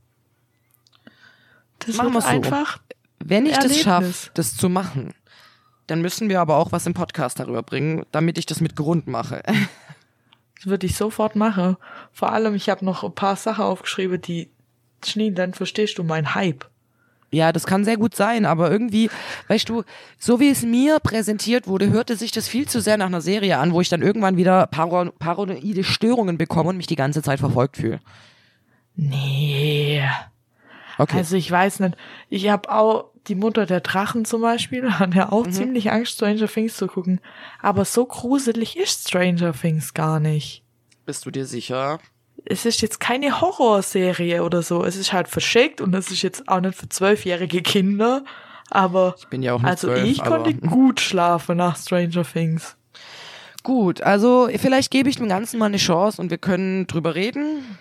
Das 1.80 1.98
Machen 1.98 2.14
wir's 2.14 2.24
so. 2.24 2.30
einfach. 2.30 2.80
Wenn 3.20 3.46
ich 3.46 3.56
das 3.56 3.66
Erlebnis. 3.66 3.84
schaffe, 3.84 4.30
das 4.36 4.56
zu 4.56 4.70
machen, 4.70 5.14
dann 5.88 6.02
müssen 6.02 6.30
wir 6.30 6.42
aber 6.42 6.58
auch 6.58 6.72
was 6.72 6.86
im 6.86 6.94
Podcast 6.94 7.40
darüber 7.40 7.64
bringen, 7.64 8.06
damit 8.12 8.38
ich 8.38 8.46
das 8.46 8.62
mit 8.62 8.76
Grund 8.76 9.08
mache. 9.08 9.42
Das 10.56 10.66
würde 10.66 10.88
ich 10.88 10.96
sofort 10.96 11.36
machen. 11.36 11.78
Vor 12.12 12.32
allem, 12.32 12.56
ich 12.56 12.70
habe 12.70 12.84
noch 12.84 13.04
ein 13.04 13.14
paar 13.14 13.36
Sachen 13.36 13.64
aufgeschrieben, 13.64 14.22
die 14.22 14.50
Schnee, 15.06 15.32
dann 15.32 15.54
verstehst 15.54 15.98
du 15.98 16.04
meinen 16.04 16.34
Hype. 16.34 16.66
Ja, 17.30 17.52
das 17.52 17.66
kann 17.66 17.84
sehr 17.84 17.98
gut 17.98 18.16
sein, 18.16 18.46
aber 18.46 18.72
irgendwie, 18.72 19.10
weißt 19.50 19.68
du, 19.68 19.84
so 20.18 20.40
wie 20.40 20.50
es 20.50 20.64
mir 20.64 21.00
präsentiert 21.00 21.68
wurde, 21.68 21.90
hörte 21.90 22.16
sich 22.16 22.32
das 22.32 22.48
viel 22.48 22.68
zu 22.68 22.80
sehr 22.80 22.98
nach 22.98 23.08
einer 23.08 23.20
Serie 23.20 23.58
an, 23.58 23.74
wo 23.74 23.82
ich 23.82 23.90
dann 23.90 24.02
irgendwann 24.02 24.38
wieder 24.38 24.66
paro 24.68 25.12
paranoide 25.20 25.84
Störungen 25.84 26.38
bekomme 26.38 26.70
und 26.70 26.78
mich 26.78 26.88
die 26.88 26.96
ganze 26.96 27.22
Zeit 27.22 27.40
verfolgt 27.40 27.78
fühle. 27.78 28.00
Nee. 28.96 30.02
Okay. 30.98 31.18
Also 31.18 31.36
ich 31.36 31.52
weiß 31.52 31.82
nicht. 31.82 31.98
Ich 32.30 32.50
habe 32.50 32.72
auch 32.72 33.12
die 33.28 33.36
Mutter 33.36 33.66
der 33.66 33.82
Drachen 33.82 34.26
zum 34.26 34.42
Beispiel, 34.42 34.92
hat 35.00 35.14
ja 35.16 35.32
auch 35.32 35.46
Mhm. 35.46 35.52
ziemlich 35.52 35.92
Angst, 35.92 36.14
Stranger 36.14 36.48
Things 36.48 36.76
zu 36.78 36.88
gucken. 36.88 37.20
Aber 37.62 37.86
so 37.86 38.06
gruselig 38.06 38.78
ist 38.78 39.08
Stranger 39.10 39.54
Things 39.54 39.94
gar 39.94 40.20
nicht. 40.20 40.64
Bist 41.06 41.26
du 41.26 41.32
dir 41.32 41.46
sicher? 41.46 42.00
Es 42.46 42.66
ist 42.66 42.82
jetzt 42.82 43.00
keine 43.00 43.42
Horrorserie 43.42 44.44
oder 44.44 44.62
so. 44.62 44.84
Es 44.86 44.96
ist 44.96 45.12
halt 45.14 45.28
verschickt 45.28 45.82
und 45.82 45.94
es 45.96 46.12
ist 46.12 46.22
jetzt 46.22 46.48
auch 46.48 46.60
nicht 46.62 46.76
für 46.78 46.88
zwölfjährige 46.88 47.62
Kinder. 47.62 48.24
Aber 48.70 49.16
Ich 49.18 49.28
bin 49.28 49.42
ja 49.44 49.54
auch 49.54 49.60
nicht 49.62 49.70
also 49.70 49.88
zwölf, 49.88 50.06
ich 50.08 50.22
aber 50.24 50.44
konnte 50.44 50.54
gut 50.68 51.00
schlafen 51.00 51.58
nach 51.58 51.78
Stranger 51.78 52.24
Things. 52.24 52.76
gut. 53.64 54.02
Also 54.02 54.50
vielleicht 54.58 54.92
gebe 54.92 55.10
ich 55.10 55.18
dem 55.18 55.28
Ganzen 55.30 55.58
mal 55.60 55.66
eine 55.68 55.78
Chance 55.78 56.22
und 56.22 56.30
wir 56.30 56.38
können 56.38 56.88
drüber 56.88 57.16
reden. 57.16 57.78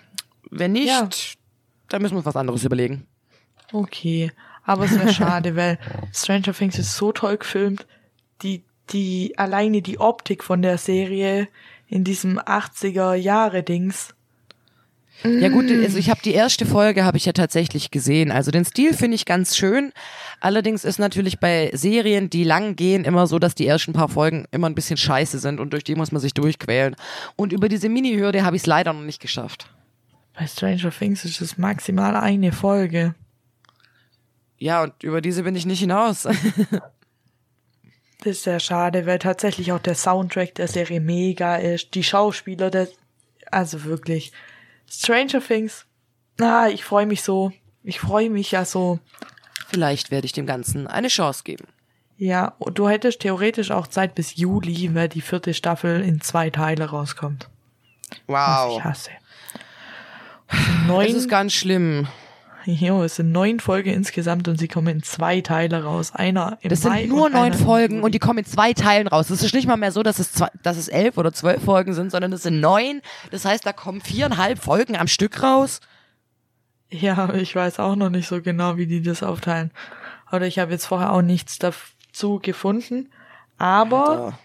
Wenn 0.49 0.71
nicht, 0.73 0.87
Ja. 0.87 1.07
dann 1.89 2.01
müssen 2.01 2.13
wir 2.13 2.17
uns 2.19 2.25
was 2.25 2.35
anderes 2.35 2.63
überlegen. 2.63 3.05
Okay, 3.73 4.31
aber 4.67 4.85
es 4.85 4.99
wäre 4.99 5.13
schade, 5.13 5.55
weil 5.55 5.79
Stranger 6.13 6.53
Things 6.53 6.77
ist 6.77 6.95
so 6.95 7.11
toll 7.11 7.37
gefilmt. 7.37 7.87
Die, 8.43 8.63
die, 8.91 9.33
alleine 9.37 9.81
die 9.81 9.99
Optik 9.99 10.43
von 10.43 10.61
der 10.61 10.77
Serie 10.77 11.47
in 11.87 12.03
diesem 12.03 12.37
80er 12.37 13.15
Jahre 13.15 13.63
Dings. 13.63 14.13
Ja 15.23 15.49
gut, 15.49 15.71
also 15.71 15.97
ich 15.97 16.11
habe 16.11 16.19
die 16.23 16.33
erste 16.33 16.65
Folge 16.65 17.03
habe 17.03 17.17
ich 17.17 17.25
ja 17.25 17.31
tatsächlich 17.31 17.89
gesehen. 17.89 18.29
Also 18.29 18.51
den 18.51 18.65
Stil 18.65 18.93
finde 18.93 19.15
ich 19.15 19.25
ganz 19.25 19.55
schön. 19.55 19.91
Allerdings 20.41 20.83
ist 20.83 20.99
natürlich 20.99 21.39
bei 21.39 21.71
Serien, 21.73 22.29
die 22.29 22.43
lang 22.43 22.75
gehen, 22.75 23.03
immer 23.05 23.25
so, 23.25 23.39
dass 23.39 23.55
die 23.55 23.65
ersten 23.65 23.93
paar 23.93 24.09
Folgen 24.09 24.45
immer 24.51 24.67
ein 24.67 24.75
bisschen 24.75 24.97
scheiße 24.97 25.39
sind 25.39 25.59
und 25.59 25.73
durch 25.73 25.85
die 25.85 25.95
muss 25.95 26.11
man 26.11 26.21
sich 26.21 26.35
durchquälen. 26.35 26.95
Und 27.35 27.51
über 27.51 27.69
diese 27.69 27.89
Mini-Hürde 27.89 28.43
habe 28.43 28.57
ich 28.57 28.63
es 28.63 28.67
leider 28.67 28.93
noch 28.93 29.01
nicht 29.01 29.21
geschafft. 29.21 29.69
Bei 30.37 30.45
Stranger 30.45 30.91
Things 30.91 31.25
ist 31.25 31.41
es 31.41 31.57
maximal 31.57 32.15
eine 32.15 32.51
Folge. 32.51 33.15
Ja, 34.57 34.83
und 34.83 35.03
über 35.03 35.21
diese 35.21 35.43
bin 35.43 35.55
ich 35.55 35.65
nicht 35.65 35.79
hinaus. 35.79 36.23
das 36.23 36.33
ist 38.23 38.43
sehr 38.43 38.59
schade, 38.59 39.05
weil 39.05 39.19
tatsächlich 39.19 39.71
auch 39.71 39.79
der 39.79 39.95
Soundtrack 39.95 40.55
der 40.55 40.67
Serie 40.67 40.99
mega 40.99 41.55
ist. 41.57 41.93
Die 41.93 42.03
Schauspieler, 42.03 42.69
der, 42.69 42.87
also 43.51 43.83
wirklich. 43.83 44.31
Stranger 44.89 45.41
Things. 45.41 45.85
Ah, 46.39 46.67
ich 46.67 46.83
freue 46.83 47.05
mich 47.05 47.21
so. 47.21 47.51
Ich 47.83 47.99
freue 47.99 48.29
mich 48.29 48.51
ja 48.51 48.65
so. 48.65 48.99
Vielleicht 49.67 50.11
werde 50.11 50.25
ich 50.25 50.33
dem 50.33 50.45
Ganzen 50.45 50.87
eine 50.87 51.07
Chance 51.09 51.43
geben. 51.43 51.65
Ja, 52.17 52.55
und 52.57 52.79
du 52.79 52.89
hättest 52.89 53.19
theoretisch 53.21 53.69
auch 53.69 53.85
Zeit 53.87 54.15
bis 54.15 54.35
Juli, 54.37 54.95
weil 54.95 55.07
die 55.09 55.21
vierte 55.21 55.53
Staffel 55.53 56.01
in 56.01 56.19
zwei 56.21 56.49
Teile 56.49 56.85
rauskommt. 56.85 57.47
Was 58.25 58.65
ich 58.69 58.75
Wow. 58.75 58.83
hasse. 58.83 59.11
Das 60.47 60.59
ist 60.59 60.87
Neun, 60.87 61.27
ganz 61.27 61.53
schlimm. 61.53 62.07
Jo, 62.73 63.03
es 63.03 63.15
sind 63.15 63.31
neun 63.31 63.59
Folgen 63.59 63.91
insgesamt 63.91 64.47
und 64.47 64.57
sie 64.59 64.67
kommen 64.67 64.87
in 64.87 65.03
zwei 65.03 65.41
Teile 65.41 65.83
raus. 65.83 66.11
Einer 66.13 66.57
im 66.61 66.69
Das 66.69 66.81
sind 66.81 66.91
Mai 66.91 67.05
nur 67.05 67.27
und 67.27 67.33
neun 67.33 67.53
Folgen 67.53 68.03
und 68.03 68.13
die 68.13 68.19
kommen 68.19 68.39
in 68.39 68.45
zwei 68.45 68.73
Teilen 68.73 69.07
raus. 69.07 69.29
Es 69.29 69.41
ist 69.41 69.53
nicht 69.53 69.67
mal 69.67 69.77
mehr 69.77 69.91
so, 69.91 70.03
dass 70.03 70.19
es, 70.19 70.33
zwei, 70.33 70.49
dass 70.63 70.77
es 70.77 70.87
elf 70.89 71.17
oder 71.17 71.31
zwölf 71.33 71.63
Folgen 71.63 71.93
sind, 71.93 72.11
sondern 72.11 72.33
es 72.33 72.43
sind 72.43 72.59
neun. 72.59 73.01
Das 73.31 73.45
heißt, 73.45 73.65
da 73.65 73.73
kommen 73.73 74.01
viereinhalb 74.01 74.59
Folgen 74.59 74.97
am 74.97 75.07
Stück 75.07 75.41
raus. 75.41 75.79
Ja, 76.89 77.33
ich 77.33 77.55
weiß 77.55 77.79
auch 77.79 77.95
noch 77.95 78.09
nicht 78.09 78.27
so 78.27 78.41
genau, 78.41 78.77
wie 78.77 78.87
die 78.87 79.01
das 79.01 79.23
aufteilen. 79.23 79.71
Oder 80.31 80.45
ich 80.45 80.59
habe 80.59 80.71
jetzt 80.71 80.85
vorher 80.85 81.13
auch 81.13 81.21
nichts 81.21 81.57
dazu 81.59 82.39
gefunden. 82.39 83.09
Aber 83.57 84.09
Alter. 84.09 84.39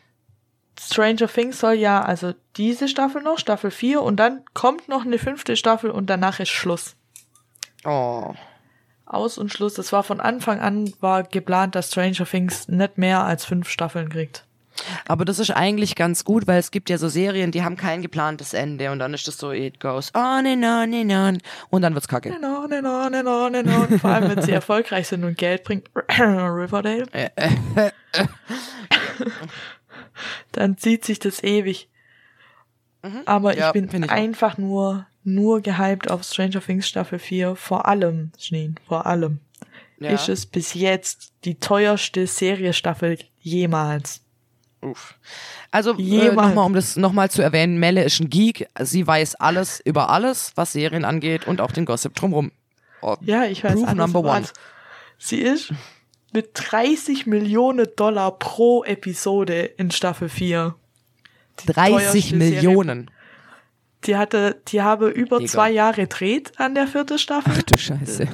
Stranger 0.81 1.29
Things 1.29 1.61
soll 1.61 1.75
ja, 1.75 2.03
also 2.03 2.35
diese 2.57 2.89
Staffel 2.89 3.23
noch, 3.23 3.39
Staffel 3.39 3.71
4, 3.71 4.03
und 4.03 4.17
dann 4.17 4.43
kommt 4.55 4.89
noch 4.89 5.05
eine 5.05 5.19
fünfte 5.19 5.57
Staffel 5.57 5.91
und 5.91 6.09
danach 6.09 6.41
ist 6.41 6.49
Schluss. 6.49 6.97
Oh. 7.85 8.35
Aus 9.07 9.39
und 9.39 9.53
Schluss. 9.53 9.75
Das 9.75 9.93
war 9.93 10.03
von 10.03 10.21
Anfang 10.21 10.61
an 10.61 10.93
war 11.01 11.23
geplant, 11.25 11.75
dass 11.75 11.89
Stranger 11.91 12.25
Things 12.25 12.69
nicht 12.69 12.99
mehr 12.99 13.25
als 13.25 13.45
fünf 13.45 13.69
Staffeln 13.69 14.09
kriegt. 14.09 14.47
Aber 15.07 15.27
das 15.27 15.39
ist 15.39 15.51
eigentlich 15.51 15.97
ganz 15.97 16.25
gut, 16.25 16.47
weil 16.47 16.59
es 16.59 16.71
gibt 16.71 16.89
ja 16.89 16.97
so 16.97 17.09
Serien, 17.09 17.51
die 17.53 17.63
haben 17.63 17.77
kein 17.77 18.01
geplantes 18.01 18.55
Ende 18.55 18.91
und 18.91 19.01
dann 19.01 19.13
ist 19.13 19.29
das 19.29 19.37
so, 19.37 19.53
it 19.53 19.81
goes 19.81 20.11
on 20.15 20.47
and 20.47 20.65
on 20.65 20.95
and 20.95 21.13
on 21.13 21.39
und 21.69 21.83
dann 21.83 21.93
wird's 21.93 22.09
kacke. 22.09 22.31
No, 22.41 22.67
no, 22.67 22.81
no, 22.81 23.11
no, 23.11 23.23
no, 23.23 23.51
no, 23.51 23.63
no. 23.63 23.99
Vor 23.99 24.11
allem, 24.11 24.35
wenn 24.35 24.43
sie 24.43 24.53
erfolgreich 24.53 25.09
sind 25.09 25.25
und 25.25 25.37
Geld 25.37 25.65
bringen. 25.65 25.83
Riverdale. 26.19 27.05
Dann 30.53 30.79
zieht 30.79 31.05
sich 31.05 31.19
das 31.19 31.43
ewig. 31.43 31.89
Aber 33.27 33.53
Mhm. 33.53 33.59
Ja, 33.59 33.67
ich 33.69 33.73
bin 33.73 34.03
ich 34.05 34.11
auch. 34.11 34.15
einfach 34.15 34.59
nur, 34.59 35.07
nur 35.25 35.61
gehypt 35.61 36.11
auf 36.11 36.23
Stranger 36.25 36.61
Things 36.61 36.89
Staffel 36.89 37.19
4. 37.19 37.57
Vor 37.57 37.87
allem, 37.87 38.33
Schneen, 38.39 38.77
vor 38.87 39.07
allem. 39.07 39.39
Ja. 39.99 40.11
Ist 40.11 40.29
es 40.29 40.47
bis 40.47 40.75
jetzt 40.75 41.33
die 41.45 41.55
teuerste 41.57 42.27
Seriestaffel 42.27 43.19
jemals. 43.41 44.21
Uff. 44.81 45.15
Also 45.71 45.97
äh, 45.97 46.33
nochmal, 46.33 46.67
um 46.67 46.75
das 46.75 46.97
nochmal 46.97 47.31
zu 47.31 47.41
erwähnen, 47.41 47.79
Melle 47.79 48.03
ist 48.03 48.19
ein 48.21 48.29
Geek. 48.29 48.69
Sie 48.81 49.07
weiß 49.07 49.37
alles 49.37 49.81
über 49.85 50.11
alles, 50.11 50.53
was 50.57 50.73
Serien 50.73 51.05
angeht 51.05 51.47
und 51.47 51.61
auch 51.61 51.71
den 51.71 51.85
Gossip 51.85 52.15
drumrum. 52.17 52.51
Oh, 53.01 53.17
Ja, 53.21 53.45
ich 53.45 53.63
weiß 53.63 53.75
Proof 53.75 53.87
alles 53.89 53.99
number 53.99 54.21
one. 54.21 54.33
alles. 54.33 54.53
Sie 55.19 55.39
ist 55.41 55.73
mit 56.33 56.51
30 56.55 57.27
Millionen 57.27 57.87
Dollar 57.95 58.39
pro 58.39 58.83
Episode 58.83 59.63
in 59.63 59.93
Staffel 59.93 60.29
4. 60.29 60.75
30 61.67 61.93
teuerste 61.95 62.37
Millionen. 62.37 63.11
Die 64.07 64.17
hatte, 64.17 64.61
die 64.69 64.83
habe 64.83 65.09
über 65.09 65.39
Mega. 65.39 65.51
zwei 65.51 65.71
Jahre 65.71 66.07
dreht 66.07 66.59
an 66.59 66.75
der 66.75 66.87
vierten 66.87 67.19
Staffel. 67.19 67.53
Ach 67.57 67.63
du 67.63 67.79
Scheiße. 67.79 68.29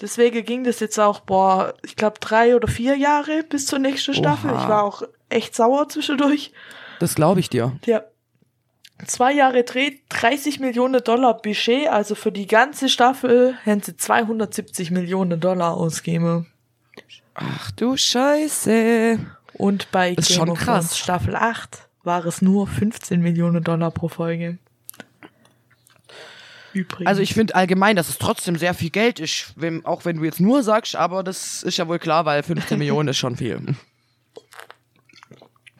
Deswegen 0.00 0.44
ging 0.44 0.64
das 0.64 0.80
jetzt 0.80 0.98
auch, 0.98 1.20
boah, 1.20 1.74
ich 1.82 1.96
glaube 1.96 2.18
drei 2.20 2.54
oder 2.54 2.68
vier 2.68 2.96
Jahre 2.96 3.42
bis 3.42 3.66
zur 3.66 3.80
nächsten 3.80 4.14
Staffel. 4.14 4.50
Oha. 4.50 4.62
Ich 4.62 4.68
war 4.68 4.82
auch 4.84 5.02
echt 5.28 5.54
sauer 5.56 5.88
zwischendurch. 5.88 6.52
Das 7.00 7.14
glaube 7.14 7.40
ich 7.40 7.48
dir. 7.50 7.76
Der 7.86 8.10
zwei 9.06 9.32
Jahre 9.32 9.64
dreht, 9.64 10.02
30 10.10 10.60
Millionen 10.60 11.02
Dollar 11.02 11.34
Budget, 11.34 11.88
also 11.88 12.14
für 12.14 12.32
die 12.32 12.46
ganze 12.46 12.88
Staffel 12.88 13.56
hätten 13.64 13.82
sie 13.82 13.96
270 13.96 14.90
Millionen 14.90 15.40
Dollar 15.40 15.74
ausgeben. 15.74 16.46
Ach 17.34 17.70
du 17.72 17.96
Scheiße. 17.96 19.18
Und 19.54 19.90
bei 19.90 20.14
Game 20.14 20.48
of. 20.48 20.62
Thrones 20.62 20.98
Staffel 20.98 21.34
8 21.34 21.88
war 22.04 22.24
es 22.24 22.42
nur 22.42 22.66
15 22.66 23.20
Millionen 23.20 23.62
Dollar 23.62 23.90
pro 23.90 24.08
Folge. 24.08 24.58
Übrigens. 26.72 27.06
Also 27.06 27.22
ich 27.22 27.34
finde 27.34 27.54
allgemein, 27.54 27.96
dass 27.96 28.08
es 28.08 28.18
trotzdem 28.18 28.56
sehr 28.56 28.74
viel 28.74 28.90
Geld 28.90 29.20
ist, 29.20 29.52
wenn, 29.56 29.84
auch 29.84 30.04
wenn 30.04 30.18
du 30.18 30.24
jetzt 30.24 30.40
nur 30.40 30.62
sagst, 30.62 30.96
aber 30.96 31.22
das 31.22 31.62
ist 31.62 31.78
ja 31.78 31.88
wohl 31.88 31.98
klar, 31.98 32.24
weil 32.24 32.42
15 32.42 32.78
Millionen 32.78 33.08
ist 33.08 33.18
schon 33.18 33.36
viel. 33.36 33.60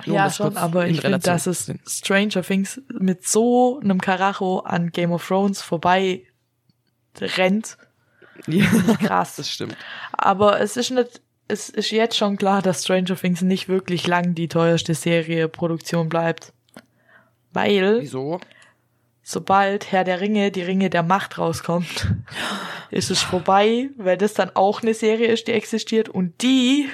Nur 0.06 0.16
ja 0.16 0.30
schon, 0.30 0.56
aber 0.56 0.86
ich 0.86 1.00
finde, 1.00 1.18
dass 1.18 1.46
es. 1.46 1.72
Stranger 1.86 2.42
Things 2.42 2.80
mit 2.98 3.26
so 3.26 3.80
einem 3.80 4.00
Karacho 4.00 4.60
an 4.60 4.90
Game 4.90 5.12
of 5.12 5.26
Thrones 5.26 5.62
vorbei 5.62 6.22
rennt. 7.20 7.76
Ja, 8.46 8.66
Krass. 9.00 9.34
das 9.34 9.50
stimmt. 9.50 9.76
Aber 10.12 10.60
es 10.60 10.76
ist 10.76 10.92
nicht, 10.92 11.20
es 11.48 11.68
ist 11.70 11.90
jetzt 11.90 12.16
schon 12.16 12.36
klar, 12.36 12.62
dass 12.62 12.84
Stranger 12.84 13.16
Things 13.16 13.42
nicht 13.42 13.68
wirklich 13.68 14.06
lang 14.06 14.36
die 14.36 14.46
teuerste 14.46 14.94
Serie 14.94 15.48
Produktion 15.48 16.08
bleibt. 16.08 16.52
Weil, 17.52 18.00
Wieso? 18.00 18.38
Sobald 19.28 19.92
Herr 19.92 20.04
der 20.04 20.22
Ringe, 20.22 20.50
die 20.50 20.62
Ringe 20.62 20.88
der 20.88 21.02
Macht 21.02 21.36
rauskommt, 21.36 22.14
ist 22.90 23.10
es 23.10 23.20
vorbei, 23.20 23.90
weil 23.98 24.16
das 24.16 24.32
dann 24.32 24.50
auch 24.54 24.80
eine 24.80 24.94
Serie 24.94 25.28
ist, 25.28 25.48
die 25.48 25.52
existiert 25.52 26.08
und 26.08 26.40
die 26.40 26.88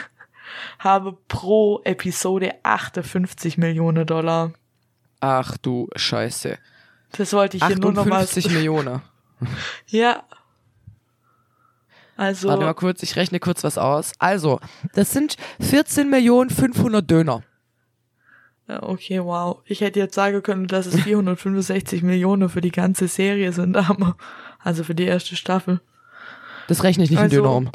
habe 0.81 1.16
pro 1.28 1.81
Episode 1.85 2.56
58 2.65 3.56
Millionen 3.56 4.05
Dollar. 4.05 4.52
Ach 5.20 5.56
du 5.59 5.89
Scheiße. 5.94 6.59
Das 7.12 7.32
wollte 7.32 7.56
ich 7.56 7.65
hier 7.65 7.78
nur 7.78 7.93
noch 7.93 8.05
mal. 8.05 8.23
58 8.23 8.51
Millionen. 8.51 9.01
Ja. 9.89 10.23
Also, 12.16 12.48
Warte 12.48 12.65
mal 12.65 12.74
kurz, 12.74 13.02
ich 13.02 13.16
rechne 13.16 13.40
kurz 13.40 13.62
was 13.65 13.77
aus. 13.77 14.12
Also, 14.19 14.61
das 14.94 15.11
sind 15.11 15.36
14 15.61 16.09
Millionen 16.09 16.48
500 16.48 17.11
Döner. 17.11 17.43
Okay, 18.69 19.23
wow. 19.23 19.59
Ich 19.66 19.81
hätte 19.81 19.99
jetzt 20.01 20.15
sagen 20.15 20.43
können, 20.43 20.66
dass 20.66 20.86
es 20.86 21.01
465 21.03 22.03
Millionen 22.03 22.49
für 22.49 22.61
die 22.61 22.70
ganze 22.73 23.09
Serie 23.09 23.53
sind, 23.53 23.77
aber, 23.77 24.16
also 24.59 24.85
für 24.85 24.95
die 24.95 25.05
erste 25.05 25.36
Staffel. 25.36 25.81
Das 26.69 26.82
rechne 26.82 27.05
ich 27.05 27.11
nicht 27.11 27.19
in 27.19 27.24
Also- 27.24 27.36
Döner 27.36 27.53
um. 27.55 27.70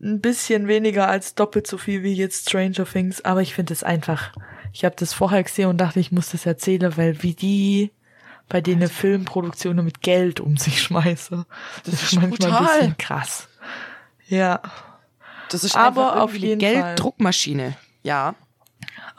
Ein 0.00 0.20
bisschen 0.20 0.68
weniger 0.68 1.08
als 1.08 1.34
doppelt 1.34 1.66
so 1.66 1.76
viel 1.76 2.04
wie 2.04 2.12
jetzt 2.14 2.48
Stranger 2.48 2.84
Things, 2.84 3.24
aber 3.24 3.42
ich 3.42 3.52
finde 3.54 3.72
es 3.72 3.82
einfach, 3.82 4.32
ich 4.72 4.84
habe 4.84 4.94
das 4.96 5.12
vorher 5.12 5.42
gesehen 5.42 5.68
und 5.68 5.78
dachte, 5.78 5.98
ich 5.98 6.12
muss 6.12 6.30
das 6.30 6.46
erzählen, 6.46 6.96
weil 6.96 7.22
wie 7.24 7.34
die 7.34 7.90
bei 8.48 8.60
denen 8.60 8.88
Filmproduktionen 8.88 9.84
mit 9.84 10.00
Geld 10.00 10.38
um 10.40 10.56
sich 10.56 10.80
schmeißen. 10.80 11.44
Das, 11.84 11.94
ist, 11.94 12.02
ist 12.04 12.12
manchmal 12.14 12.24
ein 12.24 12.30
brutal. 12.54 12.76
bisschen 12.78 12.96
krass. 12.96 13.48
Ja, 14.28 14.60
Das 15.50 15.64
ist 15.64 15.76
aber 15.76 16.12
einfach 16.12 16.22
auf 16.22 16.34
jeden 16.34 16.64
eine 16.64 16.74
Fall. 16.74 16.82
Gelddruckmaschine. 16.94 17.76
Ja. 18.04 18.36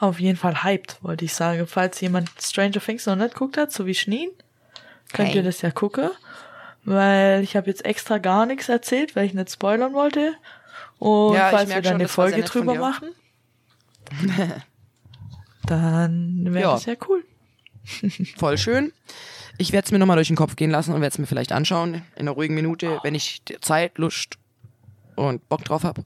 Auf 0.00 0.18
jeden 0.18 0.36
Fall 0.36 0.62
hyped, 0.64 0.98
wollte 1.02 1.24
ich 1.24 1.34
sagen. 1.34 1.66
Falls 1.66 2.00
jemand 2.00 2.30
Stranger 2.40 2.80
Things 2.80 3.06
noch 3.06 3.16
nicht 3.16 3.34
guckt 3.34 3.56
hat, 3.56 3.70
so 3.72 3.86
wie 3.86 3.94
Schneen, 3.94 4.30
könnt 5.12 5.28
Hey. 5.30 5.36
ihr 5.36 5.42
das 5.42 5.62
ja 5.62 5.70
gucken. 5.70 6.10
Weil 6.84 7.42
ich 7.42 7.56
habe 7.56 7.66
jetzt 7.68 7.84
extra 7.84 8.18
gar 8.18 8.46
nichts 8.46 8.68
erzählt, 8.70 9.14
weil 9.14 9.26
ich 9.26 9.34
nicht 9.34 9.50
spoilern 9.52 9.92
wollte. 9.92 10.34
Und 10.98 11.34
Ja, 11.34 11.50
falls 11.50 11.68
wir 11.68 11.76
dann 11.76 11.84
schon, 11.84 11.94
eine 12.00 12.08
Folge 12.08 12.42
drüber 12.42 12.74
machen, 12.74 13.10
dann 15.66 16.44
wäre 16.46 16.60
Ja. 16.60 16.72
das 16.74 16.86
ja 16.86 16.94
cool. 17.08 17.24
Voll 18.38 18.58
schön. 18.58 18.92
Ich 19.58 19.72
werde 19.72 19.86
es 19.86 19.92
mir 19.92 19.98
nochmal 19.98 20.16
durch 20.16 20.28
den 20.28 20.36
Kopf 20.36 20.56
gehen 20.56 20.70
lassen 20.70 20.92
und 20.94 21.00
werde 21.02 21.12
es 21.12 21.18
mir 21.18 21.26
vielleicht 21.26 21.52
anschauen 21.52 21.94
in 22.16 22.22
einer 22.22 22.30
ruhigen 22.32 22.54
Minute, 22.54 22.98
wenn 23.02 23.14
ich 23.14 23.42
Zeit, 23.60 23.98
Lust 23.98 24.38
und 25.16 25.46
Bock 25.48 25.64
drauf 25.64 25.84
habe. 25.84 26.04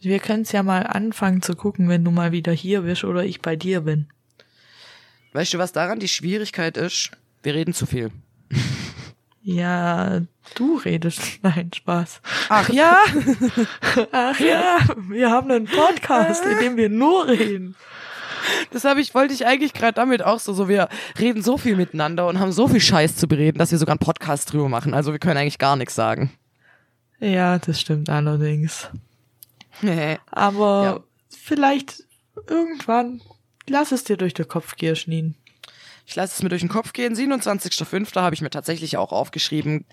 Wir 0.00 0.18
können 0.18 0.42
es 0.42 0.52
ja 0.52 0.62
mal 0.62 0.82
anfangen 0.82 1.42
zu 1.42 1.54
gucken, 1.54 1.88
wenn 1.88 2.04
du 2.04 2.10
mal 2.10 2.32
wieder 2.32 2.52
hier 2.52 2.82
bist 2.82 3.04
oder 3.04 3.24
ich 3.24 3.40
bei 3.40 3.56
dir 3.56 3.80
bin. 3.80 4.08
Weißt 5.32 5.54
du, 5.54 5.58
was 5.58 5.72
daran 5.72 6.00
die 6.00 6.08
Schwierigkeit 6.08 6.76
ist? 6.76 7.10
Wir 7.42 7.54
reden 7.54 7.74
zu 7.74 7.86
viel. 7.86 8.10
Ja, 9.42 10.22
du 10.56 10.76
redest. 10.78 11.20
Nein, 11.42 11.70
Spaß. 11.74 12.20
Ach 12.48 12.68
ja? 12.68 12.96
Ach 14.12 14.40
ja, 14.40 14.78
wir 15.08 15.30
haben 15.30 15.50
einen 15.50 15.66
Podcast, 15.66 16.44
in 16.44 16.58
dem 16.58 16.76
wir 16.76 16.88
nur 16.88 17.28
reden. 17.28 17.76
Das 18.72 18.84
habe 18.84 19.00
ich, 19.00 19.14
wollte 19.14 19.34
ich 19.34 19.46
eigentlich 19.46 19.72
gerade 19.72 19.94
damit 19.94 20.22
auch 20.22 20.40
so, 20.40 20.52
so 20.52 20.68
wir 20.68 20.88
reden 21.18 21.42
so 21.42 21.58
viel 21.58 21.76
miteinander 21.76 22.26
und 22.26 22.40
haben 22.40 22.52
so 22.52 22.66
viel 22.66 22.80
Scheiß 22.80 23.16
zu 23.16 23.28
bereden, 23.28 23.58
dass 23.58 23.70
wir 23.70 23.78
sogar 23.78 23.92
einen 23.92 24.00
Podcast 24.00 24.52
drüber 24.52 24.68
machen. 24.68 24.94
Also 24.94 25.12
wir 25.12 25.18
können 25.18 25.36
eigentlich 25.36 25.58
gar 25.58 25.76
nichts 25.76 25.94
sagen. 25.94 26.30
Ja, 27.20 27.58
das 27.58 27.80
stimmt 27.80 28.10
allerdings. 28.10 28.90
Aber 30.30 30.82
Ja. 30.84 31.00
vielleicht 31.30 32.04
irgendwann 32.48 33.20
lass 33.68 33.92
es 33.92 34.04
dir 34.04 34.16
durch 34.16 34.34
den 34.34 34.48
Kopf 34.48 34.76
gehen, 34.76 34.96
Schnien. 34.96 35.34
Ich 36.06 36.14
lasse 36.14 36.34
es 36.36 36.42
mir 36.42 36.48
durch 36.50 36.62
den 36.62 36.68
Kopf 36.68 36.92
gehen. 36.92 37.14
27.05. 37.16 38.20
habe 38.20 38.34
ich 38.34 38.40
mir 38.40 38.50
tatsächlich 38.50 38.96
auch 38.96 39.10
aufgeschrieben. 39.12 39.84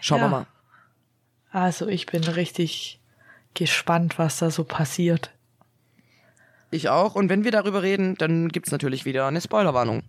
Schauen 0.00 0.18
Ja. 0.18 0.24
wir 0.26 0.28
mal. 0.30 0.46
Also 1.50 1.88
ich 1.88 2.06
bin 2.06 2.22
richtig 2.24 3.00
gespannt, 3.54 4.18
was 4.18 4.38
da 4.38 4.50
so 4.50 4.64
passiert. 4.64 5.30
Ich 6.70 6.88
auch. 6.88 7.14
Und 7.16 7.28
wenn 7.28 7.42
wir 7.42 7.50
darüber 7.50 7.82
reden, 7.82 8.14
dann 8.16 8.48
gibt's 8.50 8.70
natürlich 8.70 9.04
wieder 9.04 9.26
eine 9.26 9.40
Spoilerwarnung. 9.40 10.02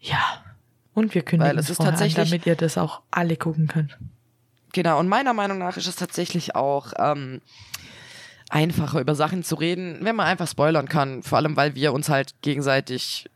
Ja. 0.00 0.44
Und 0.92 1.14
wir 1.14 1.22
kündigen 1.22 1.48
Weil 1.50 1.58
es 1.58 1.66
es 1.66 1.70
ist 1.70 1.76
vorher 1.76 1.92
an, 1.94 1.98
tatsächlich- 1.98 2.30
damit 2.30 2.46
ihr 2.46 2.56
das 2.56 2.76
auch 2.76 3.02
alle 3.10 3.36
gucken 3.36 3.66
könnt. 3.68 3.96
Genau, 4.76 5.00
und 5.00 5.08
meiner 5.08 5.32
Meinung 5.32 5.56
nach 5.56 5.78
ist 5.78 5.86
es 5.86 5.96
tatsächlich 5.96 6.54
auch 6.54 6.92
ähm, 6.98 7.40
einfacher, 8.50 9.00
über 9.00 9.14
Sachen 9.14 9.42
zu 9.42 9.54
reden, 9.54 10.00
wenn 10.02 10.14
man 10.14 10.26
einfach 10.26 10.46
spoilern 10.46 10.86
kann. 10.86 11.22
Vor 11.22 11.38
allem, 11.38 11.56
weil 11.56 11.74
wir 11.74 11.94
uns 11.94 12.10
halt 12.10 12.34
gegenseitig 12.42 13.30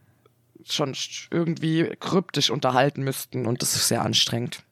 schon 0.68 0.92
sch- 0.92 1.28
irgendwie 1.30 1.90
kryptisch 1.98 2.50
unterhalten 2.50 3.02
müssten 3.04 3.46
und 3.46 3.62
das 3.62 3.74
ist 3.74 3.88
sehr 3.88 4.02
anstrengend. 4.02 4.62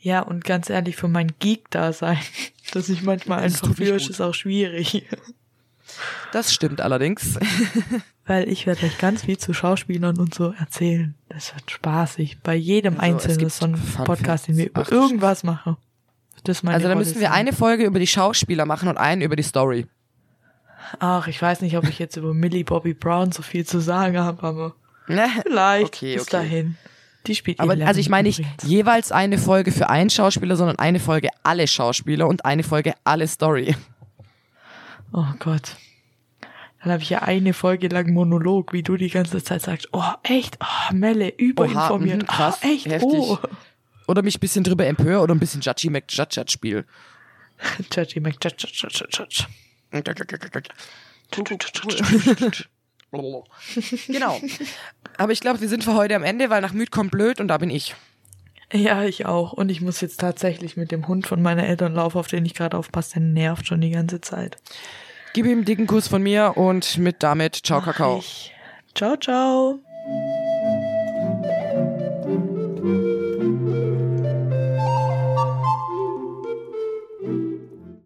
Ja, 0.00 0.20
und 0.20 0.44
ganz 0.44 0.70
ehrlich, 0.70 0.96
für 0.96 1.08
mein 1.08 1.32
Geek-Dasein, 1.40 2.16
das 2.72 2.88
ich 2.88 3.02
manchmal 3.02 3.42
Das 3.42 3.62
einfach 3.62 3.76
gut. 3.76 4.08
ist 4.10 4.20
auch 4.22 4.34
schwierig. 4.34 5.04
Das 6.32 6.52
stimmt 6.52 6.82
allerdings. 6.82 7.38
Weil 8.26 8.46
ich 8.50 8.66
werde 8.66 8.84
euch 8.84 8.98
ganz 8.98 9.24
viel 9.24 9.38
zu 9.38 9.54
Schauspielern 9.54 10.18
und 10.18 10.34
so 10.34 10.52
erzählen. 10.52 11.14
Das 11.30 11.54
wird 11.54 11.70
spaßig. 11.70 12.38
Bei 12.42 12.54
jedem 12.54 13.00
Also, 13.00 13.26
Einzelnen 13.30 13.48
so 13.48 14.04
Podcast, 14.04 14.48
den 14.48 14.58
wir 14.58 14.66
über 14.66 14.90
irgendwas 14.92 15.44
machen. 15.44 15.78
Das 16.48 16.62
meine 16.62 16.76
Also 16.76 16.88
da 16.88 16.94
müssen 16.94 17.20
wir 17.20 17.32
eine 17.32 17.52
Folge 17.52 17.84
über 17.84 17.98
die 17.98 18.06
Schauspieler 18.06 18.64
machen 18.64 18.88
und 18.88 18.96
eine 18.96 19.24
über 19.24 19.36
die 19.36 19.42
Story. 19.42 19.86
Ach, 20.98 21.26
ich 21.28 21.40
weiß 21.40 21.60
nicht, 21.60 21.76
ob 21.76 21.86
ich 21.86 21.98
jetzt 21.98 22.16
über 22.16 22.32
Millie 22.32 22.64
Bobby 22.64 22.94
Brown 22.94 23.32
so 23.32 23.42
viel 23.42 23.66
zu 23.66 23.80
sagen 23.80 24.18
habe, 24.18 24.42
aber 24.42 24.74
Ne? 25.08 25.26
vielleicht 25.42 25.86
Okay, 25.86 26.14
bis 26.14 26.22
okay. 26.22 26.30
dahin. 26.30 26.76
Die 27.26 27.34
spielt 27.34 27.60
Aber 27.60 27.74
also 27.84 28.00
ich 28.00 28.08
meine 28.08 28.28
nicht 28.28 28.42
jeweils 28.62 29.12
eine 29.12 29.36
Folge 29.36 29.72
für 29.72 29.90
einen 29.90 30.08
Schauspieler, 30.08 30.56
sondern 30.56 30.78
eine 30.78 31.00
Folge 31.00 31.28
alle 31.42 31.66
Schauspieler 31.66 32.26
und 32.26 32.44
eine 32.44 32.62
Folge 32.62 32.94
alle 33.04 33.26
Story. 33.26 33.74
Oh 35.12 35.26
Gott. 35.38 35.76
Dann 36.82 36.92
habe 36.92 37.02
ich 37.02 37.10
ja 37.10 37.22
eine 37.22 37.52
Folge 37.52 37.88
lang 37.88 38.12
Monolog, 38.12 38.72
wie 38.72 38.82
du 38.82 38.96
die 38.96 39.10
ganze 39.10 39.42
Zeit 39.42 39.62
sagst, 39.62 39.88
oh, 39.92 40.12
echt, 40.22 40.58
oh, 40.62 40.94
Melle, 40.94 41.28
überinformiert, 41.36 42.22
mhm, 42.22 42.26
krass, 42.26 42.60
oh, 42.62 42.68
echt, 42.68 42.86
heftig. 42.86 43.08
oh. 43.10 43.38
Oder 44.08 44.22
mich 44.22 44.38
ein 44.38 44.40
bisschen 44.40 44.64
drüber 44.64 44.86
empöre 44.86 45.20
oder 45.20 45.34
ein 45.34 45.38
bisschen 45.38 45.60
Judgy 45.60 45.90
McJudge 45.90 46.42
spiel. 46.48 46.86
Judgy 47.92 48.20
McJudge. 48.20 48.66
genau. 54.06 54.40
Aber 55.18 55.32
ich 55.32 55.40
glaube, 55.40 55.60
wir 55.60 55.68
sind 55.68 55.84
für 55.84 55.94
heute 55.94 56.16
am 56.16 56.22
Ende, 56.22 56.50
weil 56.50 56.62
nach 56.62 56.72
müd 56.72 56.90
kommt 56.90 57.10
blöd 57.10 57.40
und 57.40 57.48
da 57.48 57.58
bin 57.58 57.70
ich. 57.70 57.94
Ja, 58.72 59.04
ich 59.04 59.26
auch. 59.26 59.52
Und 59.52 59.70
ich 59.70 59.80
muss 59.80 60.00
jetzt 60.00 60.20
tatsächlich 60.20 60.76
mit 60.76 60.90
dem 60.90 61.06
Hund 61.08 61.26
von 61.26 61.40
meiner 61.40 61.66
Eltern 61.66 61.94
laufen, 61.94 62.18
auf 62.18 62.28
den 62.28 62.44
ich 62.44 62.54
gerade 62.54 62.76
aufpasse, 62.76 63.14
der 63.14 63.22
nervt 63.22 63.66
schon 63.66 63.80
die 63.80 63.90
ganze 63.90 64.20
Zeit. 64.20 64.56
Gib 65.32 65.46
ihm 65.46 65.52
einen 65.52 65.64
dicken 65.64 65.86
Kuss 65.86 66.08
von 66.08 66.22
mir 66.22 66.56
und 66.56 66.98
mit 66.98 67.22
damit 67.22 67.56
ciao 67.56 67.80
Mach 67.80 67.86
Kakao. 67.86 68.18
ich. 68.18 68.52
Ciao, 68.94 69.16
ciao. 69.16 69.78